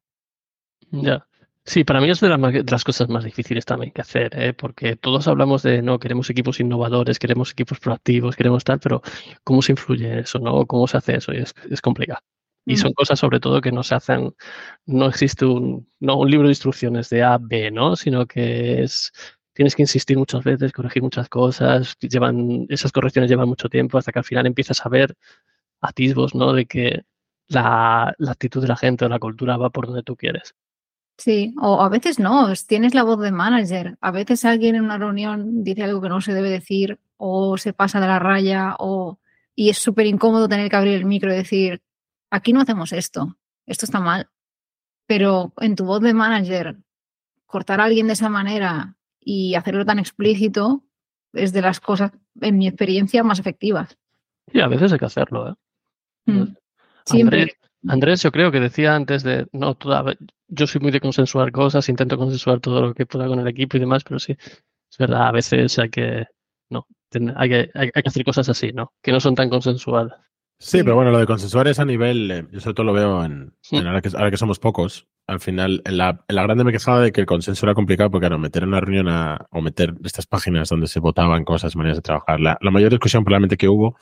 Ya. 0.91 1.28
Sí, 1.65 1.86
para 1.86 2.01
mí 2.01 2.09
es 2.09 2.19
de 2.19 2.30
las, 2.30 2.84
cosas 2.84 3.07
más 3.07 3.24
difíciles 3.24 3.63
también 3.65 3.93
que 3.93 4.01
hacer, 4.01 4.38
¿eh? 4.38 4.53
porque 4.53 4.97
todos 4.97 5.30
hablamos 5.30 5.63
de, 5.63 5.82
no, 5.82 5.97
queremos 5.97 6.30
equipos 6.30 6.59
innovadores, 6.59 7.19
queremos 7.19 7.51
equipos 7.51 7.80
proactivos, 7.80 8.36
queremos 8.36 8.65
tal, 8.65 8.80
pero 8.80 9.01
¿cómo 9.45 9.61
se 9.61 9.71
influye 9.71 10.19
eso? 10.19 10.39
no 10.39 10.65
¿Cómo 10.65 10.88
se 10.88 10.97
hace 10.97 11.15
eso? 11.15 11.34
Y 11.34 11.38
es, 11.38 11.53
es 11.69 11.82
complicado. 11.82 12.19
Y 12.66 12.78
son 12.78 12.93
cosas 12.93 13.20
sobre 13.20 13.39
todo 13.39 13.61
que 13.61 13.72
no 13.72 13.84
se 13.84 13.95
hacen, 13.95 14.34
no 14.86 15.07
existe 15.07 15.45
un, 15.45 15.88
no, 15.99 16.18
un 16.18 16.32
libro 16.32 16.47
de 16.47 16.53
instrucciones 16.53 17.09
de 17.09 17.24
A, 17.24 17.38
B, 17.38 17.72
¿no? 17.72 17.95
Sino 17.95 18.26
que 18.26 18.84
es, 18.84 19.11
tienes 19.53 19.76
que 19.76 19.84
insistir 19.84 20.18
muchas 20.18 20.43
veces, 20.43 20.72
corregir 20.72 21.03
muchas 21.03 21.28
cosas, 21.28 21.97
llevan, 21.99 22.66
esas 22.70 22.91
correcciones 22.91 23.30
llevan 23.30 23.49
mucho 23.49 23.68
tiempo 23.68 23.97
hasta 23.97 24.11
que 24.11 24.20
al 24.20 24.26
final 24.26 24.45
empiezas 24.45 24.86
a 24.86 24.89
ver 24.89 25.16
atisbos, 25.82 26.36
¿no? 26.36 26.53
De 26.53 26.66
que 26.66 27.03
la, 27.49 28.14
la 28.18 28.32
actitud 28.32 28.61
de 28.61 28.70
la 28.70 28.78
gente 28.78 29.05
o 29.05 29.09
la 29.09 29.20
cultura 29.20 29.57
va 29.57 29.70
por 29.70 29.88
donde 29.88 30.03
tú 30.03 30.16
quieres. 30.16 30.55
Sí, 31.18 31.53
o 31.61 31.82
a 31.82 31.89
veces 31.89 32.18
no, 32.20 32.51
tienes 32.68 32.95
la 32.95 33.03
voz 33.03 33.20
de 33.20 33.32
manager. 33.32 33.97
A 34.01 34.11
veces 34.11 34.45
alguien 34.45 34.76
en 34.76 34.84
una 34.84 34.97
reunión 34.97 35.64
dice 35.64 35.84
algo 35.84 36.01
que 36.01 36.09
no 36.09 36.22
se 36.22 36.34
debe 36.34 36.49
decir 36.49 36.99
o 37.18 37.57
se 37.57 37.74
pasa 37.74 37.99
de 37.99 38.07
la 38.07 38.20
raya 38.20 38.76
o 38.80 39.20
y 39.55 39.70
es 39.70 39.78
súper 39.78 40.07
incómodo 40.07 40.49
tener 40.49 40.70
que 40.70 40.76
abrir 40.76 40.95
el 40.95 41.05
micro 41.05 41.32
y 41.32 41.38
decir, 41.38 41.82
aquí 42.34 42.51
no 42.51 42.61
hacemos 42.61 42.91
esto, 42.93 43.38
esto 43.65 43.86
está 43.86 43.99
mal. 43.99 44.29
Pero 45.05 45.53
en 45.57 45.75
tu 45.75 45.86
voz 45.86 46.01
de 46.01 46.13
manager, 46.13 46.77
cortar 47.45 47.79
a 47.79 47.86
alguien 47.86 48.07
de 48.07 48.13
esa 48.13 48.29
manera 48.29 48.95
y 49.19 49.55
hacerlo 49.55 49.86
tan 49.86 49.99
explícito 49.99 50.84
es 51.34 51.53
de 51.53 51.61
las 51.61 51.79
cosas, 51.79 52.11
en 52.41 52.57
mi 52.57 52.67
experiencia, 52.67 53.23
más 53.23 53.39
efectivas. 53.39 53.97
Sí, 54.51 54.59
a 54.61 54.67
veces 54.67 54.91
hay 54.91 54.99
que 54.99 55.05
hacerlo. 55.05 55.49
¿eh? 55.49 56.31
Mm. 56.31 56.55
Siempre. 57.05 57.53
Andrés, 57.88 58.23
yo 58.23 58.31
creo 58.31 58.51
que 58.51 58.59
decía 58.59 58.95
antes 58.95 59.23
de, 59.23 59.47
no, 59.51 59.75
toda, 59.75 60.15
yo 60.47 60.67
soy 60.67 60.81
muy 60.81 60.91
de 60.91 61.01
consensuar 61.01 61.51
cosas, 61.51 61.89
intento 61.89 62.17
consensuar 62.17 62.61
todo 62.61 62.81
lo 62.81 62.93
que 62.93 63.05
pueda 63.05 63.27
con 63.27 63.39
el 63.39 63.47
equipo 63.47 63.75
y 63.75 63.81
demás, 63.81 64.03
pero 64.05 64.19
sí, 64.19 64.38
es 64.39 64.97
verdad, 64.97 65.27
a 65.27 65.31
veces 65.31 65.77
hay 65.79 65.89
que, 65.89 66.25
no, 66.69 66.88
hay 67.36 67.49
que, 67.49 67.71
hay, 67.73 67.91
que 67.91 68.01
hacer 68.05 68.23
cosas 68.23 68.47
así, 68.47 68.71
¿no? 68.71 68.93
Que 69.01 69.11
no 69.11 69.19
son 69.19 69.36
tan 69.36 69.49
consensuadas. 69.49 70.13
Sí, 70.59 70.81
pero 70.83 70.95
bueno, 70.95 71.11
lo 71.11 71.19
de 71.19 71.25
consensuar 71.25 71.67
es 71.67 71.79
a 71.79 71.85
nivel, 71.85 72.31
eh, 72.31 72.47
yo 72.51 72.61
sobre 72.61 72.73
todo 72.73 72.85
lo 72.85 72.93
veo 72.93 73.23
en, 73.25 73.53
ahora, 73.71 74.01
que, 74.01 74.37
somos 74.37 74.59
pocos, 74.59 75.07
al 75.27 75.41
final, 75.41 75.81
en 75.85 75.97
la, 75.97 76.23
en 76.27 76.35
la, 76.35 76.43
grande 76.43 76.63
me 76.63 76.71
quejaba 76.71 77.01
de 77.01 77.11
que 77.11 77.19
el 77.19 77.27
consenso 77.27 77.65
era 77.65 77.75
complicado 77.75 78.09
porque, 78.09 78.27
claro, 78.27 78.39
meter 78.39 78.63
en 78.63 78.69
una 78.69 78.79
reunión 78.79 79.07
o 79.51 79.61
meter 79.61 79.93
estas 80.03 80.25
páginas 80.25 80.69
donde 80.69 80.87
se 80.87 81.01
votaban 81.01 81.43
cosas, 81.43 81.75
maneras 81.75 81.97
de 81.97 82.01
trabajar, 82.01 82.39
la, 82.39 82.57
la 82.61 82.71
mayor 82.71 82.91
discusión 82.91 83.25
probablemente 83.25 83.57
que 83.57 83.67
hubo 83.67 83.97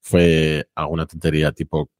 fue 0.00 0.68
alguna 0.74 1.04
tontería 1.06 1.52
tipo 1.52 1.90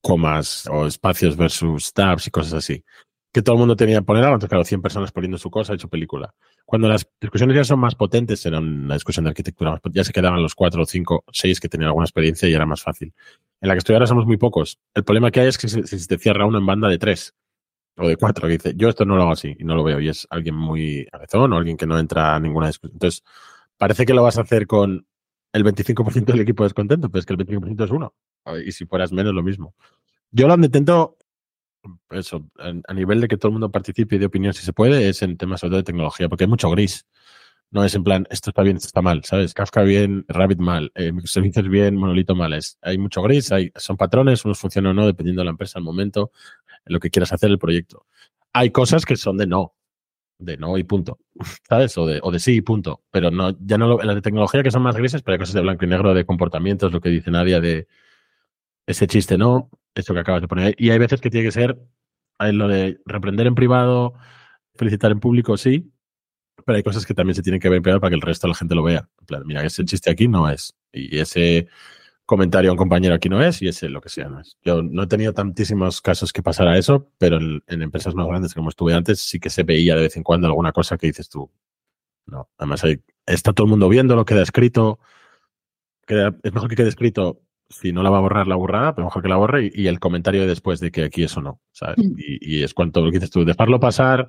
comas 0.00 0.66
o 0.70 0.86
espacios 0.86 1.36
versus 1.36 1.92
tabs 1.92 2.26
y 2.26 2.30
cosas 2.30 2.54
así. 2.54 2.84
Que 3.32 3.42
todo 3.42 3.54
el 3.54 3.60
mundo 3.60 3.76
tenía 3.76 3.98
que 3.98 4.04
poner 4.04 4.24
algo, 4.24 4.34
entonces 4.34 4.50
claro, 4.50 4.64
100 4.64 4.82
personas 4.82 5.10
poniendo 5.10 5.38
su 5.38 5.50
cosa 5.50 5.74
y 5.74 5.78
su 5.78 5.88
película. 5.88 6.34
Cuando 6.66 6.88
las 6.88 7.08
discusiones 7.20 7.56
ya 7.56 7.64
son 7.64 7.80
más 7.80 7.94
potentes, 7.94 8.44
era 8.44 8.58
una 8.58 8.94
discusión 8.94 9.24
de 9.24 9.30
arquitectura, 9.30 9.80
ya 9.90 10.04
se 10.04 10.12
quedaban 10.12 10.42
los 10.42 10.54
cuatro, 10.54 10.84
cinco, 10.84 11.24
seis 11.32 11.58
que 11.58 11.68
tenían 11.68 11.88
alguna 11.88 12.04
experiencia 12.04 12.48
y 12.48 12.52
era 12.52 12.66
más 12.66 12.82
fácil. 12.82 13.14
En 13.60 13.68
la 13.68 13.74
que 13.74 13.78
estoy 13.78 13.94
ahora 13.94 14.06
somos 14.06 14.26
muy 14.26 14.36
pocos. 14.36 14.78
El 14.94 15.04
problema 15.04 15.30
que 15.30 15.40
hay 15.40 15.48
es 15.48 15.58
que 15.58 15.68
se 15.68 16.06
te 16.06 16.18
cierra 16.18 16.46
uno 16.46 16.58
en 16.58 16.66
banda 16.66 16.88
de 16.88 16.98
tres 16.98 17.34
o 17.96 18.08
de 18.08 18.16
cuatro, 18.16 18.48
que 18.48 18.54
dice, 18.54 18.74
yo 18.76 18.88
esto 18.88 19.04
no 19.04 19.16
lo 19.16 19.22
hago 19.22 19.32
así 19.32 19.54
y 19.58 19.64
no 19.64 19.74
lo 19.74 19.84
veo, 19.84 20.00
y 20.00 20.08
es 20.08 20.26
alguien 20.30 20.54
muy 20.54 21.06
cabezón 21.10 21.52
o 21.52 21.56
alguien 21.56 21.76
que 21.76 21.86
no 21.86 21.98
entra 21.98 22.34
a 22.34 22.40
ninguna 22.40 22.66
discusión. 22.66 22.94
Entonces, 22.94 23.22
parece 23.76 24.06
que 24.06 24.14
lo 24.14 24.22
vas 24.22 24.38
a 24.38 24.42
hacer 24.42 24.66
con 24.66 25.06
el 25.52 25.64
25% 25.64 26.24
del 26.24 26.40
equipo 26.40 26.64
descontento, 26.64 27.10
pero 27.10 27.20
es 27.20 27.26
que 27.26 27.34
el 27.34 27.38
25% 27.38 27.84
es 27.84 27.90
uno. 27.90 28.14
Y 28.64 28.72
si 28.72 28.86
fueras 28.86 29.12
menos, 29.12 29.34
lo 29.34 29.42
mismo. 29.42 29.74
Yo 30.30 30.48
lo 30.48 30.54
intento, 30.54 31.16
eso, 32.10 32.48
a 32.58 32.94
nivel 32.94 33.20
de 33.20 33.28
que 33.28 33.36
todo 33.36 33.48
el 33.48 33.52
mundo 33.54 33.70
participe 33.70 34.16
y 34.16 34.18
de 34.18 34.26
opinión 34.26 34.52
si 34.52 34.64
se 34.64 34.72
puede, 34.72 35.08
es 35.08 35.22
en 35.22 35.36
temas 35.36 35.60
sobre 35.60 35.76
de 35.78 35.82
tecnología, 35.82 36.28
porque 36.28 36.44
hay 36.44 36.48
mucho 36.48 36.70
gris. 36.70 37.06
No 37.70 37.84
es 37.84 37.94
en 37.94 38.04
plan, 38.04 38.26
esto 38.30 38.50
está 38.50 38.62
bien, 38.62 38.76
esto 38.76 38.88
está 38.88 39.00
mal, 39.00 39.24
¿sabes? 39.24 39.54
Kafka 39.54 39.82
bien, 39.82 40.26
Rabbit 40.28 40.58
mal, 40.58 40.92
eh, 40.94 41.10
bien, 41.70 41.96
Monolito 41.96 42.34
mal. 42.34 42.52
Es, 42.52 42.78
hay 42.82 42.98
mucho 42.98 43.22
gris, 43.22 43.50
hay, 43.50 43.72
son 43.76 43.96
patrones, 43.96 44.44
unos 44.44 44.58
funcionan 44.58 44.90
o 44.90 44.94
no, 44.94 45.06
dependiendo 45.06 45.40
de 45.40 45.46
la 45.46 45.52
empresa, 45.52 45.78
al 45.78 45.84
momento, 45.84 46.32
en 46.84 46.92
lo 46.92 47.00
que 47.00 47.10
quieras 47.10 47.32
hacer 47.32 47.50
el 47.50 47.58
proyecto. 47.58 48.06
Hay 48.52 48.70
cosas 48.70 49.06
que 49.06 49.16
son 49.16 49.38
de 49.38 49.46
no, 49.46 49.74
de 50.38 50.58
no 50.58 50.76
y 50.76 50.84
punto, 50.84 51.18
¿sabes? 51.68 51.96
O 51.96 52.06
de, 52.06 52.20
o 52.22 52.30
de 52.30 52.38
sí 52.40 52.56
y 52.56 52.60
punto. 52.60 53.02
Pero 53.10 53.30
no, 53.30 53.56
ya 53.58 53.78
no 53.78 53.86
lo, 53.86 54.00
en 54.02 54.06
la 54.06 54.14
de 54.14 54.22
tecnología 54.22 54.62
que 54.62 54.70
son 54.70 54.82
más 54.82 54.96
grises, 54.96 55.22
pero 55.22 55.34
hay 55.34 55.38
cosas 55.38 55.54
de 55.54 55.62
blanco 55.62 55.84
y 55.86 55.88
negro, 55.88 56.12
de 56.12 56.26
comportamientos, 56.26 56.92
lo 56.92 57.00
que 57.00 57.08
dice 57.08 57.30
Nadia, 57.30 57.60
de 57.60 57.86
ese 58.86 59.06
chiste 59.06 59.38
no, 59.38 59.70
eso 59.94 60.14
que 60.14 60.20
acabas 60.20 60.42
de 60.42 60.48
poner. 60.48 60.74
Y 60.78 60.90
hay 60.90 60.98
veces 60.98 61.20
que 61.20 61.30
tiene 61.30 61.46
que 61.46 61.52
ser 61.52 61.78
hay 62.42 62.52
lo 62.52 62.68
de 62.68 63.00
reprender 63.06 63.46
en 63.46 63.54
privado, 63.54 64.14
felicitar 64.74 65.12
en 65.12 65.20
público, 65.20 65.56
sí, 65.56 65.92
pero 66.64 66.76
hay 66.76 66.82
cosas 66.82 67.06
que 67.06 67.14
también 67.14 67.34
se 67.34 67.42
tienen 67.42 67.60
que 67.60 67.68
ver 67.68 67.76
en 67.76 67.82
privado 67.82 68.00
para 68.00 68.10
que 68.10 68.16
el 68.16 68.22
resto 68.22 68.46
de 68.46 68.50
la 68.52 68.56
gente 68.56 68.74
lo 68.74 68.82
vea. 68.82 69.08
En 69.20 69.26
plan, 69.26 69.42
mira, 69.46 69.64
ese 69.64 69.84
chiste 69.84 70.10
aquí 70.10 70.28
no 70.28 70.48
es. 70.48 70.74
Y 70.92 71.18
ese 71.18 71.68
comentario 72.26 72.70
a 72.70 72.72
un 72.72 72.78
compañero 72.78 73.14
aquí 73.14 73.28
no 73.28 73.42
es 73.42 73.62
y 73.62 73.68
ese 73.68 73.88
lo 73.88 74.00
que 74.00 74.08
sea 74.08 74.28
no 74.28 74.40
es. 74.40 74.56
Yo 74.62 74.82
no 74.82 75.04
he 75.04 75.06
tenido 75.06 75.32
tantísimos 75.32 76.00
casos 76.00 76.32
que 76.32 76.42
pasara 76.42 76.78
eso, 76.78 77.10
pero 77.18 77.38
en, 77.38 77.82
empresas 77.82 78.14
más 78.14 78.26
grandes 78.26 78.54
como 78.54 78.68
estuve 78.70 78.94
antes 78.94 79.20
sí 79.20 79.40
que 79.40 79.50
se 79.50 79.64
veía 79.64 79.96
de 79.96 80.02
vez 80.02 80.16
en 80.16 80.22
cuando 80.22 80.46
alguna 80.46 80.72
cosa 80.72 80.96
que 80.98 81.08
dices 81.08 81.28
tú. 81.28 81.50
No, 82.26 82.48
además 82.58 82.84
está 83.26 83.52
todo 83.52 83.66
el 83.66 83.70
mundo 83.70 83.88
viendo 83.88 84.16
lo 84.16 84.24
queda 84.24 84.42
escrito. 84.42 84.98
es 86.08 86.52
mejor 86.52 86.68
que 86.68 86.76
quede 86.76 86.88
escrito 86.88 87.40
si 87.72 87.92
no 87.92 88.02
la 88.02 88.10
va 88.10 88.18
a 88.18 88.20
borrar 88.20 88.46
la 88.46 88.54
burrada, 88.54 88.94
pero 88.94 89.06
mejor 89.06 89.22
que 89.22 89.28
la 89.28 89.36
borre 89.36 89.70
y, 89.72 89.86
el 89.86 89.98
comentario 89.98 90.46
después 90.46 90.80
de 90.80 90.90
que 90.90 91.04
aquí 91.04 91.24
eso 91.24 91.40
no, 91.40 91.60
¿sabes? 91.72 91.98
Mm. 91.98 92.14
Y, 92.16 92.62
es 92.62 92.74
cuanto 92.74 93.00
lo 93.00 93.10
que 93.10 93.18
dices 93.18 93.30
tú, 93.30 93.44
dejarlo 93.44 93.80
pasar 93.80 94.28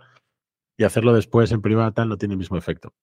y 0.78 0.84
hacerlo 0.84 1.14
después 1.14 1.52
en 1.52 1.62
privada 1.62 1.92
tal 1.92 2.10
no 2.10 2.18
tiene 2.18 2.34
el 2.34 2.40
mismo 2.40 2.58
efecto. 2.58 2.94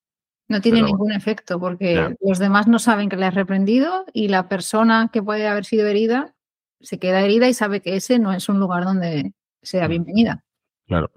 No 0.49 0.61
tiene 0.61 0.83
ningún 0.83 1.13
efecto 1.13 1.61
porque 1.61 2.17
los 2.21 2.41
demás 2.41 2.67
no 2.67 2.81
saben 2.81 3.09
que 3.09 3.17
le 3.17 3.27
has 3.27 3.35
reprendido 3.35 4.05
y 4.13 4.27
la 4.27 4.49
persona 4.49 5.09
que 5.13 5.23
puede 5.23 5.47
haber 5.47 5.65
sido 5.65 5.87
herida 5.87 6.35
se 6.81 6.99
queda 6.99 7.21
herida 7.21 7.49
y 7.49 7.55
sabe 7.55 7.81
que 7.81 7.95
ese 7.95 8.19
no 8.19 8.33
es 8.33 8.49
un 8.49 8.59
lugar 8.59 8.85
donde 8.85 9.33
sea 9.63 9.87
mm. 9.87 9.91
bienvenida. 9.91 10.45
Claro. 10.87 11.13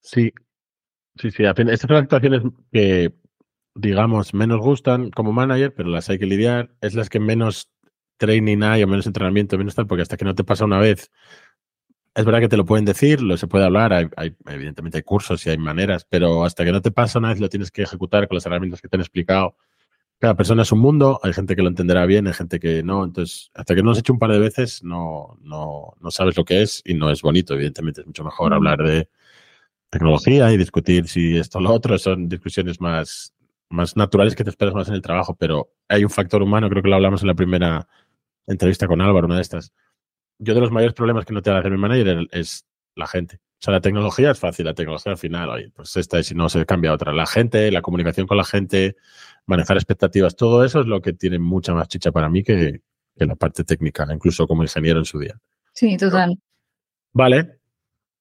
Sí, 0.00 0.32
sí, 1.16 1.30
sí. 1.30 1.44
Estas 1.44 1.80
son 1.80 1.96
actuaciones 1.96 2.42
que, 2.72 3.12
digamos, 3.78 4.34
menos 4.34 4.60
gustan 4.60 5.10
como 5.10 5.32
manager, 5.32 5.74
pero 5.74 5.88
las 5.88 6.08
hay 6.10 6.18
que 6.18 6.26
lidiar. 6.26 6.70
Es 6.80 6.94
las 6.94 7.08
que 7.08 7.20
menos 7.20 7.70
training 8.18 8.62
hay 8.62 8.82
o 8.82 8.88
menos 8.88 9.06
entrenamiento, 9.06 9.58
menos 9.58 9.74
tal, 9.74 9.86
porque 9.86 10.02
hasta 10.02 10.16
que 10.16 10.24
no 10.24 10.34
te 10.34 10.44
pasa 10.44 10.64
una 10.64 10.78
vez 10.78 11.10
es 12.18 12.24
verdad 12.24 12.40
que 12.40 12.48
te 12.48 12.56
lo 12.56 12.64
pueden 12.64 12.84
decir, 12.84 13.22
lo 13.22 13.36
se 13.36 13.46
puede 13.46 13.64
hablar, 13.64 13.92
hay, 13.92 14.34
evidentemente 14.46 14.98
hay 14.98 15.04
cursos 15.04 15.46
y 15.46 15.50
hay 15.50 15.58
maneras, 15.58 16.04
pero 16.04 16.44
hasta 16.44 16.64
que 16.64 16.72
no 16.72 16.82
te 16.82 16.90
pasa 16.90 17.20
una 17.20 17.28
vez 17.28 17.38
lo 17.38 17.48
tienes 17.48 17.70
que 17.70 17.82
ejecutar 17.82 18.26
con 18.26 18.34
las 18.34 18.44
herramientas 18.44 18.80
que 18.82 18.88
te 18.88 18.96
han 18.96 19.02
explicado. 19.02 19.54
Cada 20.18 20.34
persona 20.34 20.62
es 20.62 20.72
un 20.72 20.80
mundo, 20.80 21.20
hay 21.22 21.32
gente 21.32 21.54
que 21.54 21.62
lo 21.62 21.68
entenderá 21.68 22.06
bien, 22.06 22.26
hay 22.26 22.32
gente 22.32 22.58
que 22.58 22.82
no. 22.82 23.04
Entonces, 23.04 23.52
hasta 23.54 23.76
que 23.76 23.82
no 23.82 23.86
lo 23.86 23.92
has 23.92 23.98
hecho 23.98 24.12
un 24.12 24.18
par 24.18 24.32
de 24.32 24.40
veces, 24.40 24.82
no, 24.82 25.38
no, 25.42 25.94
no 26.00 26.10
sabes 26.10 26.36
lo 26.36 26.44
que 26.44 26.62
es 26.62 26.82
y 26.84 26.94
no 26.94 27.08
es 27.12 27.22
bonito. 27.22 27.54
Evidentemente, 27.54 28.00
es 28.00 28.06
mucho 28.08 28.24
mejor 28.24 28.52
hablar 28.52 28.82
de 28.82 29.08
tecnología 29.90 30.52
y 30.52 30.56
discutir 30.56 31.06
si 31.06 31.36
esto 31.36 31.58
o 31.58 31.60
lo 31.60 31.72
otro. 31.72 31.98
Son 31.98 32.28
discusiones 32.28 32.80
más, 32.80 33.32
más 33.70 33.96
naturales 33.96 34.34
que 34.34 34.44
te 34.44 34.50
esperas 34.50 34.74
más 34.74 34.88
en 34.88 34.94
el 34.94 35.02
trabajo, 35.02 35.36
pero 35.36 35.72
hay 35.88 36.04
un 36.04 36.10
factor 36.10 36.42
humano, 36.42 36.68
creo 36.68 36.82
que 36.82 36.88
lo 36.88 36.96
hablamos 36.96 37.22
en 37.22 37.28
la 37.28 37.34
primera 37.34 37.88
entrevista 38.46 38.86
con 38.86 39.00
Álvaro, 39.00 39.26
una 39.26 39.36
de 39.36 39.42
estas 39.42 39.72
yo 40.38 40.54
de 40.54 40.60
los 40.60 40.70
mayores 40.70 40.94
problemas 40.94 41.24
que 41.24 41.34
no 41.34 41.42
te 41.42 41.50
hace 41.50 41.70
mi 41.70 41.76
manager 41.76 42.28
es 42.30 42.66
la 42.94 43.06
gente. 43.06 43.36
O 43.36 43.60
sea, 43.60 43.72
la 43.72 43.80
tecnología 43.80 44.30
es 44.30 44.38
fácil, 44.38 44.66
la 44.66 44.74
tecnología 44.74 45.12
al 45.12 45.18
final, 45.18 45.48
oye, 45.48 45.70
pues 45.74 45.96
esta 45.96 46.18
es 46.18 46.28
si 46.28 46.34
no 46.34 46.48
se 46.48 46.64
cambia 46.64 46.92
otra. 46.92 47.12
La 47.12 47.26
gente, 47.26 47.70
la 47.72 47.82
comunicación 47.82 48.26
con 48.26 48.36
la 48.36 48.44
gente, 48.44 48.96
manejar 49.46 49.76
expectativas, 49.76 50.36
todo 50.36 50.64
eso 50.64 50.80
es 50.80 50.86
lo 50.86 51.00
que 51.00 51.12
tiene 51.12 51.40
mucha 51.40 51.74
más 51.74 51.88
chicha 51.88 52.12
para 52.12 52.28
mí 52.28 52.44
que, 52.44 52.82
la 53.16 53.34
parte 53.34 53.64
técnica, 53.64 54.06
incluso 54.12 54.46
como 54.46 54.62
ingeniero 54.62 55.00
en 55.00 55.04
su 55.04 55.18
día. 55.18 55.36
Sí, 55.72 55.96
total. 55.96 56.38
Vale. 57.12 57.57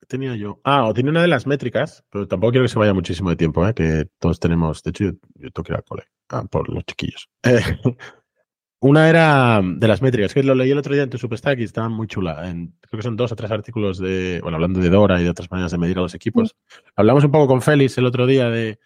¿Qué 0.08 0.18
tenía 0.18 0.38
yo? 0.38 0.62
Ah, 0.64 0.86
o 0.86 0.94
tiene 0.94 1.10
una 1.10 1.22
de 1.22 1.28
las 1.28 1.46
métricas, 1.46 2.06
pero 2.10 2.28
tampoco 2.30 2.52
quiero 2.52 2.64
que 2.64 2.70
se 2.70 2.80
vaya 2.80 2.94
muchísimo 2.94 3.30
de 3.30 3.36
tiempo, 3.36 3.68
¿eh? 3.68 3.74
que 3.74 4.08
todos 4.20 4.40
tenemos. 4.40 4.82
De 4.82 4.92
hecho, 4.92 5.04
yo, 5.04 5.12
tengo 5.52 5.64
que 5.64 5.74
ir 5.74 5.76
al 5.76 5.84
cole. 5.84 6.04
Ah, 6.30 6.46
por 6.50 6.70
los 6.70 6.86
chiquillos. 6.86 7.30
Eh, 7.44 7.60
una 8.80 9.10
era 9.10 9.62
de 9.62 9.88
las 9.88 10.02
métricas, 10.02 10.34
que 10.34 10.44
lo 10.44 10.56
leí 10.56 10.72
el 10.72 10.78
otro 10.78 10.94
día 10.94 11.04
en 11.04 11.10
tu 11.10 11.18
Substack 11.18 11.60
y 11.60 11.64
estaba 11.64 11.90
muy 11.90 12.08
chula. 12.08 12.38
creo 12.42 13.00
que 13.00 13.02
son 13.02 13.18
dos 13.18 13.34
o 13.34 13.36
tres 13.36 13.52
artículos 13.52 13.98
de, 13.98 14.40
bueno, 14.42 14.56
hablando 14.56 14.80
de 14.80 14.90
Dora 14.90 15.20
y 15.20 15.26
de 15.26 15.30
otras 15.30 15.52
maneras 15.52 15.72
de 15.74 15.78
medir 15.78 15.98
a 15.98 16.04
los 16.04 16.16
equipos. 16.16 16.56
Hablamos 16.96 17.26
un 17.26 17.32
poco 17.32 17.48
con 17.48 17.62
Félix 17.62 17.98
el 17.98 18.06
otro 18.06 18.26
día 18.26 18.50
de 18.50 18.80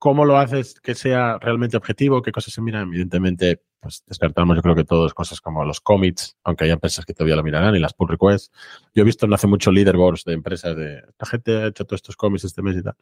cómo 0.00 0.24
lo 0.24 0.38
haces 0.38 0.80
que 0.80 0.94
sea 0.94 1.38
realmente 1.38 1.76
objetivo, 1.76 2.22
qué 2.22 2.32
cosas 2.32 2.54
se 2.54 2.62
miran. 2.62 2.88
Evidentemente, 2.88 3.62
pues 3.78 4.02
descartamos 4.06 4.56
yo 4.56 4.62
creo 4.62 4.74
que 4.74 4.84
todas 4.84 5.14
cosas 5.14 5.40
como 5.40 5.64
los 5.64 5.80
commits, 5.80 6.36
aunque 6.42 6.64
hay 6.64 6.70
empresas 6.70 7.04
que 7.04 7.12
todavía 7.12 7.36
lo 7.36 7.44
mirarán, 7.44 7.76
y 7.76 7.78
las 7.78 7.92
pull 7.92 8.08
requests. 8.08 8.50
Yo 8.94 9.02
he 9.02 9.04
visto 9.04 9.26
no 9.26 9.34
hace 9.34 9.46
mucho 9.46 9.70
leaderboards 9.70 10.24
de 10.24 10.32
empresas 10.32 10.74
de 10.74 11.02
la 11.18 11.26
gente 11.26 11.56
ha 11.56 11.66
hecho 11.66 11.84
todos 11.84 11.98
estos 11.98 12.16
commits 12.16 12.44
este 12.44 12.62
mes 12.62 12.78
y 12.78 12.82
tal 12.82 12.96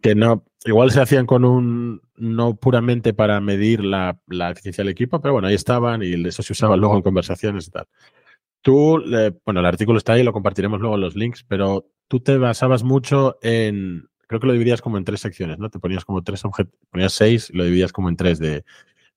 que 0.00 0.14
no, 0.14 0.44
igual 0.64 0.90
se 0.90 1.00
hacían 1.00 1.26
con 1.26 1.44
un, 1.44 2.00
no 2.16 2.56
puramente 2.56 3.14
para 3.14 3.40
medir 3.40 3.82
la, 3.82 4.20
eficiencia 4.50 4.84
del 4.84 4.92
equipo, 4.92 5.20
pero 5.20 5.32
bueno, 5.32 5.48
ahí 5.48 5.54
estaban 5.54 6.02
y 6.02 6.12
eso 6.26 6.42
se 6.42 6.52
usaba 6.52 6.76
luego 6.76 6.96
en 6.96 7.02
conversaciones 7.02 7.66
y 7.66 7.70
tal. 7.70 7.86
Tú, 8.60 9.02
bueno, 9.44 9.60
el 9.60 9.66
artículo 9.66 9.98
está 9.98 10.12
ahí, 10.12 10.22
lo 10.22 10.32
compartiremos 10.32 10.80
luego 10.80 10.96
en 10.96 11.00
los 11.00 11.16
links, 11.16 11.44
pero 11.44 11.90
tú 12.06 12.20
te 12.20 12.38
basabas 12.38 12.84
mucho 12.84 13.38
en, 13.42 14.08
creo 14.28 14.40
que 14.40 14.46
lo 14.46 14.52
dividías 14.52 14.80
como 14.80 14.98
en 14.98 15.04
tres 15.04 15.20
secciones, 15.20 15.58
¿no? 15.58 15.70
Te 15.70 15.80
ponías 15.80 16.04
como 16.04 16.22
tres 16.22 16.44
objetos, 16.44 16.78
ponías 16.90 17.12
seis 17.12 17.50
y 17.50 17.56
lo 17.56 17.64
dividías 17.64 17.92
como 17.92 18.08
en 18.08 18.16
tres 18.16 18.38
de 18.38 18.64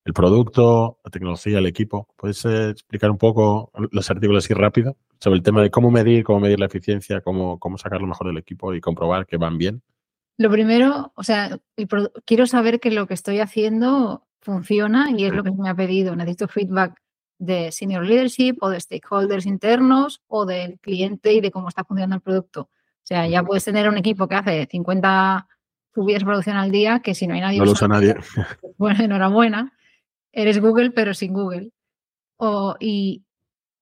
el 0.03 0.13
producto, 0.13 0.99
la 1.03 1.11
tecnología, 1.11 1.59
el 1.59 1.67
equipo. 1.67 2.07
¿Puedes 2.17 2.43
eh, 2.45 2.71
explicar 2.71 3.11
un 3.11 3.19
poco 3.19 3.71
los 3.91 4.09
artículos 4.09 4.45
así 4.45 4.53
rápido 4.55 4.97
sobre 5.19 5.37
el 5.37 5.43
tema 5.43 5.61
de 5.61 5.69
cómo 5.69 5.91
medir, 5.91 6.23
cómo 6.23 6.39
medir 6.39 6.59
la 6.59 6.65
eficiencia, 6.65 7.21
cómo, 7.21 7.59
cómo 7.59 7.77
sacar 7.77 8.01
lo 8.01 8.07
mejor 8.07 8.27
del 8.27 8.37
equipo 8.37 8.73
y 8.73 8.81
comprobar 8.81 9.27
que 9.27 9.37
van 9.37 9.59
bien? 9.59 9.83
Lo 10.37 10.49
primero, 10.49 11.11
o 11.15 11.23
sea, 11.23 11.59
quiero 12.25 12.47
saber 12.47 12.79
que 12.79 12.89
lo 12.89 13.05
que 13.05 13.13
estoy 13.13 13.39
haciendo 13.39 14.25
funciona 14.39 15.11
y 15.15 15.25
es 15.25 15.33
lo 15.33 15.43
que 15.43 15.51
me 15.51 15.69
ha 15.69 15.75
pedido. 15.75 16.15
Necesito 16.15 16.47
feedback 16.47 16.99
de 17.37 17.71
senior 17.71 18.05
leadership 18.05 18.57
o 18.61 18.69
de 18.69 18.79
stakeholders 18.79 19.45
internos 19.45 20.23
o 20.27 20.45
del 20.45 20.79
cliente 20.79 21.33
y 21.33 21.41
de 21.41 21.51
cómo 21.51 21.69
está 21.69 21.83
funcionando 21.83 22.15
el 22.15 22.21
producto. 22.21 22.69
O 23.03 23.07
sea, 23.07 23.27
ya 23.27 23.43
puedes 23.43 23.65
tener 23.65 23.89
un 23.89 23.97
equipo 23.97 24.27
que 24.27 24.35
hace 24.35 24.67
50 24.69 25.47
subidas 25.93 26.21
de 26.21 26.25
producción 26.25 26.57
al 26.57 26.71
día, 26.71 26.99
que 26.99 27.15
si 27.15 27.27
no 27.27 27.33
hay 27.33 27.41
nadie... 27.41 27.59
No 27.59 27.65
lo 27.65 27.71
usa 27.71 27.87
nadie. 27.87 28.15
Bueno, 28.77 29.03
enhorabuena. 29.03 29.73
Eres 30.31 30.59
Google, 30.59 30.91
pero 30.91 31.13
sin 31.13 31.33
Google. 31.33 31.71
O, 32.37 32.75
y 32.79 33.23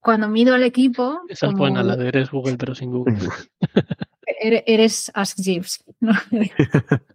cuando 0.00 0.28
mido 0.28 0.54
al 0.54 0.62
equipo... 0.62 1.20
Esa 1.28 1.46
es 1.46 1.54
buena, 1.54 1.82
la 1.82 1.96
de 1.96 2.08
eres 2.08 2.30
Google, 2.30 2.56
pero 2.56 2.74
sin 2.74 2.90
Google. 2.90 3.16
eres 4.40 5.10
Ask 5.14 5.38
Jeeves. 5.38 5.84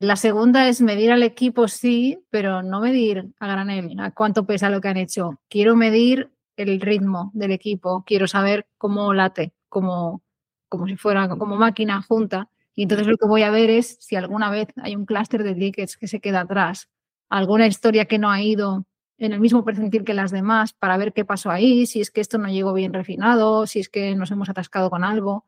La 0.00 0.14
segunda 0.14 0.68
es 0.68 0.80
medir 0.80 1.10
al 1.10 1.24
equipo, 1.24 1.66
sí, 1.66 2.20
pero 2.30 2.62
no 2.62 2.80
medir 2.80 3.32
a 3.40 3.48
granel, 3.48 3.98
a 3.98 4.12
cuánto 4.12 4.46
pesa 4.46 4.70
lo 4.70 4.80
que 4.80 4.86
han 4.86 4.96
hecho. 4.96 5.40
Quiero 5.48 5.74
medir 5.74 6.30
el 6.56 6.80
ritmo 6.80 7.32
del 7.34 7.50
equipo, 7.50 8.04
quiero 8.06 8.28
saber 8.28 8.68
cómo 8.78 9.12
late, 9.12 9.54
como, 9.68 10.22
como 10.68 10.86
si 10.86 10.96
fuera 10.96 11.28
como 11.28 11.56
máquina 11.56 12.02
junta. 12.02 12.48
Y 12.74 12.82
entonces 12.82 13.06
lo 13.06 13.16
que 13.16 13.26
voy 13.26 13.42
a 13.42 13.50
ver 13.50 13.70
es 13.70 13.98
si 14.00 14.16
alguna 14.16 14.50
vez 14.50 14.68
hay 14.76 14.94
un 14.94 15.04
clúster 15.04 15.42
de 15.42 15.54
tickets 15.54 15.96
que 15.96 16.08
se 16.08 16.20
queda 16.20 16.40
atrás, 16.40 16.88
alguna 17.28 17.66
historia 17.66 18.06
que 18.06 18.18
no 18.18 18.30
ha 18.30 18.40
ido 18.40 18.86
en 19.18 19.32
el 19.32 19.40
mismo 19.40 19.64
percentil 19.64 20.04
que 20.04 20.14
las 20.14 20.30
demás 20.30 20.72
para 20.72 20.96
ver 20.96 21.12
qué 21.12 21.24
pasó 21.24 21.50
ahí, 21.50 21.86
si 21.86 22.00
es 22.00 22.10
que 22.10 22.20
esto 22.20 22.38
no 22.38 22.48
llegó 22.48 22.72
bien 22.72 22.92
refinado, 22.92 23.66
si 23.66 23.80
es 23.80 23.88
que 23.88 24.14
nos 24.14 24.30
hemos 24.30 24.48
atascado 24.48 24.90
con 24.90 25.02
algo 25.02 25.44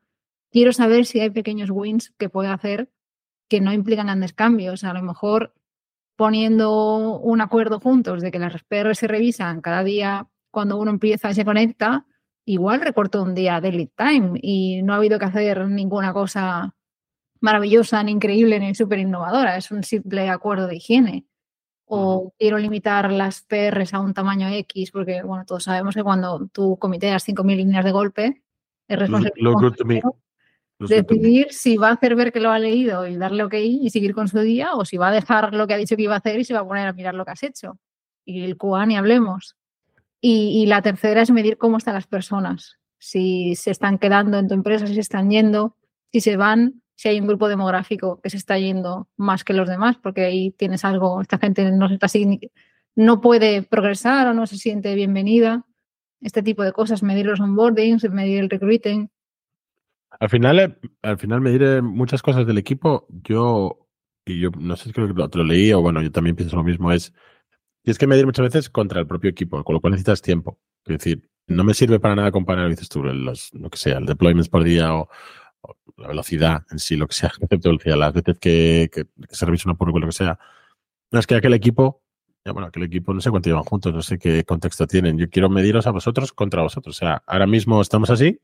quiero 0.51 0.73
saber 0.73 1.07
si 1.07 1.21
hay 1.21 1.31
pequeños 1.31 1.71
wins 1.71 2.13
que 2.19 2.29
puedo 2.29 2.51
hacer 2.51 2.91
que 3.49 3.61
no 3.61 3.73
implican 3.73 4.07
grandes 4.07 4.33
cambios. 4.33 4.85
A 4.85 4.93
lo 4.93 5.03
mejor 5.03 5.55
poniendo 6.17 7.19
un 7.19 7.41
acuerdo 7.41 7.81
juntos 7.81 8.23
de 8.23 8.31
que 8.31 8.39
las 8.39 8.63
PR 8.65 8.95
se 8.95 9.09
revisan 9.09 9.61
cada 9.61 9.83
día 9.83 10.29
cuando 10.51 10.77
uno 10.77 10.91
empieza 10.91 11.31
y 11.31 11.35
se 11.35 11.45
conecta, 11.45 12.07
igual 12.45 12.81
recorto 12.81 13.23
un 13.23 13.35
día 13.35 13.61
de 13.61 13.73
lead 13.73 13.89
time 13.97 14.39
y 14.43 14.83
no 14.83 14.93
ha 14.93 14.97
habido 14.97 15.19
que 15.19 15.27
hacer 15.27 15.67
ninguna 15.69 16.13
cosa 16.13 16.75
maravillosa, 17.41 18.03
ni 18.03 18.13
increíble, 18.13 18.59
ni 18.61 18.75
súper 18.75 18.99
innovadora. 18.99 19.57
Es 19.57 19.71
un 19.71 19.83
simple 19.83 20.29
acuerdo 20.29 20.67
de 20.67 20.77
higiene. 20.77 21.27
O 21.93 22.33
quiero 22.39 22.59
limitar 22.59 23.11
las 23.11 23.43
PRs 23.43 23.95
a 23.95 24.01
un 24.01 24.15
tamaño 24.15 24.49
X, 24.49 24.93
porque 24.93 25.23
bueno, 25.23 25.45
todos 25.45 25.65
sabemos 25.65 25.95
que 25.95 26.05
cuando 26.05 26.49
tú 26.53 26.77
comiteas 26.79 27.27
5.000 27.27 27.57
líneas 27.57 27.85
de 27.85 27.91
golpe, 27.91 28.43
es 28.87 28.99
responsable 28.99 29.35
decidir 30.89 31.53
si 31.53 31.77
va 31.77 31.89
a 31.89 31.93
hacer 31.93 32.15
ver 32.17 32.33
que 32.33 32.41
lo 32.41 32.51
ha 32.51 32.59
leído 32.59 33.07
y 33.07 33.17
darle 33.17 33.45
ok 33.45 33.55
y 33.55 33.91
seguir 33.91 34.15
con 34.15 34.29
su 34.29 34.39
día 34.41 34.75
o 34.75 34.85
si 34.85 34.97
va 34.97 35.09
a 35.09 35.13
dejar 35.13 35.55
lo 35.55 35.67
que 35.67 35.75
ha 35.75 35.77
dicho 35.77 35.97
que 35.97 36.03
iba 36.03 36.15
a 36.15 36.19
hacer 36.19 36.39
y 36.39 36.45
se 36.45 36.55
va 36.55 36.61
a 36.61 36.67
poner 36.67 36.89
a 36.89 36.93
mirar 36.93 37.15
lo 37.15 37.25
que 37.25 37.33
has 37.33 37.43
hecho. 37.43 37.79
Y 38.25 38.45
el 38.45 38.57
QA 38.57 38.87
ni 38.87 38.97
hablemos. 38.97 39.57
Y, 40.23 40.67
la 40.67 40.83
tercera 40.83 41.23
es 41.23 41.31
medir 41.31 41.57
cómo 41.57 41.79
están 41.79 41.95
las 41.95 42.07
personas. 42.07 42.77
Si 42.99 43.55
se 43.55 43.71
están 43.71 43.99
quedando 43.99 44.39
en 44.39 44.49
tu 44.49 44.55
empresa, 44.55 44.87
si 44.87 44.95
se 44.95 45.01
están 45.01 45.31
yendo, 45.31 45.77
si 46.13 46.21
se 46.21 46.37
van, 46.37 46.83
si 46.95 47.09
hay 47.09 47.21
un 47.21 47.27
grupo 47.27 47.49
demográfico 47.49 48.21
que 48.21 48.29
se 48.29 48.37
está 48.37 48.59
yendo 48.59 49.09
más 49.17 49.45
que 49.45 49.55
los 49.55 49.69
demás, 49.69 49.97
porque 49.97 50.27
ahí 50.27 50.51
tienes 50.51 50.85
algo, 50.85 51.23
esta 51.23 51.39
gente 51.39 51.71
no, 51.73 51.87
está, 51.87 52.07
no 52.97 53.21
puede 53.23 53.63
progresar 53.63 54.27
o 54.27 54.35
no 54.35 54.47
se 54.47 54.59
siente 54.59 54.95
bienvenida. 54.95 55.65
Este 56.21 56.43
tipo 56.43 56.63
de 56.63 56.73
cosas, 56.73 57.03
medir 57.03 57.25
los 57.25 57.41
onboardings, 57.41 58.09
medir 58.11 58.41
el 58.41 58.51
recruiting. 58.51 59.09
Al 60.19 60.29
final, 60.29 60.59
eh, 60.59 60.77
al 61.03 61.19
final 61.19 61.41
medir 61.41 61.63
eh, 61.63 61.81
muchas 61.81 62.21
cosas 62.21 62.47
del 62.47 62.59
equipo, 62.59 63.07
yo, 63.09 63.89
y 64.27 64.41
yo 64.41 64.51
no 64.51 64.77
sé 64.77 64.85
si 64.85 64.93
creo 64.93 65.09
que 65.09 65.39
lo, 65.39 65.45
leí 65.45 65.73
o 65.73 65.81
bueno, 65.81 66.03
yo 66.03 66.13
también 66.13 66.37
pienso 66.37 66.57
lo 66.57 66.65
mismo, 66.65 66.93
es 66.93 67.15
Tienes 67.83 67.99
que 67.99 68.07
medir 68.07 68.27
muchas 68.27 68.45
veces 68.45 68.71
contra 68.71 69.01
el 69.01 69.07
propio 69.07 69.31
equipo, 69.31 69.63
con 69.65 69.75
lo 69.75 69.81
cual 69.81 69.93
necesitas 69.93 70.21
tiempo. 70.21 70.59
Es 70.85 70.99
decir, 70.99 71.29
no 71.47 71.65
me 71.65 71.75
sirve 71.75 71.99
para 71.99 72.15
nada 72.15 72.31
comparar, 72.31 72.69
dices 72.69 72.89
tú, 72.89 73.03
los, 73.03 73.53
lo 73.55 73.71
que 73.71 73.79
sea, 73.79 73.99
el 73.99 74.07
deployments 74.07 74.49
por 74.49 74.65
día 74.65 74.95
o, 74.95 75.09
la 75.97 76.09
velocidad 76.09 76.65
en 76.71 76.79
sí, 76.79 76.97
lo 76.97 77.07
que 77.07 77.15
sea, 77.15 77.33
de 77.41 77.57
velocidad, 77.57 77.97
las 77.97 78.13
veces 78.13 78.39
que, 78.39 78.91
se 79.29 79.47
revisa 79.47 79.69
una 79.69 79.77
prueba, 79.79 80.01
lo 80.01 80.07
que 80.07 80.13
sea. 80.13 80.39
No 81.11 81.19
es 81.19 81.27
que 81.27 81.35
aquel 81.35 81.55
equipo, 81.55 82.03
ya 82.45 82.53
bueno, 82.53 82.69
aquel 82.69 82.85
equipo 82.85 83.13
no 83.15 83.21
sé 83.21 83.31
cuánto 83.31 83.49
llevan 83.51 83.65
juntos, 83.65 83.93
no 83.95 84.03
sé 84.03 84.19
qué 84.19 84.45
contexto 84.45 84.87
tienen. 84.87 85.19
Yo 85.19 85.29
quiero 85.31 85.51
mediros 85.51 85.87
a 85.87 85.91
vosotros 85.91 86.33
contra 86.33 86.63
vosotros. 86.63 86.97
O 86.97 86.99
sea, 86.99 87.23
ahora 87.27 87.47
mismo 87.47 87.81
estamos 87.81 88.11
así, 88.11 88.41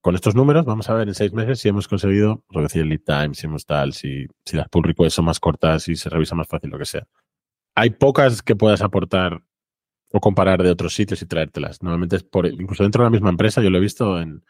con 0.00 0.14
estos 0.14 0.34
números, 0.34 0.64
vamos 0.64 0.88
a 0.90 0.94
ver 0.94 1.08
en 1.08 1.14
seis 1.14 1.32
meses 1.32 1.60
si 1.60 1.68
hemos 1.68 1.88
conseguido 1.88 2.44
reducir 2.50 2.82
el 2.82 2.88
lead 2.88 3.00
time, 3.04 3.34
si 3.34 3.46
hemos 3.46 3.66
tal, 3.66 3.92
si, 3.92 4.26
si 4.44 4.56
las 4.56 4.68
pull 4.68 4.84
requests 4.84 5.14
son 5.14 5.26
más 5.26 5.40
cortas, 5.40 5.84
si 5.84 5.96
se 5.96 6.08
revisa 6.10 6.34
más 6.34 6.48
fácil, 6.48 6.70
lo 6.70 6.78
que 6.78 6.86
sea 6.86 7.06
hay 7.78 7.90
pocas 7.90 8.42
que 8.42 8.56
puedas 8.56 8.82
aportar 8.82 9.42
o 10.12 10.20
comparar 10.20 10.62
de 10.62 10.70
otros 10.70 10.94
sitios 10.94 11.22
y 11.22 11.26
traértelas. 11.26 11.82
Normalmente 11.82 12.16
es 12.16 12.24
por, 12.24 12.46
incluso 12.46 12.82
dentro 12.82 13.02
de 13.02 13.06
la 13.06 13.10
misma 13.10 13.30
empresa, 13.30 13.62
yo 13.62 13.70
lo 13.70 13.78
he 13.78 13.82
visto 13.82 14.20
en 14.20 14.42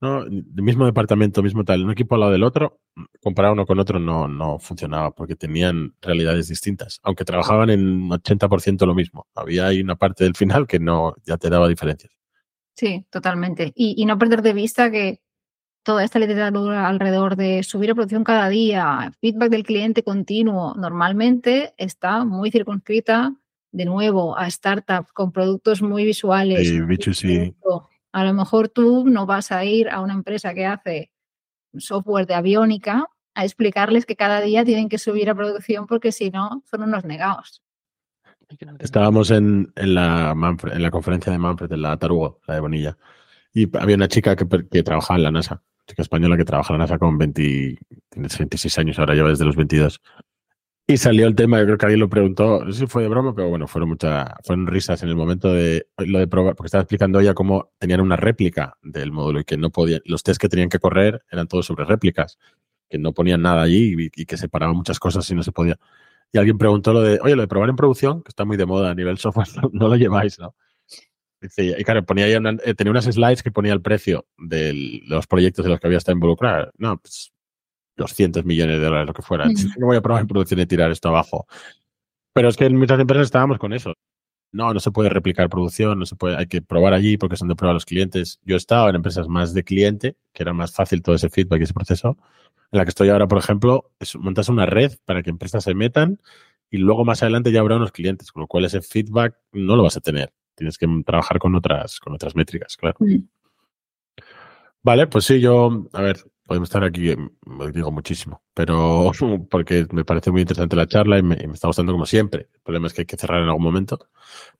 ¿no? 0.00 0.22
el 0.22 0.44
mismo 0.62 0.86
departamento, 0.86 1.42
mismo 1.42 1.64
tal, 1.64 1.84
un 1.84 1.90
equipo 1.90 2.14
al 2.14 2.20
lado 2.20 2.32
del 2.32 2.44
otro, 2.44 2.80
comparar 3.20 3.52
uno 3.52 3.66
con 3.66 3.80
otro 3.80 3.98
no, 3.98 4.28
no 4.28 4.58
funcionaba 4.58 5.10
porque 5.10 5.36
tenían 5.36 5.94
realidades 6.00 6.48
distintas, 6.48 7.00
aunque 7.02 7.24
trabajaban 7.24 7.70
en 7.70 8.08
80% 8.08 8.86
lo 8.86 8.94
mismo. 8.94 9.26
Había 9.34 9.66
ahí 9.66 9.80
una 9.80 9.96
parte 9.96 10.24
del 10.24 10.36
final 10.36 10.66
que 10.66 10.78
no, 10.78 11.14
ya 11.24 11.38
te 11.38 11.50
daba 11.50 11.66
diferencias. 11.66 12.12
Sí, 12.76 13.04
totalmente. 13.10 13.72
Y, 13.74 14.00
y 14.00 14.06
no 14.06 14.16
perder 14.16 14.42
de 14.42 14.52
vista 14.52 14.90
que 14.90 15.20
toda 15.82 16.04
esta 16.04 16.18
literatura 16.18 16.86
alrededor 16.86 17.36
de 17.36 17.62
subir 17.62 17.88
la 17.88 17.94
producción 17.94 18.24
cada 18.24 18.48
día, 18.48 19.12
feedback 19.20 19.50
del 19.50 19.64
cliente 19.64 20.02
continuo, 20.02 20.74
normalmente 20.76 21.74
está 21.76 22.24
muy 22.24 22.50
circunscrita 22.50 23.34
de 23.72 23.84
nuevo 23.84 24.36
a 24.36 24.50
startups 24.50 25.12
con 25.12 25.32
productos 25.32 25.80
muy 25.82 26.04
visuales. 26.04 26.68
Sí, 26.68 27.54
A 28.12 28.24
lo 28.24 28.34
mejor 28.34 28.68
tú 28.68 29.04
no 29.06 29.26
vas 29.26 29.52
a 29.52 29.64
ir 29.64 29.88
a 29.88 30.00
una 30.00 30.14
empresa 30.14 30.54
que 30.54 30.66
hace 30.66 31.10
software 31.76 32.26
de 32.26 32.34
aviónica 32.34 33.06
a 33.34 33.44
explicarles 33.44 34.06
que 34.06 34.16
cada 34.16 34.40
día 34.40 34.64
tienen 34.64 34.88
que 34.88 34.98
subir 34.98 35.30
a 35.30 35.34
producción 35.34 35.86
porque 35.86 36.12
si 36.12 36.30
no 36.30 36.62
son 36.68 36.82
unos 36.82 37.04
negados. 37.04 37.62
Estábamos 38.80 39.30
en, 39.30 39.72
la, 39.76 40.32
en 40.32 40.82
la 40.82 40.90
conferencia 40.90 41.30
de 41.30 41.38
Manfred, 41.38 41.72
en 41.72 41.82
la 41.82 41.96
Tarugo, 41.96 42.40
la 42.48 42.54
de 42.54 42.60
Bonilla, 42.60 42.98
y 43.52 43.68
había 43.78 43.96
una 43.96 44.08
chica 44.08 44.36
que, 44.36 44.46
que 44.70 44.82
trabajaba 44.82 45.18
en 45.18 45.24
la 45.24 45.30
NASA 45.30 45.62
chica 45.90 46.02
española 46.02 46.36
que 46.36 46.44
trabaja 46.44 46.72
en 46.72 46.78
la 46.78 46.84
NASA 46.84 46.98
con 46.98 47.18
20, 47.18 47.78
26 48.16 48.78
años, 48.78 48.98
ahora 48.98 49.14
lleva 49.14 49.28
desde 49.28 49.44
los 49.44 49.56
22. 49.56 50.00
Y 50.86 50.96
salió 50.96 51.28
el 51.28 51.36
tema, 51.36 51.60
yo 51.60 51.66
creo 51.66 51.78
que 51.78 51.86
alguien 51.86 52.00
lo 52.00 52.08
preguntó, 52.08 52.64
no 52.64 52.72
sé 52.72 52.80
si 52.80 52.86
fue 52.86 53.02
de 53.02 53.08
broma, 53.08 53.32
pero 53.32 53.48
bueno, 53.48 53.68
fueron 53.68 53.90
muchas, 53.90 54.28
fueron 54.44 54.66
risas 54.66 55.02
en 55.04 55.08
el 55.08 55.14
momento 55.14 55.52
de 55.52 55.86
lo 55.98 56.18
de 56.18 56.26
probar, 56.26 56.56
porque 56.56 56.66
estaba 56.66 56.82
explicando 56.82 57.20
ella 57.20 57.32
cómo 57.32 57.72
tenían 57.78 58.00
una 58.00 58.16
réplica 58.16 58.76
del 58.82 59.12
módulo 59.12 59.40
y 59.40 59.44
que 59.44 59.56
no 59.56 59.70
podían, 59.70 60.00
los 60.04 60.24
test 60.24 60.40
que 60.40 60.48
tenían 60.48 60.68
que 60.68 60.80
correr 60.80 61.22
eran 61.30 61.46
todos 61.46 61.66
sobre 61.66 61.84
réplicas, 61.84 62.38
que 62.88 62.98
no 62.98 63.12
ponían 63.12 63.42
nada 63.42 63.62
allí 63.62 63.94
y, 63.98 64.26
que 64.26 64.36
separaban 64.36 64.76
muchas 64.76 64.98
cosas 64.98 65.30
y 65.30 65.34
no 65.36 65.44
se 65.44 65.52
podía. 65.52 65.78
Y 66.32 66.38
alguien 66.38 66.58
preguntó 66.58 66.92
lo 66.92 67.02
de, 67.02 67.20
oye, 67.22 67.36
lo 67.36 67.42
de 67.42 67.48
probar 67.48 67.70
en 67.70 67.76
producción, 67.76 68.22
que 68.22 68.30
está 68.30 68.44
muy 68.44 68.56
de 68.56 68.66
moda 68.66 68.90
a 68.90 68.94
nivel 68.94 69.18
software, 69.18 69.46
no 69.72 69.88
lo 69.88 69.94
lleváis, 69.94 70.40
¿no? 70.40 70.56
Y 71.40 71.84
claro, 71.84 72.04
ponía 72.04 72.26
eh, 72.28 72.74
tenía 72.74 72.90
unas 72.90 73.06
slides 73.06 73.42
que 73.42 73.50
ponía 73.50 73.72
el 73.72 73.80
precio 73.80 74.26
de 74.36 75.00
los 75.06 75.26
proyectos 75.26 75.64
de 75.64 75.70
los 75.70 75.80
que 75.80 75.86
había 75.86 75.98
estado 75.98 76.16
involucrado. 76.16 76.70
No, 76.76 76.98
pues 76.98 77.32
200 77.96 78.44
millones 78.44 78.78
de 78.78 78.84
dólares, 78.84 79.06
lo 79.06 79.14
que 79.14 79.22
fuera. 79.22 79.46
No 79.78 79.86
voy 79.86 79.96
a 79.96 80.00
probar 80.00 80.22
en 80.22 80.28
producción 80.28 80.60
y 80.60 80.66
tirar 80.66 80.90
esto 80.90 81.08
abajo. 81.08 81.46
Pero 82.32 82.48
es 82.48 82.56
que 82.56 82.66
en 82.66 82.76
muchas 82.76 83.00
empresas 83.00 83.26
estábamos 83.26 83.58
con 83.58 83.72
eso. 83.72 83.94
No, 84.52 84.74
no 84.74 84.80
se 84.80 84.90
puede 84.90 85.08
replicar 85.08 85.48
producción, 85.48 85.98
no 85.98 86.06
se 86.06 86.16
puede, 86.16 86.36
hay 86.36 86.46
que 86.46 86.60
probar 86.60 86.92
allí 86.92 87.16
porque 87.16 87.36
son 87.36 87.48
de 87.48 87.54
prueba 87.54 87.72
los 87.72 87.86
clientes. 87.86 88.40
Yo 88.44 88.56
he 88.56 88.58
estado 88.58 88.88
en 88.88 88.96
empresas 88.96 89.28
más 89.28 89.54
de 89.54 89.62
cliente, 89.62 90.16
que 90.32 90.42
era 90.42 90.52
más 90.52 90.72
fácil 90.72 91.02
todo 91.02 91.14
ese 91.14 91.30
feedback 91.30 91.60
y 91.60 91.64
ese 91.64 91.74
proceso. 91.74 92.16
En 92.72 92.78
la 92.78 92.84
que 92.84 92.90
estoy 92.90 93.08
ahora, 93.10 93.28
por 93.28 93.38
ejemplo, 93.38 93.90
es, 93.98 94.16
montas 94.16 94.48
una 94.48 94.66
red 94.66 94.92
para 95.04 95.22
que 95.22 95.30
empresas 95.30 95.64
se 95.64 95.74
metan 95.74 96.20
y 96.70 96.78
luego 96.78 97.04
más 97.04 97.22
adelante 97.22 97.52
ya 97.52 97.60
habrá 97.60 97.76
unos 97.76 97.92
clientes, 97.92 98.32
con 98.32 98.42
lo 98.42 98.46
cual 98.46 98.64
ese 98.64 98.80
feedback 98.80 99.36
no 99.52 99.76
lo 99.76 99.82
vas 99.82 99.96
a 99.96 100.00
tener. 100.00 100.32
Tienes 100.60 100.76
que 100.76 100.86
trabajar 101.06 101.38
con 101.38 101.54
otras, 101.54 101.98
con 102.00 102.12
otras 102.12 102.36
métricas, 102.36 102.76
claro. 102.76 102.98
Mm. 103.00 103.22
Vale, 104.82 105.06
pues 105.06 105.24
sí, 105.24 105.40
yo, 105.40 105.86
a 105.94 106.02
ver, 106.02 106.18
podemos 106.44 106.68
estar 106.68 106.84
aquí, 106.84 107.10
em, 107.12 107.30
digo 107.72 107.90
muchísimo, 107.90 108.42
pero 108.52 109.10
porque 109.50 109.86
me 109.92 110.04
parece 110.04 110.30
muy 110.30 110.42
interesante 110.42 110.76
la 110.76 110.86
charla 110.86 111.18
y 111.18 111.22
me, 111.22 111.34
está 111.34 111.68
gustando 111.68 111.92
como 111.92 112.04
siempre. 112.04 112.50
El 112.52 112.60
problema 112.60 112.88
es 112.88 112.92
que 112.92 113.00
hay 113.00 113.06
que 113.06 113.16
cerrar 113.16 113.40
en 113.40 113.48
algún 113.48 113.62
momento. 113.62 113.98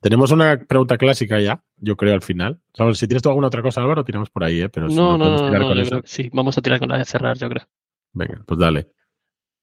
Tenemos 0.01 0.31
una 0.31 0.57
pregunta 0.57 0.97
clásica 0.97 1.39
ya, 1.39 1.63
yo 1.77 1.99
creo, 1.99 2.15
al 2.15 2.23
final. 2.23 2.63
Si 2.95 3.07
tienes 3.07 3.23
tú 3.23 3.29
alguna 3.29 3.49
otra 3.49 3.61
cosa, 3.61 3.83
Álvaro, 3.83 4.03
tiramos 4.03 4.31
por 4.31 4.45
ahí, 4.45 4.63
¿eh? 4.63 4.71
Pero 4.71 4.89
no, 4.89 5.19
no, 5.19 5.51
no, 5.51 5.75
no 5.75 6.03
sí, 6.07 6.31
vamos 6.33 6.57
a 6.57 6.63
tirar 6.63 6.79
con 6.79 6.89
la 6.89 6.97
de 6.97 7.05
cerrar, 7.05 7.37
yo 7.37 7.51
creo. 7.51 7.67
Venga, 8.15 8.43
pues 8.47 8.59
dale. 8.59 8.89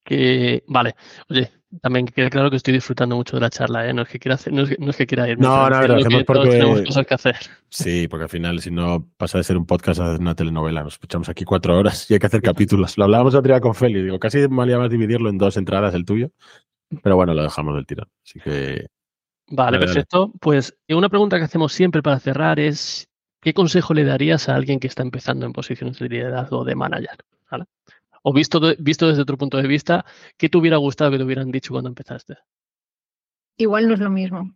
Que, 0.07 0.63
vale, 0.67 0.95
oye, 1.29 1.51
también 1.81 2.05
queda 2.05 2.29
claro 2.29 2.49
que 2.49 2.55
estoy 2.55 2.73
disfrutando 2.73 3.17
mucho 3.17 3.35
de 3.35 3.41
la 3.41 3.49
charla, 3.49 3.89
¿eh? 3.89 3.93
No 3.93 4.03
es 4.03 4.07
que 4.07 4.19
quiera, 4.19 4.35
hacer, 4.35 4.53
no 4.53 4.63
es, 4.63 4.95
que 4.95 5.05
quiera 5.05 5.27
ir. 5.27 5.37
No, 5.37 5.69
no, 5.69 5.85
lo 5.85 5.95
hacemos 5.95 6.23
porque. 6.23 6.49
Tenemos 6.49 6.81
cosas 6.83 7.05
que 7.05 7.13
hacer. 7.13 7.35
Sí, 7.67 8.07
porque 8.07 8.23
al 8.23 8.29
final, 8.29 8.61
si 8.61 8.71
no 8.71 9.05
pasa 9.17 9.37
de 9.37 9.43
ser 9.43 9.57
un 9.57 9.65
podcast 9.65 9.99
a 9.99 10.15
una 10.15 10.33
telenovela, 10.33 10.81
nos 10.81 10.93
escuchamos 10.93 11.27
aquí 11.27 11.43
cuatro 11.43 11.77
horas 11.77 12.09
y 12.09 12.13
hay 12.13 12.21
que 12.21 12.27
hacer 12.27 12.41
capítulos. 12.41 12.97
Lo 12.97 13.03
hablábamos 13.03 13.35
otro 13.35 13.51
día 13.51 13.59
con 13.59 13.75
Feli, 13.75 14.01
digo, 14.01 14.17
casi 14.17 14.47
malía 14.47 14.77
más 14.77 14.89
dividirlo 14.89 15.29
en 15.29 15.37
dos 15.37 15.57
entradas 15.57 15.93
el 15.93 16.05
tuyo, 16.05 16.31
pero 17.03 17.17
bueno, 17.17 17.33
lo 17.33 17.43
dejamos 17.43 17.75
del 17.75 17.85
tirón. 17.85 18.07
Así 18.25 18.39
que. 18.39 18.87
Vale, 19.49 19.77
perfecto. 19.77 20.31
Pues 20.39 20.73
una 20.87 21.09
pregunta 21.09 21.37
que 21.37 21.43
hacemos 21.43 21.73
siempre 21.73 22.01
para 22.01 22.17
cerrar 22.19 22.61
es: 22.61 23.09
¿qué 23.41 23.53
consejo 23.53 23.93
le 23.93 24.05
darías 24.05 24.47
a 24.47 24.55
alguien 24.55 24.79
que 24.79 24.87
está 24.87 25.03
empezando 25.03 25.45
en 25.45 25.51
posiciones 25.51 25.99
de 25.99 26.07
liderazgo 26.07 26.63
de 26.63 26.75
manager? 26.75 27.17
¿Vale? 27.51 27.65
O 28.27 28.33
visto, 28.33 28.59
visto 28.77 29.07
desde 29.07 29.21
otro 29.21 29.37
punto 29.37 29.55
de 29.55 29.69
vista, 29.69 30.03
¿qué 30.35 30.49
te 30.49 30.57
hubiera 30.57 30.75
gustado 30.75 31.11
que 31.11 31.17
te 31.17 31.23
hubieran 31.23 31.49
dicho 31.49 31.71
cuando 31.71 31.87
empezaste? 31.87 32.35
Igual 33.55 33.87
no 33.87 33.93
es 33.93 34.01
lo 34.01 34.09
mismo. 34.09 34.53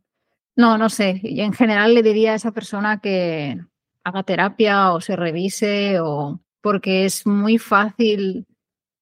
No, 0.57 0.77
no 0.77 0.89
sé. 0.89 1.21
en 1.23 1.53
general 1.53 1.93
le 1.93 2.03
diría 2.03 2.33
a 2.33 2.35
esa 2.35 2.51
persona 2.51 2.99
que 2.99 3.57
haga 4.03 4.23
terapia 4.23 4.91
o 4.91 4.99
se 4.99 5.15
revise 5.15 6.01
o 6.01 6.41
porque 6.59 7.05
es 7.05 7.25
muy 7.25 7.57
fácil 7.57 8.45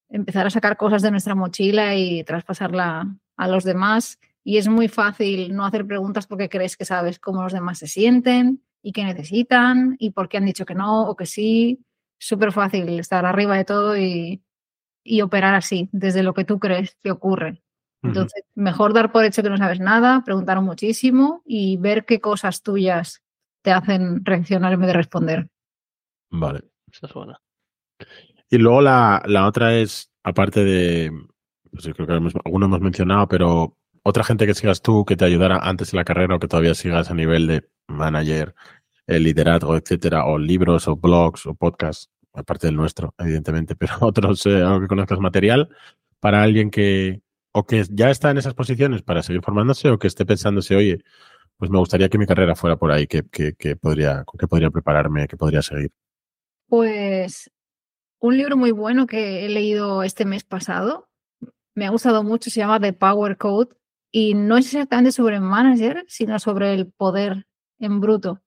empezar 0.08 0.46
a 0.46 0.50
sacar 0.50 0.76
cosas 0.76 1.02
de 1.02 1.10
nuestra 1.10 1.34
mochila 1.34 1.96
y 1.96 2.22
traspasarla 2.22 3.12
a 3.36 3.48
los 3.48 3.64
demás 3.64 4.20
y 4.44 4.58
es 4.58 4.68
muy 4.68 4.86
fácil 4.86 5.52
no 5.52 5.64
hacer 5.64 5.84
preguntas 5.84 6.28
porque 6.28 6.48
crees 6.48 6.76
que 6.76 6.84
sabes 6.84 7.18
cómo 7.18 7.42
los 7.42 7.52
demás 7.52 7.78
se 7.78 7.88
sienten 7.88 8.62
y 8.82 8.92
qué 8.92 9.02
necesitan 9.02 9.96
y 9.98 10.10
por 10.10 10.28
qué 10.28 10.36
han 10.36 10.46
dicho 10.46 10.64
que 10.64 10.76
no 10.76 11.08
o 11.08 11.16
que 11.16 11.26
sí. 11.26 11.84
Súper 12.22 12.52
fácil 12.52 13.00
estar 13.00 13.24
arriba 13.24 13.56
de 13.56 13.64
todo 13.64 13.96
y, 13.96 14.42
y 15.02 15.22
operar 15.22 15.54
así, 15.54 15.88
desde 15.92 16.22
lo 16.22 16.34
que 16.34 16.44
tú 16.44 16.58
crees 16.58 16.96
que 17.02 17.10
ocurre. 17.10 17.62
Entonces, 18.02 18.44
mejor 18.54 18.94
dar 18.94 19.12
por 19.12 19.24
hecho 19.24 19.42
que 19.42 19.50
no 19.50 19.58
sabes 19.58 19.78
nada, 19.78 20.22
preguntar 20.24 20.60
muchísimo 20.62 21.42
y 21.44 21.76
ver 21.76 22.06
qué 22.06 22.18
cosas 22.18 22.62
tuyas 22.62 23.22
te 23.62 23.72
hacen 23.72 24.24
reaccionar 24.24 24.72
en 24.72 24.80
vez 24.80 24.86
de 24.86 24.94
responder. 24.94 25.48
Vale. 26.30 26.62
Esa 26.90 27.06
es 27.06 27.12
buena. 27.12 27.40
Y 28.48 28.58
luego 28.58 28.80
la, 28.80 29.22
la 29.26 29.46
otra 29.46 29.74
es, 29.74 30.10
aparte 30.22 30.64
de, 30.64 31.12
pues 31.70 31.88
creo 31.94 32.06
que 32.06 32.12
algunos 32.12 32.66
hemos 32.66 32.80
mencionado, 32.80 33.28
pero 33.28 33.76
otra 34.02 34.24
gente 34.24 34.46
que 34.46 34.54
sigas 34.54 34.82
tú 34.82 35.04
que 35.04 35.16
te 35.16 35.24
ayudara 35.24 35.58
antes 35.58 35.92
en 35.92 35.98
la 35.98 36.04
carrera 36.04 36.36
o 36.36 36.38
que 36.38 36.48
todavía 36.48 36.74
sigas 36.74 37.10
a 37.10 37.14
nivel 37.14 37.46
de 37.46 37.68
manager, 37.86 38.54
el 39.06 39.24
liderazgo, 39.24 39.76
etcétera, 39.76 40.24
o 40.24 40.38
libros 40.38 40.88
o 40.88 40.96
blogs 40.96 41.46
o 41.46 41.54
podcasts 41.54 42.10
aparte 42.32 42.66
del 42.66 42.76
nuestro, 42.76 43.14
evidentemente, 43.18 43.76
pero 43.76 43.94
otros, 44.00 44.46
eh, 44.46 44.62
algo 44.62 44.80
que 44.80 44.88
conozcas 44.88 45.18
material 45.18 45.68
para 46.20 46.42
alguien 46.42 46.70
que 46.70 47.22
o 47.52 47.66
que 47.66 47.84
ya 47.90 48.10
está 48.10 48.30
en 48.30 48.38
esas 48.38 48.54
posiciones 48.54 49.02
para 49.02 49.22
seguir 49.22 49.42
formándose 49.42 49.90
o 49.90 49.98
que 49.98 50.06
esté 50.06 50.24
pensándose, 50.24 50.76
oye, 50.76 51.02
pues 51.56 51.70
me 51.70 51.78
gustaría 51.78 52.08
que 52.08 52.18
mi 52.18 52.26
carrera 52.26 52.54
fuera 52.54 52.76
por 52.76 52.92
ahí, 52.92 53.06
que, 53.06 53.24
que, 53.28 53.76
podría, 53.76 54.24
que 54.38 54.46
podría 54.46 54.70
prepararme, 54.70 55.26
que 55.26 55.36
podría 55.36 55.60
seguir. 55.62 55.90
Pues 56.68 57.50
un 58.20 58.36
libro 58.36 58.56
muy 58.56 58.70
bueno 58.70 59.06
que 59.06 59.44
he 59.44 59.48
leído 59.48 60.02
este 60.02 60.24
mes 60.24 60.44
pasado. 60.44 61.08
Me 61.74 61.86
ha 61.86 61.90
gustado 61.90 62.22
mucho, 62.22 62.50
se 62.50 62.60
llama 62.60 62.80
The 62.80 62.92
Power 62.92 63.36
Code 63.36 63.74
y 64.12 64.34
no 64.34 64.56
es 64.56 64.66
exactamente 64.66 65.12
sobre 65.12 65.36
el 65.36 65.42
manager, 65.42 66.04
sino 66.08 66.38
sobre 66.38 66.72
el 66.74 66.90
poder 66.90 67.46
en 67.78 68.00
bruto. 68.00 68.40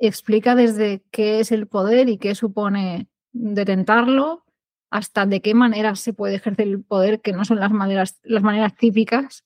Explica 0.00 0.54
desde 0.54 1.04
qué 1.10 1.40
es 1.40 1.52
el 1.52 1.68
poder 1.68 2.08
y 2.08 2.18
qué 2.18 2.34
supone 2.34 3.08
detentarlo, 3.32 4.44
hasta 4.90 5.24
de 5.26 5.40
qué 5.40 5.54
manera 5.54 5.94
se 5.94 6.12
puede 6.12 6.34
ejercer 6.34 6.66
el 6.66 6.82
poder, 6.82 7.20
que 7.20 7.32
no 7.32 7.44
son 7.44 7.60
las 7.60 7.70
maneras, 7.70 8.18
las 8.24 8.42
maneras 8.42 8.74
típicas, 8.74 9.44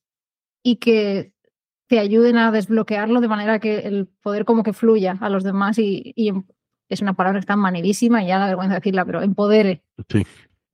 y 0.63 0.77
que 0.77 1.35
te 1.87 1.99
ayuden 1.99 2.39
a 2.39 2.51
desbloquearlo 2.51 3.21
de 3.21 3.29
manera 3.29 3.59
que 3.59 3.81
el 3.81 4.07
poder 4.07 4.45
como 4.45 4.63
que 4.63 4.73
fluya 4.73 5.19
a 5.21 5.29
los 5.29 5.45
demás 5.45 5.79
y, 5.79 6.15
es 6.89 7.01
una 7.01 7.15
palabra 7.15 7.39
que 7.39 7.45
está 7.45 7.57
manidísima 7.57 8.23
y 8.23 8.29
ya 8.29 8.39
da 8.39 8.47
vergüenza 8.47 8.77
decirla, 8.77 9.05
pero 9.05 9.23
empodere 9.23 9.83
sí. 10.09 10.25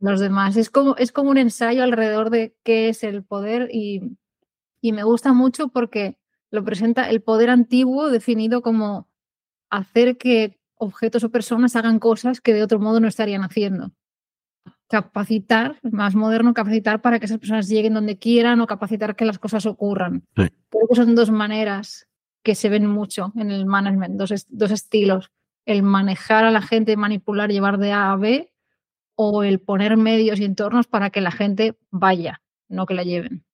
los 0.00 0.18
demás. 0.18 0.56
Es 0.56 0.68
como, 0.68 0.96
es 0.96 1.12
como 1.12 1.30
un 1.30 1.38
ensayo 1.38 1.84
alrededor 1.84 2.30
de 2.30 2.54
qué 2.64 2.88
es 2.88 3.04
el 3.04 3.22
poder 3.22 3.68
y, 3.72 4.16
y 4.80 4.92
me 4.92 5.04
gusta 5.04 5.32
mucho 5.32 5.68
porque 5.68 6.18
lo 6.50 6.64
presenta 6.64 7.08
el 7.08 7.22
poder 7.22 7.48
antiguo 7.48 8.10
definido 8.10 8.60
como 8.60 9.09
hacer 9.70 10.16
que 10.16 10.58
objetos 10.74 11.24
o 11.24 11.30
personas 11.30 11.76
hagan 11.76 11.98
cosas 11.98 12.40
que 12.40 12.54
de 12.54 12.62
otro 12.62 12.78
modo 12.78 13.00
no 13.00 13.08
estarían 13.08 13.42
haciendo. 13.44 13.92
Capacitar, 14.88 15.78
más 15.82 16.14
moderno, 16.14 16.52
capacitar 16.52 17.00
para 17.00 17.18
que 17.18 17.26
esas 17.26 17.38
personas 17.38 17.68
lleguen 17.68 17.94
donde 17.94 18.18
quieran 18.18 18.60
o 18.60 18.66
capacitar 18.66 19.14
que 19.14 19.24
las 19.24 19.38
cosas 19.38 19.66
ocurran. 19.66 20.24
Creo 20.34 20.88
que 20.88 20.96
son 20.96 21.14
dos 21.14 21.30
maneras 21.30 22.08
que 22.42 22.54
se 22.54 22.68
ven 22.68 22.86
mucho 22.86 23.32
en 23.36 23.50
el 23.50 23.66
management, 23.66 24.16
dos, 24.16 24.46
dos 24.48 24.70
estilos 24.70 25.30
el 25.66 25.82
manejar 25.82 26.44
a 26.44 26.50
la 26.50 26.62
gente, 26.62 26.96
manipular, 26.96 27.50
llevar 27.50 27.78
de 27.78 27.92
A 27.92 28.12
a 28.12 28.16
B, 28.16 28.52
o 29.14 29.42
el 29.42 29.60
poner 29.60 29.96
medios 29.96 30.40
y 30.40 30.44
entornos 30.44 30.86
para 30.86 31.10
que 31.10 31.20
la 31.20 31.30
gente 31.30 31.76
vaya, 31.90 32.40
no 32.68 32.86
que 32.86 32.94
la 32.94 33.04
lleven. 33.04 33.44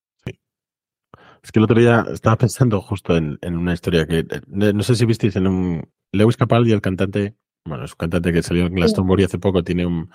Es 1.47 1.53
que 1.53 1.61
el 1.61 1.65
otro 1.65 1.79
día 1.79 2.05
estaba 2.13 2.37
pensando 2.39 2.81
justo 2.81 3.17
en, 3.17 3.39
una 3.45 3.73
historia 3.73 4.05
que 4.05 4.19
eh, 4.19 4.43
no 4.49 4.83
sé 4.83 4.97
si 4.97 5.07
visteis 5.07 5.37
en 5.37 5.47
un. 5.47 5.89
Lewis 6.11 6.37
Capaldi, 6.37 6.73
el 6.73 6.81
cantante, 6.81 7.37
bueno, 7.65 7.85
es 7.85 7.93
un 7.93 7.99
cantante 7.99 8.33
que 8.33 8.43
salió 8.43 8.67
en 8.67 8.75
Glastonbury 8.75 9.23
hace 9.25 9.39
poco, 9.39 9.63
tiene 9.63 9.87
un, 9.87 10.11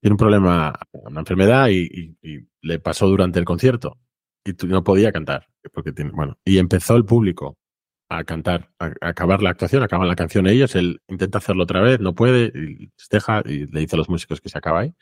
tiene 0.00 0.12
un 0.12 0.18
problema, 0.18 0.78
una 0.92 1.20
enfermedad 1.20 1.68
y, 1.70 2.18
le 2.60 2.78
pasó 2.78 3.08
durante 3.08 3.38
el 3.38 3.46
concierto 3.46 3.96
y 4.44 4.52
no 4.66 4.84
podía 4.84 5.10
cantar. 5.10 5.48
Porque 5.72 5.92
tiene, 5.92 6.10
bueno, 6.10 6.36
y 6.44 6.58
empezó 6.58 6.96
el 6.96 7.06
público 7.06 7.56
a 8.10 8.22
cantar, 8.24 8.70
a, 8.78 8.92
acabar 9.00 9.42
la 9.42 9.50
actuación, 9.50 9.82
acaban 9.82 10.06
la 10.06 10.16
canción 10.16 10.46
ellos, 10.46 10.74
él 10.74 11.00
intenta 11.08 11.38
hacerlo 11.38 11.62
otra 11.62 11.80
vez, 11.80 11.98
no 11.98 12.14
puede, 12.14 12.52
y 12.54 12.90
se 12.96 13.08
deja 13.10 13.42
y 13.46 13.66
le 13.68 13.80
dice 13.80 13.96
a 13.96 13.98
los 13.98 14.10
músicos 14.10 14.42
que 14.42 14.50
se 14.50 14.58
acaba 14.58 14.80
ahí 14.80 14.94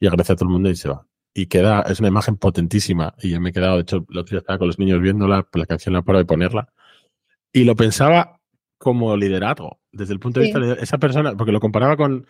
y 0.00 0.06
agradece 0.06 0.34
a 0.34 0.36
todo 0.36 0.48
el 0.48 0.52
mundo 0.52 0.68
y 0.68 0.76
se 0.76 0.90
va. 0.90 1.06
Y 1.34 1.46
queda, 1.46 1.82
es 1.82 1.98
una 2.00 2.08
imagen 2.08 2.36
potentísima 2.36 3.14
y 3.22 3.30
yo 3.30 3.40
me 3.40 3.50
he 3.50 3.52
quedado, 3.52 3.76
de 3.76 3.82
hecho, 3.82 4.06
el 4.10 4.18
otro 4.18 4.30
día 4.34 4.40
estaba 4.40 4.58
con 4.58 4.66
los 4.66 4.78
niños 4.78 5.00
viéndola, 5.00 5.44
pues 5.44 5.60
la 5.60 5.66
canción 5.66 5.94
la 5.94 6.02
paro 6.02 6.18
de 6.18 6.26
ponerla 6.26 6.68
y 7.52 7.64
lo 7.64 7.76
pensaba 7.76 8.40
como 8.78 9.16
liderazgo, 9.16 9.78
desde 9.92 10.12
el 10.12 10.20
punto 10.20 10.40
de 10.40 10.46
vista 10.46 10.58
de 10.58 10.82
esa 10.82 10.98
persona, 10.98 11.36
porque 11.36 11.52
lo 11.52 11.60
comparaba 11.60 11.96
con, 11.96 12.26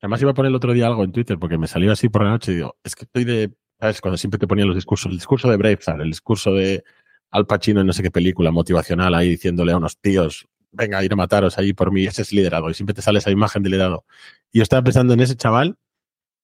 además 0.00 0.22
iba 0.22 0.30
a 0.30 0.34
poner 0.34 0.50
el 0.50 0.56
otro 0.56 0.72
día 0.72 0.86
algo 0.86 1.04
en 1.04 1.12
Twitter 1.12 1.38
porque 1.38 1.58
me 1.58 1.66
salió 1.66 1.92
así 1.92 2.08
por 2.08 2.24
la 2.24 2.30
noche 2.30 2.52
y 2.52 2.54
digo, 2.56 2.76
es 2.82 2.94
que 2.94 3.04
estoy 3.04 3.24
de, 3.24 3.52
¿sabes? 3.78 4.00
Cuando 4.00 4.16
siempre 4.16 4.38
te 4.38 4.46
ponían 4.46 4.68
los 4.68 4.76
discursos, 4.76 5.10
el 5.10 5.18
discurso 5.18 5.50
de 5.50 5.56
Braveheart, 5.56 6.00
el 6.00 6.10
discurso 6.10 6.52
de 6.54 6.84
al 7.30 7.46
Pacino 7.46 7.80
en 7.80 7.86
no 7.86 7.92
sé 7.92 8.02
qué 8.02 8.10
película 8.10 8.50
motivacional 8.50 9.14
ahí 9.14 9.30
diciéndole 9.30 9.72
a 9.72 9.76
unos 9.76 9.98
tíos, 9.98 10.48
venga, 10.72 10.98
a 10.98 11.04
ir 11.04 11.12
a 11.12 11.16
mataros 11.16 11.58
ahí 11.58 11.72
por 11.72 11.92
mí, 11.92 12.04
ese 12.04 12.22
es 12.22 12.32
liderado. 12.32 12.70
Y 12.70 12.74
siempre 12.74 12.94
te 12.94 13.02
sale 13.02 13.18
esa 13.18 13.30
imagen 13.30 13.62
de 13.62 13.70
liderado. 13.70 14.04
Y 14.50 14.58
yo 14.58 14.62
estaba 14.62 14.82
pensando 14.82 15.14
en 15.14 15.20
ese 15.20 15.36
chaval 15.36 15.76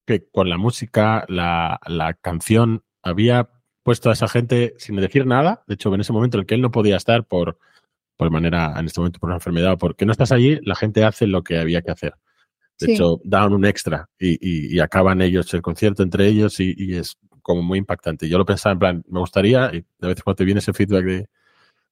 que 0.07 0.25
con 0.31 0.49
la 0.49 0.57
música, 0.57 1.25
la, 1.27 1.79
la 1.85 2.13
canción, 2.15 2.83
había 3.03 3.49
puesto 3.83 4.09
a 4.09 4.13
esa 4.13 4.27
gente 4.27 4.73
sin 4.77 4.95
decir 4.95 5.27
nada. 5.27 5.63
De 5.67 5.75
hecho, 5.75 5.93
en 5.93 6.01
ese 6.01 6.13
momento 6.13 6.37
en 6.37 6.41
el 6.41 6.47
que 6.47 6.55
él 6.55 6.61
no 6.61 6.71
podía 6.71 6.95
estar 6.95 7.25
por, 7.25 7.59
por 8.15 8.31
manera, 8.31 8.73
en 8.79 8.85
este 8.85 9.01
momento 9.01 9.19
por 9.19 9.27
una 9.27 9.35
enfermedad, 9.35 9.77
porque 9.77 10.05
no 10.05 10.13
estás 10.13 10.31
allí, 10.31 10.59
la 10.63 10.75
gente 10.75 11.03
hace 11.03 11.27
lo 11.27 11.43
que 11.43 11.59
había 11.59 11.81
que 11.81 11.91
hacer. 11.91 12.15
De 12.79 12.93
hecho, 12.93 13.19
dan 13.23 13.53
un 13.53 13.65
extra 13.65 14.07
y, 14.19 14.75
y, 14.75 14.79
acaban 14.79 15.21
ellos 15.21 15.51
el 15.53 15.63
concierto 15.63 16.03
entre 16.03 16.27
ellos 16.27 16.59
y, 16.59 16.75
y, 16.77 16.95
es 16.95 17.17
como 17.41 17.63
muy 17.63 17.79
impactante. 17.79 18.29
Yo 18.29 18.37
lo 18.37 18.45
pensaba 18.45 18.73
en 18.73 18.79
plan, 18.79 19.03
me 19.09 19.19
gustaría, 19.19 19.71
y 19.73 19.79
de 19.99 20.07
vez 20.07 20.17
en 20.17 20.23
cuando 20.23 20.35
te 20.35 20.45
viene 20.45 20.59
ese 20.59 20.73
feedback 20.73 21.03
de 21.03 21.29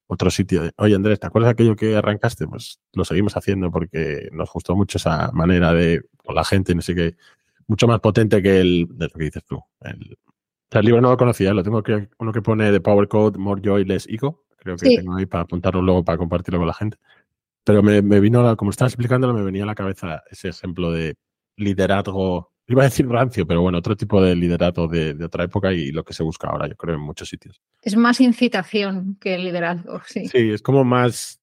otro 0.06 0.30
sitio, 0.30 0.62
de, 0.62 0.72
oye 0.76 0.94
Andrés, 0.94 1.18
¿te 1.18 1.26
acuerdas 1.26 1.48
de 1.48 1.52
aquello 1.52 1.74
que 1.74 1.96
arrancaste? 1.96 2.46
Pues 2.46 2.78
lo 2.92 3.04
seguimos 3.04 3.36
haciendo 3.36 3.70
porque 3.72 4.28
nos 4.32 4.52
gustó 4.52 4.76
mucho 4.76 4.98
esa 4.98 5.32
manera 5.32 5.72
de, 5.72 6.02
con 6.24 6.36
la 6.36 6.44
gente, 6.44 6.74
no 6.74 6.82
sé 6.82 6.94
qué, 6.94 7.16
mucho 7.66 7.86
más 7.86 8.00
potente 8.00 8.42
que 8.42 8.60
el, 8.60 8.86
de 8.90 9.06
lo 9.06 9.10
que 9.10 9.24
dices 9.24 9.44
tú. 9.44 9.60
El, 9.80 10.16
el 10.70 10.84
libro 10.84 11.00
no 11.00 11.10
lo 11.10 11.16
conocía, 11.16 11.54
lo 11.54 11.62
tengo 11.62 11.82
que, 11.82 12.08
uno 12.18 12.32
que 12.32 12.42
pone 12.42 12.70
de 12.70 12.80
Power 12.80 13.08
Code, 13.08 13.38
More 13.38 13.60
Joy, 13.62 13.84
Less 13.84 14.06
Ego, 14.08 14.44
creo 14.56 14.76
que 14.76 14.96
tengo 14.96 15.16
ahí 15.16 15.26
para 15.26 15.44
apuntarlo 15.44 15.82
luego 15.82 16.04
para 16.04 16.18
compartirlo 16.18 16.58
con 16.58 16.68
la 16.68 16.74
gente. 16.74 16.98
Pero 17.64 17.82
me, 17.82 18.02
me 18.02 18.20
vino, 18.20 18.56
como 18.56 18.70
estabas 18.70 18.92
explicándolo, 18.92 19.34
me 19.34 19.42
venía 19.42 19.64
a 19.64 19.66
la 19.66 19.74
cabeza 19.74 20.22
ese 20.30 20.48
ejemplo 20.48 20.92
de 20.92 21.16
liderazgo 21.56 22.52
Iba 22.68 22.82
a 22.82 22.86
decir 22.86 23.08
rancio, 23.08 23.46
pero 23.46 23.62
bueno, 23.62 23.78
otro 23.78 23.96
tipo 23.96 24.20
de 24.20 24.34
liderazgo 24.34 24.88
de, 24.88 25.16
otra 25.24 25.44
época 25.44 25.72
y 25.72 25.92
lo 25.92 26.04
que 26.04 26.12
se 26.12 26.24
busca 26.24 26.48
ahora, 26.48 26.68
yo 26.68 26.74
creo, 26.74 26.96
en 26.96 27.00
muchos 27.00 27.28
sitios. 27.28 27.60
Es 27.80 27.96
más 27.96 28.20
incitación 28.20 29.16
que 29.20 29.38
liderazgo, 29.38 30.00
sí. 30.04 30.26
Sí, 30.26 30.50
es 30.50 30.62
como 30.62 30.82
más 30.82 31.40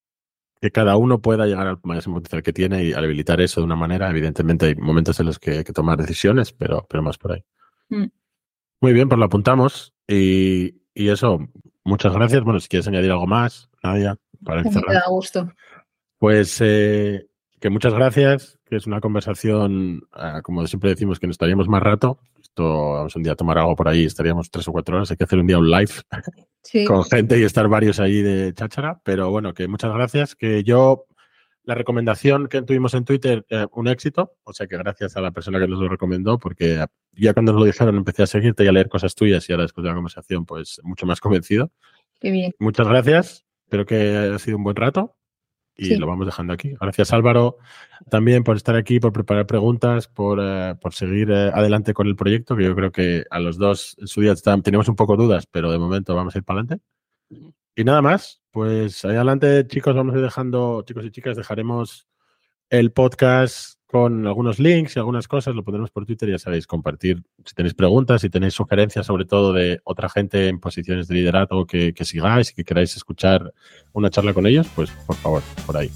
que 0.64 0.72
cada 0.72 0.95
uno 0.95 1.19
pueda 1.19 1.45
llegar 1.45 1.68
al 1.68 1.80
máximo 1.84 2.15
potencial 2.15 2.41
que 2.41 2.53
tiene 2.53 2.85
y 2.85 2.94
habilitar 2.94 3.41
eso 3.41 3.60
de 3.60 3.65
una 3.65 3.76
manera. 3.76 4.10
Evidentemente 4.10 4.68
hay 4.68 4.76
momentos 4.76 5.19
en 5.19 5.26
los 5.26 5.38
que 5.38 5.57
hay 5.57 5.64
que 5.65 5.73
tomar 5.73 5.98
decisiones, 5.98 6.53
pero, 6.53 6.88
pero 6.90 7.03
más 7.03 7.18
por 7.18 7.34
ahí. 7.34 7.44
Mm. 7.90 8.06
Muy 8.80 8.94
bien, 8.94 9.10
pues 9.10 9.19
lo 9.19 9.26
apuntamos 9.26 9.94
y, 10.07 10.73
eso, 10.95 11.40
muchas 11.84 12.14
gracias. 12.14 12.45
Bueno, 12.45 12.61
si 12.61 12.69
quieres 12.69 12.88
añadir 12.88 13.11
algo 13.11 13.27
más, 13.27 13.69
Nadia, 13.84 14.15
para 14.41 14.64
cerrar. 14.64 14.88
Me 14.88 14.94
da 14.94 15.03
gusto. 15.10 15.52
Pues 16.18 16.57
eh, 16.61 17.27
que 17.60 17.69
muchas 17.69 17.94
gracias, 17.94 18.57
que 18.64 18.77
es 18.77 18.88
una 18.88 19.02
conversación, 19.02 20.07
ah, 20.14 20.40
como 20.44 20.65
siempre 20.68 20.91
decimos, 20.91 21.19
que 21.19 21.27
nos 21.27 21.34
estaríamos 21.34 21.68
más 21.68 21.84
rato. 21.84 22.19
Esto, 22.41 22.94
vamos 22.94 23.14
un 23.18 23.23
día 23.23 23.34
a 23.34 23.35
tomar 23.35 23.57
algo 23.57 23.76
por 23.76 23.90
ahí, 23.90 24.06
estaríamos 24.06 24.49
tres 24.49 24.65
o 24.69 24.72
cuatro 24.72 24.95
horas. 24.95 25.11
Hay 25.11 25.18
que 25.18 25.26
hacer 25.26 25.40
un 25.40 25.48
día 25.48 25.57
un 25.57 25.69
live 25.69 25.91
con 26.88 27.03
gente 27.03 27.40
y 27.40 27.44
estar 27.44 27.68
varios 27.68 27.99
ahí 27.99 28.22
de 28.22 28.53
cháchara. 28.53 29.02
Pero 29.03 29.30
bueno, 29.30 29.53
que 29.53 29.68
muchas 29.68 29.94
gracias. 29.94 30.35
Que 30.35 30.64
yo, 30.64 31.06
la 31.64 31.76
recomendación 31.76 32.48
que 32.48 32.61
tuvimos 32.61 32.94
en 32.94 33.06
Twitter, 33.06 33.45
eh, 33.49 33.65
un 33.72 33.88
éxito. 33.88 34.35
O 34.44 34.53
sea 34.53 34.68
que 34.68 34.77
gracias 34.77 35.15
a 35.18 35.22
la 35.22 35.31
persona 35.31 35.60
que 35.60 35.68
nos 35.68 35.80
lo 35.80 35.88
recomendó, 35.88 36.40
porque 36.40 36.85
ya 37.14 37.34
cuando 37.34 37.52
nos 37.53 37.61
lo 37.61 37.65
dijeron 37.65 37.95
empecé 37.95 38.23
a 38.23 38.27
seguirte 38.27 38.64
y 38.64 38.68
a 38.68 38.72
leer 38.72 38.90
cosas 38.90 39.15
tuyas 39.15 39.48
y 39.49 39.53
ahora 39.53 39.64
después 39.64 39.84
de 39.84 39.90
la 39.90 39.95
conversación, 39.95 40.45
pues 40.45 40.80
mucho 40.84 41.06
más 41.06 41.19
convencido. 41.19 41.72
Qué 42.19 42.31
bien. 42.31 42.53
Muchas 42.60 42.88
gracias. 42.88 43.45
Espero 43.65 43.85
que 43.85 44.18
haya 44.18 44.40
sido 44.40 44.57
un 44.57 44.64
buen 44.64 44.76
rato 44.76 45.15
y 45.76 45.95
lo 45.95 46.08
vamos 46.08 46.26
dejando 46.26 46.54
aquí. 46.54 46.76
Gracias 46.80 47.14
Álvaro 47.14 47.58
también 48.10 48.44
por 48.44 48.58
estar 48.58 48.76
aquí, 48.76 49.00
por 49.00 49.14
preparar 49.14 49.48
preguntas, 49.48 50.08
por, 50.08 50.40
eh, 50.41 50.76
por 50.80 50.94
seguir 50.94 51.32
eh, 51.32 51.52
adelante 51.54 51.94
con 51.94 52.08
el 52.08 52.16
proyecto, 52.16 52.56
que 52.56 52.64
yo 52.64 52.76
creo 52.76 52.91
que 52.91 53.26
a 53.30 53.40
los 53.40 53.58
dos 53.58 53.95
en 54.00 54.08
su 54.08 54.22
día 54.22 54.36
teníamos 54.36 54.88
un 54.90 54.95
poco 54.95 55.16
dudas, 55.16 55.48
pero 55.50 55.72
de 55.72 55.80
momento 55.80 56.16
vamos 56.16 56.36
a 56.36 56.38
ir 56.40 56.44
para 56.44 56.60
adelante. 56.60 56.84
Y 57.76 57.84
nada 57.84 58.02
más, 58.02 58.41
pues 58.52 59.04
ahí 59.06 59.16
adelante 59.16 59.66
chicos, 59.68 59.95
vamos 59.95 60.14
a 60.14 60.18
ir 60.18 60.24
dejando, 60.24 60.84
chicos 60.86 61.06
y 61.06 61.12
chicas, 61.12 61.38
dejaremos 61.38 62.08
el 62.70 62.91
podcast 62.91 63.80
con 63.94 64.26
algunos 64.26 64.57
links 64.57 64.95
y 64.95 64.99
algunas 64.99 65.28
cosas, 65.28 65.53
lo 65.53 65.64
pondremos 65.64 65.91
por 65.91 66.03
Twitter, 66.07 66.28
ya 66.28 66.40
sabéis, 66.40 66.65
compartir 66.65 67.22
si 67.45 67.53
tenéis 67.53 67.76
preguntas, 67.76 68.22
si 68.22 68.30
tenéis 68.32 68.56
sugerencias, 68.56 69.06
sobre 69.06 69.26
todo 69.26 69.53
de 69.53 69.82
otra 69.84 70.10
gente 70.10 70.48
en 70.48 70.60
posiciones 70.60 71.07
de 71.07 71.14
liderazgo 71.14 71.68
que, 71.68 71.94
que 71.94 72.03
sigáis 72.03 72.49
y 72.49 72.56
que 72.56 72.64
queráis 72.64 72.98
escuchar 72.98 73.53
una 73.91 74.10
charla 74.10 74.34
con 74.34 74.48
ellos, 74.48 74.68
pues 74.76 74.90
por 75.06 75.15
favor, 75.18 75.44
por 75.68 75.78
ahí. 75.78 75.91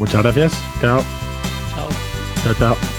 Muchas 0.00 0.20
gracias. 0.20 0.52
Chao. 0.80 1.00
Chao. 1.76 1.88
Chao, 2.42 2.54
chao. 2.58 2.97